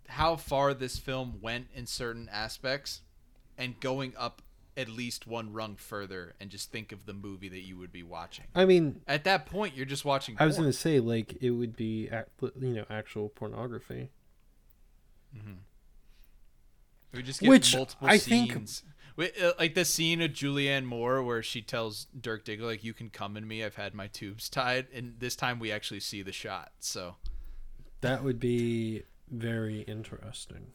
how 0.07 0.35
far 0.35 0.73
this 0.75 0.99
film 0.99 1.39
went 1.41 1.67
in 1.73 1.87
certain 1.87 2.29
aspects 2.29 3.01
and 3.57 3.79
going 3.79 4.13
up 4.17 4.43
at 4.77 4.89
least 4.89 5.25
one 5.25 5.53
rung 5.53 5.75
further 5.75 6.35
and 6.39 6.49
just 6.49 6.71
think 6.71 6.91
of 6.91 7.05
the 7.05 7.13
movie 7.13 7.47
that 7.49 7.61
you 7.61 7.77
would 7.77 7.91
be 7.93 8.03
watching. 8.03 8.45
I 8.53 8.65
mean, 8.65 9.01
At 9.07 9.23
that 9.23 9.45
point, 9.45 9.75
you're 9.75 9.85
just 9.85 10.03
watching. 10.05 10.35
I 10.39 10.45
was 10.45 10.57
going 10.57 10.69
to 10.69 10.73
say 10.77 10.99
like 10.99 11.37
it 11.41 11.51
would 11.51 11.75
be 11.77 12.09
you 12.41 12.51
know 12.73 12.85
actual 12.89 13.29
pornography. 13.29 14.09
We 17.13 17.23
just 17.23 17.39
get 17.39 17.49
Which 17.49 17.73
multiple 17.75 18.07
I 18.07 18.17
think- 18.17 18.51
scenes. 18.51 18.83
Wi- 19.17 19.33
uh, 19.41 19.53
like 19.57 19.75
the 19.75 19.85
scene 19.85 20.21
of 20.21 20.31
Julianne 20.31 20.83
Moore 20.83 21.23
where 21.23 21.41
she 21.41 21.61
tells 21.61 22.07
Dirk 22.19 22.43
Diggler 22.43 22.65
like 22.65 22.83
you 22.83 22.93
can 22.93 23.09
come 23.09 23.37
in 23.37 23.47
me 23.47 23.63
I've 23.63 23.75
had 23.75 23.93
my 23.93 24.07
tubes 24.07 24.49
tied 24.49 24.87
and 24.93 25.15
this 25.19 25.37
time 25.37 25.57
we 25.57 25.71
actually 25.71 26.01
see 26.01 26.21
the 26.21 26.33
shot. 26.33 26.73
So 26.79 27.15
That 28.01 28.25
would 28.25 28.41
be 28.41 29.03
very 29.31 29.83
interesting. 29.83 30.73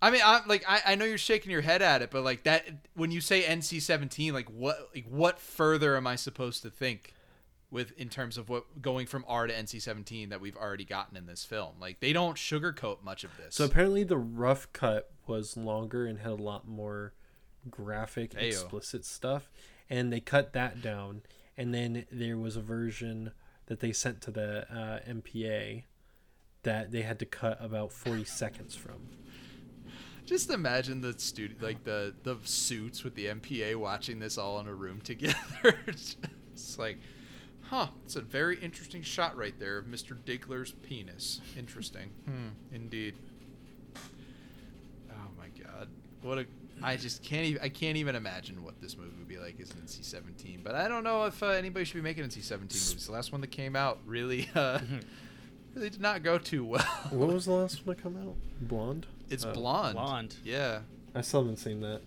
I 0.00 0.10
mean, 0.10 0.20
I'm 0.24 0.42
like, 0.46 0.64
I, 0.68 0.80
I 0.86 0.94
know 0.94 1.04
you're 1.04 1.18
shaking 1.18 1.50
your 1.50 1.60
head 1.60 1.82
at 1.82 2.02
it, 2.02 2.10
but 2.10 2.22
like 2.22 2.44
that, 2.44 2.66
when 2.94 3.10
you 3.10 3.20
say 3.20 3.42
NC-17, 3.42 4.32
like 4.32 4.48
what, 4.48 4.90
like 4.94 5.06
what 5.08 5.40
further 5.40 5.96
am 5.96 6.06
I 6.06 6.16
supposed 6.16 6.62
to 6.62 6.70
think 6.70 7.14
with 7.70 7.92
in 7.98 8.08
terms 8.08 8.38
of 8.38 8.48
what 8.48 8.80
going 8.80 9.06
from 9.06 9.24
R 9.28 9.46
to 9.46 9.52
NC-17 9.52 10.30
that 10.30 10.40
we've 10.40 10.56
already 10.56 10.84
gotten 10.84 11.16
in 11.16 11.26
this 11.26 11.44
film? 11.44 11.74
Like 11.80 12.00
they 12.00 12.12
don't 12.12 12.36
sugarcoat 12.36 13.02
much 13.02 13.24
of 13.24 13.36
this. 13.36 13.56
So 13.56 13.64
apparently 13.64 14.04
the 14.04 14.18
rough 14.18 14.72
cut 14.72 15.10
was 15.26 15.56
longer 15.56 16.06
and 16.06 16.20
had 16.20 16.32
a 16.32 16.34
lot 16.34 16.68
more 16.68 17.12
graphic, 17.68 18.34
Ayo. 18.34 18.48
explicit 18.48 19.04
stuff, 19.04 19.50
and 19.90 20.12
they 20.12 20.20
cut 20.20 20.52
that 20.52 20.80
down. 20.80 21.22
And 21.56 21.74
then 21.74 22.06
there 22.12 22.36
was 22.36 22.56
a 22.56 22.60
version 22.60 23.32
that 23.66 23.80
they 23.80 23.92
sent 23.92 24.20
to 24.22 24.30
the 24.30 24.62
uh, 24.72 25.00
MPA 25.10 25.82
that 26.62 26.92
they 26.92 27.02
had 27.02 27.18
to 27.18 27.26
cut 27.26 27.58
about 27.60 27.92
forty 27.92 28.24
seconds 28.24 28.76
from. 28.76 29.08
Just 30.28 30.50
imagine 30.50 31.00
the 31.00 31.14
studio, 31.18 31.56
like 31.60 31.84
the 31.84 32.14
the 32.22 32.36
suits 32.44 33.02
with 33.02 33.14
the 33.14 33.26
MPA 33.26 33.76
watching 33.76 34.18
this 34.18 34.36
all 34.36 34.60
in 34.60 34.68
a 34.68 34.74
room 34.74 35.00
together. 35.04 35.36
it's 35.86 36.16
like, 36.78 36.98
huh? 37.62 37.88
It's 38.04 38.16
a 38.16 38.20
very 38.20 38.58
interesting 38.60 39.02
shot 39.02 39.36
right 39.36 39.58
there 39.58 39.78
of 39.78 39.86
Mr. 39.86 40.16
Diggler's 40.24 40.72
penis. 40.72 41.40
Interesting. 41.56 42.10
Hmm. 42.26 42.48
Indeed. 42.72 43.14
Oh 45.10 45.30
my 45.38 45.48
god. 45.62 45.88
What 46.20 46.38
a 46.38 46.46
I 46.82 46.96
just 46.96 47.22
can't 47.22 47.46
even 47.46 47.62
I 47.62 47.70
can't 47.70 47.96
even 47.96 48.14
imagine 48.14 48.62
what 48.62 48.80
this 48.82 48.98
movie 48.98 49.16
would 49.18 49.28
be 49.28 49.38
like 49.38 49.58
as 49.60 49.70
an 49.70 49.78
NC-17. 49.86 50.62
But 50.62 50.74
I 50.74 50.88
don't 50.88 51.04
know 51.04 51.24
if 51.24 51.42
uh, 51.42 51.46
anybody 51.46 51.86
should 51.86 51.96
be 51.96 52.02
making 52.02 52.24
NC-17 52.24 52.60
movies. 52.60 53.06
The 53.06 53.12
last 53.12 53.32
one 53.32 53.40
that 53.40 53.50
came 53.50 53.74
out 53.74 53.98
really 54.04 54.48
uh, 54.54 54.78
really 55.74 55.88
did 55.88 56.02
not 56.02 56.22
go 56.22 56.36
too 56.38 56.66
well. 56.66 56.82
What 57.10 57.32
was 57.32 57.46
the 57.46 57.52
last 57.52 57.86
one 57.86 57.96
to 57.96 58.02
come 58.02 58.16
out? 58.16 58.36
Blonde. 58.60 59.06
It's 59.30 59.44
Oh. 59.44 59.52
blonde. 59.52 59.94
Blonde. 59.94 60.36
Yeah. 60.44 60.80
I 61.14 61.20
still 61.22 61.40
haven't 61.42 61.58
seen 61.58 61.80
that. 61.80 62.00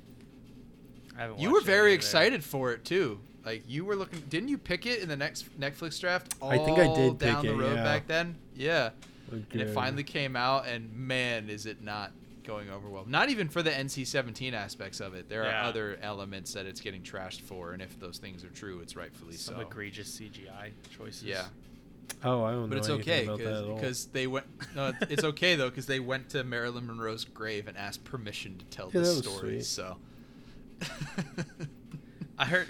I 1.17 1.22
haven't 1.22 1.39
You 1.39 1.51
were 1.51 1.61
very 1.61 1.93
excited 1.93 2.43
for 2.43 2.72
it 2.72 2.86
too. 2.86 3.19
Like 3.45 3.63
you 3.67 3.86
were 3.86 3.95
looking. 3.95 4.22
Didn't 4.30 4.49
you 4.49 4.57
pick 4.57 4.86
it 4.86 4.99
in 4.99 5.09
the 5.09 5.17
next 5.17 5.59
Netflix 5.59 5.99
draft? 5.99 6.36
I 6.41 6.57
think 6.57 6.78
I 6.78 6.86
all 6.86 6.95
did 6.95 7.19
pick 7.19 7.30
down 7.30 7.45
the 7.45 7.53
it, 7.53 7.57
road 7.57 7.76
yeah. 7.76 7.84
back 7.84 8.07
then. 8.07 8.36
Yeah, 8.55 8.91
and 9.32 9.45
it 9.53 9.74
finally 9.74 10.03
came 10.03 10.36
out, 10.36 10.67
and 10.67 10.93
man, 10.95 11.49
is 11.49 11.65
it 11.65 11.82
not 11.82 12.11
going 12.43 12.69
over 12.69 12.88
well. 12.89 13.05
Not 13.05 13.30
even 13.30 13.49
for 13.49 13.61
the 13.61 13.69
NC-17 13.72 14.54
aspects 14.54 15.00
of 15.00 15.13
it. 15.13 15.29
There 15.29 15.43
Yeah. 15.43 15.62
are 15.62 15.63
other 15.70 15.97
elements 16.01 16.54
that 16.54 16.66
it's 16.66 16.82
getting 16.82 17.01
trashed 17.01 17.41
for, 17.41 17.71
and 17.74 17.82
if 17.82 18.00
those 18.00 18.17
things 18.17 18.43
are 18.43 18.50
true, 18.50 18.79
it's 18.79 18.96
rightfully 18.96 19.33
so. 19.33 19.51
Some 19.51 19.62
so. 19.62 19.67
egregious 19.67 20.09
CGI 20.20 20.71
choices. 20.96 21.24
Yeah, 21.24 21.46
Oh, 22.24 22.43
I 22.43 22.51
don't 22.51 22.62
know 22.62 22.67
but 22.67 22.78
it's 22.78 22.89
okay 22.89 23.24
about 23.25 23.39
that 23.39 23.47
at 23.47 23.63
all. 23.66 23.75
because 23.75 24.05
they 24.08 24.28
went. 24.28 24.46
No, 24.75 24.93
it's 25.09 25.24
okay 25.24 25.55
though 25.55 25.70
because 25.70 25.86
they 25.88 26.00
went 26.00 26.29
to 26.29 26.43
Marilyn 26.43 26.88
Monroe's 26.88 27.25
grave 27.25 27.67
and 27.67 27.78
asked 27.78 28.04
permission 28.04 28.58
to 28.58 28.66
tell 28.66 28.92
Yeah, 28.93 29.01
this 29.01 29.17
story. 29.20 29.62
sweet. 29.62 29.66
So. 29.66 29.97
I 32.38 32.46
heard. 32.46 32.67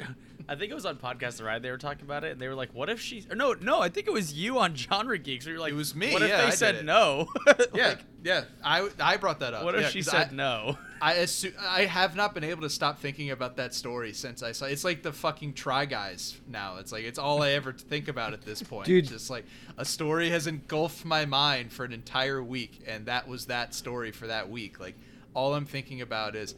I 0.49 0.55
think 0.55 0.71
it 0.71 0.75
was 0.75 0.85
on 0.85 0.97
podcast 0.97 1.37
the 1.37 1.43
ride. 1.43 1.61
They 1.61 1.71
were 1.71 1.77
talking 1.77 2.03
about 2.05 2.23
it, 2.23 2.31
and 2.31 2.39
they 2.41 2.47
were 2.47 2.55
like, 2.55 2.73
"What 2.73 2.89
if 2.89 2.99
she?" 2.99 3.25
Or 3.29 3.35
no, 3.35 3.53
no. 3.53 3.79
I 3.81 3.89
think 3.89 4.07
it 4.07 4.13
was 4.13 4.33
you 4.33 4.59
on 4.59 4.75
Genre 4.75 5.17
Geeks. 5.17 5.45
Where 5.45 5.53
you're 5.53 5.61
like, 5.61 5.73
It 5.73 5.75
was 5.75 5.95
me, 5.95 6.13
What 6.13 6.21
if 6.21 6.29
yeah, 6.29 6.37
they 6.41 6.47
I 6.47 6.49
said 6.51 6.85
no? 6.85 7.27
yeah, 7.73 7.87
Like, 7.89 7.99
yeah. 8.23 8.43
I, 8.63 8.89
I 8.99 9.17
brought 9.17 9.39
that 9.39 9.53
up. 9.53 9.63
what 9.63 9.75
if 9.75 9.81
Yeah, 9.81 9.87
she 9.89 9.99
'cause 10.03 10.11
said 10.11 10.29
I, 10.31 10.35
no? 10.35 10.77
I 11.01 11.13
assu- 11.15 11.53
I 11.59 11.85
have 11.85 12.15
not 12.15 12.33
been 12.33 12.43
able 12.43 12.61
to 12.61 12.69
stop 12.69 12.99
thinking 12.99 13.31
about 13.31 13.55
that 13.57 13.73
story 13.73 14.13
since 14.13 14.43
I 14.43 14.51
saw. 14.51 14.65
It's 14.65 14.83
like 14.83 15.01
the 15.01 15.11
fucking 15.11 15.53
Try 15.53 15.85
Guys 15.85 16.39
now. 16.47 16.77
It's 16.77 16.91
like 16.91 17.03
it's 17.05 17.17
all 17.19 17.41
I 17.41 17.51
ever 17.51 17.73
think 17.73 18.07
about 18.07 18.33
at 18.33 18.41
this 18.43 18.61
point. 18.61 18.85
Dude. 18.85 19.03
It's 19.05 19.11
just 19.13 19.29
like 19.29 19.45
a 19.77 19.85
story 19.85 20.29
has 20.29 20.45
engulfed 20.47 21.05
my 21.05 21.25
mind 21.25 21.71
for 21.73 21.85
an 21.85 21.93
entire 21.93 22.43
week, 22.43 22.81
and 22.87 23.07
that 23.07 23.27
was 23.27 23.47
that 23.47 23.73
story 23.73 24.11
for 24.11 24.27
that 24.27 24.49
week. 24.49 24.79
Like 24.79 24.95
all 25.33 25.53
I'm 25.55 25.65
thinking 25.65 26.01
about 26.01 26.35
is 26.35 26.55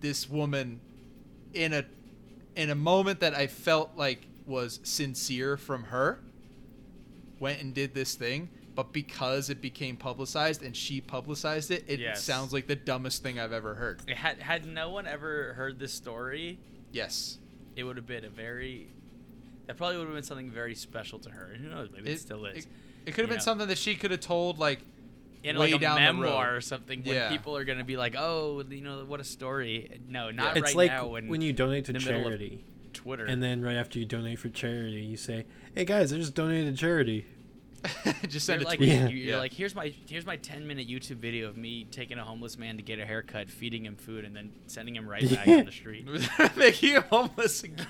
this 0.00 0.28
woman 0.28 0.80
in 1.54 1.72
a 1.72 1.84
in 2.58 2.70
a 2.70 2.74
moment 2.74 3.20
that 3.20 3.34
I 3.34 3.46
felt 3.46 3.92
like 3.96 4.26
was 4.44 4.80
sincere 4.82 5.56
from 5.56 5.84
her 5.84 6.18
went 7.38 7.62
and 7.62 7.72
did 7.72 7.94
this 7.94 8.14
thing 8.16 8.48
but 8.74 8.92
because 8.92 9.48
it 9.48 9.60
became 9.60 9.96
publicized 9.96 10.62
and 10.62 10.76
she 10.76 11.00
publicized 11.00 11.70
it 11.70 11.84
it 11.86 12.00
Yes. 12.00 12.22
sounds 12.22 12.52
like 12.52 12.66
the 12.66 12.74
dumbest 12.76 13.22
thing 13.22 13.38
I've 13.38 13.52
ever 13.52 13.74
heard. 13.74 14.00
It 14.08 14.16
had 14.16 14.38
had 14.38 14.66
no 14.66 14.90
one 14.90 15.06
ever 15.06 15.52
heard 15.54 15.78
this 15.78 15.92
story, 15.92 16.58
Yes. 16.92 17.38
it 17.76 17.84
would 17.84 17.96
have 17.96 18.06
been 18.06 18.24
a 18.24 18.28
very. 18.28 18.88
That 19.66 19.76
probably 19.76 19.98
would 19.98 20.06
have 20.06 20.14
been 20.14 20.22
something 20.24 20.50
very 20.50 20.74
special 20.74 21.18
to 21.20 21.30
her. 21.30 21.50
And 21.52 21.62
who 21.62 21.68
knows? 21.70 21.90
Maybe 21.92 22.10
it, 22.10 22.20
still 22.20 22.46
is. 22.46 22.64
It, 22.64 22.66
it 23.06 23.12
could 23.14 23.22
have 23.22 23.28
been 23.28 23.38
know? 23.38 23.42
something 23.44 23.68
that 23.68 23.78
she 23.78 23.94
could 23.96 24.10
have 24.10 24.20
told 24.20 24.58
like 24.58 24.80
in 25.42 25.56
way 25.58 25.72
like 25.72 25.80
a 25.80 25.84
down 25.84 25.96
memoir 25.98 26.56
or 26.56 26.60
something 26.60 27.02
when 27.04 27.14
Yeah. 27.14 27.28
people 27.28 27.56
are 27.56 27.64
going 27.64 27.78
to 27.78 27.84
be 27.84 27.96
like, 27.96 28.14
"Oh, 28.16 28.62
you 28.68 28.80
know, 28.82 29.04
what 29.04 29.20
a 29.20 29.24
story." 29.24 30.00
No, 30.08 30.30
not 30.30 30.56
it's 30.56 30.64
right 30.68 30.76
like 30.76 30.90
now. 30.90 31.06
When, 31.06 31.28
when 31.28 31.40
you 31.40 31.52
donate 31.52 31.84
to 31.86 31.90
in 31.92 31.98
the 31.98 32.04
middle 32.04 32.20
of 32.22 32.26
charity, 32.26 32.64
Twitter, 32.92 33.24
and 33.26 33.42
then 33.42 33.62
right 33.62 33.76
after 33.76 33.98
you 33.98 34.04
donate 34.04 34.38
for 34.38 34.48
charity, 34.48 35.00
you 35.02 35.16
say, 35.16 35.46
"Hey 35.74 35.84
guys, 35.84 36.12
I 36.12 36.16
just 36.16 36.34
donated 36.34 36.74
to 36.74 36.80
charity." 36.80 37.26
just 38.28 38.44
send 38.44 38.60
you're 38.60 38.66
it 38.66 38.70
like, 38.70 38.78
to 38.80 38.84
me. 38.86 38.92
Yeah. 38.92 39.08
you- 39.08 39.16
you're 39.18 39.34
Yeah. 39.34 39.38
like, 39.38 39.52
here's 39.52 39.72
my 39.74 39.94
here's 40.08 40.26
my 40.26 40.34
10 40.36 40.66
minute 40.66 40.88
YouTube 40.88 41.18
video 41.18 41.48
of 41.48 41.56
me 41.56 41.84
taking 41.84 42.18
a 42.18 42.24
homeless 42.24 42.58
man 42.58 42.76
to 42.76 42.82
get 42.82 42.98
a 42.98 43.06
haircut, 43.06 43.48
feeding 43.48 43.86
him 43.86 43.94
food, 43.94 44.24
and 44.24 44.34
then 44.34 44.50
sending 44.66 44.96
him 44.96 45.08
right 45.08 45.22
back 45.30 45.46
on 45.46 45.64
the 45.64 45.70
street. 45.70 46.04
Making 46.56 46.94
him 46.94 47.04
homeless 47.08 47.62
again. 47.62 47.86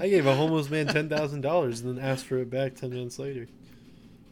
I 0.00 0.08
gave 0.08 0.26
a 0.26 0.34
homeless 0.34 0.68
man 0.68 0.86
ten 0.92 1.08
thousand 1.08 1.42
dollars 1.42 1.80
and 1.82 1.96
then 1.96 2.04
asked 2.04 2.24
for 2.26 2.38
it 2.38 2.50
back 2.50 2.74
ten 2.74 2.90
minutes 2.90 3.20
later. 3.20 3.46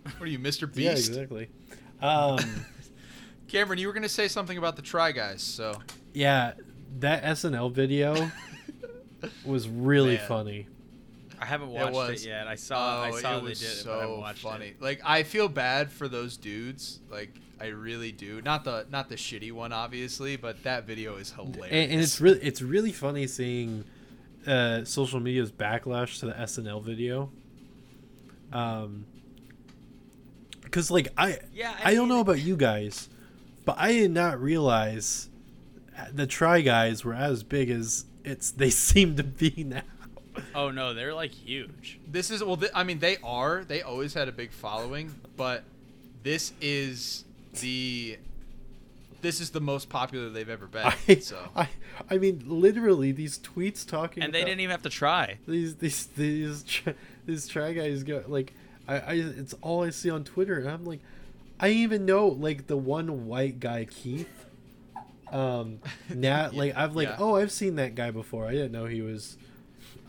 what 0.02 0.22
are 0.22 0.26
you, 0.26 0.38
Mr. 0.40 0.66
Beast? 0.66 0.78
Yeah, 0.78 0.90
exactly. 0.92 1.48
Um, 2.00 2.38
Cameron, 3.48 3.78
you 3.78 3.86
were 3.86 3.92
gonna 3.92 4.08
say 4.08 4.28
something 4.28 4.58
about 4.58 4.76
the 4.76 4.82
Try 4.82 5.12
Guys, 5.12 5.42
so 5.42 5.74
yeah, 6.12 6.52
that 7.00 7.22
SNL 7.24 7.72
video 7.72 8.30
was 9.44 9.68
really 9.68 10.16
Man. 10.16 10.28
funny. 10.28 10.66
I 11.40 11.44
haven't 11.46 11.68
watched 11.70 11.88
it, 11.88 12.10
was- 12.10 12.26
yet. 12.26 12.46
I 12.48 12.56
saw 12.56 13.02
I 13.04 13.10
Oh, 13.10 13.16
saw 13.18 13.36
it 13.38 13.40
they 13.42 13.48
was 13.48 13.60
did 13.60 13.66
it, 13.68 13.70
so 13.76 13.90
but 13.90 13.98
I 14.24 14.26
haven't 14.28 14.38
funny. 14.38 14.66
it. 14.68 14.82
Like 14.82 15.00
I 15.04 15.22
feel 15.22 15.48
bad 15.48 15.90
for 15.90 16.08
those 16.08 16.36
dudes. 16.36 17.00
Like 17.10 17.30
I 17.60 17.66
really 17.68 18.12
do. 18.12 18.42
Not 18.42 18.64
the 18.64 18.86
not 18.90 19.08
the 19.08 19.14
shitty 19.16 19.52
one, 19.52 19.72
obviously, 19.72 20.36
but 20.36 20.62
that 20.64 20.84
video 20.84 21.16
is 21.16 21.30
hilarious. 21.32 21.66
and, 21.70 21.92
and 21.92 22.00
it's 22.00 22.20
really 22.20 22.40
it's 22.40 22.60
really 22.62 22.92
funny 22.92 23.26
seeing 23.26 23.84
uh, 24.46 24.84
social 24.84 25.20
media's 25.20 25.52
backlash 25.52 26.18
to 26.20 26.26
the 26.26 26.32
SNL 26.32 26.82
video. 26.82 27.30
Um, 28.52 29.04
because 30.70 30.90
like 30.90 31.08
I 31.16 31.38
Yeah, 31.52 31.74
I, 31.84 31.92
I 31.92 31.94
don't 31.94 32.08
know 32.08 32.20
about 32.20 32.40
you 32.40 32.56
guys, 32.56 33.08
but 33.64 33.76
I 33.78 33.92
did 33.92 34.10
not 34.10 34.40
realize 34.40 35.28
the 36.12 36.26
Try 36.26 36.60
Guys 36.60 37.04
were 37.04 37.14
as 37.14 37.42
big 37.42 37.70
as 37.70 38.04
it's 38.24 38.50
they 38.50 38.70
seem 38.88 39.16
to 39.16 39.24
be 39.24 39.64
now. 39.66 39.82
Oh 40.54 40.70
no, 40.70 40.94
they're 40.94 41.14
like 41.14 41.32
huge. 41.32 41.98
this 42.06 42.30
is 42.30 42.44
well. 42.44 42.56
Th- 42.56 42.70
I 42.74 42.84
mean, 42.84 43.00
they 43.00 43.16
are. 43.24 43.64
They 43.64 43.82
always 43.82 44.14
had 44.14 44.28
a 44.28 44.32
big 44.32 44.52
following, 44.52 45.14
but 45.36 45.64
this 46.22 46.52
is 46.60 47.24
the 47.60 48.18
this 49.20 49.40
is 49.40 49.50
the 49.50 49.60
most 49.60 49.88
popular 49.88 50.28
they've 50.30 50.48
ever 50.48 50.66
been. 50.66 50.86
I, 51.08 51.16
so 51.16 51.38
I 51.56 51.68
I 52.08 52.18
mean 52.18 52.44
literally 52.46 53.10
these 53.10 53.36
tweets 53.40 53.84
talking 53.84 54.22
And 54.22 54.32
they 54.32 54.40
about- 54.42 54.46
didn't 54.50 54.60
even 54.60 54.70
have 54.70 54.82
to 54.82 54.90
try. 54.90 55.38
these 55.48 55.74
these 55.76 56.06
these 56.06 56.64
these 57.26 57.48
try 57.48 57.72
guys 57.72 58.04
go 58.04 58.22
like 58.28 58.52
I, 58.88 58.96
I 58.98 59.12
it's 59.14 59.54
all 59.62 59.84
I 59.84 59.90
see 59.90 60.10
on 60.10 60.24
Twitter 60.24 60.58
and 60.58 60.68
I'm 60.68 60.84
like 60.84 61.00
I 61.60 61.68
even 61.70 62.06
know 62.06 62.26
like 62.28 62.66
the 62.66 62.76
one 62.76 63.26
white 63.26 63.60
guy 63.60 63.84
Keith 63.84 64.46
um 65.30 65.80
Nat 66.14 66.54
like 66.54 66.74
I've 66.76 66.96
like 66.96 67.08
Yeah. 67.08 67.16
oh 67.18 67.36
I've 67.36 67.52
seen 67.52 67.76
that 67.76 67.94
guy 67.94 68.10
before 68.10 68.46
I 68.46 68.52
didn't 68.52 68.72
know 68.72 68.86
he 68.86 69.02
was 69.02 69.36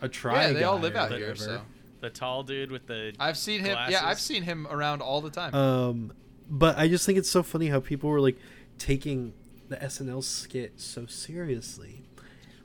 a 0.00 0.08
try 0.08 0.46
yeah, 0.46 0.52
they 0.54 0.64
all 0.64 0.78
live 0.78 0.94
or 0.94 0.98
out 0.98 1.12
here. 1.12 1.34
So 1.36 1.60
The 2.00 2.08
tall 2.10 2.42
dude 2.42 2.70
with 2.70 2.86
the 2.86 3.12
I've 3.20 3.36
seen 3.36 3.60
him. 3.60 3.76
Yeah, 3.90 4.00
I've 4.06 4.20
seen 4.20 4.42
him 4.42 4.66
around 4.70 5.02
all 5.02 5.20
the 5.20 5.30
time. 5.30 5.54
um 5.54 6.12
but 6.48 6.78
I 6.78 6.88
just 6.88 7.06
think 7.06 7.18
it's 7.18 7.30
so 7.30 7.42
funny 7.42 7.68
how 7.68 7.80
people 7.80 8.08
were 8.10 8.20
like 8.20 8.38
taking 8.78 9.34
the 9.68 9.76
SNL 9.76 10.24
skit 10.24 10.80
so 10.80 11.06
seriously 11.06 12.02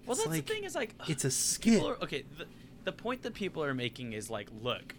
Well, 0.06 0.14
It's 0.14 0.22
that's 0.24 0.30
like- 0.38 0.46
the 0.48 0.54
thing 0.54 0.64
is 0.64 0.76
like 0.76 0.96
it's 1.10 1.26
a 1.26 1.32
skit 1.32 1.84
are, 1.84 1.98
okay. 2.02 2.24
The, 2.38 2.46
the 2.86 2.92
point 2.94 3.24
that 3.24 3.34
people 3.34 3.64
are 3.64 3.74
making 3.74 4.14
is 4.14 4.30
like, 4.30 4.48
look, 4.62 4.94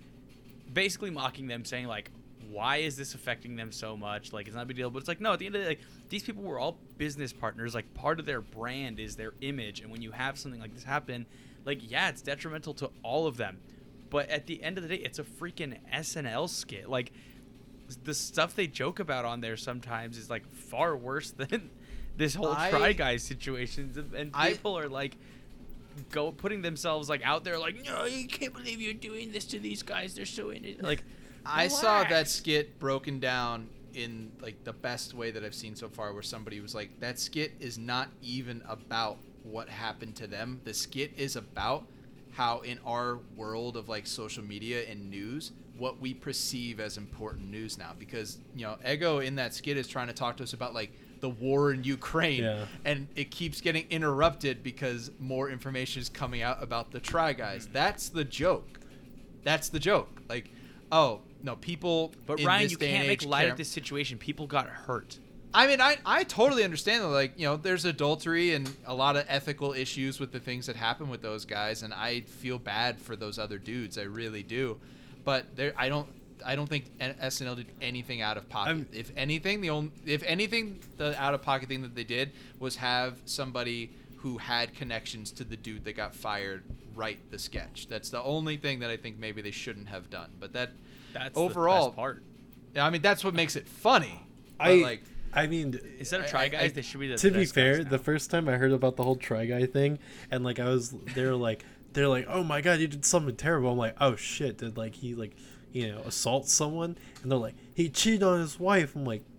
basically 0.73 1.11
mocking 1.11 1.47
them, 1.47 1.65
saying 1.65 1.87
like, 1.87 2.11
why 2.51 2.77
is 2.79 2.97
this 2.97 3.15
affecting 3.15 3.57
them 3.57 3.73
so 3.73 3.97
much? 3.97 4.33
Like, 4.33 4.47
it's 4.47 4.55
not 4.55 4.63
a 4.63 4.67
big 4.67 4.77
deal. 4.77 4.89
But 4.91 5.01
it's 5.01 5.09
like, 5.09 5.21
no. 5.21 5.33
At 5.33 5.41
the 5.41 5.47
end 5.47 5.55
of 5.57 5.63
the 5.63 5.65
day, 5.65 5.77
like, 5.77 5.81
these 6.09 6.23
people 6.23 6.43
were 6.45 6.59
all 6.59 6.79
business 6.97 7.33
partners. 7.33 7.75
Like, 7.75 7.93
part 7.95 8.21
of 8.21 8.27
their 8.27 8.41
brand 8.41 9.01
is 9.01 9.17
their 9.17 9.33
image, 9.41 9.81
and 9.81 9.91
when 9.91 10.01
you 10.01 10.13
have 10.13 10.39
something 10.39 10.61
like 10.61 10.73
this 10.73 10.85
happen, 10.85 11.27
like, 11.65 11.91
yeah, 11.91 12.09
it's 12.09 12.23
detrimental 12.23 12.73
to 12.75 12.91
all 13.03 13.27
of 13.27 13.37
them. 13.37 13.59
But 14.11 14.29
at 14.31 14.47
the 14.47 14.63
end 14.63 14.79
of 14.79 14.85
the 14.87 14.97
day, 14.97 15.03
it's 15.03 15.19
a 15.19 15.25
freaking 15.25 15.77
SNL 15.93 16.49
skit. 16.49 16.89
Like, 16.89 17.13
the 18.05 18.15
stuff 18.15 18.55
they 18.55 18.67
joke 18.67 19.01
about 19.01 19.25
on 19.25 19.41
there 19.41 19.57
sometimes 19.57 20.17
is 20.19 20.29
like 20.31 20.45
far 20.53 20.97
worse 20.97 21.31
than 21.37 21.71
this 22.17 22.35
whole 22.35 22.49
I- 22.53 22.71
try 22.71 22.93
guys 22.93 23.23
situations, 23.23 23.97
and, 23.97 24.13
and 24.15 24.31
I- 24.35 24.53
people 24.53 24.79
are 24.79 24.89
like 24.89 25.17
go 26.11 26.33
putting 26.33 26.63
themselves 26.63 27.09
like 27.09 27.23
out 27.25 27.45
there 27.45 27.59
like 27.59 27.83
no 27.85 28.05
you 28.05 28.27
can't 28.27 28.55
believe 28.55 28.81
you're 28.81 28.95
doing 28.95 29.33
this 29.33 29.45
to 29.45 29.59
these 29.59 29.83
guys 29.83 30.15
they're 30.15 30.27
so 30.27 30.51
in 30.51 30.65
it 30.65 30.83
like 30.83 31.03
I 31.49 31.69
saw 31.69 32.05
that 32.05 32.29
skit 32.29 32.79
broken 32.79 33.21
down 33.21 33.69
in 33.95 34.31
like 34.41 34.63
the 34.65 34.73
best 34.73 35.15
way 35.15 35.31
that 35.31 35.45
I've 35.45 35.55
seen 35.55 35.75
so 35.75 35.89
far, 35.89 36.13
where 36.13 36.23
somebody 36.23 36.61
was 36.61 36.75
like, 36.75 37.01
"That 37.01 37.19
skit 37.19 37.53
is 37.61 37.79
not 37.79 38.09
even 38.21 38.63
about 38.69 39.19
what 39.43 39.69
happened 39.69 40.17
to 40.17 40.27
them. 40.27 40.61
The 40.65 40.75
skit 40.75 41.13
is 41.17 41.37
about 41.37 41.87
how 42.33 42.61
in 42.61 42.79
our 42.85 43.19
world 43.37 43.77
of 43.77 43.89
like 43.89 44.07
social 44.07 44.45
media 44.45 44.85
and 44.89 45.11
news, 45.11 45.53
what 45.79 46.01
we 46.01 46.13
perceive 46.13 46.81
as 46.81 46.99
important 46.99 47.51
news 47.51 47.79
now. 47.79 47.93
Because 47.99 48.39
you 48.55 48.67
know, 48.67 48.77
Ego 48.87 49.21
in 49.21 49.37
that 49.37 49.55
skit 49.55 49.77
is 49.77 49.89
trying 49.89 50.09
to 50.09 50.13
talk 50.13 50.37
to 50.39 50.43
us 50.43 50.53
about 50.53 50.75
like 50.75 50.93
the 51.27 51.45
war 51.47 51.73
in 51.73 51.83
Ukraine, 51.83 52.45
Yeah. 52.45 52.67
and 52.85 53.09
it 53.17 53.31
keeps 53.33 53.61
getting 53.61 53.85
interrupted 53.91 54.63
because 54.63 55.11
more 55.19 55.51
information 55.51 56.01
is 56.01 56.09
coming 56.09 56.43
out 56.43 56.63
about 56.63 56.93
the 56.93 57.01
Try 57.01 57.33
Guys. 57.33 57.69
That's 57.73 58.09
the 58.09 58.25
joke. 58.25 58.79
That's 59.43 59.69
the 59.69 59.81
joke. 59.81 60.09
Like, 60.29 60.51
oh 60.93 61.21
no, 61.43 61.57
people. 61.57 62.13
but 62.27 62.39
in 62.41 62.47
ryan 62.47 62.63
this 62.63 62.73
you 62.73 62.79
day 62.79 62.91
can't 62.93 63.09
make 63.09 63.25
light 63.25 63.43
care- 63.43 63.51
of 63.53 63.57
this 63.59 63.69
situation 63.69 64.19
people 64.19 64.47
got 64.47 64.69
hurt 64.69 65.19
I 65.55 65.67
mean, 65.69 65.81
I, 65.81 65.97
I 66.05 66.25
totally 66.25 66.65
understand 66.65 67.03
that. 67.03 67.09
Like, 67.09 67.33
you 67.39 67.47
know, 67.47 67.57
there's 67.57 67.87
adultery 67.87 68.53
and 68.53 68.71
a 68.85 68.95
lot 68.95 69.17
of 69.17 69.25
ethical 69.27 69.73
issues 69.73 70.21
with 70.21 70.31
the 70.31 70.41
things 70.41 70.67
that 70.67 70.77
happen 70.77 71.09
with 71.09 71.23
those 71.23 71.47
guys, 71.47 71.83
and 71.83 71.95
I 71.95 72.23
feel 72.23 72.59
bad 72.59 73.01
for 73.01 73.17
those 73.17 73.39
other 73.39 73.57
dudes. 73.57 73.97
I 73.97 74.03
really 74.03 74.43
do. 74.43 74.79
But 75.25 75.57
there, 75.57 75.73
I 75.79 75.89
don't. 75.89 76.09
I 76.45 76.57
don't 76.57 76.69
think 76.69 76.91
SNL 76.99 77.57
did 77.57 77.67
anything 77.81 78.21
out 78.21 78.37
of 78.37 78.49
pocket. 78.49 78.69
I'm- 78.71 78.89
if 78.93 79.11
anything, 79.17 79.61
the 79.61 79.71
only, 79.71 79.91
if 80.05 80.23
anything, 80.25 80.81
the 80.97 81.21
out 81.21 81.35
of 81.35 81.43
pocket 81.43 81.69
thing 81.69 81.83
that 81.83 81.95
they 81.95 82.05
did 82.05 82.33
was 82.59 82.77
have 82.77 83.19
somebody 83.25 83.91
who 84.19 84.39
had 84.39 84.75
connections 84.75 85.31
to 85.33 85.45
the 85.45 85.57
dude 85.57 85.85
that 85.85 85.97
got 85.97 86.15
fired 86.15 86.65
write 86.95 87.31
the 87.31 87.39
sketch. 87.39 87.87
That's 87.89 88.11
the 88.11 88.23
only 88.23 88.57
thing 88.57 88.81
that 88.81 88.91
I 88.91 88.97
think 88.97 89.19
maybe 89.19 89.43
they 89.43 89.51
shouldn't 89.51 89.89
have 89.89 90.11
done. 90.11 90.31
But 90.41 90.53
that, 90.55 90.73
that's 91.13 91.37
Overall- 91.37 91.85
the 91.85 91.89
best 91.91 91.97
part 91.97 92.23
I 92.79 92.91
mean, 92.91 93.03
that's 93.03 93.25
what 93.25 93.35
makes 93.35 93.57
it 93.57 93.67
funny. 93.67 94.21
But 94.59 94.67
I 94.67 94.75
like. 94.77 95.03
I 95.33 95.47
mean 95.47 95.79
instead 95.99 96.21
of 96.21 96.29
try 96.29 96.49
guys 96.49 96.71
I- 96.71 96.75
they 96.75 96.83
should 96.83 97.01
be 97.01 97.09
the 97.09 97.17
to 97.17 97.31
be 97.31 97.45
fair, 97.45 97.79
guys 97.79 97.87
the 97.91 97.99
first 97.99 98.31
time 98.31 98.49
I 98.49 98.57
heard 98.57 98.73
about 98.73 98.97
the 98.97 99.03
whole 99.03 99.17
try 99.17 99.45
guy 99.47 99.67
thing, 99.67 99.99
and 100.31 100.45
like 100.45 100.59
I 100.59 100.69
was, 100.69 100.95
they 101.15 101.25
were 101.25 101.35
like, 101.37 101.65
they're 101.93 102.09
like, 102.09 102.27
oh 102.29 102.43
my 102.43 102.61
god, 102.61 102.81
you 102.81 102.87
did 102.87 103.05
something 103.05 103.37
terrible. 103.37 103.71
I'm 103.71 103.79
like, 103.79 103.97
oh 104.01 104.17
shit, 104.17 104.59
did 104.59 104.77
like 104.77 104.95
he 104.95 105.15
like, 105.15 105.37
you 105.73 105.89
know, 105.93 106.01
assault 106.07 106.49
someone? 106.49 106.97
And 107.23 107.31
they're 107.33 107.39
like, 107.39 107.55
he 107.75 107.89
cheated 107.89 108.23
on 108.23 108.41
his 108.41 108.59
wife. 108.59 108.95
I'm 108.97 109.05
like, 109.05 109.23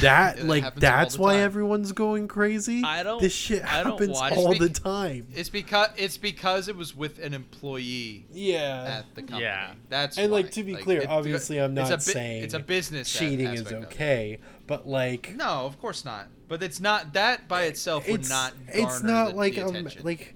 that 0.00 0.38
It 0.38 0.44
like 0.46 0.74
that's 0.76 1.18
why 1.18 1.34
time. 1.34 1.42
everyone's 1.42 1.92
going 1.92 2.26
crazy. 2.26 2.82
I 2.82 3.02
don't- 3.02 3.20
This 3.20 3.34
shit 3.34 3.62
I 3.64 3.82
don't 3.84 3.92
happens 3.92 4.18
all 4.18 4.54
Speak- 4.54 4.60
the 4.60 4.68
time. 4.70 5.26
It's 5.34 5.50
because 5.50 5.90
it's 5.96 6.16
because 6.16 6.68
it 6.68 6.76
was 6.76 6.96
with 6.96 7.18
an 7.18 7.34
employee 7.34 8.26
Yeah. 8.32 9.00
at 9.00 9.14
the 9.14 9.22
company. 9.22 9.42
Yeah. 9.42 9.72
That's 9.90 10.16
And 10.18 10.32
why. 10.32 10.38
like 10.38 10.52
to 10.52 10.64
be 10.64 10.74
clear, 10.74 11.02
it- 11.02 11.08
obviously 11.08 11.60
I'm 11.60 11.76
it's 11.76 11.90
not 11.90 11.94
a 11.94 11.96
bu- 11.98 12.12
saying 12.12 12.44
it's 12.44 12.54
a 12.54 12.60
business 12.60 13.12
cheating 13.12 13.46
is 13.48 13.60
aspect 13.60 13.76
of 13.76 13.82
it. 13.82 13.86
okay, 13.94 14.38
but 14.66 14.88
like 14.88 15.34
No, 15.36 15.66
of 15.66 15.78
course 15.80 16.04
not. 16.04 16.28
But 16.48 16.62
it's 16.62 16.80
not 16.80 17.12
that 17.12 17.46
by 17.46 17.64
itself 17.64 18.08
would 18.08 18.20
it's 18.20 18.28
not. 18.30 18.54
it's 18.68 19.02
not 19.02 19.30
the, 19.32 19.36
like 19.36 19.54
the 19.56 19.64
um 19.66 19.76
attention. 19.76 20.02
like 20.04 20.34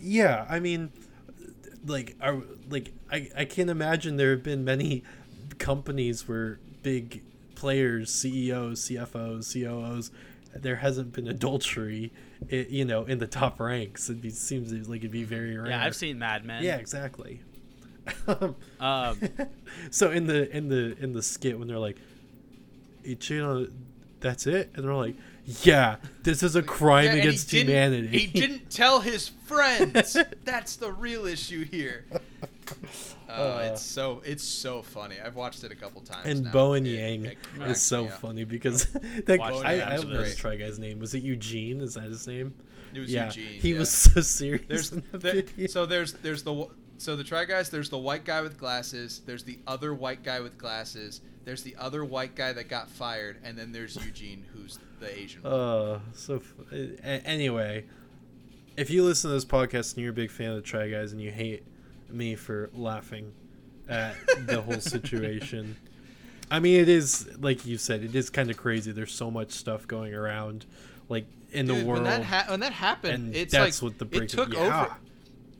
yeah 0.00 0.46
i 0.48 0.60
mean 0.60 0.92
like 1.88 2.16
are 2.20 2.42
like 2.70 2.92
i 3.10 3.28
i 3.36 3.44
can't 3.44 3.70
imagine 3.70 4.16
there 4.16 4.30
have 4.30 4.42
been 4.42 4.64
many 4.64 5.02
companies 5.58 6.28
where 6.28 6.58
big 6.82 7.22
players 7.54 8.10
ceos 8.10 8.80
cfos 8.88 9.54
coos 9.54 10.10
there 10.54 10.76
hasn't 10.76 11.12
been 11.12 11.28
adultery 11.28 12.12
you 12.48 12.84
know 12.84 13.04
in 13.04 13.18
the 13.18 13.26
top 13.26 13.60
ranks. 13.60 14.08
It 14.08 14.20
be, 14.20 14.30
seems 14.30 14.72
like 14.88 15.00
it'd 15.00 15.10
be 15.10 15.24
very 15.24 15.56
rare. 15.56 15.70
Yeah 15.70 15.84
i've 15.84 15.96
seen 15.96 16.18
mad 16.18 16.44
men. 16.44 16.62
Yeah 16.62 16.76
exactly. 16.76 17.40
Um 18.80 19.20
so 19.90 20.10
in 20.10 20.26
the 20.26 20.54
in 20.56 20.68
the 20.68 20.96
in 21.02 21.12
the 21.12 21.22
skit 21.22 21.58
when 21.58 21.68
they're 21.68 21.78
like 21.78 21.98
you 23.02 23.16
cheat 23.16 23.42
on 23.42 23.72
that's 24.20 24.46
it? 24.46 24.70
And 24.74 24.84
they're 24.84 24.94
like 24.94 25.16
yeah 25.62 25.96
this 26.22 26.42
is 26.42 26.56
a 26.56 26.62
crime 26.62 27.04
Yeah, 27.06 27.10
and 27.12 27.20
he 27.22 27.26
against 27.28 27.50
didn't- 27.50 27.68
humanity 27.68 28.18
He 28.18 28.26
didn't 28.26 28.70
tell 28.70 29.00
his 29.00 29.28
friends. 29.28 30.16
That's 30.44 30.76
the 30.76 30.92
real 30.92 31.26
issue 31.26 31.64
here. 31.64 32.04
Oh, 33.30 33.58
Uh, 33.58 33.70
it's 33.72 33.82
so 33.82 34.22
it's 34.24 34.42
so 34.44 34.80
funny. 34.82 35.16
I've 35.22 35.36
watched 35.36 35.62
it 35.64 35.70
a 35.72 35.74
couple 35.74 36.00
times. 36.00 36.26
and 36.26 36.44
now. 36.44 36.50
Bowen 36.52 36.86
It- 36.86 36.98
Yang 36.98 37.24
it 37.26 37.38
is 37.66 37.80
so 37.82 38.06
funny 38.08 38.44
because 38.44 38.86
that 39.26 39.38
Watch 39.38 39.64
I, 39.64 39.76
that 39.76 39.88
I 39.92 39.96
don't 39.96 40.10
know 40.10 40.18
this 40.22 40.36
try 40.36 40.56
guy's 40.56 40.78
name. 40.78 40.98
Was 40.98 41.14
it 41.14 41.22
Eugene? 41.22 41.80
Is 41.82 41.94
that 41.94 42.04
his 42.04 42.26
name? 42.26 42.54
It 42.94 43.00
was 43.00 43.12
yeah, 43.12 43.26
Eugene. 43.26 43.60
he 43.60 43.72
yeah. 43.72 43.78
was 43.80 43.90
so 43.90 44.20
serious. 44.22 44.64
There's 44.68 44.92
in 44.92 45.02
the 45.12 45.18
there- 45.18 45.32
video. 45.34 45.66
so 45.66 45.84
there's 45.86 46.12
there's 46.14 46.42
the 46.42 46.54
wh- 46.54 46.70
so 46.98 47.16
the 47.16 47.24
try 47.24 47.44
guys. 47.44 47.70
There's 47.70 47.88
the 47.90 47.98
white 47.98 48.24
guy 48.24 48.40
with 48.42 48.58
glasses. 48.58 49.22
There's 49.24 49.44
the 49.44 49.58
other 49.66 49.94
white 49.94 50.22
guy 50.22 50.40
with 50.40 50.58
glasses. 50.58 51.20
There's 51.44 51.62
the 51.62 51.76
other 51.76 52.04
white 52.04 52.34
guy 52.34 52.52
that 52.52 52.68
got 52.68 52.90
fired, 52.90 53.38
and 53.42 53.56
then 53.56 53.72
there's 53.72 53.96
Eugene, 54.04 54.44
who's 54.52 54.78
the 55.00 55.18
Asian. 55.18 55.42
one. 55.42 55.52
Uh, 55.52 56.00
so 56.14 56.36
f- 56.36 56.54
anyway, 57.24 57.84
if 58.76 58.90
you 58.90 59.02
listen 59.02 59.30
to 59.30 59.34
this 59.34 59.44
podcast 59.46 59.94
and 59.94 60.02
you're 60.02 60.10
a 60.10 60.14
big 60.14 60.30
fan 60.30 60.50
of 60.50 60.56
the 60.56 60.62
Try 60.62 60.90
Guys 60.90 61.12
and 61.12 61.20
you 61.22 61.30
hate 61.30 61.64
me 62.10 62.34
for 62.34 62.68
laughing 62.74 63.32
at 63.88 64.14
the 64.46 64.60
whole 64.60 64.80
situation, 64.80 65.76
I 66.50 66.60
mean, 66.60 66.80
it 66.80 66.88
is 66.88 67.28
like 67.38 67.64
you 67.64 67.78
said, 67.78 68.02
it 68.02 68.14
is 68.14 68.28
kind 68.28 68.50
of 68.50 68.56
crazy. 68.58 68.92
There's 68.92 69.12
so 69.14 69.30
much 69.30 69.52
stuff 69.52 69.86
going 69.86 70.14
around, 70.14 70.66
like 71.08 71.26
in 71.52 71.66
the 71.66 71.74
world. 71.74 72.02
when 72.02 72.04
that 72.04 72.24
ha- 72.24 72.46
when 72.48 72.60
that 72.60 72.72
happened, 72.72 73.14
and 73.14 73.36
it's 73.36 73.52
that's 73.52 73.82
like 73.82 73.90
what 73.92 73.98
the 73.98 74.04
it 74.04 74.18
break. 74.18 74.28
took 74.28 74.52
yeah. 74.52 74.82
over. 74.82 74.96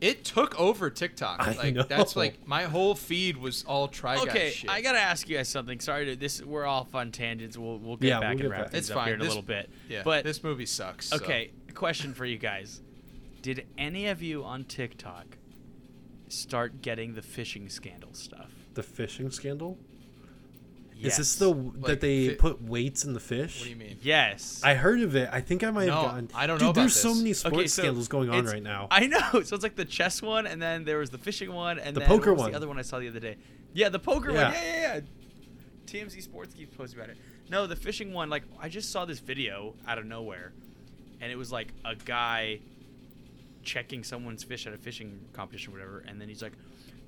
It 0.01 0.23
took 0.23 0.57
over 0.59 0.89
TikTok. 0.89 1.39
I 1.45 1.51
Like 1.53 1.73
know. 1.73 1.83
that's 1.83 2.15
like 2.15 2.47
my 2.47 2.63
whole 2.63 2.95
feed 2.95 3.35
was 3.37 3.63
all 3.67 3.87
try 3.89 4.15
guys 4.15 4.27
okay 4.27 4.49
shit. 4.51 4.69
i 4.69 4.81
gotta 4.81 4.99
ask 4.99 5.27
you 5.27 5.35
guys 5.37 5.49
something 5.49 5.79
sorry 5.79 6.05
to 6.05 6.15
this 6.15 6.41
we're 6.41 6.65
off 6.65 6.95
on 6.95 7.11
tangents 7.11 7.57
we'll, 7.57 7.77
we'll 7.79 7.97
get 7.97 8.07
Yeah, 8.07 8.19
back 8.19 8.21
we'll 8.21 8.31
and 8.31 8.41
get 8.41 8.49
wrap 8.51 8.61
back. 8.63 8.71
things 8.71 8.89
It's 8.89 8.91
up 8.91 9.05
here 9.05 9.13
fine. 9.13 9.13
in 9.15 9.21
a 9.21 9.23
little 9.29 9.41
bit 9.41 9.69
yeah, 9.89 10.01
but 10.05 10.23
this 10.23 10.43
movie 10.43 10.65
sucks. 10.65 11.07
so- 11.07 11.17
okay 11.17 11.51
question 11.73 12.13
for 12.13 12.25
you 12.25 12.37
guys 12.37 12.81
Did 13.41 13.65
any 13.77 14.07
of 14.07 14.21
you 14.21 14.43
on 14.43 14.63
TikTok 14.65 15.37
start 16.27 16.81
getting 16.81 17.13
the 17.15 17.21
fishing 17.21 17.69
scandal 17.69 18.13
stuff? 18.13 18.51
The 18.75 18.83
fishing 18.83 19.31
scandal. 19.31 19.77
Yes. 21.01 21.13
Is 21.13 21.17
this 21.17 21.35
the 21.37 21.49
Like 21.49 21.81
that 21.85 22.01
they 22.01 22.29
fi- 22.29 22.35
put 22.35 22.61
weights 22.61 23.05
in 23.05 23.13
the 23.13 23.21
fish? 23.21 23.59
What 23.59 23.63
do 23.65 23.69
you 23.69 23.75
mean? 23.77 23.97
Yes. 24.01 24.61
I 24.65 24.73
heard 24.73 24.99
of 25.01 25.15
it. 25.15 25.29
I 25.31 25.39
think 25.39 25.63
I 25.63 25.71
might 25.71 25.87
have 25.87 25.95
No, 25.95 26.01
gotten. 26.09 26.29
I 26.35 26.45
don't 26.45 26.57
Dude, 26.57 26.67
know 26.67 26.73
Dude, 26.73 26.83
there's 26.83 26.95
so 26.95 27.15
many 27.15 27.31
sports 27.33 27.55
Okay, 27.55 27.67
so 27.67 27.81
scandals 27.83 28.07
going 28.09 28.29
on 28.29 28.45
right 28.45 28.61
now. 28.61 28.87
I 28.91 29.07
know. 29.07 29.41
So 29.43 29.55
it's 29.55 29.63
like 29.63 29.75
the 29.77 29.85
chess 29.85 30.21
one, 30.21 30.45
and 30.45 30.61
then 30.61 30.83
there 30.83 30.97
was 30.97 31.09
the 31.09 31.17
fishing 31.17 31.53
one, 31.53 31.79
and 31.79 31.95
The 31.95 32.01
then 32.01 32.09
poker 32.09 32.33
was 32.33 32.41
one. 32.41 32.51
The 32.51 32.57
other 32.57 32.67
one 32.67 32.77
I 32.77 32.81
saw 32.81 32.99
the 32.99 33.07
other 33.07 33.21
day. 33.21 33.37
Yeah, 33.73 33.87
the 33.89 33.99
poker 33.99 34.31
Yeah. 34.31 34.43
one. 34.45 34.53
Yeah, 34.53 34.63
yeah, 34.63 34.93
yeah. 34.95 34.99
TMZ 36.05 36.21
Sports 36.21 36.53
keeps 36.53 36.75
posting 36.75 36.99
about 36.99 37.11
it. 37.11 37.17
No, 37.49 37.65
the 37.65 37.75
fishing 37.77 38.11
one. 38.13 38.29
Like 38.29 38.43
I 38.59 38.67
just 38.67 38.91
saw 38.91 39.05
this 39.05 39.19
video 39.19 39.75
out 39.87 39.97
of 39.99 40.05
nowhere, 40.05 40.51
and 41.21 41.31
it 41.31 41.37
was 41.37 41.49
like 41.51 41.69
a 41.85 41.95
guy 41.95 42.59
checking 43.63 44.03
someone's 44.03 44.43
fish 44.43 44.67
at 44.67 44.73
a 44.73 44.77
fishing 44.77 45.19
competition 45.33 45.71
or 45.71 45.77
whatever, 45.77 46.03
and 46.07 46.19
then 46.19 46.27
he's 46.27 46.41
like. 46.41 46.53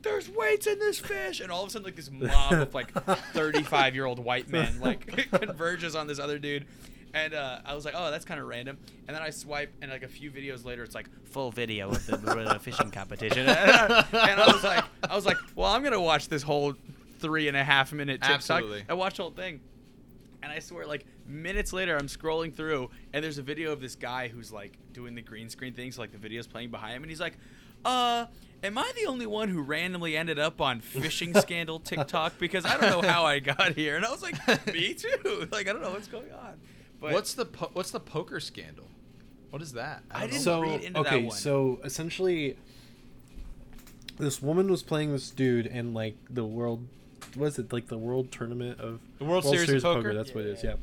There's 0.02 0.30
weights 0.30 0.66
in 0.68 0.80
this 0.80 1.00
fish, 1.00 1.40
and 1.42 1.52
all 1.52 1.64
of 1.64 1.70
a 1.70 1.72
sudden, 1.72 1.86
like 1.86 1.96
this 1.96 2.10
mob 2.10 2.54
of 2.54 2.74
like 2.74 2.92
35 3.34 3.94
year 3.96 4.06
old 4.06 4.20
white 4.20 4.50
men 4.50 4.80
like 4.80 5.30
converges 5.32 5.96
on 5.96 6.08
this 6.08 6.20
other 6.20 6.40
dude, 6.40 6.66
and 7.14 7.34
uh, 7.34 7.60
I 7.66 7.76
was 7.76 7.86
like, 7.86 7.94
oh, 7.96 8.10
that's 8.10 8.26
kind 8.26 8.40
of 8.40 8.48
random. 8.48 8.78
And 9.08 9.16
then 9.16 9.22
I 9.22 9.30
swipe, 9.30 9.72
and 9.82 9.92
like 9.92 10.04
a 10.04 10.08
few 10.08 10.32
videos 10.32 10.66
later, 10.66 10.84
it's 10.84 10.96
like 10.96 11.08
full 11.28 11.52
video 11.52 11.90
of 11.90 12.06
the, 12.08 12.18
the 12.18 12.60
fishing 12.60 12.90
competition, 12.90 13.48
and 13.48 13.52
I 13.52 14.50
was 14.52 14.64
like, 14.64 14.84
I 15.08 15.16
was 15.16 15.26
like, 15.26 15.38
well, 15.56 15.72
I'm 15.72 15.84
gonna 15.84 16.02
watch 16.02 16.28
this 16.30 16.42
whole 16.42 16.74
three 17.20 17.48
and 17.48 17.56
a 17.56 17.64
half 17.64 17.94
minute 17.94 18.22
TikTok. 18.22 18.36
Absolutely. 18.36 18.84
I 18.90 18.94
watched 18.96 19.18
the 19.18 19.24
whole 19.24 19.32
thing, 19.32 19.60
and 20.42 20.52
I 20.52 20.60
swear, 20.60 20.88
like 20.88 21.06
minutes 21.28 21.74
later, 21.74 21.96
I'm 21.96 22.08
scrolling 22.08 22.54
through, 22.56 22.90
and 23.14 23.24
there's 23.24 23.38
a 23.38 23.44
video 23.44 23.72
of 23.72 23.82
this 23.82 23.96
guy 23.96 24.30
who's 24.30 24.52
like 24.52 24.78
doing 24.94 25.14
the 25.14 25.22
green 25.22 25.50
screen 25.50 25.74
things, 25.74 26.00
like 26.00 26.12
the 26.12 26.18
video's 26.18 26.48
playing 26.48 26.72
behind 26.72 26.96
him, 26.96 27.04
and 27.04 27.10
he's 27.12 27.22
like, 27.22 27.38
uh. 27.86 28.26
Am 28.64 28.78
I 28.78 28.92
the 28.96 29.08
only 29.08 29.26
one 29.26 29.50
who 29.50 29.62
randomly 29.62 30.16
ended 30.16 30.38
up 30.38 30.62
on 30.62 30.82
fishing 30.82 31.34
scandal 31.34 31.80
TikTok? 31.84 32.38
Because 32.38 32.66
I 32.66 32.78
don't 32.78 32.92
know 32.92 33.08
how 33.08 33.26
I 33.26 33.40
got 33.40 33.74
here, 33.74 33.96
and 33.96 34.06
I 34.06 34.12
was 34.12 34.22
like, 34.22 34.36
me 34.74 34.94
too. 34.94 35.48
Like 35.52 35.68
I 35.68 35.74
don't 35.74 35.82
know 35.82 35.92
what's 35.92 36.08
going 36.08 36.32
on. 36.32 36.60
But 37.00 37.14
what's 37.14 37.34
the 37.34 37.46
po- 37.46 37.72
what's 37.74 37.92
the 37.92 38.00
poker 38.00 38.40
scandal? 38.40 38.86
What 39.50 39.62
is 39.62 39.74
that? 39.74 40.04
I 40.12 40.22
don't 40.22 40.30
didn't 40.30 40.44
so 40.44 40.62
read 40.62 40.82
into 40.82 41.04
that 41.04 41.14
okay, 41.14 41.26
one. 41.26 41.36
so 41.36 41.80
essentially, 41.84 42.56
this 44.18 44.42
woman 44.42 44.70
was 44.70 44.84
playing 44.84 45.12
this 45.12 45.32
dude 45.32 45.66
in 45.66 45.94
like 45.94 46.16
the 46.30 46.46
world. 46.46 46.88
Was 47.36 47.58
it 47.58 47.74
like 47.74 47.88
the 47.88 47.98
world 47.98 48.32
tournament 48.32 48.80
of 48.80 49.00
The 49.18 49.26
World 49.26 49.46
Series 49.46 49.70
of 49.72 49.82
Poker? 49.84 50.14
That's 50.14 50.36
what 50.36 50.46
it 50.46 50.50
is. 50.52 50.64
Yeah. 50.64 50.72
Yeah, 50.72 50.76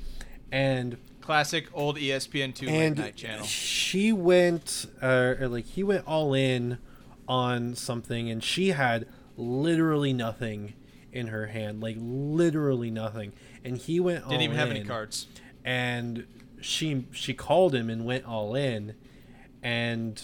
and 0.50 0.96
classic 1.20 1.66
old 1.74 1.96
ESPN 1.98 2.54
two 2.54 2.66
late 2.66 2.96
night 2.96 3.16
channel. 3.16 3.44
she 3.44 4.12
went 4.12 4.86
uh, 5.02 5.34
or 5.40 5.48
like 5.48 5.66
he 5.66 5.82
went 5.82 6.06
all 6.06 6.32
in 6.34 6.78
on 7.28 7.74
something 7.74 8.30
and 8.30 8.42
she 8.42 8.68
had 8.70 9.06
literally 9.36 10.12
nothing 10.12 10.74
in 11.12 11.28
her 11.28 11.46
hand 11.48 11.80
like 11.82 11.96
literally 11.98 12.90
nothing 12.90 13.32
and 13.64 13.76
he 13.78 14.00
went 14.00 14.24
all 14.24 14.30
Didn't 14.30 14.42
even 14.42 14.56
have 14.56 14.70
any 14.70 14.82
cards. 14.84 15.26
and 15.64 16.26
she 16.60 17.06
she 17.12 17.34
called 17.34 17.74
him 17.74 17.88
and 17.90 18.04
went 18.04 18.24
all 18.24 18.54
in 18.54 18.94
and 19.62 20.20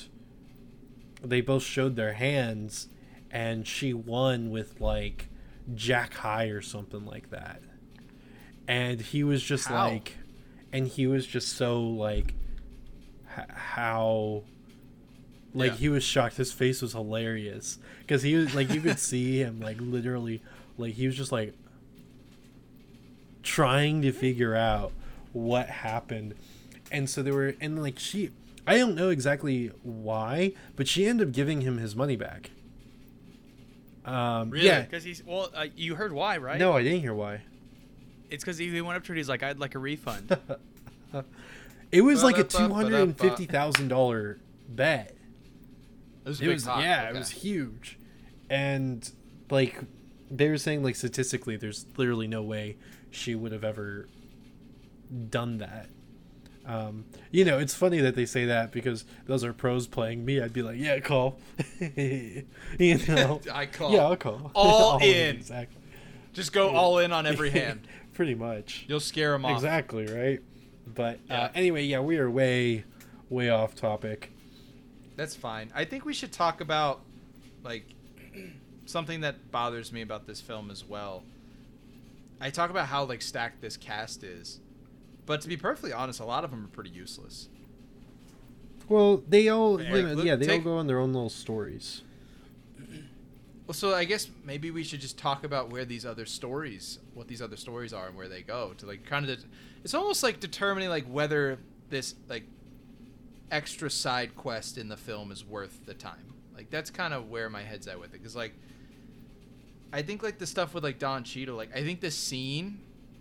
they 1.22 1.40
both 1.40 1.62
showed 1.62 1.96
their 1.96 2.14
hands 2.14 2.88
and 3.30 3.66
she 3.66 3.92
won 3.94 4.50
with 4.50 4.80
like 4.80 5.28
jack 5.74 6.14
high 6.14 6.46
or 6.46 6.60
something 6.60 7.04
like 7.06 7.30
that 7.30 7.60
and 8.68 9.00
he 9.00 9.22
was 9.24 9.42
just 9.42 9.66
How? 9.68 9.88
like 9.88 10.16
and 10.72 10.86
he 10.88 11.06
was 11.06 11.26
just 11.26 11.56
so 11.56 11.82
like 11.82 12.34
how 13.48 14.42
like 15.54 15.72
Yeah. 15.72 15.76
he 15.78 15.88
was 15.88 16.02
shocked 16.04 16.36
his 16.36 16.52
face 16.52 16.82
was 16.82 16.92
hilarious 16.92 17.78
because 18.00 18.22
he 18.22 18.34
was 18.34 18.54
like 18.54 18.70
you 18.72 18.80
could 18.80 18.98
see 18.98 19.38
him 19.38 19.60
like 19.60 19.76
literally 19.80 20.42
like 20.76 20.94
he 20.94 21.06
was 21.06 21.16
just 21.16 21.30
like 21.32 21.54
trying 23.42 24.02
to 24.02 24.10
figure 24.12 24.54
out 24.56 24.92
what 25.32 25.68
happened 25.68 26.34
and 26.90 27.08
so 27.08 27.22
they 27.22 27.30
were 27.30 27.54
and 27.60 27.82
like 27.82 27.98
she 27.98 28.30
i 28.66 28.76
don't 28.78 28.94
know 28.94 29.10
exactly 29.10 29.70
why 29.82 30.52
but 30.76 30.88
she 30.88 31.06
ended 31.06 31.28
up 31.28 31.34
giving 31.34 31.60
him 31.60 31.78
his 31.78 31.94
money 31.94 32.16
back 32.16 32.50
um 34.06 34.50
Really? 34.50 34.66
yeah 34.66 34.82
because 34.82 35.04
he's 35.04 35.22
well, 35.24 35.50
uh, 35.54 35.66
you 35.76 35.94
heard 35.94 36.12
why, 36.12 36.36
right? 36.38 36.58
no 36.58 36.72
i 36.72 36.82
didn't 36.82 37.00
hear 37.00 37.14
why 37.14 37.40
it's 38.30 38.42
because 38.42 38.58
he, 38.58 38.80
went 38.80 38.96
up 38.96 39.04
to 39.04 39.12
her. 39.12 39.16
He's 39.16 39.28
like, 39.28 39.44
I'd 39.44 39.60
like 39.60 39.76
a 39.76 39.78
refund. 39.78 40.36
it 41.92 42.00
was 42.00 42.24
like 42.24 42.36
a 42.38 42.42
$250000 42.44 44.38
bet 44.68 45.13
It 46.24 46.28
was, 46.28 46.40
it 46.40 46.48
was 46.48 46.66
yeah 46.66 47.06
Okay. 47.08 47.16
it 47.16 47.18
was 47.18 47.30
huge 47.30 47.98
and 48.50 49.10
like 49.50 49.76
they 50.30 50.48
were 50.48 50.58
saying 50.58 50.82
like 50.82 50.96
statistically 50.96 51.56
there's 51.56 51.86
literally 51.96 52.26
no 52.26 52.42
way 52.42 52.76
she 53.10 53.34
would 53.34 53.52
have 53.52 53.64
ever 53.64 54.08
done 55.30 55.58
that 55.58 55.88
um, 56.66 57.04
you 57.30 57.44
know 57.44 57.58
it's 57.58 57.74
funny 57.74 58.00
that 58.00 58.14
they 58.16 58.24
say 58.24 58.46
that 58.46 58.72
because 58.72 59.04
those 59.26 59.44
are 59.44 59.52
pros 59.52 59.86
playing 59.86 60.24
me 60.24 60.40
i'd 60.40 60.52
be 60.54 60.62
like 60.62 60.78
yeah 60.78 60.98
call 60.98 61.38
you 61.98 62.44
know 63.06 63.40
I 63.52 63.66
call. 63.66 63.92
yeah 63.92 64.04
i'll 64.04 64.16
call 64.16 64.50
All 64.54 64.98
in. 65.02 65.36
exactly 65.36 65.82
Just 66.32 66.52
go 66.54 66.70
all 66.70 66.98
in 66.98 67.12
on 67.12 67.26
every 67.26 67.50
hand. 67.50 67.86
pretty 68.14 68.34
much 68.34 68.86
You'll 68.88 69.00
scare 69.00 69.32
them 69.32 69.44
off. 69.44 69.52
exactly 69.52 70.06
right 70.06 70.40
but 70.86 71.20
Yeah. 71.28 71.42
uh, 71.44 71.48
anyway 71.54 71.84
yeah 71.84 72.00
we 72.00 72.16
are 72.18 72.30
way 72.30 72.84
way 73.28 73.50
off 73.50 73.74
topic 73.74 74.30
That's 75.16 75.36
fine. 75.36 75.70
I 75.74 75.84
think 75.84 76.04
we 76.04 76.12
should 76.14 76.32
talk 76.32 76.60
about 76.60 77.00
like 77.62 77.84
something 78.86 79.20
that 79.22 79.50
bothers 79.50 79.92
me 79.92 80.02
about 80.02 80.26
this 80.26 80.40
film 80.40 80.70
as 80.70 80.84
well. 80.84 81.22
I 82.40 82.50
talk 82.50 82.70
about 82.70 82.86
how 82.88 83.04
like 83.04 83.22
stacked 83.22 83.60
this 83.60 83.76
cast 83.76 84.24
is, 84.24 84.60
but 85.24 85.40
to 85.42 85.48
be 85.48 85.56
perfectly 85.56 85.92
honest, 85.92 86.20
a 86.20 86.24
lot 86.24 86.44
of 86.44 86.50
them 86.50 86.64
are 86.64 86.68
pretty 86.68 86.90
useless. 86.90 87.48
well 88.88 89.22
they 89.28 89.48
all 89.48 89.78
know, 89.78 90.12
look- 90.14 90.26
yeah 90.26 90.36
they 90.36 90.46
take- 90.46 90.58
all 90.60 90.72
go 90.72 90.78
on 90.78 90.86
their 90.86 90.98
own 90.98 91.12
little 91.12 91.30
stories 91.30 92.02
Well, 93.66 93.72
so 93.72 93.94
I 93.94 94.04
guess 94.04 94.28
maybe 94.44 94.70
we 94.70 94.84
should 94.84 95.00
just 95.00 95.16
talk 95.16 95.42
about 95.42 95.70
where 95.70 95.86
these 95.86 96.04
other 96.04 96.26
stories, 96.26 96.98
what 97.14 97.28
these 97.28 97.40
other 97.40 97.56
stories 97.56 97.94
are, 97.94 98.08
and 98.08 98.14
where 98.14 98.28
they 98.28 98.42
go 98.42 98.74
to 98.76 98.84
like 98.84 99.06
kind 99.06 99.26
of. 99.26 99.38
Det- 99.38 99.46
it's 99.82 99.94
almost 99.94 100.22
like 100.22 100.38
determining 100.38 100.90
like 100.90 101.06
whether 101.06 101.58
this 101.88 102.14
like 102.28 102.42
extra 103.54 103.88
side 103.88 104.34
quest 104.34 104.76
in 104.76 104.88
the 104.88 104.96
film 104.96 105.30
is 105.30 105.44
worth 105.44 105.86
the 105.86 105.94
time. 105.94 106.34
Like 106.54 106.70
that's 106.70 106.90
kind 106.90 107.14
of 107.14 107.30
where 107.30 107.48
my 107.48 107.62
head's 107.62 107.86
at 107.86 107.98
with 107.98 108.12
it, 108.12 108.18
because 108.20 108.36
like 108.36 108.52
I 109.92 110.02
think 110.02 110.22
like 110.22 110.38
the 110.38 110.46
stuff 110.46 110.74
with 110.74 110.82
like 110.82 110.98
Don 110.98 111.22
Cheadle, 111.22 111.56
like 111.56 111.74
I 111.74 111.82
think 111.82 112.00
the 112.00 112.10
scene 112.10 112.80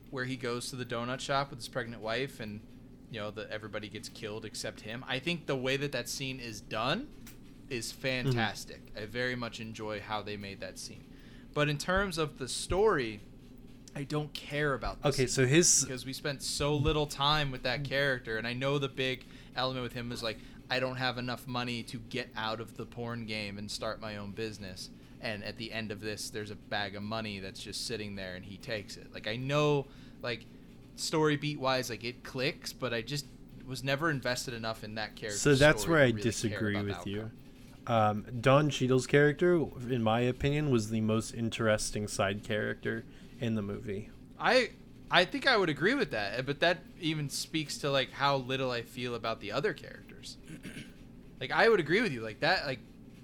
where 0.09 0.25
he 0.25 0.35
goes 0.35 0.69
to 0.71 0.75
the 0.75 0.85
donut 0.85 1.19
shop 1.19 1.51
with 1.51 1.59
his 1.59 1.67
pregnant 1.67 2.01
wife 2.01 2.39
and 2.39 2.61
you 3.11 3.19
know 3.19 3.29
that 3.31 3.49
everybody 3.51 3.87
gets 3.89 4.09
killed 4.09 4.43
except 4.43 4.81
him. 4.81 5.05
I 5.07 5.19
think 5.19 5.45
the 5.45 5.55
way 5.55 5.77
that 5.77 5.91
that 5.91 6.09
scene 6.09 6.39
is 6.39 6.61
done 6.61 7.07
is 7.69 7.91
fantastic. 7.91 8.87
Mm-hmm. 8.87 9.03
I 9.03 9.05
very 9.05 9.35
much 9.35 9.59
enjoy 9.59 10.01
how 10.01 10.23
they 10.23 10.35
made 10.35 10.59
that 10.61 10.79
scene. 10.79 11.03
But 11.53 11.69
in 11.69 11.77
terms 11.77 12.17
of 12.17 12.39
the 12.39 12.47
story, 12.47 13.21
I 13.95 14.03
don't 14.03 14.33
care 14.33 14.73
about 14.73 15.03
this 15.03 15.15
okay 15.15 15.27
so 15.27 15.45
his 15.45 15.85
because 15.85 16.05
we 16.05 16.13
spent 16.13 16.41
so 16.41 16.75
little 16.75 17.05
time 17.05 17.51
with 17.51 17.61
that 17.63 17.83
character 17.83 18.37
and 18.37 18.47
I 18.47 18.53
know 18.53 18.79
the 18.79 18.89
big 18.89 19.25
element 19.55 19.83
with 19.83 19.93
him 19.93 20.11
is 20.11 20.23
like 20.23 20.37
I 20.69 20.79
don't 20.79 20.95
have 20.95 21.17
enough 21.17 21.47
money 21.47 21.83
to 21.83 21.97
get 22.09 22.29
out 22.35 22.59
of 22.59 22.77
the 22.77 22.85
porn 22.85 23.25
game 23.25 23.57
and 23.57 23.69
start 23.69 24.01
my 24.01 24.17
own 24.17 24.31
business 24.31 24.89
and 25.21 25.43
at 25.43 25.57
the 25.57 25.71
end 25.71 25.91
of 25.91 26.01
this 26.01 26.29
there's 26.29 26.51
a 26.51 26.55
bag 26.55 26.95
of 26.95 27.03
money 27.03 27.39
that's 27.39 27.61
just 27.61 27.87
sitting 27.87 28.15
there 28.15 28.35
and 28.35 28.45
he 28.45 28.57
takes 28.57 28.97
it 28.97 29.13
like 29.13 29.27
I 29.27 29.35
know 29.35 29.87
like 30.21 30.45
story 30.95 31.37
beat 31.37 31.59
wise 31.59 31.89
like 31.89 32.03
it 32.03 32.23
clicks 32.23 32.73
but 32.73 32.93
I 32.93 33.01
just 33.01 33.25
was 33.67 33.83
never 33.83 34.09
invested 34.09 34.53
enough 34.53 34.83
in 34.83 34.95
that 34.95 35.15
character 35.15 35.37
So 35.37 35.55
that's 35.55 35.87
where 35.87 35.99
I 35.99 36.07
really 36.07 36.21
disagree 36.21 36.81
with 36.81 37.05
you. 37.07 37.31
Um, 37.85 38.25
Don 38.39 38.69
Cheadle's 38.69 39.07
character, 39.07 39.65
in 39.89 40.01
my 40.01 40.21
opinion, 40.21 40.69
was 40.69 40.89
the 40.89 41.01
most 41.01 41.33
interesting 41.33 42.07
side 42.07 42.43
character 42.43 43.03
in 43.39 43.55
the 43.55 43.61
movie. 43.61 44.09
I 44.39 44.71
I 45.15 45.25
think 45.25 45.45
I 45.47 45.55
would 45.57 45.69
agree 45.69 45.93
with 45.93 46.09
that, 46.11 46.43
but 46.45 46.59
that 46.61 46.79
even 46.99 47.29
speaks 47.29 47.77
to 47.79 47.91
like 47.91 48.11
how 48.11 48.37
little 48.37 48.71
I 48.71 48.81
feel 48.81 49.13
about 49.13 49.39
the 49.41 49.51
other 49.51 49.71
characters. 49.73 50.37
like 51.39 51.51
I 51.51 51.69
would 51.69 51.79
agree 51.79 52.01
with 52.01 52.11
you, 52.11 52.21
like 52.21 52.39
that, 52.39 52.65
like 52.65 52.79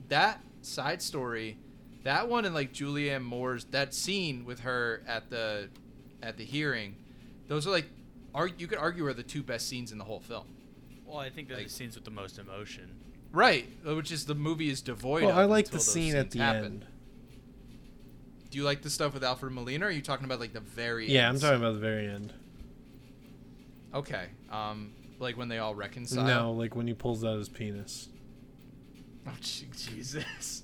that 0.09 0.39
side 0.61 1.01
story, 1.01 1.57
that 2.03 2.29
one 2.29 2.45
and 2.45 2.53
like 2.53 2.73
Julianne 2.73 3.23
Moore's 3.23 3.65
that 3.65 3.93
scene 3.95 4.45
with 4.45 4.59
her 4.61 5.01
at 5.07 5.29
the 5.31 5.69
at 6.21 6.37
the 6.37 6.45
hearing, 6.45 6.95
those 7.47 7.65
are 7.65 7.71
like, 7.71 7.87
are 8.35 8.47
you 8.47 8.67
could 8.67 8.77
argue 8.77 9.05
are 9.07 9.13
the 9.13 9.23
two 9.23 9.41
best 9.41 9.67
scenes 9.67 9.91
in 9.91 9.97
the 9.97 10.03
whole 10.03 10.19
film. 10.19 10.45
well, 11.07 11.17
I 11.17 11.29
think 11.31 11.47
they're 11.47 11.57
Like- 11.57 11.67
the 11.67 11.73
scenes 11.73 11.95
with 11.95 12.05
the 12.05 12.11
most 12.11 12.37
emotion. 12.37 12.91
Right, 13.31 13.67
which 13.85 14.11
is 14.11 14.25
the 14.25 14.35
movie 14.35 14.69
is 14.69 14.81
devoid. 14.81 15.23
Well, 15.23 15.31
of 15.31 15.37
I 15.37 15.43
like 15.45 15.69
the 15.69 15.79
scene 15.79 16.15
at 16.15 16.29
the 16.31 16.39
happen. 16.39 16.65
end. 16.65 16.85
Do 18.51 18.57
you 18.57 18.63
like 18.63 18.81
the 18.81 18.89
stuff 18.89 19.13
with 19.13 19.23
Alfred 19.23 19.53
Molina? 19.53 19.85
Or 19.85 19.87
are 19.89 19.91
you 19.91 20.01
talking 20.01 20.25
about 20.25 20.39
like 20.39 20.53
the 20.53 20.59
very? 20.59 21.09
Yeah, 21.09 21.29
I'm 21.29 21.39
talking 21.39 21.57
about 21.57 21.73
the 21.73 21.79
very 21.79 22.07
end. 22.07 22.33
Okay, 23.93 24.25
um, 24.51 24.91
like 25.19 25.37
when 25.37 25.49
they 25.49 25.59
all 25.59 25.75
reconcile. 25.75 26.25
No, 26.25 26.51
like 26.51 26.75
when 26.75 26.87
he 26.87 26.93
pulls 26.93 27.23
out 27.23 27.37
his 27.37 27.49
penis. 27.49 28.09
Oh 29.27 29.31
Jesus. 29.41 30.63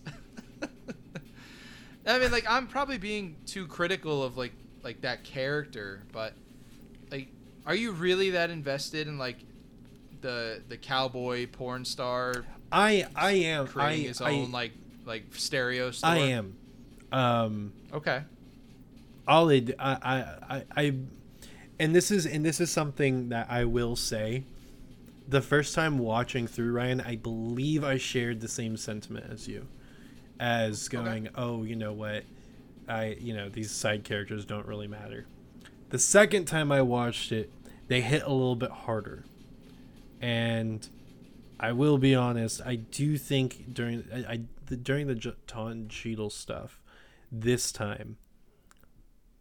I 2.08 2.20
mean, 2.20 2.32
like 2.32 2.46
I'm 2.50 2.68
probably 2.68 2.98
being 2.98 3.38
too 3.46 3.68
critical 3.68 4.24
of 4.24 4.38
like 4.38 4.54
like 4.84 5.02
that 5.02 5.24
character, 5.24 6.04
but 6.12 6.34
like, 7.12 7.28
are 7.66 7.76
you 7.76 7.92
really 7.92 8.32
that 8.32 8.50
invested 8.50 9.08
in 9.08 9.18
like 9.18 9.38
the 10.22 10.62
the 10.70 10.78
cowboy 10.78 11.48
porn 11.48 11.86
star 11.86 12.46
I 12.72 13.06
I 13.16 13.32
am. 13.32 13.66
I 13.66 13.68
creating 13.68 14.08
his 14.08 14.22
I, 14.22 14.32
own 14.32 14.52
like 14.52 14.72
like 15.06 15.26
stereo 15.34 15.92
store? 15.92 16.10
I 16.10 16.18
am. 16.18 16.58
Um, 17.12 17.74
Okay. 17.94 18.24
I'll 19.28 19.50
I, 19.50 19.64
I 19.80 20.24
I 20.50 20.64
I 20.76 20.94
and 21.80 21.96
this 21.96 22.12
is 22.12 22.26
and 22.26 22.46
this 22.46 22.60
is 22.62 22.72
something 22.72 23.30
that 23.30 23.48
I 23.50 23.66
will 23.66 23.96
say. 23.96 24.44
The 25.28 25.42
first 25.42 25.74
time 25.74 25.98
watching 25.98 26.46
through 26.46 26.72
Ryan, 26.72 27.02
I 27.02 27.16
believe 27.16 27.84
I 27.84 27.98
shared 27.98 28.42
the 28.42 28.48
same 28.48 28.78
sentiment 28.78 29.26
as 29.32 29.48
you, 29.48 29.66
as 30.40 30.88
going, 30.88 31.30
oh, 31.34 31.64
you 31.64 31.76
know 31.76 31.94
what, 31.94 32.24
I 32.88 33.18
you 33.20 33.34
know 33.34 33.50
these 33.50 33.72
side 33.72 34.04
characters 34.04 34.46
don't 34.46 34.68
really 34.68 34.88
matter. 34.88 35.26
The 35.90 35.98
second 35.98 36.46
time 36.46 36.72
I 36.72 36.84
watched 36.84 37.32
it, 37.32 37.52
they 37.88 38.02
hit 38.02 38.22
a 38.22 38.30
little 38.32 38.56
bit 38.56 38.70
harder, 38.70 39.26
and 40.22 40.88
I 41.60 41.72
will 41.72 41.98
be 41.98 42.14
honest, 42.14 42.62
I 42.64 42.76
do 42.76 43.18
think 43.18 43.74
during 43.74 44.04
I, 44.14 44.18
I 44.34 44.40
the, 44.68 44.76
during 44.78 45.08
the 45.08 45.16
J- 45.16 45.34
Don 45.48 45.88
Cheadle 45.88 46.30
stuff, 46.30 46.80
this 47.40 47.72
time 47.72 48.18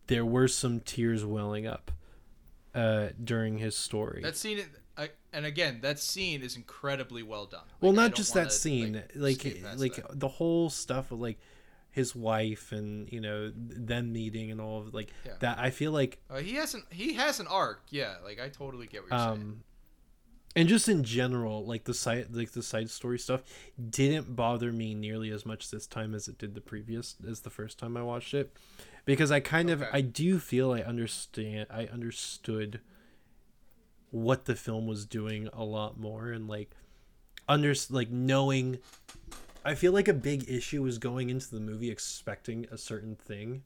there 0.06 0.24
were 0.24 0.48
some 0.48 0.80
tears 0.80 1.24
welling 1.24 1.66
up 1.66 1.90
uh, 2.74 3.08
during 3.22 3.58
his 3.58 3.76
story. 3.76 4.20
That 4.22 4.36
scene, 4.36 4.60
I, 4.98 5.10
and 5.32 5.46
again, 5.46 5.78
that 5.82 5.98
scene 5.98 6.42
is 6.42 6.56
incredibly 6.56 7.22
well 7.22 7.46
done. 7.46 7.62
well, 7.80 7.92
Like, 7.92 7.98
I 7.98 8.02
not 8.08 8.14
just 8.16 8.34
that 8.34 8.52
scene, 8.52 9.02
like 9.14 9.44
like 9.76 9.94
that. 9.96 10.18
the 10.20 10.28
whole 10.28 10.68
stuff 10.70 11.10
of 11.10 11.20
like 11.20 11.38
his 11.90 12.14
wife 12.14 12.72
and 12.72 13.10
you 13.12 13.20
know 13.20 13.52
them 13.54 14.12
meeting 14.12 14.50
and 14.50 14.60
all 14.60 14.80
of 14.80 14.92
like 14.92 15.10
Yeah. 15.24 15.32
that. 15.40 15.58
I 15.58 15.70
feel 15.70 15.92
like 15.92 16.20
Uh, 16.28 16.38
he 16.38 16.54
has 16.56 16.74
an 16.74 16.82
he 16.90 17.14
has 17.14 17.40
an 17.40 17.46
arc. 17.46 17.82
Yeah, 17.90 18.16
like 18.24 18.40
I 18.40 18.48
totally 18.48 18.86
get 18.88 19.02
what 19.02 19.10
you're 19.10 19.18
saying. 19.36 19.62
And 20.56 20.68
just 20.68 20.88
in 20.88 21.02
general 21.02 21.64
like 21.64 21.84
the 21.84 21.94
side 21.94 22.26
like 22.30 22.52
the 22.52 22.62
side 22.62 22.90
story 22.90 23.18
stuff 23.18 23.42
didn't 23.90 24.36
bother 24.36 24.72
me 24.72 24.94
nearly 24.94 25.30
as 25.30 25.44
much 25.44 25.70
this 25.70 25.86
time 25.86 26.14
as 26.14 26.28
it 26.28 26.38
did 26.38 26.54
the 26.54 26.60
previous 26.60 27.16
as 27.28 27.40
the 27.40 27.50
first 27.50 27.78
time 27.78 27.96
i 27.96 28.02
watched 28.02 28.34
it. 28.34 28.52
Because 29.04 29.30
i 29.30 29.40
kind 29.40 29.70
of 29.70 29.84
i 29.92 30.00
do 30.00 30.38
feel 30.38 30.72
i 30.72 30.80
understand 30.80 31.66
i 31.70 31.86
understood 31.86 32.80
what 34.10 34.44
the 34.44 34.54
film 34.54 34.86
was 34.86 35.04
doing 35.04 35.48
a 35.52 35.64
lot 35.64 35.98
more 35.98 36.30
and 36.30 36.48
like 36.48 36.70
under 37.48 37.74
like 37.90 38.10
knowing 38.10 38.78
i 39.64 39.74
feel 39.74 39.92
like 39.92 40.08
a 40.08 40.14
big 40.14 40.48
issue 40.48 40.82
was 40.82 40.98
going 40.98 41.28
into 41.28 41.50
the 41.50 41.60
movie 41.60 41.90
expecting 41.90 42.66
a 42.70 42.78
certain 42.78 43.16
thing. 43.16 43.62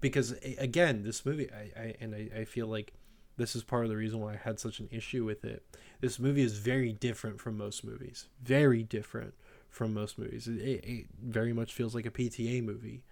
Because 0.00 0.32
again 0.58 1.04
this 1.04 1.24
movie 1.24 1.48
i, 1.52 1.80
I 1.80 1.94
and 2.00 2.14
I, 2.14 2.40
I 2.40 2.44
feel 2.44 2.66
like 2.66 2.92
this 3.36 3.56
is 3.56 3.62
part 3.62 3.84
of 3.84 3.90
the 3.90 3.96
reason 3.96 4.20
why 4.20 4.34
i 4.34 4.36
had 4.36 4.60
such 4.60 4.80
an 4.80 4.88
issue 4.90 5.24
with 5.24 5.44
it. 5.44 5.64
This 6.00 6.18
movie 6.18 6.42
is 6.42 6.58
very 6.58 6.92
different 6.92 7.40
from 7.40 7.56
most 7.56 7.84
movies. 7.84 8.28
Very 8.42 8.82
different 8.82 9.34
from 9.68 9.94
most 9.94 10.18
movies. 10.18 10.46
It, 10.46 10.60
it, 10.60 10.84
it 10.84 11.06
very 11.22 11.52
much 11.52 11.72
feels 11.72 11.94
like 11.94 12.06
a 12.06 12.10
pta 12.10 12.62
movie 12.62 13.02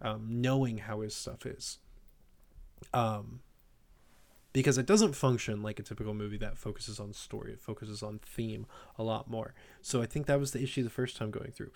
um, 0.00 0.26
knowing 0.28 0.78
how 0.78 1.00
his 1.00 1.14
stuff 1.14 1.46
is. 1.46 1.78
Um, 2.92 3.40
because 4.52 4.78
it 4.78 4.86
doesn't 4.86 5.14
function 5.14 5.62
like 5.62 5.78
a 5.78 5.82
typical 5.82 6.14
movie 6.14 6.38
that 6.38 6.56
focuses 6.56 6.98
on 6.98 7.12
story. 7.12 7.52
It 7.52 7.60
focuses 7.60 8.02
on 8.02 8.20
theme 8.24 8.66
a 8.98 9.02
lot 9.02 9.28
more. 9.28 9.54
So 9.82 10.00
i 10.00 10.06
think 10.06 10.26
that 10.26 10.40
was 10.40 10.52
the 10.52 10.62
issue 10.62 10.82
the 10.82 10.90
first 10.90 11.16
time 11.16 11.30
going 11.30 11.52
through. 11.52 11.70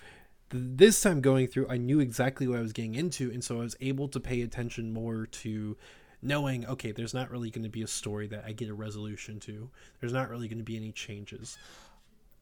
This 0.48 1.00
time 1.00 1.20
going 1.20 1.46
through 1.46 1.68
i 1.68 1.76
knew 1.76 2.00
exactly 2.00 2.48
what 2.48 2.58
i 2.58 2.62
was 2.62 2.72
getting 2.72 2.94
into 2.94 3.30
and 3.30 3.44
so 3.44 3.58
i 3.58 3.60
was 3.60 3.76
able 3.80 4.08
to 4.08 4.18
pay 4.18 4.42
attention 4.42 4.92
more 4.92 5.26
to 5.26 5.76
knowing 6.22 6.66
okay 6.66 6.92
there's 6.92 7.14
not 7.14 7.30
really 7.30 7.50
going 7.50 7.62
to 7.62 7.70
be 7.70 7.82
a 7.82 7.86
story 7.86 8.26
that 8.26 8.44
i 8.46 8.52
get 8.52 8.68
a 8.68 8.74
resolution 8.74 9.40
to. 9.40 9.70
There's 10.00 10.12
not 10.12 10.28
really 10.28 10.48
going 10.48 10.58
to 10.58 10.64
be 10.64 10.76
any 10.76 10.92
changes. 10.92 11.56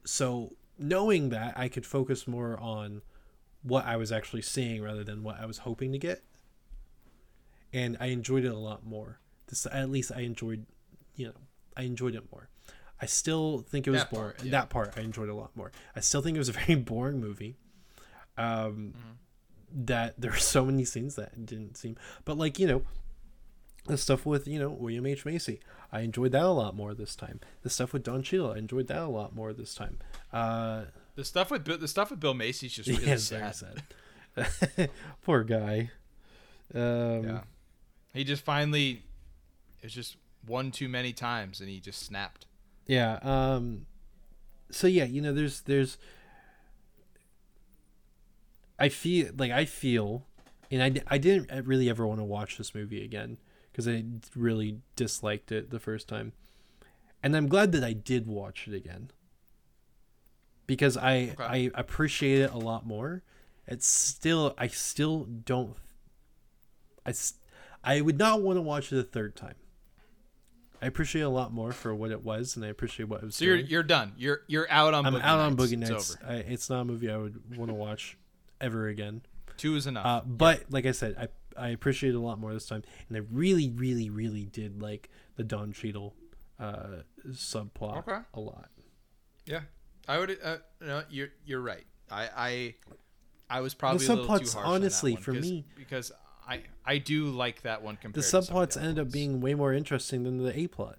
So 0.05 0.55
knowing 0.79 1.29
that 1.31 1.57
i 1.59 1.69
could 1.69 1.87
focus 1.87 2.27
more 2.29 2.59
on 2.59 3.03
what 3.63 3.85
i 3.87 3.97
was 3.97 4.11
actually 4.13 4.43
seeing 4.43 4.83
rather 4.83 5.05
than 5.05 5.23
what 5.23 5.41
i 5.41 5.47
was 5.47 5.59
hoping 5.59 5.93
to 5.93 5.99
get. 5.99 6.23
And 7.73 7.97
i 8.01 8.07
enjoyed 8.07 8.45
it 8.45 8.53
a 8.53 8.57
lot 8.59 8.85
more. 8.87 9.19
This 9.49 9.67
at 9.71 9.91
least 9.91 10.13
i 10.15 10.21
enjoyed 10.21 10.67
you 11.17 11.27
know 11.27 11.35
i 11.77 11.83
enjoyed 11.83 12.15
it 12.15 12.25
more. 12.33 12.49
I 13.01 13.07
still 13.07 13.59
think 13.69 13.87
it 13.87 13.91
was 13.93 14.01
That 14.01 14.11
boring. 14.11 14.25
part, 14.33 14.45
yeah. 14.45 14.51
that 14.53 14.71
part 14.71 14.95
i 14.97 15.01
enjoyed 15.03 15.29
a 15.29 15.35
lot 15.35 15.55
more. 15.57 15.71
I 15.95 16.01
still 16.01 16.23
think 16.23 16.35
it 16.37 16.41
was 16.41 16.49
a 16.49 16.53
very 16.65 16.75
boring 16.77 17.21
movie. 17.21 17.57
Um 18.37 18.95
Mm-hmm. 18.97 19.85
that 19.87 20.15
there 20.19 20.31
were 20.31 20.37
so 20.39 20.65
many 20.65 20.85
scenes 20.85 21.15
that 21.17 21.45
didn't 21.45 21.77
seem 21.77 21.97
but 22.25 22.39
like 22.39 22.59
you 22.59 22.67
know 22.67 22.83
the 23.89 23.99
stuff 23.99 24.25
with 24.25 24.47
you 24.47 24.59
know 24.59 24.69
William 24.71 25.05
H 25.07 25.25
Macy, 25.27 25.61
I 25.93 26.01
enjoyed 26.01 26.33
that 26.33 26.45
a 26.45 26.49
lot 26.49 26.77
more 26.77 26.95
this 26.95 27.17
time. 27.17 27.41
The 27.63 27.71
stuff 27.71 27.93
with 27.93 28.05
Don 28.05 28.23
Cheadle, 28.23 28.53
I 28.53 28.59
enjoyed 28.59 28.87
that 28.89 28.99
a 29.03 29.09
lot 29.09 29.35
more 29.35 29.53
this 29.53 29.75
time. 29.75 29.99
Uh, 30.33 30.85
the 31.17 31.25
stuff 31.25 31.51
with 31.51 31.65
Bill- 31.65 31.79
the 31.79 31.89
stuff 31.89 32.11
with 32.11 32.21
Bill 32.21 32.35
Macy's 32.35 32.73
just 32.73 32.89
really 32.89 33.07
yeah, 33.07 33.17
sad. 33.17 33.57
sad. 34.37 34.91
Poor 35.23 35.43
guy. 35.43 35.91
Um, 36.75 37.25
Yeah, 37.25 37.41
he 38.15 38.23
just 38.25 38.45
finally 38.45 39.03
it 39.81 39.85
was 39.85 39.93
just 39.93 40.17
one 40.47 40.71
too 40.71 40.89
many 40.89 41.13
times, 41.13 41.61
and 41.61 41.69
he 41.69 41.81
just 41.81 42.01
snapped. 42.05 42.47
Yeah. 42.87 43.19
Um 43.23 43.87
so 44.71 44.87
yeah, 44.87 45.05
you 45.05 45.21
know 45.21 45.33
there's 45.33 45.63
there's 45.63 45.99
I 48.79 48.89
feel 48.89 49.31
like 49.37 49.51
I 49.51 49.65
feel 49.65 50.25
and 50.71 50.83
I, 50.83 51.15
I 51.15 51.19
didn't 51.19 51.67
really 51.67 51.89
ever 51.91 52.07
want 52.07 52.21
to 52.21 52.25
watch 52.25 52.59
this 52.59 52.75
movie 52.75 53.03
again 53.05 53.39
because 53.79 53.87
I 53.87 54.03
really 54.35 54.81
disliked 54.97 55.53
it 55.53 55.71
the 55.71 55.79
first 55.79 56.09
time. 56.09 56.33
And 57.23 57.37
I'm 57.37 57.47
glad 57.47 57.71
that 57.71 57.85
I 57.85 57.93
did 57.93 58.27
watch 58.27 58.67
it 58.67 58.75
again. 58.75 59.13
Because 60.67 60.97
I 60.97 61.35
Okay. 61.39 61.45
I 61.45 61.71
appreciate 61.75 62.41
it 62.41 62.51
a 62.51 62.59
lot 62.59 62.85
more. 62.85 63.23
It's 63.69 63.87
still 63.87 64.53
I 64.59 64.67
still 64.67 65.27
don't 65.45 65.77
I 67.07 67.15
I 67.85 68.01
would 68.01 68.19
not 68.19 68.43
want 68.43 68.57
to 68.57 68.63
watch 68.63 68.93
it 68.93 68.99
a 68.99 69.05
third 69.05 69.37
time. 69.37 69.55
I 70.83 70.87
appreciate 70.87 71.23
it 71.23 71.27
a 71.27 71.29
lot 71.29 71.53
more 71.53 71.71
for 71.71 71.95
what 71.95 72.11
it 72.11 72.25
was, 72.25 72.57
and 72.57 72.65
I 72.65 72.69
appreciate 72.69 73.09
what 73.09 73.23
it 73.23 73.27
was. 73.27 73.37
So 73.37 73.45
you're 73.45 73.57
you're 73.57 73.83
done. 73.85 74.13
You're 74.19 74.41
you're 74.49 74.69
out 74.71 74.93
on. 74.93 75.07
I'm 75.07 75.15
Boogie 75.15 75.23
out 75.23 75.39
on 75.39 75.55
Nights. 75.55 75.71
Boogie 75.73 75.81
It's 75.83 75.91
Nights. 75.91 76.17
over. 76.21 76.33
I, 76.33 76.37
it's 76.39 76.69
not 76.69 76.81
a 76.81 76.85
movie 76.85 77.11
I 77.11 77.17
would 77.17 77.57
want 77.57 77.71
to 77.71 77.75
watch 77.75 78.17
ever 78.61 78.89
again. 78.89 79.23
Two 79.57 79.77
is 79.77 79.87
enough. 79.87 80.05
Uh, 80.07 80.21
but 80.27 80.65
like 80.71 80.85
I 80.87 80.93
said, 80.93 81.17
I 81.19 81.29
I 81.59 81.69
appreciate 81.71 82.11
it 82.11 82.17
a 82.17 82.21
lot 82.21 82.39
more 82.39 82.53
this 82.53 82.67
time, 82.67 82.83
and 83.09 83.17
I 83.17 83.21
really, 83.31 83.69
really, 83.71 84.11
really 84.11 84.45
did 84.45 84.81
like 84.81 85.11
the 85.37 85.45
Don 85.45 85.73
Cheadle 85.73 86.15
uh, 86.59 87.03
subplot 87.29 87.99
Okay. 88.09 88.19
a 88.35 88.41
lot. 88.41 88.71
yeah, 89.47 89.63
I 90.07 90.19
would. 90.19 90.39
Uh, 90.43 90.59
no, 90.81 91.03
you're 91.11 91.29
you're 91.45 91.61
right. 91.61 91.87
I 92.11 92.29
I 92.37 92.75
I 93.59 93.61
was 93.61 93.75
probably 93.75 94.05
a 94.07 94.09
little 94.09 94.25
too 94.27 94.45
subplots, 94.45 94.55
harsh 94.55 94.57
on 94.57 94.63
that 94.63 94.69
honestly, 94.77 95.13
one 95.15 95.23
for 95.23 95.33
'cause- 95.35 95.43
me- 95.43 95.65
because 95.77 96.13
I 96.47 96.63
I 96.85 96.99
do 96.99 97.27
like 97.27 97.63
that 97.63 97.83
one 97.83 97.95
The 97.97 98.01
compared. 98.03 98.23
to 98.25 98.29
some 98.29 98.39
of 98.41 98.49
subplots 98.49 98.73
the 98.75 98.81
other 98.81 98.89
ended 98.91 99.07
up 99.07 99.13
being 99.13 99.41
way 99.41 99.55
more 99.55 99.73
interesting 99.73 100.23
than 100.25 100.39
the 100.39 100.59
A 100.59 100.67
plot. 100.67 100.99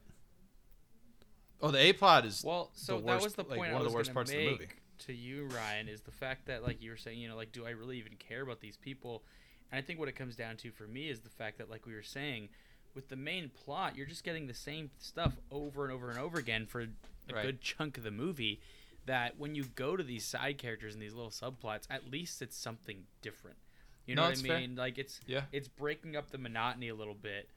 Oh, 1.61 1.71
the 1.71 1.79
A 1.79 1.93
plot 1.93 2.25
is 2.25 2.43
Well, 2.43 2.71
so 2.73 2.99
the 2.99 3.07
that 3.07 3.21
was 3.21 3.33
the 3.33 3.43
point. 3.43 3.49
like, 3.49 3.57
point 3.59 3.73
one 3.73 3.81
of 3.81 3.87
the 3.91 3.93
worst 3.93 4.09
gonna 4.09 4.13
parts 4.15 4.31
of 4.31 4.37
the 4.37 4.49
movie. 4.51 4.67
to 4.99 5.13
you, 5.13 5.45
Ryan, 5.47 5.89
is 5.89 6.01
the 6.01 6.11
fact 6.11 6.45
that 6.47 6.63
like 6.63 6.81
you 6.81 6.91
were 6.91 6.97
saying, 6.97 7.19
you 7.19 7.27
know, 7.27 7.35
like 7.35 7.51
do 7.51 7.65
I 7.65 7.71
really 7.71 7.97
even 7.97 8.15
care 8.17 8.41
about 8.41 8.61
these 8.61 8.77
people? 8.77 9.23
And 9.71 9.77
I 9.79 9.81
think 9.81 9.99
what 9.99 10.09
it 10.09 10.15
comes 10.15 10.35
down 10.35 10.57
to 10.57 10.71
for 10.71 10.87
me 10.87 11.09
is 11.09 11.19
the 11.21 11.29
fact 11.29 11.57
that, 11.59 11.69
like 11.69 11.85
we 11.85 11.93
were 11.93 12.03
saying, 12.03 12.49
with 12.95 13.09
the 13.09 13.15
main 13.15 13.49
plot, 13.49 13.95
you're 13.95 14.05
just 14.07 14.23
getting 14.23 14.47
the 14.47 14.53
same 14.53 14.89
stuff 14.97 15.33
over 15.51 15.83
and 15.83 15.93
over 15.93 16.09
and 16.09 16.19
over 16.19 16.37
again 16.39 16.65
for 16.65 16.81
a 16.81 16.87
Right. 17.31 17.43
good 17.43 17.61
chunk 17.61 17.97
of 17.97 18.03
the 18.03 18.11
movie. 18.11 18.59
That 19.05 19.37
when 19.39 19.55
you 19.55 19.63
go 19.63 19.95
to 19.95 20.03
these 20.03 20.25
side 20.25 20.57
characters 20.57 20.93
and 20.93 21.01
these 21.01 21.13
little 21.13 21.31
subplots, 21.31 21.85
at 21.89 22.09
least 22.11 22.41
it's 22.41 22.57
something 22.57 23.05
different. 23.21 23.57
You 24.05 24.15
know 24.15 24.27
it's 24.29 24.41
what 24.41 24.49
I 24.49 24.53
fair. 24.53 24.59
mean? 24.59 24.75
Like 24.75 24.97
it's 24.97 25.19
Yeah. 25.27 25.43
it's 25.51 25.67
breaking 25.67 26.15
up 26.15 26.31
the 26.31 26.37
monotony 26.37 26.89
a 26.89 26.95
little 26.95 27.13
bit, 27.15 27.49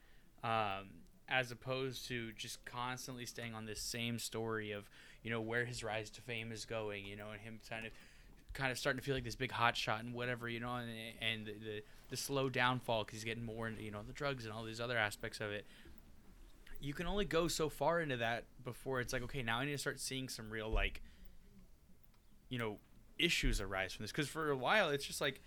um, 0.43 0.89
as 1.27 1.51
opposed 1.51 2.07
to 2.07 2.31
just 2.33 2.63
constantly 2.65 3.25
staying 3.25 3.53
on 3.55 3.65
this 3.65 3.81
same 3.81 4.19
story 4.19 4.71
of 4.71 4.89
you 5.23 5.29
know 5.31 5.41
where 5.41 5.65
his 5.65 5.83
rise 5.83 6.09
to 6.11 6.21
fame 6.21 6.51
is 6.51 6.65
going. 6.65 7.05
You 7.05 7.15
know, 7.15 7.31
and 7.31 7.41
him 7.41 7.59
kind 7.69 7.85
of 7.85 7.91
kind 8.53 8.71
of 8.71 8.77
starting 8.77 8.99
to 8.99 9.05
feel 9.05 9.15
like 9.15 9.23
this 9.23 9.35
big 9.35 9.51
hot 9.51 9.75
shot 9.75 10.03
and 10.03 10.13
whatever. 10.13 10.47
You 10.49 10.59
know, 10.59 10.75
and 10.75 10.89
and 11.21 11.45
the 11.45 11.51
the, 11.53 11.83
the 12.09 12.17
slow 12.17 12.49
downfall 12.49 13.03
because 13.03 13.17
he's 13.19 13.23
getting 13.25 13.43
more 13.45 13.67
into 13.67 13.83
you 13.83 13.91
know 13.91 14.01
the 14.05 14.13
drugs 14.13 14.45
and 14.45 14.53
all 14.53 14.63
these 14.63 14.79
other 14.81 14.97
aspects 14.97 15.39
of 15.41 15.51
it. 15.51 15.65
You 16.79 16.93
can 16.93 17.07
only 17.07 17.25
go 17.25 17.47
so 17.47 17.69
far 17.69 18.01
into 18.01 18.17
that 18.17 18.43
before 18.63 18.99
it's 18.99 19.13
like 19.13 19.23
okay, 19.23 19.41
now 19.41 19.59
I 19.59 19.65
need 19.65 19.71
to 19.71 19.77
start 19.77 19.99
seeing 19.99 20.27
some 20.29 20.49
real 20.49 20.69
like 20.69 21.01
you 22.49 22.59
know 22.59 22.77
issues 23.19 23.61
arise 23.61 23.93
from 23.93 24.03
this 24.03 24.11
because 24.11 24.27
for 24.27 24.49
a 24.49 24.57
while 24.57 24.89
it's 24.89 25.05
just 25.05 25.21
like 25.21 25.41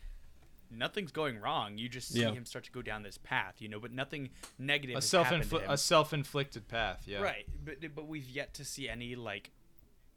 nothing's 0.70 1.12
going 1.12 1.38
wrong. 1.38 1.78
You 1.78 1.88
just 1.88 2.08
see 2.08 2.20
Yeah. 2.22 2.32
him 2.32 2.44
start 2.46 2.64
to 2.64 2.72
go 2.72 2.82
down 2.82 3.02
this 3.02 3.18
path, 3.18 3.56
you 3.60 3.68
know, 3.68 3.78
but 3.78 3.92
nothing 3.92 4.30
negative. 4.58 4.96
a 4.96 5.02
self 5.02 5.28
infl- 5.28 5.68
a 5.68 5.76
self 5.78 6.12
inflicted 6.12 6.66
path. 6.68 7.02
Yeah. 7.06 7.20
Right, 7.20 7.46
but 7.64 7.76
but 7.94 8.06
we've 8.08 8.28
yet 8.28 8.54
to 8.54 8.64
see 8.64 8.88
any 8.88 9.14
like 9.14 9.50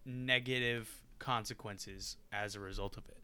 negative 0.06 0.90
consequences 1.20 2.18
as 2.32 2.56
a 2.56 2.60
result 2.60 2.98
of 2.98 3.04
it 3.10 3.18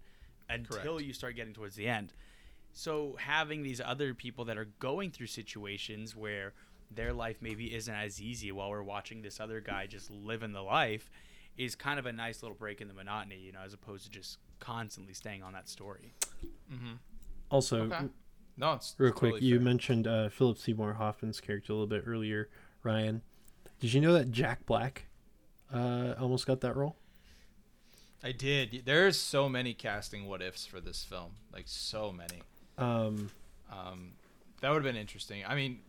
until 0.50 0.94
Correct. 0.94 1.02
you 1.06 1.14
start 1.14 1.36
getting 1.36 1.54
towards 1.54 1.76
the 1.76 1.88
end. 1.88 2.14
So 2.74 3.16
having 3.20 3.64
these 3.64 3.80
other 3.80 4.14
people 4.14 4.46
that 4.46 4.58
are 4.58 4.68
going 4.80 5.12
through 5.12 5.28
situations 5.28 6.16
where 6.16 6.54
their 6.92 7.14
life 7.14 7.38
maybe 7.42 7.74
isn't 7.74 7.94
as 7.94 8.22
easy 8.22 8.52
while 8.52 8.70
we're 8.70 8.84
watching 8.84 9.22
this 9.22 9.40
other 9.40 9.60
guy 9.62 9.88
just 9.88 10.12
living 10.12 10.52
the 10.52 10.62
life 10.62 11.10
is 11.58 11.74
kind 11.74 11.98
of 12.00 12.06
a 12.06 12.12
nice 12.12 12.44
little 12.44 12.58
break 12.58 12.82
in 12.82 12.88
the 12.88 12.94
monotony, 12.94 13.38
you 13.38 13.52
know, 13.52 13.62
as 13.66 13.74
opposed 13.74 14.04
to 14.04 14.12
just 14.12 14.38
constantly 14.60 15.14
staying 15.14 15.42
on 15.42 15.54
that 15.54 15.70
story. 15.70 16.14
Mm-hmm. 16.72 16.94
Also, 17.50 17.84
Okay. 17.84 18.06
No, 18.58 18.74
it's 18.74 18.96
real 18.98 19.12
quick, 19.12 19.34
totally 19.34 19.50
you 19.50 19.56
fair. 19.58 19.64
mentioned 19.66 20.08
uh, 20.08 20.30
Philip 20.30 20.58
Seymour 20.58 20.94
Hoffman's 20.94 21.42
character 21.42 21.74
a 21.74 21.76
little 21.76 21.88
bit 21.88 22.04
earlier, 22.06 22.50
Ryan. 22.84 23.22
Did 23.80 23.94
you 23.94 24.00
know 24.00 24.14
that 24.14 24.32
Jack 24.32 24.66
Black 24.66 25.08
uh, 25.74 26.14
almost 26.20 26.46
got 26.48 26.62
that 26.62 26.76
role? 26.76 26.96
I 28.26 28.32
did. 28.32 28.82
There's 28.86 29.18
so 29.20 29.48
many 29.48 29.74
casting 29.76 30.26
what 30.26 30.42
ifs 30.42 30.66
for 30.66 30.82
this 30.82 31.04
film, 31.04 31.34
like 31.54 31.66
so 31.68 32.12
many. 32.12 32.42
Um, 32.78 33.30
Um, 33.72 34.14
that 34.62 34.70
would 34.70 34.84
have 34.84 34.94
been 34.94 35.00
interesting. 35.00 35.44
I 35.46 35.54
mean, 35.56 35.82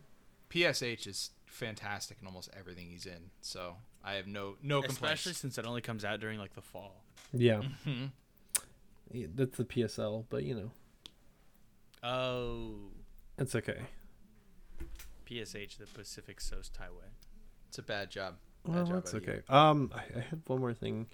PSH 0.51 1.07
is 1.07 1.31
fantastic 1.47 2.19
in 2.21 2.27
almost 2.27 2.51
everything 2.57 2.91
he's 2.91 3.07
in, 3.07 3.31
so 3.41 3.77
I 4.05 4.13
have 4.15 4.27
no 4.27 4.57
no 4.63 4.83
complaints. 4.83 4.97
Especially 5.03 5.33
since 5.33 5.57
it 5.59 5.65
only 5.67 5.81
comes 5.81 6.05
out 6.05 6.21
during 6.21 6.39
like 6.39 6.55
the 6.55 6.61
fall. 6.63 7.03
yeah, 7.33 7.63
Mhm. 7.87 8.11
Yeah, 9.13 9.27
that's 9.35 9.57
the 9.57 9.65
PSL, 9.65 10.27
but 10.29 10.45
you 10.45 10.55
know, 10.55 10.71
Oh, 12.03 12.91
it's 13.39 13.55
okay. 13.55 13.81
PSH, 15.25 15.79
the 15.79 15.87
Pacific 15.87 16.39
Coast 16.51 16.77
Highway. 16.77 17.11
It's 17.69 17.79
a 17.79 17.83
bad 17.83 18.11
job. 18.11 18.37
Bad 18.65 18.75
Well, 18.75 18.85
job 18.85 18.95
that's 18.97 19.15
out 19.15 19.23
of 19.23 19.27
you. 19.27 19.33
okay. 19.33 19.43
Um, 19.49 19.91
I, 19.95 20.19
I 20.19 20.21
had 20.21 20.43
one 20.47 20.61
more 20.61 20.75
thing 20.75 21.07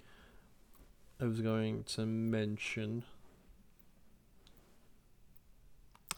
I 1.23 1.25
was 1.25 1.39
going 1.39 1.83
to 1.85 2.05
mention. 2.05 3.03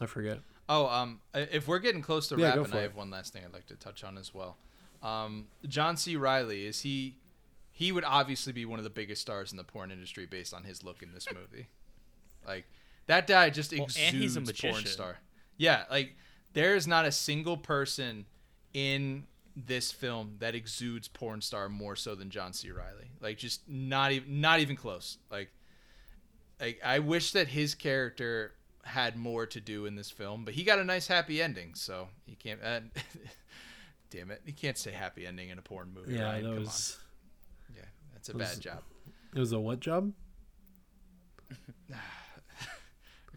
I 0.00 0.06
forget. 0.06 0.40
Oh, 0.68 0.88
um, 0.88 1.20
if 1.32 1.68
we're 1.68 1.78
getting 1.78 2.02
close 2.02 2.26
to 2.28 2.36
Yeah, 2.36 2.48
wrapping, 2.48 2.64
for 2.64 2.76
I 2.76 2.80
it. 2.80 2.82
have 2.82 2.96
one 2.96 3.10
last 3.10 3.32
thing 3.32 3.42
I'd 3.44 3.52
like 3.52 3.66
to 3.66 3.76
touch 3.76 4.02
on 4.02 4.18
as 4.18 4.34
well. 4.34 4.56
Um, 5.04 5.46
John 5.68 5.96
C. 5.96 6.16
Reilly 6.16 6.66
is 6.66 6.80
he? 6.80 7.18
He 7.70 7.92
would 7.92 8.02
obviously 8.02 8.52
be 8.52 8.64
one 8.64 8.80
of 8.80 8.84
the 8.84 8.90
biggest 8.90 9.22
stars 9.22 9.52
in 9.52 9.58
the 9.58 9.64
porn 9.64 9.92
industry 9.92 10.26
based 10.26 10.52
on 10.52 10.64
his 10.64 10.82
look 10.82 11.02
in 11.04 11.12
this 11.12 11.28
movie. 11.32 11.68
like 12.46 12.64
that 13.06 13.28
guy 13.28 13.50
just 13.50 13.72
Well, 13.72 13.84
exudes 13.84 14.12
and 14.12 14.22
he's 14.22 14.36
a 14.36 14.70
porn 14.72 14.86
star. 14.86 15.18
Yeah, 15.56 15.84
like 15.88 16.16
there 16.52 16.74
is 16.74 16.88
not 16.88 17.04
a 17.04 17.12
single 17.12 17.56
person 17.56 18.26
in 18.74 19.26
this 19.56 19.90
film 19.90 20.36
that 20.40 20.54
exudes 20.54 21.08
porn 21.08 21.40
star 21.40 21.68
more 21.70 21.96
so 21.96 22.14
than 22.14 22.28
John 22.28 22.52
C. 22.52 22.70
Reilly. 22.70 23.10
Like 23.20 23.38
just 23.38 23.66
not 23.68 24.12
even 24.12 24.40
not 24.40 24.60
even 24.60 24.76
close. 24.76 25.16
Like 25.30 25.50
like 26.60 26.78
I 26.84 26.98
wish 26.98 27.32
that 27.32 27.48
his 27.48 27.74
character 27.74 28.52
had 28.84 29.16
more 29.16 29.46
to 29.46 29.60
do 29.60 29.86
in 29.86 29.96
this 29.96 30.10
film, 30.10 30.44
but 30.44 30.54
he 30.54 30.62
got 30.62 30.78
a 30.78 30.84
nice 30.84 31.06
happy 31.08 31.40
ending, 31.42 31.74
so 31.74 32.08
you 32.26 32.36
can't. 32.36 32.60
Uh, 32.62 32.80
damn 34.10 34.30
it, 34.30 34.42
you 34.44 34.52
can't 34.52 34.76
say 34.78 34.92
happy 34.92 35.26
ending 35.26 35.48
in 35.48 35.58
a 35.58 35.62
porn 35.62 35.92
movie. 35.94 36.14
Yeah, 36.14 36.24
Ryan. 36.24 36.42
that 36.44 36.48
Come 36.54 36.58
was 36.60 36.98
on. 37.70 37.76
Yeah, 37.76 37.82
that's 38.12 38.28
a 38.28 38.36
was- 38.36 38.48
bad 38.54 38.60
job. 38.60 38.82
it 39.34 39.38
was 39.40 39.52
a 39.52 39.58
what 39.58 39.80
job? 39.80 40.12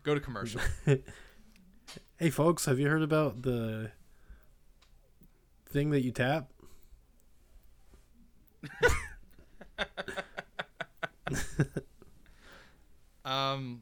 Go 0.03 0.13
to 0.15 0.19
commercial. 0.19 0.61
Hey, 2.17 2.29
folks, 2.31 2.65
have 2.65 2.79
you 2.81 2.89
heard 2.89 3.01
about 3.01 3.43
the 3.43 3.91
thing 5.69 5.91
that 5.91 6.01
you 6.03 6.11
tap? 6.11 6.49
um, 13.25 13.81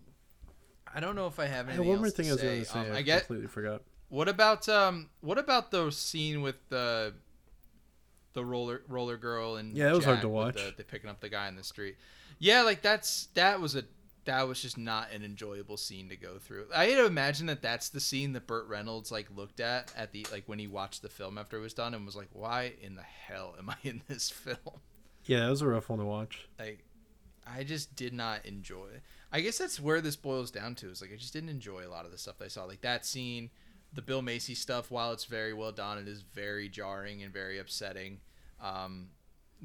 I 0.94 1.00
don't 1.00 1.16
know 1.16 1.28
if 1.28 1.40
I 1.40 1.46
have 1.46 1.68
anything 1.70 1.88
one 1.88 2.00
more 2.00 2.10
thing 2.10 2.28
I 2.28 2.34
was 2.34 2.42
going 2.42 2.60
to 2.60 2.66
say. 2.66 2.80
Um, 2.80 2.92
I, 2.92 2.98
I 2.98 3.02
get. 3.02 3.26
completely 3.26 3.48
forgot. 3.48 3.82
What 4.10 4.28
about 4.30 4.70
um? 4.70 5.10
What 5.22 5.38
about 5.38 5.72
the 5.72 5.92
scene 5.92 6.42
with 6.42 6.56
the 6.70 7.14
the 8.34 8.46
roller 8.46 8.84
roller 8.88 9.18
girl 9.18 9.56
and 9.56 9.76
Yeah, 9.76 9.86
that 9.86 9.96
was 9.96 10.06
hard 10.06 10.22
to 10.22 10.30
watch. 10.30 10.56
The, 10.56 10.74
they 10.78 10.84
picking 10.84 11.10
up 11.10 11.20
the 11.20 11.30
guy 11.30 11.48
in 11.48 11.56
the 11.56 11.64
street. 11.64 11.98
Yeah, 12.40 12.62
like 12.62 12.82
that's 12.82 13.28
that 13.34 13.60
was 13.60 13.76
a 13.76 13.84
that 14.28 14.48
was 14.48 14.62
just 14.62 14.78
not 14.78 15.12
an 15.12 15.24
enjoyable 15.24 15.78
scene 15.78 16.10
to 16.10 16.16
go 16.16 16.38
through. 16.38 16.68
I 16.76 16.86
had 16.86 16.98
to 16.98 17.06
imagine 17.06 17.48
that 17.48 17.62
that's 17.62 17.90
the 17.90 18.00
scene 18.00 18.34
that 18.34 18.46
Burt 18.46 18.68
Reynolds 18.68 19.12
like 19.12 19.28
looked 19.36 19.60
at 19.60 19.92
at 19.98 20.12
the 20.12 20.28
like 20.32 20.44
when 20.46 20.60
he 20.60 20.68
watched 20.68 21.02
the 21.02 21.10
film 21.10 21.38
after 21.38 21.58
it 21.58 21.62
was 21.62 21.74
done 21.74 21.94
and 21.94 22.06
was 22.06 22.16
like, 22.16 22.30
"Why 22.32 22.74
in 22.82 22.96
the 22.96 23.02
hell 23.02 23.56
am 23.58 23.70
I 23.70 23.76
in 23.84 24.04
this 24.08 24.30
film?" 24.30 24.82
Yeah, 25.26 25.42
that 25.42 25.50
was 25.50 25.62
a 25.62 25.68
rough 25.68 25.90
one 25.90 26.00
to 26.00 26.06
watch. 26.06 26.48
Like, 26.60 26.86
I 27.46 27.64
just 27.64 27.96
did 27.96 28.14
not 28.14 28.46
enjoy. 28.46 28.88
it. 28.96 29.02
I 29.32 29.42
guess 29.42 29.58
that's 29.58 29.80
where 29.80 30.00
this 30.00 30.16
boils 30.16 30.52
down 30.52 30.76
to. 30.76 30.90
Is 30.90 31.02
like 31.02 31.12
I 31.12 31.18
just 31.18 31.34
didn't 31.34 31.50
enjoy 31.50 31.86
a 31.86 31.90
lot 31.90 32.06
of 32.06 32.12
the 32.12 32.18
stuff 32.18 32.38
that 32.38 32.46
I 32.46 32.50
saw. 32.50 32.66
Like 32.66 32.82
that 32.82 33.06
scene, 33.06 33.50
the 33.94 34.02
Bill 34.02 34.22
Macy 34.22 34.56
stuff. 34.56 34.92
While 34.92 35.14
it's 35.14 35.26
very 35.26 35.54
well 35.54 35.72
done, 35.72 35.98
it 35.98 36.08
is 36.08 36.22
very 36.22 36.70
jarring 36.70 37.24
and 37.24 37.34
very 37.34 37.60
upsetting. 37.60 38.20
Um, 38.62 39.10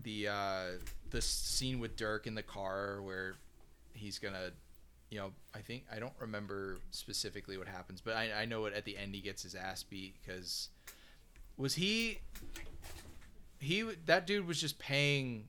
the 0.00 0.28
uh, 0.28 0.64
the 1.10 1.20
scene 1.20 1.80
with 1.80 1.96
Dirk 1.96 2.26
in 2.26 2.34
the 2.34 2.42
car 2.42 3.02
where 3.02 3.34
he's 3.94 4.18
gonna, 4.18 4.50
you 5.10 5.18
know, 5.18 5.32
I 5.54 5.58
think 5.60 5.84
I 5.94 5.98
don't 5.98 6.12
remember 6.18 6.78
specifically 6.90 7.58
what 7.58 7.68
happens, 7.68 8.00
but 8.00 8.16
I, 8.16 8.42
I 8.42 8.44
know 8.44 8.64
it 8.66 8.74
at 8.74 8.84
the 8.84 8.96
end 8.96 9.14
he 9.14 9.20
gets 9.20 9.42
his 9.42 9.54
ass 9.54 9.82
beat 9.82 10.14
because 10.22 10.68
was 11.56 11.74
he 11.74 12.18
he 13.60 13.82
that 14.06 14.26
dude 14.26 14.46
was 14.46 14.60
just 14.60 14.78
paying 14.78 15.44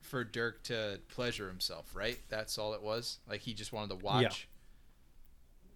for 0.00 0.22
Dirk 0.24 0.62
to 0.64 1.00
pleasure 1.08 1.48
himself, 1.48 1.94
right? 1.94 2.18
That's 2.28 2.58
all 2.58 2.74
it 2.74 2.82
was. 2.82 3.18
Like 3.28 3.40
he 3.40 3.54
just 3.54 3.72
wanted 3.72 3.98
to 3.98 4.04
watch. 4.04 4.48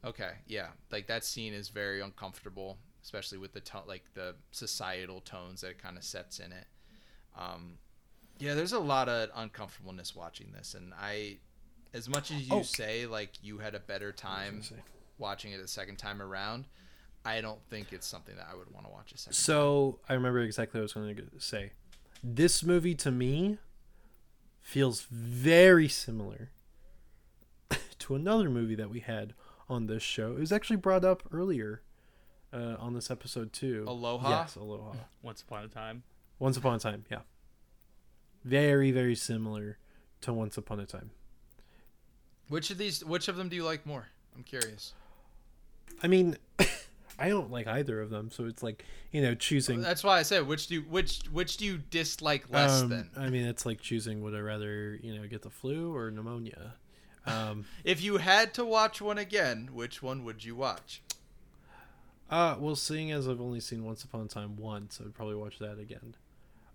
Okay, 0.05 0.32
yeah. 0.47 0.68
Like 0.93 1.06
that 1.09 1.24
scene 1.24 1.52
is 1.55 1.70
very 1.70 2.01
uncomfortable, 2.01 2.78
especially 3.02 3.39
with 3.39 3.52
the 3.52 3.60
to- 3.60 3.82
like 3.86 4.05
the 4.14 4.35
societal 4.51 5.20
tones 5.20 5.62
that 5.62 5.70
it 5.70 5.82
kind 5.82 5.97
of 5.97 6.05
sets 6.05 6.39
in 6.39 6.52
it. 6.52 6.66
Um, 7.36 7.78
yeah, 8.39 8.55
there's 8.55 8.72
a 8.72 8.78
lot 8.78 9.09
of 9.09 9.30
uncomfortableness 9.35 10.14
watching 10.14 10.52
this, 10.52 10.74
and 10.74 10.93
I, 11.01 11.39
as 11.94 12.09
much 12.09 12.31
as 12.31 12.48
you 12.48 12.56
Oh. 12.56 12.62
say 12.62 13.06
like 13.06 13.32
you 13.43 13.59
had 13.59 13.74
a 13.74 13.81
better 13.81 14.12
time 14.12 14.62
watching 15.19 15.52
it 15.52 15.60
a 15.60 15.69
second 15.69 15.97
time 15.97 16.20
around, 16.23 16.66
I 17.24 17.40
don't 17.40 17.60
think 17.69 17.93
it's 17.93 18.06
something 18.06 18.36
that 18.36 18.47
I 18.51 18.55
would 18.56 18.70
want 18.73 18.86
to 18.86 18.93
watch 18.93 19.12
a 19.12 19.19
second. 19.19 19.35
So 19.35 19.98
I 20.09 20.15
remember 20.15 20.40
exactly 20.40 20.78
what 20.78 20.82
I 20.82 20.85
was 20.85 20.93
going 20.93 21.16
to 21.16 21.40
say. 21.40 21.73
This 22.23 22.62
movie 22.62 22.94
to 22.97 23.10
me 23.10 23.59
feels 24.60 25.02
very 25.10 25.89
similar 25.89 26.51
to 27.98 28.15
another 28.15 28.48
movie 28.51 28.74
that 28.74 28.90
we 28.90 29.01
had 29.01 29.35
on 29.69 29.86
this 29.86 30.02
show. 30.02 30.32
It 30.32 30.40
was 30.40 30.52
actually 30.52 30.77
brought 30.77 31.05
up 31.05 31.23
earlier 31.32 31.82
uh, 32.52 32.77
on 32.78 32.94
this 32.94 33.10
episode 33.10 33.52
too. 33.52 33.85
Aloha? 33.86 34.28
Yes, 34.31 34.56
Aloha. 34.56 34.93
Once 35.23 35.43
upon 35.43 35.65
a 35.65 35.69
time. 35.69 36.02
Once 36.39 36.56
Upon 36.56 36.77
a 36.77 36.78
Time, 36.78 37.05
yeah. 37.10 37.19
Very, 38.44 38.93
very 38.93 39.16
similar 39.16 39.78
to 40.20 40.32
Once 40.32 40.56
Upon 40.56 40.78
a 40.78 40.86
Time. 40.86 41.10
Which 42.48 42.70
of 42.70 42.78
these? 42.78 43.04
Which 43.04 43.28
of 43.28 43.36
them 43.36 43.48
do 43.48 43.56
you 43.56 43.64
like 43.64 43.84
more? 43.86 44.08
I'm 44.36 44.42
curious. 44.42 44.94
I 46.02 46.06
mean, 46.06 46.36
I 47.18 47.28
don't 47.28 47.50
like 47.50 47.66
either 47.66 48.00
of 48.00 48.10
them, 48.10 48.30
so 48.30 48.44
it's 48.46 48.62
like 48.62 48.84
you 49.12 49.20
know 49.20 49.34
choosing. 49.34 49.80
That's 49.80 50.04
why 50.04 50.18
I 50.18 50.22
said 50.22 50.46
which 50.46 50.68
do 50.68 50.76
you, 50.76 50.80
which 50.82 51.20
which 51.32 51.56
do 51.56 51.66
you 51.66 51.78
dislike 51.78 52.50
less 52.50 52.82
um, 52.82 52.88
then? 52.90 53.10
I 53.16 53.28
mean, 53.30 53.44
it's 53.46 53.66
like 53.66 53.80
choosing 53.80 54.22
would 54.22 54.34
I 54.34 54.40
rather 54.40 54.98
you 55.02 55.14
know 55.14 55.26
get 55.26 55.42
the 55.42 55.50
flu 55.50 55.94
or 55.94 56.10
pneumonia. 56.10 56.74
Um, 57.26 57.66
If 57.84 58.02
you 58.02 58.18
had 58.18 58.54
to 58.54 58.64
watch 58.64 59.00
one 59.00 59.18
again, 59.18 59.70
which 59.72 60.02
one 60.02 60.24
would 60.24 60.44
you 60.44 60.54
watch? 60.56 61.02
uh, 62.30 62.56
well, 62.58 62.76
seeing 62.76 63.10
as 63.10 63.28
I've 63.28 63.40
only 63.40 63.60
seen 63.60 63.84
Once 63.84 64.04
Upon 64.04 64.22
a 64.22 64.28
Time 64.28 64.56
once, 64.56 64.98
I 65.00 65.04
would 65.04 65.14
probably 65.14 65.34
watch 65.34 65.58
that 65.58 65.78
again. 65.78 66.14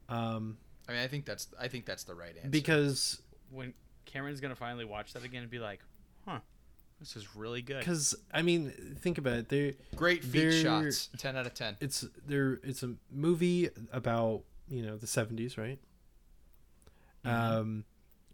Um, 0.10 0.58
I 0.88 0.94
mean, 0.94 1.02
I 1.02 1.08
think 1.08 1.26
that's 1.26 1.48
I 1.60 1.68
think 1.70 1.86
that's 1.86 2.04
the 2.04 2.16
right 2.16 2.36
answer. 2.36 2.50
because 2.50 3.22
When 3.50 3.74
Cameron's 4.06 4.40
gonna 4.40 4.56
finally 4.56 4.86
watch 4.86 5.14
that 5.14 5.24
again 5.24 5.42
and 5.42 5.52
be 5.52 5.60
like, 5.60 5.80
"Huh, 6.26 6.40
this 7.00 7.16
is 7.16 7.36
really 7.36 7.62
good." 7.62 7.80
because 7.80 8.16
I 8.32 8.42
mean, 8.42 8.72
think 9.00 9.18
about 9.18 9.34
it. 9.34 9.50
They're 9.50 9.74
great 9.96 10.24
feet 10.24 10.40
they're- 10.42 10.52
shots, 10.52 11.10
ten 11.18 11.36
out 11.36 11.46
of 11.46 11.54
ten. 11.54 11.78
it's 11.80 12.06
there. 12.26 12.60
It's 12.64 12.84
a 12.84 12.96
movie 13.12 13.70
about 13.92 14.44
you 14.68 14.86
know 14.86 14.98
the 14.98 15.08
seventies, 15.08 15.58
right? 15.58 15.80
Um, 17.26 17.86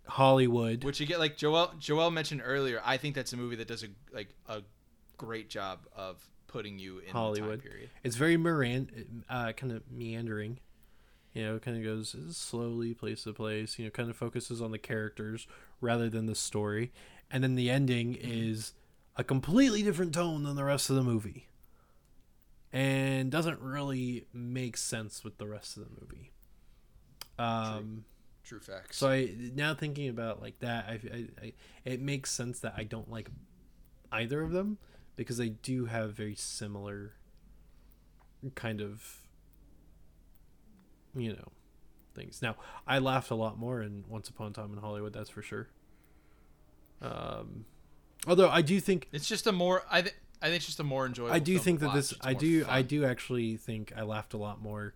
Hollywood. 0.08 0.84
Which 0.84 1.00
you 1.00 1.06
get 1.06 1.20
like 1.20 1.38
Joel 1.38 1.72
Joel 1.80 2.12
mentioned 2.12 2.42
earlier. 2.44 2.82
I 2.84 2.98
think 2.98 3.16
that's 3.16 3.34
a 3.34 3.38
movie 3.38 3.56
that 3.58 3.68
does 3.68 3.84
a 3.84 3.88
like 4.12 4.30
a 4.48 4.64
great 5.18 5.50
job 5.50 5.80
of 5.96 6.18
putting 6.48 6.80
you 6.80 7.00
in 7.00 7.12
Hollywood. 7.12 7.60
the 7.60 7.64
time 7.64 7.72
period. 7.72 7.90
It's 8.04 8.16
very 8.16 8.38
Moran, 8.38 9.24
uh, 9.30 9.52
kind 9.54 9.72
of 9.72 9.84
meandering. 9.92 10.60
You 11.34 11.46
know, 11.46 11.60
kind 11.60 11.78
of 11.78 11.84
goes 11.84 12.16
slowly, 12.32 12.94
place 12.94 13.24
to 13.24 13.34
place. 13.34 13.78
You 13.78 13.86
know, 13.86 13.92
kind 13.92 14.10
of 14.10 14.18
focuses 14.18 14.62
on 14.62 14.72
the 14.72 14.80
characters 14.80 15.48
rather 15.82 16.10
than 16.10 16.26
the 16.26 16.36
story, 16.36 16.92
and 17.30 17.44
then 17.44 17.56
the 17.56 17.70
ending 17.70 18.16
is 18.16 18.74
a 19.16 19.24
completely 19.24 19.84
different 19.84 20.14
tone 20.14 20.44
than 20.44 20.56
the 20.56 20.64
rest 20.64 20.90
of 20.90 20.96
the 20.96 21.04
movie, 21.04 21.48
and 22.74 23.32
doesn't 23.32 23.60
really 23.62 24.26
make 24.34 24.78
sense 24.78 25.24
with 25.24 25.38
the 25.38 25.48
rest 25.48 25.78
of 25.78 25.84
the 25.84 26.02
movie. 26.02 26.32
Um, 27.38 28.06
True 28.44 28.60
facts. 28.60 28.98
So 28.98 29.10
I 29.10 29.32
now 29.56 29.76
thinking 29.76 30.10
about 30.10 30.42
like 30.42 30.60
that, 30.60 30.86
I, 30.88 30.94
I, 30.94 31.26
I 31.42 31.54
it 31.86 32.02
makes 32.02 32.32
sense 32.32 32.60
that 32.62 32.74
I 32.76 32.84
don't 32.84 33.10
like 33.10 33.30
either 34.12 34.42
of 34.42 34.52
them 34.52 34.80
because 35.16 35.38
they 35.38 35.50
do 35.50 35.86
have 35.86 36.14
very 36.14 36.36
similar 36.36 37.14
kind 38.56 38.82
of 38.82 39.20
you 41.20 41.34
know 41.34 41.52
things. 42.16 42.42
Now 42.42 42.56
I 42.88 43.00
laughed 43.00 43.32
a 43.32 43.36
lot 43.36 43.58
more 43.58 43.82
in 43.82 44.04
Once 44.08 44.30
Upon 44.30 44.52
a 44.52 44.54
Time 44.54 44.74
in 44.74 44.80
Hollywood, 44.80 45.14
that's 45.14 45.30
for 45.30 45.42
sure. 45.42 45.70
Um, 47.02 47.66
although 48.28 48.50
I 48.50 48.62
do 48.62 48.80
think 48.80 49.08
it's 49.12 49.28
just 49.28 49.48
a 49.48 49.52
more. 49.52 49.84
I 49.90 50.02
think. 50.02 50.16
I 50.42 50.46
think 50.46 50.58
it's 50.58 50.68
just 50.68 50.80
a 50.80 50.86
more 50.86 51.06
enjoyable. 51.06 51.36
I 51.36 51.40
do 51.40 51.58
think 51.60 51.82
that 51.82 51.94
this 51.94 52.14
I 52.22 52.34
do 52.34 52.66
I 52.68 52.82
do 52.82 53.04
actually 53.04 53.58
think 53.58 53.92
I 53.96 54.04
laughed 54.04 54.34
a 54.34 54.38
lot 54.38 54.62
more 54.62 54.94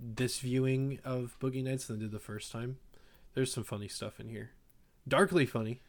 this 0.00 0.40
viewing 0.40 0.98
of 1.04 1.36
Boogie 1.40 1.62
Nights 1.62 1.86
than 1.86 1.96
I 1.96 2.00
did 2.00 2.10
the 2.10 2.18
first 2.18 2.50
time. 2.50 2.78
There's 3.34 3.52
some 3.52 3.64
funny 3.64 3.86
stuff 3.86 4.18
in 4.18 4.28
here. 4.28 4.50
Darkly 5.06 5.46
funny, 5.46 5.80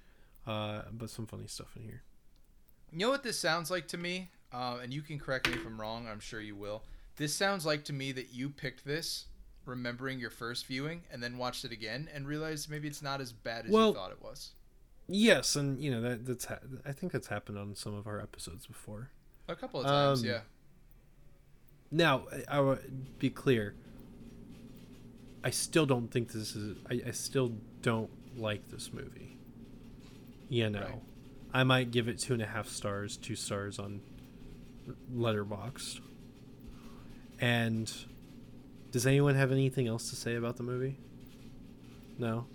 uh, 0.46 0.84
but 0.92 1.10
some 1.10 1.26
funny 1.26 1.48
stuff 1.48 1.76
in 1.76 1.84
here. 1.84 2.04
You 2.92 3.00
know 3.00 3.10
what 3.10 3.24
this 3.24 3.40
sounds 3.40 3.72
like 3.72 3.88
to 3.90 3.98
me? 3.98 4.30
Uh, 4.54 4.80
and 4.84 4.94
you 4.94 5.02
can 5.02 5.18
correct 5.18 5.48
me 5.48 5.56
if 5.56 5.66
I'm 5.66 5.80
wrong. 5.80 6.08
I'm 6.08 6.20
sure 6.20 6.42
you 6.42 6.56
will. 6.56 6.84
This 7.16 7.34
sounds 7.34 7.66
like 7.66 7.86
to 7.86 7.94
me 7.94 8.12
that 8.12 8.34
you 8.34 8.50
picked 8.50 8.86
this, 8.86 9.26
remembering 9.66 10.20
your 10.20 10.30
first 10.30 10.66
viewing, 10.66 11.04
and 11.12 11.22
then 11.22 11.38
watched 11.38 11.64
it 11.66 11.72
again 11.72 12.10
and 12.14 12.28
realized 12.28 12.70
maybe 12.70 12.88
it's 12.88 13.02
not 13.02 13.22
as 13.22 13.32
bad 13.32 13.66
as 13.66 13.72
Well- 13.72 13.90
you 13.90 13.94
thought 13.96 14.12
it 14.12 14.22
was. 14.22 14.52
Yes, 15.08 15.56
and 15.56 15.80
you 15.82 15.92
know 15.92 16.00
that 16.02 16.26
that's 16.26 16.46
ha- 16.46 16.60
I 16.86 16.94
think 16.94 17.12
that's 17.12 17.28
happened 17.28 17.58
on 17.58 17.76
some 17.76 17.94
of 17.94 18.08
our 18.08 18.20
episodes 18.22 18.66
before. 18.68 19.10
A 19.50 19.56
couple 19.56 19.82
of 19.82 19.86
times, 19.88 20.22
Um, 20.22 20.26
yeah. 20.28 20.42
Now, 21.92 22.28
I, 22.32 22.58
I 22.58 22.60
would 22.62 23.20
be 23.20 23.30
clear. 23.30 23.76
I 25.44 25.50
still 25.50 25.86
don't 25.86 26.08
think 26.10 26.32
this 26.32 26.56
is. 26.56 26.78
I, 26.90 27.02
I 27.08 27.12
still 27.12 27.58
don't 27.82 28.10
like 28.38 28.70
this 28.70 28.94
movie. 28.94 29.38
You 30.48 30.70
know, 30.70 30.80
Right. 30.82 31.02
I 31.54 31.64
might 31.64 31.92
give 31.92 32.08
it 32.08 32.18
two 32.20 32.34
and 32.34 32.42
a 32.42 32.46
half 32.46 32.68
stars, 32.70 33.18
two 33.18 33.36
stars 33.36 33.80
on 33.80 34.02
Letterboxd. 35.14 36.00
And 37.42 37.92
does 38.92 39.08
anyone 39.08 39.36
have 39.36 39.52
anything 39.52 39.88
else 39.88 40.10
to 40.10 40.16
say 40.16 40.36
about 40.36 40.58
the 40.58 40.64
movie? 40.64 40.98
No. 42.18 42.46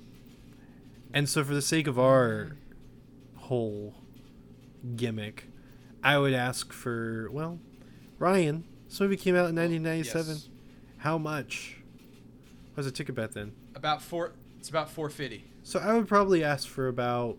And 1.13 1.29
so, 1.29 1.43
for 1.43 1.55
the 1.55 1.63
sake 1.63 1.87
of 1.87 1.99
our 1.99 2.57
whole 3.37 3.95
gimmick, 4.97 5.49
I 6.03 6.19
would 6.19 6.35
ask 6.35 6.73
for 6.73 7.29
well, 7.31 7.59
Ryan. 8.19 8.65
This 8.89 9.01
movie 9.01 9.17
came 9.17 9.35
out 9.35 9.49
in 9.49 9.57
1997. 9.57 10.35
Yes. 10.35 10.49
How 10.99 11.19
much? 11.19 11.79
Was 12.77 12.87
a 12.87 12.91
ticket 12.93 13.15
bet 13.15 13.33
then? 13.33 13.53
About 13.75 14.03
four. 14.03 14.33
It's 14.59 14.69
about 14.69 14.91
four 14.91 15.09
fifty. 15.09 15.45
So 15.63 15.81
I 15.81 15.95
would 15.95 16.07
probably 16.07 16.45
ask 16.45 16.69
for 16.69 16.89
about 16.89 17.39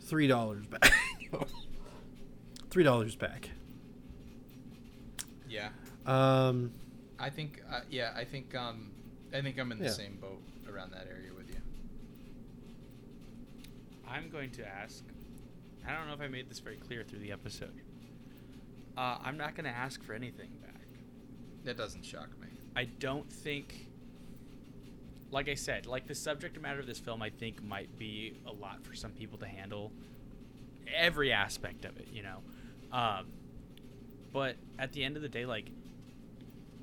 three 0.00 0.26
dollars 0.26 0.66
back. 0.66 0.92
three 2.70 2.84
dollars 2.84 3.14
back. 3.14 3.50
Yeah. 6.08 6.46
Um, 6.48 6.72
I 7.18 7.30
think. 7.30 7.62
Uh, 7.70 7.80
yeah. 7.90 8.12
I 8.16 8.24
think. 8.24 8.54
Um. 8.54 8.90
I 9.32 9.42
think 9.42 9.58
I'm 9.58 9.70
in 9.72 9.78
the 9.78 9.84
Yeah. 9.84 9.90
same 9.90 10.16
boat 10.16 10.40
around 10.72 10.92
that 10.92 11.06
area 11.10 11.32
with 11.36 11.48
you. 11.50 11.60
I'm 14.08 14.30
going 14.30 14.50
to 14.52 14.66
ask. 14.66 15.04
I 15.86 15.92
don't 15.92 16.06
know 16.06 16.14
if 16.14 16.20
I 16.20 16.28
made 16.28 16.48
this 16.48 16.58
very 16.60 16.76
clear 16.76 17.02
through 17.04 17.20
the 17.20 17.32
episode. 17.32 17.80
Uh, 18.96 19.18
I'm 19.22 19.36
not 19.36 19.54
going 19.54 19.64
to 19.64 19.70
ask 19.70 20.02
for 20.02 20.12
anything 20.14 20.50
back. 20.62 20.74
That 21.64 21.76
doesn't 21.76 22.04
shock 22.04 22.28
me. 22.40 22.48
I 22.74 22.84
don't 22.84 23.30
think. 23.30 23.86
Like 25.30 25.50
I 25.50 25.54
said, 25.54 25.84
like 25.84 26.06
the 26.06 26.14
subject 26.14 26.58
matter 26.58 26.80
of 26.80 26.86
this 26.86 26.98
film, 26.98 27.20
I 27.20 27.28
think 27.28 27.62
might 27.62 27.98
be 27.98 28.32
a 28.46 28.52
lot 28.52 28.82
for 28.82 28.94
some 28.94 29.10
people 29.12 29.36
to 29.38 29.46
handle. 29.46 29.92
Every 30.96 31.32
aspect 31.32 31.84
of 31.84 31.98
it, 31.98 32.08
you 32.10 32.22
know. 32.22 32.38
Um, 32.96 33.26
but 34.32 34.56
at 34.78 34.92
the 34.94 35.04
end 35.04 35.16
of 35.16 35.22
the 35.22 35.28
day, 35.28 35.44
like, 35.44 35.68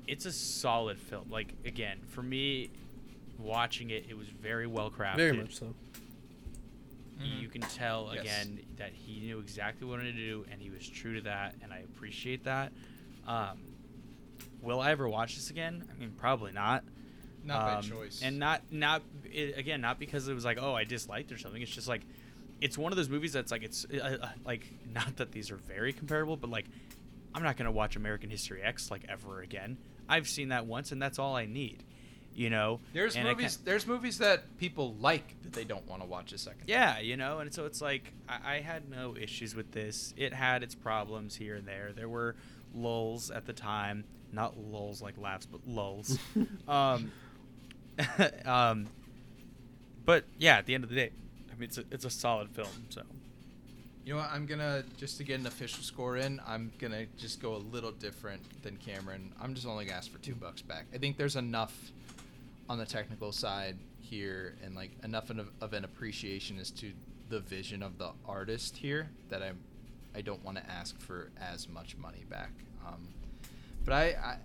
it's 0.06 0.24
a 0.26 0.32
solid 0.32 0.98
film. 0.98 1.30
Like 1.30 1.54
again, 1.64 1.98
for 2.08 2.22
me, 2.22 2.70
watching 3.38 3.90
it, 3.90 4.06
it 4.08 4.16
was 4.16 4.28
very 4.28 4.66
well 4.66 4.90
crafted. 4.90 5.16
very 5.16 5.32
much 5.36 5.56
so. 5.56 5.74
You 7.18 7.48
can 7.48 7.62
tell 7.62 8.10
Yes. 8.12 8.22
again 8.22 8.60
that 8.76 8.92
he 8.92 9.20
knew 9.20 9.38
exactly 9.38 9.86
what 9.86 10.00
he 10.00 10.06
wanted 10.08 10.16
to 10.16 10.26
do, 10.26 10.44
and 10.50 10.60
he 10.60 10.68
was 10.68 10.86
true 10.86 11.14
to 11.14 11.22
that, 11.22 11.54
and 11.62 11.72
I 11.72 11.78
appreciate 11.78 12.44
that. 12.44 12.72
Um, 13.26 13.58
will 14.60 14.80
I 14.80 14.90
ever 14.90 15.08
watch 15.08 15.34
this 15.36 15.48
again? 15.48 15.88
I 15.90 15.98
mean, 15.98 16.10
probably 16.18 16.52
not. 16.52 16.84
Not 17.42 17.64
by 17.64 17.72
Um, 17.76 17.82
choice. 17.82 18.20
and 18.22 18.38
not 18.38 18.60
not 18.70 19.02
it, 19.32 19.56
again, 19.56 19.80
not 19.80 19.98
because 19.98 20.28
it 20.28 20.34
was 20.34 20.44
like, 20.44 20.58
oh, 20.60 20.74
I 20.74 20.84
disliked 20.84 21.32
or 21.32 21.38
something. 21.38 21.62
It's 21.62 21.70
just 21.70 21.88
like, 21.88 22.02
it's 22.60 22.76
one 22.76 22.92
of 22.92 22.96
those 22.96 23.08
movies 23.08 23.32
that's 23.32 23.50
like, 23.50 23.62
it's 23.62 23.86
uh, 23.86 24.18
uh, 24.20 24.28
like, 24.44 24.66
not 24.92 25.16
that 25.16 25.32
these 25.32 25.50
are 25.50 25.56
very 25.56 25.92
comparable, 25.94 26.36
but 26.36 26.50
like, 26.50 26.66
I'm 27.34 27.42
not 27.42 27.56
gonna 27.56 27.72
watch 27.72 27.96
American 27.96 28.28
History 28.28 28.62
X 28.62 28.90
like 28.90 29.04
ever 29.08 29.40
again. 29.40 29.78
I've 30.08 30.28
seen 30.28 30.48
that 30.48 30.66
once, 30.66 30.92
and 30.92 31.00
that's 31.00 31.18
all 31.18 31.34
I 31.36 31.46
need. 31.46 31.82
You 32.34 32.50
know, 32.50 32.80
There's 32.92 33.16
And 33.16 33.26
movies. 33.26 33.56
can't- 33.56 33.64
There's 33.64 33.86
movies 33.86 34.18
that 34.18 34.58
people 34.58 34.94
like 35.00 35.40
that 35.42 35.54
they 35.54 35.64
don't 35.64 35.86
want 35.88 36.02
to 36.02 36.06
watch 36.06 36.32
a 36.34 36.38
second. 36.38 36.60
time. 36.60 36.68
Yeah, 36.68 36.98
you 36.98 37.16
know, 37.16 37.38
and 37.38 37.52
so 37.52 37.64
it's 37.64 37.80
like 37.80 38.12
I, 38.28 38.56
I 38.56 38.60
had 38.60 38.90
no 38.90 39.16
issues 39.16 39.54
with 39.54 39.72
this. 39.72 40.12
It 40.18 40.34
had 40.34 40.62
its 40.62 40.74
problems 40.74 41.34
here 41.36 41.54
and 41.54 41.66
there. 41.66 41.92
There 41.96 42.10
were 42.10 42.36
lulls 42.74 43.30
at 43.30 43.46
the 43.46 43.54
time, 43.54 44.04
not 44.32 44.58
lulls 44.58 45.00
like 45.00 45.16
laughs, 45.16 45.46
but 45.46 45.60
lulls. 45.66 46.18
um, 46.68 47.10
um, 48.44 48.86
but 50.04 50.24
yeah, 50.38 50.58
at 50.58 50.66
the 50.66 50.74
end 50.74 50.84
of 50.84 50.90
the 50.90 50.96
day, 50.96 51.10
I 51.50 51.54
mean, 51.54 51.64
it's 51.68 51.78
a, 51.78 51.84
it's 51.90 52.04
a 52.04 52.10
solid 52.10 52.50
film. 52.50 52.68
So 52.90 53.02
You 54.06 54.12
know 54.12 54.20
what? 54.20 54.30
I'm 54.30 54.46
gonna 54.46 54.84
just 54.96 55.16
to 55.16 55.24
get 55.24 55.40
an 55.40 55.48
official 55.48 55.82
score 55.82 56.16
in. 56.16 56.40
I'm 56.46 56.70
gonna 56.78 57.06
just 57.18 57.42
go 57.42 57.56
a 57.56 57.58
little 57.58 57.90
different 57.90 58.40
than 58.62 58.76
Cameron. 58.76 59.34
I'm 59.42 59.52
just 59.52 59.66
only 59.66 59.84
gonna 59.84 59.96
ask 59.96 60.12
for 60.12 60.18
two 60.18 60.36
bucks 60.36 60.62
back. 60.62 60.86
I 60.94 60.98
think 60.98 61.16
there's 61.16 61.34
enough 61.34 61.76
on 62.68 62.78
the 62.78 62.86
technical 62.86 63.32
side 63.32 63.76
here, 63.98 64.54
and 64.64 64.76
like 64.76 64.92
enough 65.02 65.28
of, 65.30 65.50
of 65.60 65.72
an 65.72 65.84
appreciation 65.84 66.60
as 66.60 66.70
to 66.70 66.92
the 67.30 67.40
vision 67.40 67.82
of 67.82 67.98
the 67.98 68.10
artist 68.28 68.76
here 68.76 69.10
that 69.28 69.42
I'm. 69.42 69.58
I 70.14 70.20
don't 70.20 70.42
want 70.44 70.56
to 70.58 70.70
ask 70.70 70.96
for 71.00 71.32
as 71.40 71.68
much 71.68 71.96
money 71.96 72.24
back. 72.30 72.52
Um, 72.86 73.08
but 73.84 73.92
I, 73.92 74.04
I, 74.04 74.36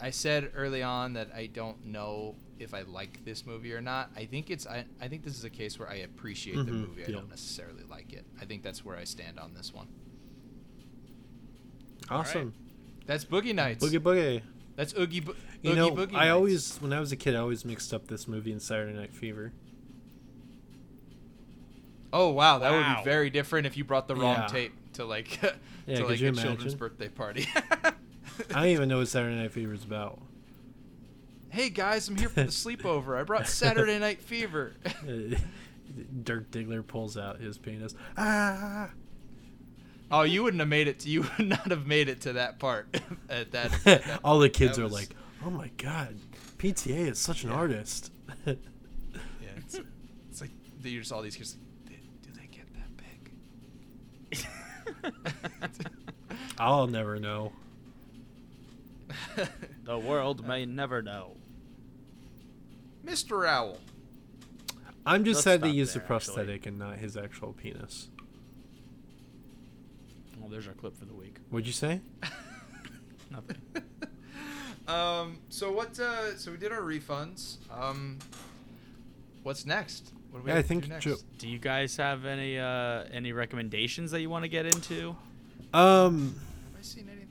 I 0.00 0.10
said 0.10 0.50
early 0.54 0.82
on 0.82 1.14
that 1.14 1.30
I 1.34 1.46
don't 1.46 1.86
know 1.86 2.34
if 2.58 2.74
I 2.74 2.82
like 2.82 3.24
this 3.24 3.46
movie 3.46 3.72
or 3.72 3.80
not. 3.80 4.10
I 4.16 4.24
think 4.26 4.50
it's 4.50 4.66
I, 4.66 4.84
I 5.00 5.08
think 5.08 5.24
this 5.24 5.36
is 5.36 5.44
a 5.44 5.50
case 5.50 5.78
where 5.78 5.88
I 5.88 5.96
appreciate 5.96 6.56
the 6.56 6.62
Mhm, 6.72 6.88
movie. 6.88 7.04
I 7.04 7.08
yeah. 7.08 7.14
don't 7.16 7.28
necessarily 7.30 7.82
like 7.90 8.12
it. 8.12 8.24
I 8.40 8.44
think 8.44 8.62
that's 8.62 8.84
where 8.84 8.96
I 8.96 9.04
stand 9.04 9.38
on 9.38 9.54
this 9.54 9.72
one. 9.72 9.88
Awesome. 12.10 12.54
That's 13.06 13.24
Boogie 13.24 13.54
Nights. 13.54 13.84
Boogie 13.84 13.98
Boogie. 14.00 14.42
That's 14.76 14.94
Oogie. 14.96 15.20
Bo- 15.20 15.34
You 15.62 15.70
Oogie 15.72 15.76
know, 15.80 15.90
Boogie 15.90 16.14
I 16.14 16.24
Nights. 16.26 16.30
always, 16.32 16.76
when 16.78 16.92
I 16.92 17.00
was 17.00 17.12
a 17.12 17.16
kid, 17.16 17.34
I 17.36 17.38
always 17.38 17.64
mixed 17.64 17.92
up 17.94 18.08
this 18.08 18.26
movie 18.28 18.52
and 18.52 18.60
Saturday 18.62 18.92
Night 18.96 19.12
Fever. 19.14 19.52
Oh 22.12 22.28
wow, 22.30 22.58
that 22.58 22.70
would 22.72 22.98
be 22.98 23.04
very 23.04 23.30
different 23.30 23.66
if 23.66 23.76
you 23.76 23.84
brought 23.84 24.06
the 24.06 24.14
wrong 24.14 24.36
Yeah. 24.36 24.46
tape 24.46 24.72
to 24.94 25.04
like 25.04 25.28
to 25.40 25.54
could 25.86 26.06
like 26.06 26.20
you 26.20 26.28
a 26.28 26.32
children's 26.32 26.74
birthday 26.74 27.08
party. 27.08 27.46
I 28.50 28.54
don't 28.54 28.66
even 28.66 28.88
know 28.88 28.98
what 28.98 29.08
Saturday 29.08 29.36
Night 29.36 29.52
Fever 29.52 29.72
is 29.74 29.84
about. 29.84 30.20
hey 31.50 31.68
guys, 31.70 32.08
I'm 32.08 32.16
here 32.16 32.28
for 32.28 32.42
the 32.42 32.48
sleepover. 32.48 33.18
I 33.18 33.22
brought 33.24 33.46
Saturday 33.46 33.98
Night 33.98 34.22
Fever. 34.22 34.74
Uh, 35.08 35.36
Dirk 36.22 36.50
Diggler 36.50 36.86
pulls 36.86 37.18
out 37.18 37.38
his 37.38 37.58
penis. 37.58 37.94
Ah! 38.16 38.88
oh, 40.10 40.22
you 40.22 40.42
wouldn't 40.42 40.60
have 40.60 40.68
made 40.68 40.88
it. 40.88 41.00
To, 41.00 41.10
you 41.10 41.22
would 41.38 41.48
not 41.48 41.70
have 41.70 41.86
made 41.86 42.08
it 42.08 42.22
to 42.22 42.34
that 42.34 42.58
part. 42.58 42.88
at 43.28 43.50
that, 43.52 43.72
at 43.86 44.04
that- 44.04 44.20
All 44.24 44.38
the 44.38 44.48
kids 44.48 44.76
that 44.76 44.82
are 44.82 44.84
was- 44.84 44.92
like, 44.94 45.14
"Oh 45.44 45.50
my 45.50 45.68
god, 45.76 46.16
PTA 46.56 47.10
is 47.10 47.18
such 47.18 47.44
an 47.44 47.50
Yeah. 47.50 47.56
artist." 47.56 48.10
Yeah, 48.46 48.54
it's, 49.58 49.78
it's 50.30 50.40
like 50.40 50.50
just 50.82 51.12
all 51.12 51.20
these 51.20 51.36
kids. 51.36 51.58
Like, 51.86 52.00
do 52.22 52.30
they 52.40 52.46
get 52.46 52.66
that 54.30 54.30
big? 54.30 55.12
I'll 56.58 56.86
never 56.86 57.18
know. 57.18 57.52
the 59.84 59.98
world 59.98 60.46
may 60.46 60.64
never 60.66 61.02
know. 61.02 61.36
Mr. 63.04 63.46
Owl. 63.48 63.78
I'm 65.04 65.24
just 65.24 65.38
Let's 65.38 65.44
sad 65.44 65.60
they 65.62 65.68
stop 65.68 65.76
used 65.76 65.94
the 65.94 65.98
there, 65.98 66.12
actually. 66.12 66.34
prosthetic 66.34 66.66
and 66.66 66.78
not 66.78 66.98
his 66.98 67.16
actual 67.16 67.52
penis. 67.52 68.08
Well, 70.38 70.48
there's 70.48 70.66
our 70.68 70.74
clip 70.74 70.96
for 70.96 71.04
the 71.04 71.14
week. 71.14 71.38
What'd 71.50 71.66
you 71.66 71.72
say? 71.72 72.00
Nothing. 73.30 73.56
um. 74.88 75.38
So 75.48 75.72
what? 75.72 75.98
Uh, 75.98 76.36
so 76.36 76.50
we 76.52 76.56
did 76.56 76.72
our 76.72 76.82
refunds. 76.82 77.56
Um. 77.70 78.18
What's 79.42 79.66
next? 79.66 80.12
What 80.30 80.40
do 80.40 80.44
we 80.44 80.50
Yeah, 80.50 80.54
I 80.54 80.56
have 80.58 80.64
to 80.64 80.68
think 80.68 80.82
do 80.84 80.88
next? 80.90 81.04
Joe- 81.04 81.16
Do 81.38 81.48
you 81.48 81.58
guys 81.58 81.96
have 81.96 82.24
any 82.24 82.58
uh, 82.58 83.04
any 83.12 83.32
recommendations 83.32 84.10
that 84.12 84.20
you 84.20 84.30
want 84.30 84.44
to 84.44 84.48
get 84.48 84.66
into? 84.66 85.16
Um, 85.74 86.34
Have 86.70 86.78
I 86.78 86.82
seen 86.82 87.08
anything? 87.08 87.21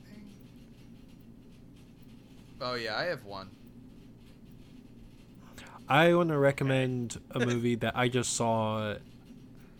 Oh 2.62 2.74
yeah, 2.74 2.96
I 2.96 3.04
have 3.04 3.24
one. 3.24 3.50
I 5.88 6.14
want 6.14 6.28
to 6.30 6.38
recommend 6.38 7.20
a 7.32 7.40
movie 7.44 7.74
that 7.76 7.96
I 7.96 8.08
just 8.08 8.34
saw 8.34 8.94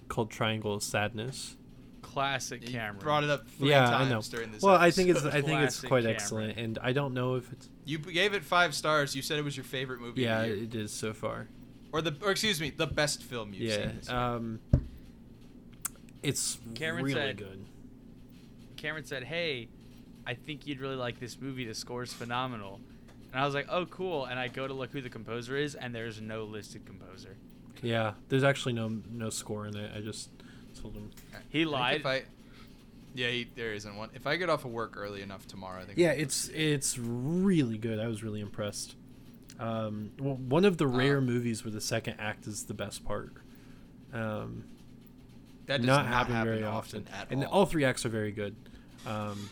called 0.09 0.30
Triangle 0.30 0.74
of 0.74 0.82
Sadness. 0.82 1.56
Classic 2.02 2.60
You 2.62 2.68
Cameron. 2.74 2.98
brought 2.98 3.24
it 3.24 3.30
up 3.30 3.48
three 3.48 3.70
yeah, 3.70 3.86
times 3.88 4.06
I 4.06 4.10
know. 4.10 4.20
during 4.20 4.52
this. 4.52 4.62
Well, 4.62 4.74
I 4.74 4.90
think 4.90 5.09
it's. 5.10 5.24
I 5.24 5.40
think 5.40 5.60
it's 5.60 5.80
quite 5.80 6.00
Cameron. 6.02 6.14
excellent, 6.14 6.59
and 6.59 6.78
I 6.82 6.92
don't 6.92 7.14
know 7.14 7.36
if 7.36 7.50
it's 7.52 7.70
you 7.84 7.98
gave 7.98 8.34
it 8.34 8.44
five 8.44 8.74
stars. 8.74 9.14
You 9.16 9.22
said 9.22 9.38
it 9.38 9.44
was 9.44 9.56
your 9.56 9.64
favorite 9.64 10.00
movie. 10.00 10.22
yeah 10.22 10.44
year. 10.44 10.56
it 10.56 10.74
is 10.74 10.92
so 10.92 11.14
far. 11.14 11.46
or 11.92 12.02
the 12.02 12.14
or 12.22 12.32
excuse 12.32 12.60
me, 12.60 12.70
the 12.70 12.86
best 12.86 13.22
film 13.22 13.54
you've 13.54 13.62
yeah, 13.62 13.76
seen. 13.76 13.96
This 13.98 14.09
year. 14.09 14.18
um, 14.18 14.60
it's 16.22 16.59
Cameron 16.74 17.04
really 17.04 17.14
said- 17.20 17.36
good. 17.38 17.64
Cameron 18.76 19.04
said, 19.04 19.22
"Hey, 19.24 19.68
I 20.26 20.34
think 20.34 20.66
you'd 20.66 20.80
really 20.80 20.96
like 20.96 21.20
this 21.20 21.40
movie. 21.40 21.64
The 21.64 21.74
score's 21.74 22.12
phenomenal." 22.12 22.80
And 23.32 23.40
I 23.40 23.46
was 23.46 23.54
like, 23.54 23.66
"Oh, 23.70 23.86
cool." 23.86 24.26
And 24.26 24.38
I 24.38 24.48
go 24.48 24.66
to 24.66 24.74
look 24.74 24.90
who 24.92 25.00
the 25.00 25.10
composer 25.10 25.56
is, 25.56 25.74
and 25.74 25.94
there's 25.94 26.20
no 26.20 26.44
listed 26.44 26.84
composer. 26.84 27.36
Yeah, 27.82 28.12
there's 28.28 28.44
actually 28.44 28.74
no 28.74 29.00
no 29.10 29.30
score 29.30 29.66
in 29.66 29.76
it. 29.76 29.90
I 29.96 30.00
just 30.00 30.30
told 30.80 30.94
him. 30.94 31.10
He 31.48 31.60
I 31.60 31.62
think 31.62 31.72
lied. 31.72 32.00
If 32.00 32.06
I, 32.06 32.22
yeah, 33.14 33.28
he, 33.28 33.48
there 33.56 33.72
isn't 33.74 33.96
one. 33.96 34.10
If 34.14 34.26
I 34.26 34.36
get 34.36 34.48
off 34.48 34.64
of 34.64 34.70
work 34.70 34.96
early 34.96 35.22
enough 35.22 35.46
tomorrow, 35.46 35.80
I 35.82 35.84
think. 35.84 35.98
Yeah, 35.98 36.12
it's 36.12 36.48
it's 36.48 36.98
really 36.98 37.78
good. 37.78 37.98
I 37.98 38.06
was 38.06 38.22
really 38.22 38.40
impressed. 38.40 38.96
Um, 39.58 40.12
well, 40.18 40.36
one 40.36 40.64
of 40.64 40.78
the 40.78 40.86
rare 40.86 41.18
Um, 41.18 41.26
movies 41.26 41.64
where 41.64 41.72
the 41.72 41.80
second 41.80 42.16
act 42.18 42.46
is 42.46 42.64
the 42.64 42.74
best 42.74 43.04
part. 43.04 43.32
Um, 44.12 44.64
that 45.66 45.78
does 45.78 45.86
not, 45.86 46.04
not, 46.04 46.12
happen 46.12 46.34
happen 46.34 46.52
very 46.52 46.64
often, 46.64 47.06
at 47.12 47.30
and 47.30 47.44
all. 47.44 47.52
all 47.52 47.66
three 47.66 47.84
acts 47.84 48.04
are 48.04 48.08
very 48.08 48.32
good. 48.32 48.56
Um, 49.06 49.50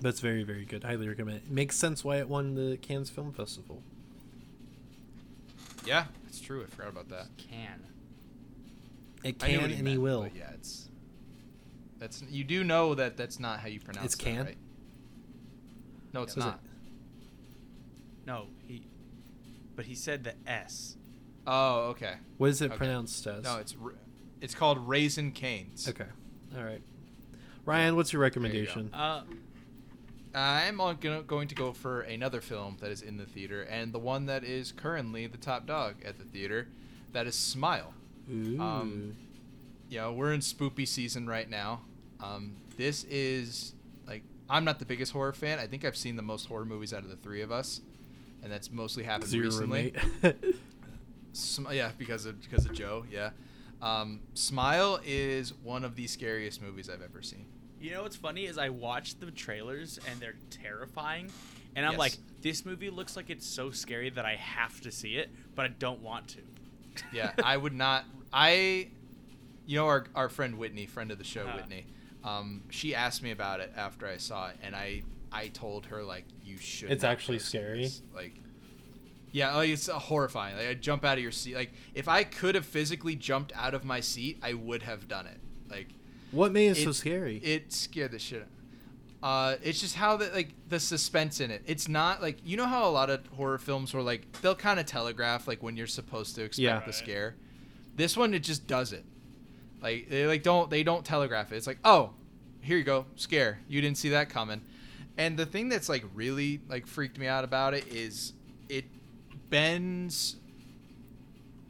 that's 0.00 0.20
very 0.20 0.42
very 0.42 0.64
good. 0.64 0.84
Highly 0.84 1.08
recommend. 1.08 1.38
It 1.38 1.50
makes 1.50 1.76
sense 1.76 2.04
why 2.04 2.16
it 2.18 2.28
won 2.28 2.54
the 2.54 2.76
Cannes 2.78 3.10
Film 3.10 3.32
Festival. 3.32 3.82
yeah, 5.86 6.04
it's 6.28 6.40
true. 6.40 6.62
I 6.62 6.66
forgot 6.66 6.90
about 6.90 7.08
that. 7.08 7.26
Can. 7.36 7.84
It 9.22 9.38
can 9.38 9.60
what 9.60 9.70
he 9.70 9.76
and 9.76 9.88
he 9.88 9.98
will. 9.98 10.22
but 10.22 10.36
Yeah, 10.36 10.50
it's. 10.54 10.88
That's 11.98 12.22
you 12.30 12.44
do 12.44 12.64
know 12.64 12.94
that 12.94 13.16
that's 13.16 13.38
not 13.38 13.60
how 13.60 13.68
you 13.68 13.80
pronounce. 13.80 14.04
It. 14.04 14.06
It's 14.06 14.14
that, 14.16 14.24
can? 14.24 14.44
right? 14.46 14.56
No, 16.12 16.22
it's 16.22 16.34
Was 16.36 16.44
it- 16.44 16.48
not. 16.48 16.60
No, 18.26 18.46
he. 18.66 18.82
But 19.76 19.86
he 19.86 19.94
said 19.94 20.24
the 20.24 20.34
S. 20.46 20.96
Oh, 21.46 21.88
okay. 21.90 22.14
What 22.38 22.50
is 22.50 22.60
it 22.62 22.66
Okay. 22.66 22.76
pronounced 22.76 23.26
as? 23.26 23.44
No, 23.44 23.56
it's 23.58 23.74
ra- 23.76 23.92
it's 24.40 24.54
called 24.54 24.86
Raising 24.88 25.32
Cane's. 25.32 25.88
okay. 25.88 26.04
All 26.56 26.62
right. 26.64 26.82
Ryan, 27.64 27.96
what's 27.96 28.12
your 28.12 28.20
you 28.20 28.24
recommendation? 28.24 28.90
Uh, 28.92 29.22
I'm 30.34 30.80
on, 30.80 30.96
gonna, 31.00 31.22
go 31.22 31.72
for 31.72 32.02
another 32.02 32.40
film 32.40 32.76
that 32.80 32.90
is 32.90 33.02
in 33.02 33.16
the 33.16 33.26
theater, 33.26 33.62
and 33.62 33.92
the 33.92 33.98
one 33.98 34.26
that 34.26 34.44
is 34.44 34.72
currently 34.72 35.26
the 35.26 35.38
top 35.38 35.66
dog 35.66 35.96
at 36.04 36.18
the 36.18 36.24
theater. 36.24 36.68
That 37.12 37.26
is 37.26 37.34
Smile. 37.34 37.92
Ooh. 38.30 38.60
um, 38.60 39.16
know, 39.98 40.12
we're 40.12 40.32
in 40.32 40.40
spoopy 40.40 40.86
season 40.86 41.26
right 41.26 41.48
now. 41.48 41.80
Um, 42.22 42.56
this 42.76 43.04
is 43.04 43.74
like 44.06 44.22
I'm 44.48 44.64
not 44.64 44.78
the 44.78 44.84
biggest 44.84 45.12
horror 45.12 45.32
fan. 45.32 45.58
I 45.58 45.66
think 45.66 45.84
I've 45.84 45.96
seen 45.96 46.16
the 46.16 46.22
most 46.22 46.46
horror 46.46 46.64
movies 46.64 46.94
out 46.94 47.02
of 47.02 47.08
the 47.08 47.16
three 47.16 47.42
of 47.42 47.50
us, 47.50 47.80
and 48.42 48.52
that's 48.52 48.70
mostly 48.70 49.02
happened 49.02 49.32
your 49.32 49.46
recently. 49.46 49.94
Sm- 51.32 51.72
yeah, 51.72 51.90
because 51.98 52.26
of 52.26 52.40
because 52.40 52.66
of 52.66 52.72
Joe. 52.72 53.04
Yeah, 53.10 53.30
um, 53.82 54.20
Smile 54.34 55.00
is 55.04 55.52
one 55.54 55.84
of 55.84 55.96
the 55.96 56.06
scariest 56.06 56.62
movies 56.62 56.88
I've 56.88 57.02
ever 57.02 57.22
seen. 57.22 57.46
You 57.80 57.90
know 57.92 58.02
what's 58.02 58.16
funny 58.16 58.44
is 58.46 58.58
I 58.58 58.68
watched 58.68 59.20
the 59.20 59.30
trailers 59.30 59.98
and 60.10 60.20
they're 60.20 60.34
terrifying, 60.50 61.30
and 61.76 61.84
I'm 61.86 61.92
Yes. 61.92 61.98
like, 61.98 62.12
this 62.42 62.64
movie 62.64 62.90
looks 62.90 63.16
like 63.16 63.30
it's 63.30 63.46
so 63.46 63.70
scary 63.70 64.10
that 64.10 64.24
I 64.24 64.36
have 64.36 64.80
to 64.82 64.90
see 64.90 65.16
it, 65.16 65.30
but 65.54 65.64
I 65.64 65.68
don't 65.68 66.00
want 66.00 66.28
to. 66.28 66.38
Yeah, 67.12 67.32
I 67.42 67.56
would 67.56 67.72
not. 67.72 68.04
I, 68.32 68.88
you 69.66 69.76
know, 69.76 69.86
our 69.86 70.04
our 70.14 70.28
friend 70.28 70.58
Whitney, 70.58 70.86
friend 70.86 71.10
of 71.10 71.18
the 71.18 71.24
show, 71.24 71.42
Uh-huh. 71.46 71.56
Whitney. 71.58 71.86
Um, 72.24 72.62
she 72.68 72.94
asked 72.94 73.22
me 73.22 73.30
about 73.30 73.60
it 73.60 73.72
after 73.76 74.06
I 74.06 74.16
saw 74.18 74.48
it, 74.48 74.56
and 74.62 74.74
I 74.76 75.02
I 75.32 75.48
told 75.48 75.86
her 75.86 76.02
like 76.02 76.24
you 76.44 76.58
should. 76.58 76.90
It's 76.90 77.04
actually 77.04 77.38
scary? 77.38 77.84
this. 77.84 78.02
Like, 78.14 78.34
yeah, 79.32 79.54
like 79.54 79.70
it's 79.70 79.88
uh, 79.88 79.98
horrifying. 79.98 80.56
Like 80.56 80.66
I 80.66 80.74
jump 80.74 81.04
out 81.04 81.16
of 81.16 81.22
your 81.22 81.32
seat. 81.32 81.54
Like 81.54 81.72
if 81.94 82.08
I 82.08 82.24
could 82.24 82.54
have 82.56 82.66
physically 82.66 83.14
jumped 83.14 83.52
out 83.54 83.72
of 83.74 83.84
my 83.84 84.00
seat, 84.00 84.38
I 84.42 84.54
would 84.54 84.82
have 84.82 85.06
done 85.08 85.26
it. 85.26 85.38
Like 85.70 85.88
what 86.32 86.52
made 86.52 86.72
it, 86.76 86.84
so 86.84 86.92
scary? 86.92 87.38
it 87.38 87.72
scared 87.72 88.12
the 88.12 88.18
shit. 88.18 88.46
Uh, 89.22 89.56
it's 89.62 89.80
just 89.80 89.96
how 89.96 90.16
the 90.16 90.30
like 90.34 90.54
the 90.68 90.80
suspense 90.80 91.40
in 91.40 91.50
it. 91.50 91.62
It's 91.66 91.88
not 91.88 92.22
like 92.22 92.38
you 92.44 92.56
know 92.56 92.66
how 92.66 92.88
a 92.88 92.90
lot 92.90 93.10
of 93.10 93.26
horror 93.36 93.58
films 93.58 93.92
were 93.92 94.00
like 94.02 94.30
they'll 94.40 94.54
kind 94.54 94.80
of 94.80 94.86
telegraph 94.86 95.46
like 95.46 95.62
when 95.62 95.76
you're 95.76 95.86
supposed 95.86 96.34
to 96.36 96.44
expect 96.44 96.62
Yeah. 96.62 96.80
the 96.86 96.92
scare. 96.92 97.34
This 97.96 98.16
one 98.16 98.32
it 98.32 98.42
just 98.42 98.66
does 98.66 98.92
it. 98.94 99.04
Like 99.82 100.08
they 100.08 100.26
like 100.26 100.42
don't 100.42 100.70
they 100.70 100.82
don't 100.82 101.04
telegraph 101.04 101.52
it. 101.52 101.56
It's 101.56 101.66
like 101.66 101.78
oh, 101.84 102.10
here 102.62 102.78
you 102.78 102.84
go 102.84 103.04
scare. 103.16 103.58
You 103.68 103.82
didn't 103.82 103.98
see 103.98 104.08
that 104.10 104.30
coming. 104.30 104.62
And 105.18 105.36
the 105.36 105.44
thing 105.44 105.68
that's 105.68 105.90
like 105.90 106.04
really 106.14 106.60
like 106.68 106.86
freaked 106.86 107.18
me 107.18 107.26
out 107.26 107.44
about 107.44 107.74
it 107.74 107.86
is 107.88 108.32
it 108.70 108.86
bends 109.50 110.36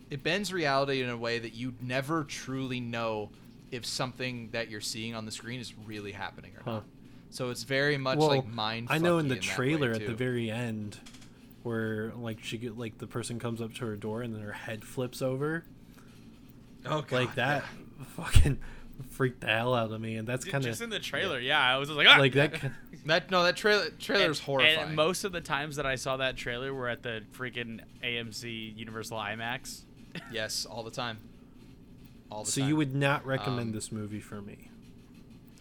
it 0.08 0.22
bends 0.22 0.52
reality 0.52 1.02
in 1.02 1.08
a 1.08 1.16
way 1.16 1.38
that 1.40 1.54
you 1.54 1.74
never 1.80 2.22
truly 2.24 2.78
know 2.80 3.30
if 3.70 3.86
something 3.86 4.51
that 4.52 4.68
you're 4.70 4.80
seeing 4.80 5.14
on 5.14 5.24
the 5.26 5.30
screen 5.32 5.60
is 5.60 5.74
really 5.86 6.12
happening 6.12 6.52
or 6.56 6.62
Huh. 6.64 6.70
not. 6.72 6.84
So 7.30 7.51
it's 7.51 7.62
very 7.62 7.97
much 7.97 8.18
well, 8.18 8.28
like 8.28 8.47
mind. 8.47 8.88
I 8.90 8.98
know 8.98 9.18
in 9.18 9.28
the 9.28 9.34
that 9.36 9.42
way, 9.42 9.47
trailer 9.48 9.92
at 9.92 10.05
the 10.05 10.14
very 10.14 10.51
end, 10.51 10.98
where 11.62 12.12
like 12.16 12.42
she 12.42 12.59
get 12.59 12.76
like 12.76 12.98
the 12.98 13.06
person 13.06 13.38
comes 13.38 13.60
up 13.62 13.74
to 13.74 13.86
her 13.86 13.97
door 13.97 14.22
and 14.22 14.34
then 14.34 14.42
her 14.42 14.52
head 14.52 14.84
flips 14.84 15.22
over, 15.22 15.64
oh, 16.86 17.02
God, 17.02 17.12
like 17.12 17.34
that, 17.36 17.62
yeah. 17.98 18.05
fucking 18.16 18.59
freaked 19.10 19.42
the 19.42 19.47
hell 19.47 19.74
out 19.74 19.92
of 19.92 20.01
me. 20.01 20.16
And 20.16 20.26
that's 20.26 20.44
kind 20.44 20.64
of 20.64 20.70
just 20.70 20.82
in 20.82 20.90
the 20.90 20.98
trailer, 20.98 21.38
yeah. 21.38 21.60
I 21.60 21.76
was 21.78 21.88
just 21.88 21.97
like, 21.97 22.09
ah! 22.09 22.18
like 22.18 22.32
that. 22.34 22.55
ki- 22.60 22.68
That 23.06 23.30
no, 23.30 23.44
that 23.44 23.56
trailer 23.56 23.90
trailer's 23.90 24.38
and, 24.40 24.47
horrifying. 24.47 24.78
And 24.88 24.97
most 24.97 25.22
of 25.24 25.30
the 25.32 25.40
times 25.40 25.76
that 25.76 25.86
I 25.86 25.94
saw 25.94 26.16
that 26.18 26.36
trailer 26.36 26.74
were 26.74 26.88
at 26.88 27.02
the 27.05 27.22
freaking 27.32 27.80
AMC 28.05 28.76
Universal 28.76 29.18
IMAX. 29.18 29.82
yes, 30.32 30.66
all 30.66 30.82
the 30.82 30.90
time. 30.90 31.18
All 32.31 32.44
the 32.44 32.51
So 32.51 32.61
time. 32.61 32.69
you 32.70 32.77
would 32.77 32.94
not 32.94 33.24
recommend 33.27 33.69
Um, 33.69 33.73
this 33.73 33.90
movie 33.93 34.20
for 34.20 34.40
me, 34.40 34.70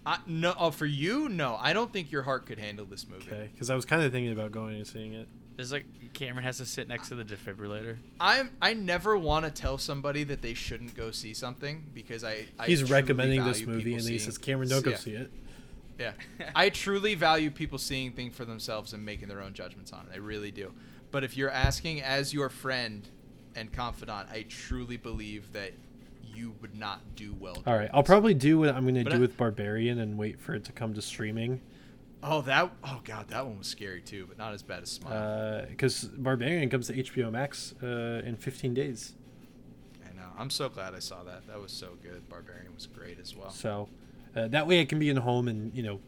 I, 0.05 0.19
no? 0.27 0.53
Oh, 0.57 0.71
for 0.71 0.85
you, 0.85 1.27
no. 1.29 1.57
I 1.59 1.73
don't 1.73 1.91
think 1.91 2.11
your 2.11 2.23
heart 2.23 2.45
could 2.45 2.59
handle 2.59 2.85
this 2.85 3.07
movie. 3.07 3.29
okay? 3.31 3.49
Because 3.53 3.69
I 3.69 3.75
was 3.75 3.85
kind 3.85 4.01
of 4.03 4.11
thinking 4.11 4.31
about 4.31 4.51
going 4.51 4.75
and 4.77 4.87
seeing 4.87 5.13
it. 5.13 5.27
There's 5.55 5.71
like 5.73 5.85
Cameron 6.13 6.45
has 6.45 6.57
to 6.59 6.65
sit 6.65 6.87
next 6.87 7.09
to 7.09 7.15
the 7.15 7.25
defibrillator. 7.25 7.97
I'm 8.19 8.49
I 8.61 8.73
never 8.73 9.17
want 9.17 9.43
to 9.45 9.51
tell 9.51 9.77
somebody 9.77 10.23
that 10.25 10.41
they 10.41 10.53
shouldn't 10.53 10.95
go 10.95 11.11
see 11.11 11.33
something 11.33 11.83
because 11.93 12.23
I, 12.23 12.45
I 12.57 12.67
He's 12.67 12.89
recommending 12.89 13.43
this 13.43 13.65
movie, 13.65 13.93
and 13.93 14.01
then 14.03 14.11
he 14.11 14.19
says, 14.19 14.37
"Cameron, 14.37 14.69
don't 14.69 14.85
go 14.85 14.91
yeah. 14.91 14.97
see 14.97 15.11
it." 15.15 15.31
Yeah. 15.99 16.13
I 16.55 16.69
truly 16.69 17.13
value 17.15 17.51
people 17.51 17.77
seeing 17.77 18.13
things 18.13 18.33
for 18.37 18.45
themselves 18.45 18.93
and 18.93 19.03
making 19.05 19.27
their 19.27 19.41
own 19.41 19.53
judgments 19.53 19.91
on 19.91 20.05
it. 20.09 20.13
I 20.13 20.17
really 20.19 20.49
do. 20.51 20.71
But 21.11 21.25
if 21.25 21.35
you're 21.35 21.51
asking 21.51 22.01
as 22.01 22.33
your 22.33 22.47
friend 22.47 23.05
and 23.53 23.69
confidant, 23.73 24.29
I 24.31 24.45
truly 24.47 24.95
believe 24.95 25.51
that 25.51 25.73
you 26.39 26.55
would 26.61 26.75
not 26.77 27.01
do 27.15 27.35
well. 27.39 27.57
All 27.67 27.75
right, 27.75 27.89
I'll 27.93 28.03
probably 28.03 28.33
do 28.33 28.59
what 28.59 28.69
I'm 28.69 28.83
going 28.83 28.95
to 28.95 29.03
do 29.03 29.17
I- 29.17 29.19
with 29.19 29.35
Barbarian 29.37 29.99
and 29.99 30.17
wait 30.17 30.39
for 30.39 30.53
it 30.55 30.63
to 30.65 30.71
come 30.71 30.93
to 30.93 31.01
streaming. 31.01 31.61
Oh, 32.21 32.41
that. 32.41 32.69
Oh 32.83 32.99
God, 33.03 33.29
that 33.29 33.45
one 33.45 33.57
was 33.57 33.67
scary 33.67 34.01
too, 34.01 34.25
but 34.27 34.37
not 34.37 34.53
as 34.53 34.61
bad 34.61 34.83
as 34.83 34.89
Smile. 34.91 35.65
Because 35.69 36.03
Barbarian 36.03 36.69
comes 36.69 36.87
to 36.87 36.93
HBO 36.93 37.31
Max 37.31 37.73
uh, 37.81 38.21
in 38.25 38.35
15 38.35 38.73
days. 38.73 39.13
I 40.05 40.13
know. 40.15 40.27
I'm 40.37 40.49
so 40.49 40.67
glad 40.67 40.93
I 40.93 40.99
saw 40.99 41.23
that. 41.23 41.47
That 41.47 41.61
was 41.61 41.71
so 41.71 41.89
good. 42.03 42.27
Barbarian 42.27 42.73
was 42.75 42.87
great 42.87 43.19
as 43.21 43.35
well. 43.37 43.49
So 43.51 43.87
uh, 44.35 44.47
that 44.49 44.67
way 44.67 44.81
I 44.81 44.85
can 44.85 44.99
be 44.99 45.09
in 45.09 45.15
home 45.17 45.47
and 45.47 45.73
you 45.73 45.81
know 45.83 45.99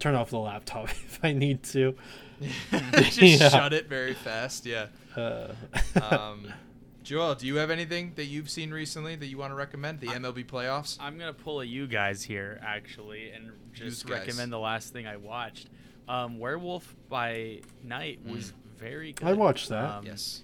turn 0.00 0.14
off 0.16 0.30
the 0.30 0.38
laptop 0.38 0.84
if 0.90 1.20
I 1.22 1.32
need 1.32 1.62
to. 1.64 1.94
Just 2.94 3.18
Yeah. 3.22 3.48
shut 3.48 3.72
it 3.72 3.88
very 3.88 4.14
fast. 4.14 4.66
Yeah. 4.66 4.86
Uh, 5.16 5.52
Um, 6.10 6.52
Joel, 7.06 7.36
do 7.36 7.46
you 7.46 7.54
have 7.56 7.70
anything 7.70 8.14
that 8.16 8.24
you've 8.24 8.50
seen 8.50 8.72
recently 8.72 9.14
that 9.14 9.26
you 9.26 9.38
want 9.38 9.52
to 9.52 9.54
recommend? 9.54 10.00
The 10.00 10.08
MLB 10.08 10.44
playoffs. 10.44 10.96
I'm 10.98 11.16
gonna 11.16 11.32
pull 11.32 11.60
a 11.60 11.64
you 11.64 11.86
guys 11.86 12.24
here 12.24 12.58
actually, 12.66 13.30
and 13.30 13.52
just 13.72 14.08
recommend 14.10 14.52
the 14.52 14.58
last 14.58 14.92
thing 14.92 15.06
I 15.06 15.16
watched. 15.16 15.68
Um, 16.08 16.40
Werewolf 16.40 16.96
by 17.08 17.60
Night 17.84 18.18
was 18.26 18.52
very 18.76 19.12
good. 19.12 19.28
I 19.28 19.34
watched 19.34 19.68
that. 19.68 19.84
Um, 19.98 20.04
yes. 20.04 20.42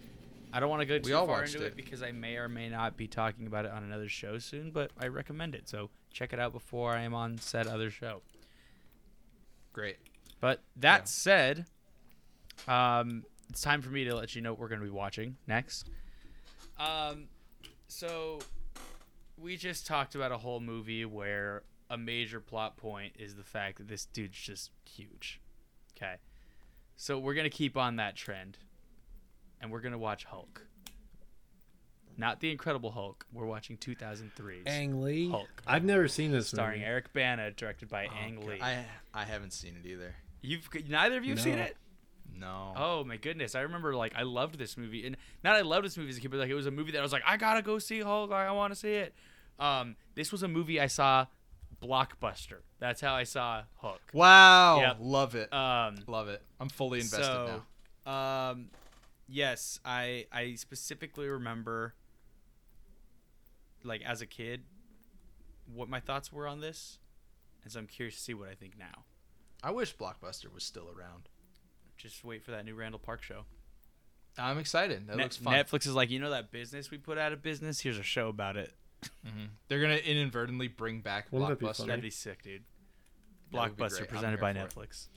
I 0.53 0.61
don't 0.61 0.71
want 0.71 0.83
to 0.83 0.87
go 0.87 1.01
too 1.01 1.09
We 1.09 1.13
all 1.15 1.27
far 1.27 1.43
into 1.43 1.65
it. 1.65 1.69
it. 1.69 1.77
because 1.77 2.01
I 2.01 2.13
may 2.13 2.37
or 2.37 2.49
may 2.49 2.69
not 2.69 2.97
be 2.97 3.09
talking 3.09 3.49
about 3.49 3.65
it 3.65 3.73
on 3.73 3.83
another 3.83 4.09
show 4.09 4.39
soon, 4.39 4.71
but 4.71 4.93
I 5.01 5.09
recommend 5.09 5.57
it. 5.57 5.69
So 5.69 5.91
check 6.13 6.33
it 6.33 6.39
out 6.39 6.53
before 6.53 6.93
I 6.93 7.03
am 7.03 7.13
on 7.13 7.39
said 7.39 7.67
other 7.67 7.91
show. 7.91 8.23
Great. 9.73 9.97
But 10.41 10.61
that 10.77 11.01
Yeah. 11.01 11.05
said, 11.07 11.67
um, 12.69 13.25
it's 13.49 13.63
time 13.63 13.83
for 13.83 13.91
me 13.91 14.05
to 14.05 14.15
let 14.15 14.37
you 14.37 14.43
know 14.43 14.53
what 14.53 14.61
we're 14.61 14.69
going 14.69 14.81
to 14.81 14.87
be 14.87 14.91
watching 14.93 15.39
next. 15.49 15.89
Um, 16.83 17.25
so 17.89 18.41
we 19.39 19.57
just 19.57 19.87
talked 19.87 20.15
about 20.15 20.33
a 20.33 20.39
whole 20.39 20.61
movie 20.61 21.05
where 21.05 21.63
a 21.91 21.97
major 21.97 22.41
plot 22.41 22.77
point 22.77 23.13
is 23.19 23.35
the 23.37 23.45
fact 23.45 23.79
that 23.79 23.89
this 23.89 24.07
dude's 24.07 24.39
just 24.39 24.71
huge. 24.85 25.41
Okay. 25.97 26.15
So 26.97 27.19
we're 27.19 27.35
going 27.35 27.49
to 27.51 27.57
keep 27.57 27.77
on 27.77 27.97
that 27.97 28.17
trend 28.17 28.59
and 29.61 29.71
we're 29.71 29.81
going 29.81 29.93
to 29.93 29.99
watch 29.99 30.25
Hulk. 30.25 30.63
not 32.17 32.41
the 32.41 32.51
Incredible 32.51 32.91
Hulk. 32.91 33.27
We're 33.33 33.47
watching 33.47 33.77
2003's 33.77 34.67
Ang 34.67 35.03
Lee. 35.03 35.31
Hulk. 35.31 35.63
I've 35.67 35.85
never 35.85 36.09
seen 36.09 36.33
this 36.33 36.49
starring 36.49 36.81
movie. 36.81 36.91
Eric 36.91 37.13
Bana, 37.13 37.51
directed 37.53 37.89
by 37.89 38.07
Oh, 38.07 38.25
Ang 38.27 38.47
Lee. 38.47 38.59
I 38.61 38.85
I 39.15 39.25
haven't 39.25 39.53
seen 39.53 39.77
it 39.83 39.87
either. 39.89 40.15
You've 40.41 40.69
neither 40.89 41.17
of 41.19 41.25
you 41.25 41.31
have 41.35 41.41
seen 41.41 41.59
it? 41.59 41.77
No. 42.39 42.73
Oh 42.77 43.05
my 43.05 43.17
goodness! 43.17 43.55
I 43.55 43.61
remember 43.61 43.95
like 43.95 44.15
I 44.17 44.23
loved 44.23 44.59
this 44.59 44.77
movie, 44.77 45.07
and 45.07 45.17
not 45.45 45.55
I 45.55 45.61
loved 45.61 45.87
this 45.87 45.97
movie 45.97 46.11
as 46.11 46.19
a 46.19 46.21
kid, 46.21 46.31
but 46.31 46.41
like 46.41 46.51
it 46.51 46.55
was 46.55 46.67
a 46.67 46.71
movie 46.71 46.93
that 46.93 46.99
I 46.99 47.03
was 47.03 47.13
like, 47.13 47.23
I 47.27 47.37
gotta 47.37 47.63
go 47.63 47.79
see 47.79 48.01
Hulk. 48.01 48.31
Like, 48.31 48.47
I 48.47 48.53
want 48.53 48.73
to 48.73 48.79
see 48.79 48.95
it. 48.95 49.15
Um, 49.59 49.97
this 50.15 50.33
was 50.33 50.43
a 50.43 50.49
movie 50.49 50.81
I 50.81 50.87
saw, 50.87 51.27
Blockbuster. 51.83 52.61
That's 52.79 53.01
how 53.01 53.15
I 53.15 53.25
saw 53.25 53.63
Hulk. 53.77 54.01
Wow. 54.13 54.81
Yep. 54.81 54.97
Love 55.01 55.35
it. 55.35 55.53
Um, 55.53 55.97
Love 56.07 56.29
it. 56.29 56.43
I'm 56.59 56.69
fully 56.69 57.01
invested 57.01 57.25
so, 57.25 57.63
now. 58.07 58.51
um, 58.51 58.71
yes, 59.29 59.79
I 59.85 60.27
I 60.33 60.55
specifically 60.55 61.29
remember, 61.29 61.95
like 63.85 64.03
as 64.03 64.21
a 64.21 64.27
kid, 64.27 64.63
what 65.73 65.89
my 65.89 66.01
thoughts 66.01 66.33
were 66.33 66.49
on 66.49 66.61
this, 66.61 66.99
and 67.63 67.73
so 67.73 67.79
I'm 67.79 67.87
curious 67.87 68.17
to 68.17 68.21
see 68.21 68.35
what 68.35 68.49
I 68.49 68.55
think 68.55 68.79
now. 68.79 69.05
I 69.63 69.71
wish 69.71 69.97
Blockbuster 69.97 70.53
was 70.53 70.65
still 70.65 70.89
around. 70.89 71.29
Just 72.03 72.25
wait 72.25 72.43
for 72.45 72.51
that 72.51 72.65
new 72.65 72.75
Randall 72.75 72.99
Park 72.99 73.23
show. 73.23 73.45
I'm 74.37 74.59
excited. 74.59 75.07
That 75.07 75.17
Net- 75.17 75.25
looks 75.27 75.37
fun. 75.37 75.55
Netflix 75.55 75.87
is 75.87 75.95
like, 75.95 76.11
you 76.11 76.19
know 76.19 76.31
that 76.31 76.51
business 76.51 76.91
we 76.91 76.99
put 76.99 77.17
out 77.17 77.33
of 77.33 77.43
business? 77.43 77.81
Here's 77.81 77.99
a 77.99 78.03
show 78.03 78.29
about 78.29 78.57
it. 78.57 78.73
Mhm. 79.27 79.51
They're 79.69 79.81
gonna 79.81 79.97
inadvertently 79.97 80.69
bring 80.69 81.01
back 81.01 81.31
Wouldn't 81.31 81.49
that 81.51 81.59
be 81.59 81.67
Blockbuster. 81.67 81.77
funny? 81.79 81.89
That'd 81.89 82.03
be 82.03 82.11
sick, 82.11 82.43
dude. 82.43 82.65
That 83.53 83.77
Blockbuster 83.77 84.09
presented 84.09 84.41
by 84.41 84.53
for 84.53 84.59
it. 84.61 84.69
Netflix. 84.91 85.09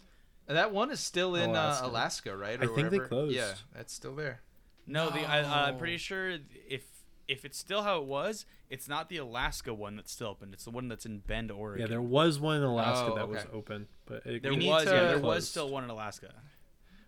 That 0.48 0.72
one 0.72 0.92
is 0.92 1.00
still 1.00 1.36
in 1.36 1.50
Alaska. 1.50 1.86
Uh, 1.86 1.90
Alaska, 1.90 2.38
right? 2.38 2.62
I 2.62 2.66
Or 2.66 2.76
think 2.76 2.92
they 2.92 3.00
closed. 3.00 3.34
Yeah, 3.36 3.56
that's 3.74 3.94
still 3.94 4.16
there. 4.16 4.42
No, 4.86 5.10
the 5.10 5.22
I, 5.22 5.40
I'm 5.68 5.74
No. 5.74 5.80
pretty 5.80 5.98
sure 5.98 6.38
if 6.68 6.84
if 7.28 7.44
it's 7.46 7.58
still 7.58 7.82
how 7.82 7.98
it 8.00 8.06
was, 8.06 8.46
it's 8.70 8.88
not 8.88 9.10
the 9.10 9.18
Alaska 9.18 9.74
one 9.74 9.96
that's 9.96 10.12
still 10.12 10.28
open. 10.28 10.54
It's 10.54 10.66
the 10.66 10.70
one 10.70 10.88
that's 10.88 11.08
in 11.08 11.20
Bend, 11.20 11.50
Oregon. 11.50 11.82
Yeah, 11.82 11.88
there 11.88 12.02
was 12.02 12.40
one 12.40 12.58
in 12.58 12.62
Alaska 12.64 13.14
Oh, 13.14 13.16
that 13.16 13.28
was 13.28 13.44
open, 13.52 13.88
but 14.06 14.24
it 14.28 14.44
there 14.44 14.52
was 14.54 14.60
to- 14.60 14.66
yeah, 14.68 14.84
there 14.84 15.20
closed. 15.20 15.24
was 15.24 15.50
still 15.50 15.70
one 15.70 15.84
in 15.84 15.90
Alaska. 15.90 16.36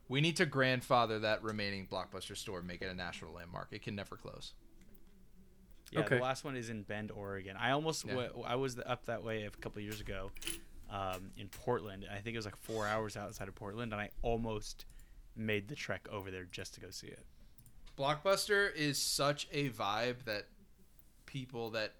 We 0.09 0.21
need 0.21 0.38
to 0.38 0.45
grandfather 0.45 1.19
that 1.19 1.43
remaining 1.43 1.88
Blockbuster 1.88 2.35
store, 2.38 2.61
make 2.61 2.81
it 2.81 2.85
a 2.89 2.93
national 2.93 3.34
landmark. 3.34 3.69
It 3.71 3.81
can 3.81 3.95
never 3.95 4.15
close. 4.15 4.53
Yeah, 5.91 6.01
Okay. 6.01 6.15
the 6.17 6.21
last 6.23 6.43
one 6.43 6.55
is 6.55 6.69
in 6.69 6.84
Bend, 6.84 7.11
Oregon. 7.11 7.55
I 7.57 7.71
almost 7.71 8.05
Yeah. 8.05 8.29
wa- 8.31 8.41
I 8.43 8.55
was 8.55 8.77
up 8.79 9.05
that 9.05 9.23
way 9.23 9.43
a 9.43 9.51
couple 9.51 9.81
years 9.81 9.99
ago, 10.01 10.31
um, 10.89 11.31
in 11.38 11.49
Portland. 11.49 12.05
I 12.09 12.15
think 12.21 12.35
it 12.35 12.38
was 12.38 12.45
like 12.45 12.57
four 12.57 12.88
hours 12.88 13.15
outside 13.17 13.47
of 13.47 13.55
Portland, 13.55 13.91
and 13.93 14.01
I 14.01 14.11
almost 14.21 14.85
made 15.35 15.67
the 15.67 15.75
trek 15.75 16.07
over 16.09 16.31
there 16.31 16.45
just 16.45 16.73
to 16.75 16.79
go 16.81 16.89
see 16.89 17.07
it. 17.07 17.25
Blockbuster 17.97 18.73
is 18.75 19.01
such 19.01 19.47
a 19.51 19.69
vibe 19.69 20.23
that 20.25 20.47
people 21.25 21.69
that 21.71 21.95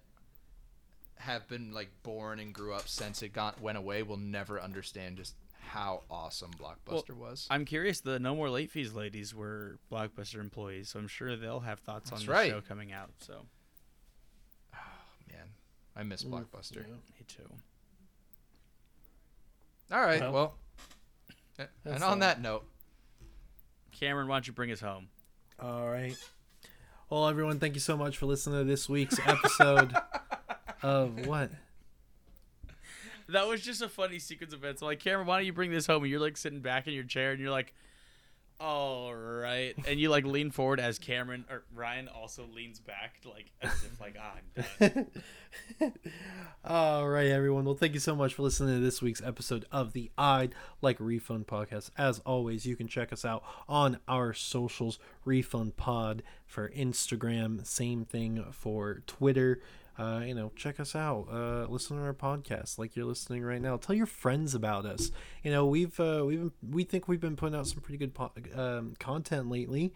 have 1.16 1.48
been 1.48 1.72
like 1.72 1.90
born 2.02 2.38
and 2.38 2.54
grew 2.54 2.72
up 2.72 2.88
since 2.88 3.22
it 3.22 3.30
got 3.32 3.60
went 3.60 3.76
away 3.76 4.02
will 4.02 4.16
never 4.16 4.60
understand 4.60 5.16
just 5.16 5.34
how 5.68 6.02
awesome 6.10 6.50
Blockbuster 6.60 7.14
was. 7.14 7.46
I'm 7.50 7.64
curious. 7.64 8.00
The 8.00 8.18
No 8.18 8.34
More 8.34 8.50
Late 8.50 8.70
Fees 8.70 8.92
ladies 8.94 9.34
were 9.34 9.78
Blockbuster 9.92 10.40
employees, 10.40 10.88
so 10.90 10.98
I'm 10.98 11.08
sure 11.08 11.36
they'll 11.36 11.60
have 11.60 11.80
thoughts 11.80 12.10
on 12.12 12.18
That's 12.24 12.26
the 12.26 12.48
show 12.48 12.60
coming 12.60 12.92
out. 12.92 13.10
So 13.20 13.46
oh 14.74 14.78
Man, 15.30 15.46
I 15.96 16.02
miss 16.02 16.24
Mm, 16.24 16.30
Blockbuster. 16.30 16.76
yeah. 16.76 16.92
me 16.94 17.24
too. 17.28 17.48
All 19.92 20.00
right, 20.00 20.20
Well, 20.20 20.32
well, 20.32 21.68
and 21.86 22.02
on 22.04 22.10
all. 22.10 22.16
that 22.18 22.40
note, 22.42 22.64
Cameron, 23.92 24.28
why 24.28 24.36
don't 24.36 24.46
you 24.46 24.52
bring 24.52 24.70
us 24.70 24.80
home? 24.80 25.08
All 25.58 25.88
right. 25.88 26.14
Well, 27.08 27.26
everyone, 27.26 27.58
thank 27.58 27.72
you 27.74 27.80
so 27.80 27.96
much 27.96 28.18
for 28.18 28.26
listening 28.26 28.58
to 28.58 28.64
this 28.64 28.86
week's 28.88 29.18
episode 29.26 29.96
of 30.82 31.26
what? 31.26 31.50
That 33.28 33.46
was 33.46 33.60
just 33.62 33.82
a 33.82 33.88
funny 33.88 34.18
sequence 34.18 34.52
of 34.52 34.60
events. 34.60 34.80
I'm 34.82 34.86
Like, 34.86 35.00
Cameron, 35.00 35.26
why 35.26 35.36
don't 35.38 35.46
you 35.46 35.52
bring 35.52 35.70
this 35.70 35.86
home? 35.86 36.02
And 36.02 36.10
you're 36.10 36.20
like 36.20 36.36
sitting 36.36 36.60
back 36.60 36.86
in 36.86 36.94
your 36.94 37.04
chair, 37.04 37.32
and 37.32 37.40
you're 37.40 37.50
like, 37.50 37.74
"All 38.58 39.14
right," 39.14 39.74
and 39.86 40.00
you 40.00 40.08
like 40.08 40.24
lean 40.24 40.50
forward 40.50 40.80
as 40.80 40.98
Cameron 40.98 41.44
or 41.50 41.64
Ryan 41.74 42.08
also 42.08 42.46
leans 42.54 42.80
back, 42.80 43.16
like 43.24 43.50
as 43.60 43.70
if 43.84 44.00
like, 44.00 44.16
"Ah, 44.18 44.34
I'm 44.80 44.88
done." 44.94 45.06
All 46.64 47.08
right, 47.08 47.28
everyone. 47.28 47.64
Well, 47.64 47.74
thank 47.74 47.94
you 47.94 48.00
so 48.00 48.16
much 48.16 48.34
for 48.34 48.42
listening 48.42 48.74
to 48.76 48.80
this 48.80 49.00
week's 49.00 49.22
episode 49.22 49.64
of 49.70 49.92
the 49.92 50.10
I'd 50.18 50.54
Like 50.82 50.96
Refund 50.98 51.46
podcast. 51.46 51.90
As 51.96 52.18
always, 52.20 52.66
you 52.66 52.76
can 52.76 52.88
check 52.88 53.12
us 53.12 53.24
out 53.24 53.42
on 53.68 53.98
our 54.08 54.32
socials, 54.32 54.98
Refund 55.24 55.76
Pod 55.76 56.22
for 56.46 56.70
Instagram, 56.70 57.64
same 57.66 58.04
thing 58.04 58.44
for 58.52 59.02
Twitter. 59.06 59.60
Uh, 59.98 60.22
you 60.24 60.32
know, 60.32 60.52
check 60.54 60.78
us 60.78 60.94
out. 60.94 61.26
Uh, 61.30 61.66
listen 61.68 61.96
to 61.96 62.02
our 62.04 62.14
podcast 62.14 62.78
like 62.78 62.94
you're 62.94 63.04
listening 63.04 63.42
right 63.42 63.60
now. 63.60 63.76
Tell 63.76 63.96
your 63.96 64.06
friends 64.06 64.54
about 64.54 64.86
us. 64.86 65.10
You 65.42 65.50
know, 65.50 65.66
we've 65.66 65.98
uh, 65.98 66.22
we've 66.24 66.38
been, 66.38 66.52
we 66.70 66.84
think 66.84 67.08
we've 67.08 67.20
been 67.20 67.34
putting 67.34 67.58
out 67.58 67.66
some 67.66 67.80
pretty 67.80 67.98
good 67.98 68.14
po- 68.14 68.30
um, 68.54 68.94
content 69.00 69.50
lately, 69.50 69.92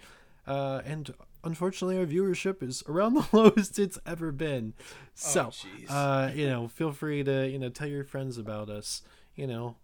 uh, 0.47 0.83
and 0.85 1.15
unfortunately, 1.45 1.99
our 1.99 2.07
viewership 2.07 2.63
is 2.63 2.83
around 2.89 3.15
the 3.15 3.27
lowest 3.33 3.79
it's 3.79 3.99
ever 4.05 4.33
been. 4.33 4.75
So, 5.15 5.47
jeez. 5.47 5.87
uh, 5.89 6.33
you 6.35 6.49
know, 6.49 6.67
feel 6.67 6.91
free 6.91 7.23
to 7.23 7.49
you 7.49 7.59
know 7.61 7.69
tell 7.69 7.89
your 7.89 8.05
friends 8.05 8.39
about 8.39 8.69
us. 8.69 9.03
You 9.37 9.47
know, 9.47 9.77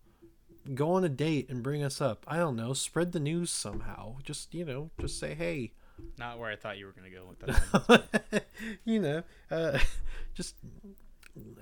go 0.74 0.93
on 0.93 1.05
a 1.05 1.09
date 1.09 1.49
and 1.49 1.62
bring 1.62 1.82
us 1.85 2.01
up. 2.01 2.24
I 2.27 2.39
don't 2.39 2.57
know, 2.57 2.73
spread 2.73 3.12
the 3.12 3.20
news 3.20 3.51
somehow. 3.51 4.16
Just 4.24 4.53
you 4.53 4.65
know, 4.65 4.90
just 5.01 5.19
say 5.19 5.35
hey. 5.35 5.73
Not 6.19 6.39
where 6.39 6.51
I 6.51 6.57
thought 6.57 6.79
you 6.79 6.87
were 6.87 6.93
gonna 6.93 7.11
go 7.11 7.25
with 7.29 7.39
that. 7.41 8.45
you 8.85 9.01
know, 9.01 9.23
uh, 9.51 9.79
just 10.35 10.57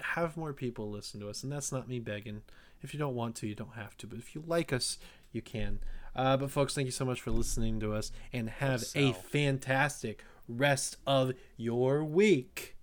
have 0.01 0.37
more 0.37 0.53
people 0.53 0.91
listen 0.91 1.21
to 1.21 1.29
us, 1.29 1.43
and 1.43 1.53
that's 1.53 1.73
not 1.73 1.89
me 1.89 1.99
begging. 1.99 2.43
If 2.83 2.93
you 2.93 2.99
don't 2.99 3.15
want 3.15 3.37
to, 3.37 3.47
you 3.47 3.55
don't 3.55 3.75
have 3.75 3.97
to. 3.99 4.07
But 4.07 4.19
if 4.19 4.35
you 4.35 4.43
like 4.47 4.73
us, 4.73 4.99
you 5.33 5.43
can. 5.43 5.81
Uh, 6.15 6.37
but 6.37 6.51
folks, 6.51 6.75
thank 6.75 6.87
you 6.87 6.93
so 6.93 7.05
much 7.05 7.21
for 7.21 7.31
listening 7.31 7.81
to 7.81 7.93
us, 7.93 8.13
and 8.33 8.49
have 8.49 8.85
a 8.95 9.13
fantastic 9.13 10.25
rest 10.49 10.97
of 11.07 11.33
your 11.57 12.05
week. 12.05 12.77